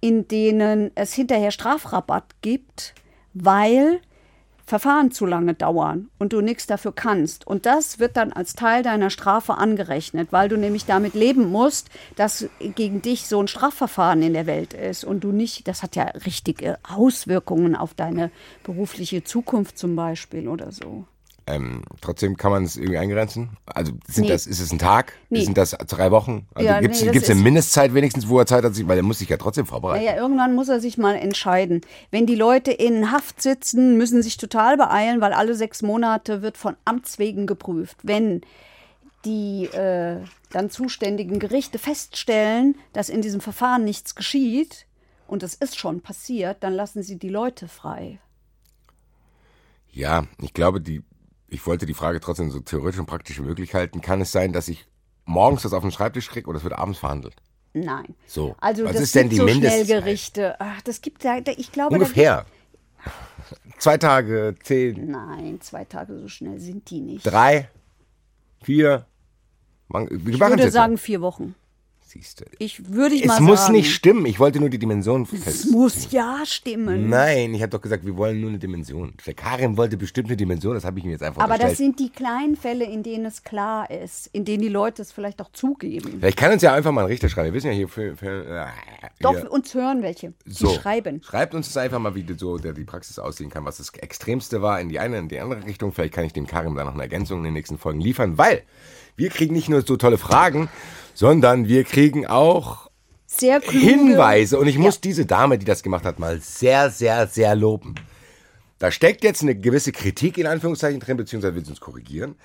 in 0.00 0.28
denen 0.28 0.92
es 0.94 1.12
hinterher 1.12 1.50
Strafrabatt 1.50 2.36
gibt, 2.40 2.94
weil 3.34 4.00
Verfahren 4.68 5.10
zu 5.10 5.24
lange 5.24 5.54
dauern 5.54 6.10
und 6.18 6.34
du 6.34 6.42
nichts 6.42 6.66
dafür 6.66 6.92
kannst. 6.92 7.46
Und 7.46 7.64
das 7.64 7.98
wird 7.98 8.18
dann 8.18 8.34
als 8.34 8.54
Teil 8.54 8.82
deiner 8.82 9.08
Strafe 9.08 9.54
angerechnet, 9.54 10.28
weil 10.30 10.50
du 10.50 10.58
nämlich 10.58 10.84
damit 10.84 11.14
leben 11.14 11.50
musst, 11.50 11.88
dass 12.16 12.46
gegen 12.74 13.00
dich 13.00 13.26
so 13.26 13.40
ein 13.40 13.48
Strafverfahren 13.48 14.20
in 14.20 14.34
der 14.34 14.46
Welt 14.46 14.74
ist 14.74 15.04
und 15.04 15.24
du 15.24 15.32
nicht, 15.32 15.66
das 15.68 15.82
hat 15.82 15.96
ja 15.96 16.04
richtige 16.26 16.78
Auswirkungen 16.82 17.76
auf 17.76 17.94
deine 17.94 18.30
berufliche 18.62 19.24
Zukunft 19.24 19.78
zum 19.78 19.96
Beispiel 19.96 20.48
oder 20.48 20.70
so. 20.70 21.06
Ähm, 21.48 21.82
trotzdem 22.02 22.36
kann 22.36 22.50
man 22.50 22.64
es 22.64 22.76
irgendwie 22.76 22.98
eingrenzen? 22.98 23.56
Also 23.64 23.92
sind 24.06 24.24
nee. 24.24 24.28
das, 24.28 24.46
ist 24.46 24.60
es 24.60 24.70
ein 24.70 24.78
Tag? 24.78 25.14
Nee. 25.30 25.44
Sind 25.44 25.56
das 25.56 25.70
drei 25.70 26.10
Wochen? 26.10 26.46
Also 26.52 26.68
ja, 26.68 26.78
gibt 26.80 26.94
es 26.94 27.02
nee, 27.02 27.10
eine 27.10 27.40
Mindestzeit 27.40 27.94
wenigstens, 27.94 28.28
wo 28.28 28.38
er 28.38 28.44
Zeit 28.44 28.64
hat, 28.64 28.74
sich, 28.74 28.86
weil 28.86 28.98
er 28.98 29.02
muss 29.02 29.20
sich 29.20 29.30
ja 29.30 29.38
trotzdem 29.38 29.64
vorbereiten. 29.64 30.04
Naja, 30.04 30.20
irgendwann 30.20 30.54
muss 30.54 30.68
er 30.68 30.80
sich 30.80 30.98
mal 30.98 31.14
entscheiden. 31.14 31.80
Wenn 32.10 32.26
die 32.26 32.34
Leute 32.34 32.70
in 32.70 33.12
Haft 33.12 33.40
sitzen, 33.40 33.96
müssen 33.96 34.22
sich 34.22 34.36
total 34.36 34.76
beeilen, 34.76 35.22
weil 35.22 35.32
alle 35.32 35.54
sechs 35.54 35.80
Monate 35.80 36.42
wird 36.42 36.58
von 36.58 36.76
Amts 36.84 37.18
wegen 37.18 37.46
geprüft. 37.46 37.96
Wenn 38.02 38.42
die 39.24 39.64
äh, 39.72 40.18
dann 40.50 40.68
zuständigen 40.68 41.38
Gerichte 41.38 41.78
feststellen, 41.78 42.76
dass 42.92 43.08
in 43.08 43.22
diesem 43.22 43.40
Verfahren 43.40 43.84
nichts 43.84 44.14
geschieht 44.14 44.86
und 45.26 45.42
es 45.42 45.54
ist 45.54 45.78
schon 45.78 46.02
passiert, 46.02 46.58
dann 46.60 46.74
lassen 46.74 47.02
sie 47.02 47.16
die 47.16 47.30
Leute 47.30 47.68
frei. 47.68 48.18
Ja, 49.90 50.26
ich 50.42 50.52
glaube, 50.52 50.82
die, 50.82 51.02
ich 51.48 51.66
wollte 51.66 51.86
die 51.86 51.94
Frage 51.94 52.20
trotzdem 52.20 52.50
so 52.50 52.60
theoretisch 52.60 53.00
und 53.00 53.06
praktisch 53.06 53.38
wie 53.38 53.42
möglich 53.44 53.74
halten. 53.74 54.00
Kann 54.00 54.20
es 54.20 54.32
sein, 54.32 54.52
dass 54.52 54.68
ich 54.68 54.86
morgens 55.24 55.62
das 55.62 55.72
auf 55.72 55.82
den 55.82 55.90
Schreibtisch 55.90 56.28
kriege 56.28 56.48
oder 56.48 56.58
es 56.58 56.64
wird 56.64 56.74
abends 56.74 56.98
verhandelt? 56.98 57.36
Nein. 57.74 58.14
So. 58.26 58.56
Also 58.60 58.84
Was 58.84 58.92
das 58.92 59.02
ist 59.02 59.14
denn 59.14 59.28
die 59.28 59.36
so 59.36 59.44
Mindestzeit? 59.44 59.86
Schnellgerichte. 59.86 60.56
Ach, 60.60 60.80
das 60.82 61.00
gibt 61.00 61.24
da, 61.24 61.38
ich 61.38 61.72
glaube, 61.72 61.94
Ungefähr. 61.94 62.46
Zwei 63.78 63.96
Tage, 63.96 64.56
zehn, 64.62 65.10
Nein, 65.10 65.60
zwei 65.60 65.84
Tage 65.84 66.18
so 66.18 66.28
schnell 66.28 66.58
sind 66.58 66.90
die 66.90 67.00
nicht. 67.00 67.24
drei, 67.24 67.70
vier. 68.62 69.06
Man, 69.86 70.04
ich 70.06 70.38
würde 70.40 70.70
sagen 70.70 70.94
mal. 70.94 70.98
vier 70.98 71.20
Wochen. 71.20 71.54
Siehst 72.10 72.40
du. 72.40 72.46
Ich 72.58 72.90
würde 72.90 73.14
ich 73.16 73.22
Es 73.24 73.28
mal 73.28 73.40
muss 73.40 73.60
sagen. 73.66 73.74
nicht 73.74 73.92
stimmen. 73.94 74.24
Ich 74.24 74.40
wollte 74.40 74.60
nur 74.60 74.70
die 74.70 74.78
Dimension 74.78 75.28
Es 75.30 75.44
fest. 75.44 75.70
muss 75.70 76.10
ja 76.10 76.38
stimmen. 76.46 77.10
Nein, 77.10 77.52
ich 77.52 77.60
habe 77.60 77.68
doch 77.68 77.82
gesagt, 77.82 78.06
wir 78.06 78.16
wollen 78.16 78.40
nur 78.40 78.48
eine 78.48 78.58
Dimension. 78.58 79.12
Der 79.26 79.34
Karim 79.34 79.76
wollte 79.76 79.98
bestimmt 79.98 80.28
eine 80.28 80.36
Dimension, 80.38 80.72
das 80.72 80.86
habe 80.86 80.98
ich 80.98 81.04
ihm 81.04 81.10
jetzt 81.10 81.22
einfach 81.22 81.42
Aber 81.42 81.58
das 81.58 81.64
unterstellt. 81.72 81.76
sind 81.98 82.00
die 82.00 82.08
kleinen 82.08 82.56
Fälle, 82.56 82.86
in 82.86 83.02
denen 83.02 83.26
es 83.26 83.42
klar 83.42 83.90
ist, 83.90 84.28
in 84.32 84.46
denen 84.46 84.62
die 84.62 84.70
Leute 84.70 85.02
es 85.02 85.12
vielleicht 85.12 85.42
auch 85.42 85.52
zugeben. 85.52 86.16
Vielleicht 86.18 86.38
kann 86.38 86.50
uns 86.50 86.62
ja 86.62 86.72
einfach 86.72 86.92
mal 86.92 87.02
ein 87.02 87.08
Richter 87.08 87.28
schreiben. 87.28 87.48
Wir 87.48 87.52
wissen 87.52 87.66
ja 87.66 87.74
hier 87.74 87.88
für, 87.88 88.16
für 88.16 88.46
äh, 88.46 88.66
Doch, 89.20 89.32
hier. 89.36 89.52
uns 89.52 89.74
hören 89.74 90.00
welche. 90.02 90.32
Die 90.46 90.50
So. 90.52 90.70
schreiben. 90.72 91.20
Schreibt 91.22 91.54
uns 91.54 91.66
das 91.66 91.76
einfach 91.76 91.98
mal, 91.98 92.14
wie 92.14 92.22
die- 92.22 92.38
so 92.38 92.56
der, 92.56 92.72
die 92.72 92.84
Praxis 92.84 93.18
aussehen 93.18 93.50
kann, 93.50 93.66
was 93.66 93.76
das 93.76 93.90
Extremste 93.90 94.62
war 94.62 94.80
in 94.80 94.88
die 94.88 94.98
eine, 94.98 95.18
in 95.18 95.28
die 95.28 95.40
andere 95.40 95.62
Richtung. 95.66 95.92
Vielleicht 95.92 96.14
kann 96.14 96.24
ich 96.24 96.32
dem 96.32 96.46
Karim 96.46 96.74
da 96.74 96.84
noch 96.84 96.94
eine 96.94 97.02
Ergänzung 97.02 97.38
in 97.40 97.44
den 97.44 97.52
nächsten 97.52 97.76
Folgen 97.76 98.00
liefern, 98.00 98.38
weil 98.38 98.62
wir 99.16 99.28
kriegen 99.28 99.52
nicht 99.52 99.68
nur 99.68 99.82
so 99.82 99.96
tolle 99.98 100.16
Fragen, 100.16 100.68
sondern 101.18 101.66
wir 101.66 101.82
kriegen 101.82 102.28
auch 102.28 102.88
Sehr 103.26 103.60
kluge 103.60 103.84
Hinweise. 103.84 104.56
Und 104.56 104.68
ich 104.68 104.78
muss 104.78 104.94
Ja. 104.94 105.00
diese 105.02 105.26
Dame, 105.26 105.58
die 105.58 105.64
das 105.64 105.82
gemacht 105.82 106.04
hat, 106.04 106.20
mal 106.20 106.40
sehr, 106.40 106.90
sehr, 106.90 107.26
sehr 107.26 107.56
loben. 107.56 107.96
Da 108.78 108.92
steckt 108.92 109.24
jetzt 109.24 109.42
eine 109.42 109.56
gewisse 109.56 109.90
Kritik 109.90 110.38
in 110.38 110.46
Anführungszeichen 110.46 111.00
drin, 111.00 111.16
beziehungsweise 111.16 111.56
will 111.56 111.64
sie 111.64 111.72
uns 111.72 111.80
korrigieren. 111.80 112.36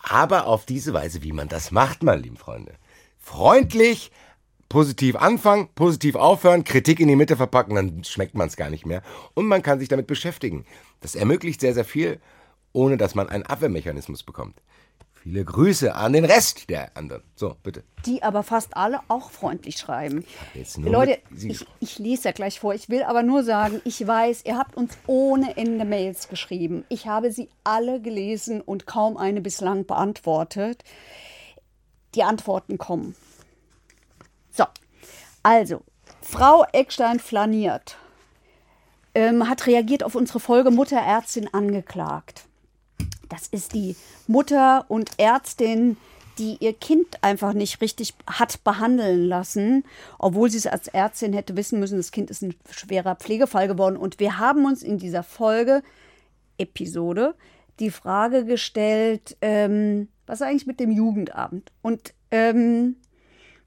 Aber 0.00 0.46
auf 0.46 0.64
diese 0.64 0.94
Weise, 0.94 1.22
wie 1.22 1.32
man 1.32 1.48
das 1.48 1.70
macht, 1.70 2.02
meine 2.02 2.22
lieben 2.22 2.38
Freunde. 2.38 2.72
Freundlich, 3.18 4.10
positiv 4.70 5.16
anfangen, 5.16 5.68
positiv 5.74 6.14
aufhören, 6.14 6.64
Kritik 6.64 7.00
in 7.00 7.08
die 7.08 7.16
Mitte 7.16 7.36
verpacken, 7.36 7.74
dann 7.74 8.04
schmeckt 8.04 8.34
man 8.36 8.48
es 8.48 8.56
gar 8.56 8.70
nicht 8.70 8.86
mehr. 8.86 9.02
Und 9.34 9.46
man 9.48 9.62
kann 9.62 9.78
sich 9.78 9.88
damit 9.88 10.06
beschäftigen. 10.06 10.64
Das 11.02 11.14
ermöglicht 11.14 11.60
sehr, 11.60 11.74
sehr 11.74 11.84
viel, 11.84 12.20
ohne 12.72 12.96
dass 12.96 13.14
man 13.14 13.28
einen 13.28 13.44
Abwehrmechanismus 13.44 14.22
bekommt. 14.22 14.62
Viele 15.24 15.42
Grüße 15.42 15.94
an 15.94 16.12
den 16.12 16.26
Rest 16.26 16.68
der 16.68 16.94
anderen. 16.98 17.22
So, 17.34 17.56
bitte. 17.62 17.82
Die 18.04 18.22
aber 18.22 18.42
fast 18.42 18.76
alle 18.76 19.00
auch 19.08 19.30
freundlich 19.30 19.78
schreiben. 19.78 20.22
Jetzt 20.52 20.76
nur 20.76 20.92
Leute, 20.92 21.18
ich, 21.34 21.66
ich 21.80 21.98
lese 21.98 22.24
ja 22.24 22.32
gleich 22.32 22.60
vor. 22.60 22.74
Ich 22.74 22.90
will 22.90 23.02
aber 23.04 23.22
nur 23.22 23.42
sagen, 23.42 23.80
ich 23.86 24.06
weiß, 24.06 24.42
ihr 24.44 24.58
habt 24.58 24.76
uns 24.76 24.98
ohne 25.06 25.56
Ende 25.56 25.86
Mails 25.86 26.28
geschrieben. 26.28 26.84
Ich 26.90 27.06
habe 27.06 27.32
sie 27.32 27.48
alle 27.64 28.02
gelesen 28.02 28.60
und 28.60 28.86
kaum 28.86 29.16
eine 29.16 29.40
bislang 29.40 29.86
beantwortet. 29.86 30.84
Die 32.14 32.22
Antworten 32.22 32.76
kommen. 32.76 33.16
So, 34.50 34.66
also, 35.42 35.80
Frau 36.20 36.66
Eckstein 36.70 37.18
flaniert, 37.18 37.96
ähm, 39.14 39.48
hat 39.48 39.66
reagiert 39.66 40.04
auf 40.04 40.16
unsere 40.16 40.38
Folge 40.38 40.70
Mutterärztin 40.70 41.48
angeklagt. 41.54 42.44
Das 43.34 43.48
ist 43.48 43.74
die 43.74 43.96
Mutter 44.28 44.84
und 44.86 45.10
Ärztin, 45.18 45.96
die 46.38 46.56
ihr 46.60 46.72
Kind 46.72 47.22
einfach 47.22 47.52
nicht 47.52 47.80
richtig 47.80 48.14
hat 48.28 48.62
behandeln 48.62 49.26
lassen, 49.26 49.84
obwohl 50.20 50.50
sie 50.50 50.58
es 50.58 50.68
als 50.68 50.86
Ärztin 50.86 51.32
hätte 51.32 51.56
wissen 51.56 51.80
müssen, 51.80 51.96
das 51.96 52.12
Kind 52.12 52.30
ist 52.30 52.42
ein 52.42 52.54
schwerer 52.70 53.16
Pflegefall 53.16 53.66
geworden. 53.66 53.96
Und 53.96 54.20
wir 54.20 54.38
haben 54.38 54.64
uns 54.64 54.84
in 54.84 54.98
dieser 54.98 55.24
Folge, 55.24 55.82
Episode, 56.58 57.34
die 57.80 57.90
Frage 57.90 58.44
gestellt, 58.44 59.36
ähm, 59.40 60.06
was 60.26 60.40
eigentlich 60.40 60.66
mit 60.66 60.78
dem 60.78 60.92
Jugendamt? 60.92 61.72
Und 61.82 62.14
ähm, 62.30 62.94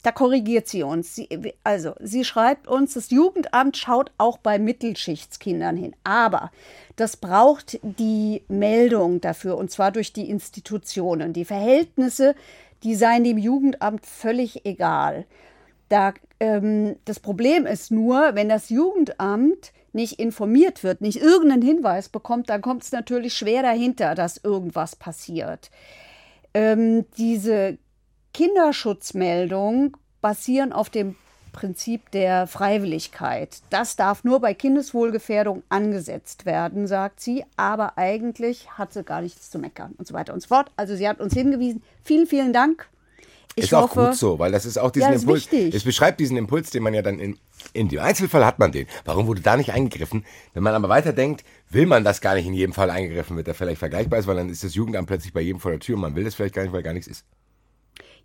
da 0.04 0.12
korrigiert 0.12 0.68
sie 0.68 0.84
uns. 0.84 1.16
Sie, 1.16 1.28
also, 1.64 1.94
sie 2.00 2.24
schreibt 2.24 2.68
uns, 2.68 2.94
das 2.94 3.10
Jugendamt 3.10 3.78
schaut 3.78 4.12
auch 4.18 4.38
bei 4.38 4.60
Mittelschichtskindern 4.60 5.76
hin. 5.76 5.96
Aber 6.04 6.52
das 6.96 7.18
braucht 7.18 7.80
die 7.82 8.44
Meldung 8.48 9.22
dafür, 9.22 9.58
und 9.58 9.72
zwar 9.72 9.92
durch 9.92 10.14
die 10.14 10.30
Institutionen. 10.30 11.34
Die 11.34 11.46
Verhältnisse, 11.46 12.36
die 12.84 12.96
seien 12.96 13.24
dem 13.24 13.38
Jugendamt 13.38 14.06
völlig 14.06 14.66
egal. 14.66 15.26
Da, 15.90 16.14
ähm, 16.40 16.98
das 17.06 17.20
Problem 17.20 17.66
ist 17.66 17.92
nur, 17.92 18.36
wenn 18.36 18.50
das 18.50 18.70
Jugendamt 18.70 19.72
nicht 19.94 20.20
informiert 20.20 20.84
wird, 20.84 21.02
nicht 21.02 21.20
irgendeinen 21.20 21.64
Hinweis 21.64 22.10
bekommt, 22.10 22.50
dann 22.50 22.62
kommt 22.62 22.84
es 22.84 22.92
natürlich 22.92 23.34
schwer 23.34 23.64
dahinter, 23.64 24.16
dass 24.16 24.38
irgendwas 24.38 24.96
passiert. 24.96 25.72
Ähm, 26.54 27.06
diese 27.18 27.78
Kinderschutzmeldungen 28.38 29.94
basieren 30.22 30.72
auf 30.72 30.92
dem 30.92 31.16
Prinzip 31.54 32.12
der 32.12 32.46
Freiwilligkeit. 32.46 33.62
Das 33.72 33.96
darf 33.96 34.24
nur 34.24 34.40
bei 34.40 34.54
Kindeswohlgefährdung 34.54 35.64
angesetzt 35.70 36.46
werden, 36.46 36.86
sagt 36.86 37.20
sie, 37.20 37.44
aber 37.56 37.98
eigentlich 37.98 38.70
hat 38.78 38.94
sie 38.94 39.04
gar 39.04 39.22
nichts 39.22 39.50
zu 39.50 39.58
meckern 39.58 39.96
und 39.98 40.08
so 40.08 40.14
weiter 40.14 40.36
und 40.36 40.42
so 40.42 40.50
fort. 40.50 40.70
Also 40.76 40.96
sie 40.96 41.10
hat 41.10 41.20
uns 41.20 41.34
hingewiesen. 41.34 41.82
Vielen, 42.04 42.28
vielen 42.28 42.54
Dank. 42.54 42.88
Ich 43.56 43.64
ist 43.64 43.74
auch 43.74 43.90
hoffe, 43.90 44.10
gut 44.10 44.16
so, 44.16 44.38
weil 44.38 44.52
das 44.52 44.68
ist 44.68 44.78
auch 44.78 44.92
diesen 44.92 45.10
Ja, 45.10 45.16
ist 45.16 45.24
Impuls. 45.24 45.52
wichtig. 45.52 45.74
Es 45.74 45.84
beschreibt 45.84 46.20
diesen 46.20 46.38
Impuls, 46.38 46.70
den 46.70 46.84
man 46.84 46.94
ja 46.94 47.02
dann 47.02 47.18
in, 47.18 47.40
in 47.74 47.90
dem 47.90 48.02
Einzelfall 48.02 48.46
hat 48.46 48.60
man 48.60 48.72
den. 48.72 48.86
Warum 49.04 49.26
wurde 49.26 49.42
da 49.42 49.58
nicht 49.58 49.74
eingegriffen? 49.74 50.26
Wenn 50.54 50.62
man 50.62 50.76
aber 50.76 50.90
weiterdenkt, 50.90 51.44
will 51.72 51.88
man 51.88 52.04
das 52.04 52.22
gar 52.22 52.36
nicht 52.36 52.46
in 52.46 52.54
jedem 52.54 52.74
Fall 52.74 52.92
eingegriffen 52.92 53.36
wird, 53.36 53.48
der 53.48 53.56
vielleicht 53.56 53.80
vergleichbar 53.80 54.20
ist, 54.20 54.28
weil 54.28 54.36
dann 54.36 54.50
ist 54.50 54.64
das 54.64 54.76
Jugendamt 54.76 55.08
plötzlich 55.08 55.34
bei 55.34 55.42
jedem 55.42 55.60
vor 55.60 55.72
der 55.72 55.80
Tür 55.80 55.96
und 55.96 56.02
man 56.02 56.16
will 56.16 56.24
das 56.24 56.36
vielleicht 56.36 56.54
gar 56.54 56.62
nicht, 56.62 56.72
weil 56.72 56.84
gar 56.84 56.94
nichts 56.94 57.08
ist. 57.08 57.26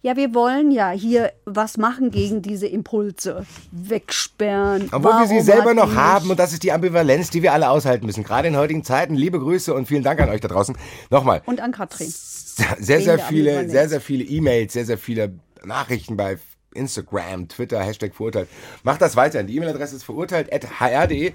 Ja, 0.04 0.16
wir 0.16 0.34
wollen 0.34 0.72
ja 0.72 0.90
hier 0.90 1.32
was 1.44 1.76
machen 1.76 2.10
gegen 2.10 2.42
diese 2.42 2.66
Impulse. 2.66 3.46
Wegsperren. 3.70 4.88
Obwohl 4.90 5.12
wir 5.12 5.28
sie 5.28 5.40
selber 5.40 5.74
noch 5.74 5.94
haben 5.94 6.28
und 6.28 6.40
das 6.40 6.52
ist 6.52 6.64
die 6.64 6.72
Ambivalenz, 6.72 7.30
die 7.30 7.40
wir 7.40 7.52
alle 7.52 7.70
aushalten 7.70 8.06
müssen. 8.06 8.24
Gerade 8.24 8.48
in 8.48 8.56
heutigen 8.56 8.82
Zeiten. 8.82 9.14
Liebe 9.14 9.38
Grüße 9.38 9.72
und 9.72 9.86
vielen 9.86 10.02
Dank 10.02 10.20
an 10.20 10.28
euch 10.28 10.40
da 10.40 10.48
draußen. 10.48 10.76
Nochmal. 11.10 11.42
Und 11.46 11.60
an 11.60 11.70
Katrin. 11.70 12.08
sehr, 12.10 13.00
sehr 13.00 13.18
viele, 13.20 13.68
sehr, 13.68 13.88
sehr 13.88 14.00
viele 14.00 14.24
E-Mails, 14.24 14.72
sehr, 14.72 14.86
sehr 14.86 14.98
viele 14.98 15.34
Nachrichten 15.64 16.16
bei 16.16 16.36
Instagram, 16.74 17.46
Twitter, 17.46 17.80
Hashtag 17.80 18.12
verurteilt. 18.12 18.48
Macht 18.82 19.02
das 19.02 19.14
weiter. 19.14 19.44
Die 19.44 19.56
E-Mail-Adresse 19.56 19.94
ist 19.94 20.02
verurteilt.hr.de. 20.02 21.32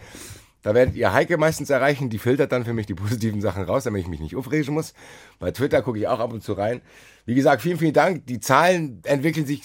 Da 0.64 0.74
werdet 0.74 0.96
ihr 0.96 1.14
Heike 1.14 1.38
meistens 1.38 1.70
erreichen. 1.70 2.10
Die 2.10 2.18
filtert 2.18 2.52
dann 2.52 2.66
für 2.66 2.74
mich 2.74 2.86
die 2.86 2.96
positiven 2.96 3.40
Sachen 3.40 3.64
raus, 3.64 3.86
damit 3.86 4.02
ich 4.02 4.10
mich 4.10 4.20
nicht 4.20 4.36
aufregen 4.36 4.74
muss. 4.74 4.94
Bei 5.40 5.52
Twitter 5.52 5.82
gucke 5.82 6.00
ich 6.00 6.10
auch 6.10 6.20
ab 6.20 6.34
und 6.34 6.44
zu 6.44 6.52
rein. 6.52 6.82
Wie 7.28 7.36
gesagt, 7.36 7.62
vielen, 7.62 7.78
vielen 7.78 7.94
Dank. 7.94 8.26
Die 8.26 8.40
Zahlen 8.40 9.02
entwickeln 9.04 9.46
sich 9.46 9.62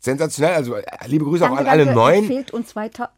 sensationell. 0.00 0.54
Also 0.54 0.76
äh, 0.76 0.84
liebe 1.06 1.24
Grüße 1.24 1.44
auch 1.44 1.48
Danke, 1.48 1.62
an 1.64 1.68
alle 1.68 1.84
danke. 1.86 2.00
neuen 2.00 2.24
Fehlt 2.26 2.52
uns 2.52 2.76
weiter. 2.76 3.10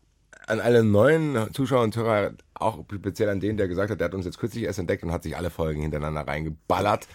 an 0.47 0.61
alle 0.61 0.83
neuen 0.83 1.53
Zuschauer 1.53 1.83
und 1.83 1.95
Hörer, 1.95 2.33
auch 2.55 2.85
speziell 2.93 3.29
an 3.29 3.39
den, 3.39 3.59
der 3.59 3.69
gesagt 3.69 3.91
hat, 3.91 4.01
der 4.01 4.07
hat 4.07 4.15
uns 4.15 4.25
jetzt 4.25 4.39
kürzlich 4.39 4.65
erst 4.65 4.79
entdeckt 4.79 5.05
und 5.05 5.13
hat 5.13 5.23
sich 5.23 5.37
alle 5.37 5.51
Folgen 5.51 5.83
hintereinander 5.83 6.23
reingeballert. 6.27 7.07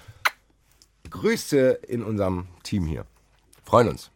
Grüße 1.10 1.70
in 1.88 2.04
unserem 2.04 2.46
Team 2.64 2.86
hier. 2.86 3.06
Freuen 3.66 3.90
uns. 3.90 4.12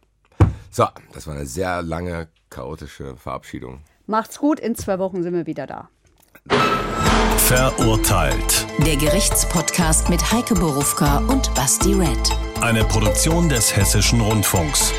So, 0.70 0.86
das 1.12 1.26
war 1.26 1.34
eine 1.34 1.46
sehr 1.46 1.82
lange, 1.82 2.28
chaotische 2.48 3.16
Verabschiedung. 3.16 3.80
Macht's 4.06 4.38
gut, 4.38 4.60
in 4.60 4.76
zwei 4.76 4.98
Wochen 5.00 5.22
sind 5.24 5.34
wir 5.34 5.46
wieder 5.46 5.66
da. 5.66 5.88
Verurteilt. 7.38 8.66
Der 8.86 8.96
Gerichtspodcast 8.96 10.08
mit 10.10 10.32
Heike 10.32 10.54
Borufka 10.54 11.18
und 11.28 11.52
Basti 11.54 11.92
Red. 11.94 12.32
Eine 12.62 12.84
Produktion 12.84 13.48
des 13.48 13.76
Hessischen 13.76 14.20
Rundfunks. 14.20 14.94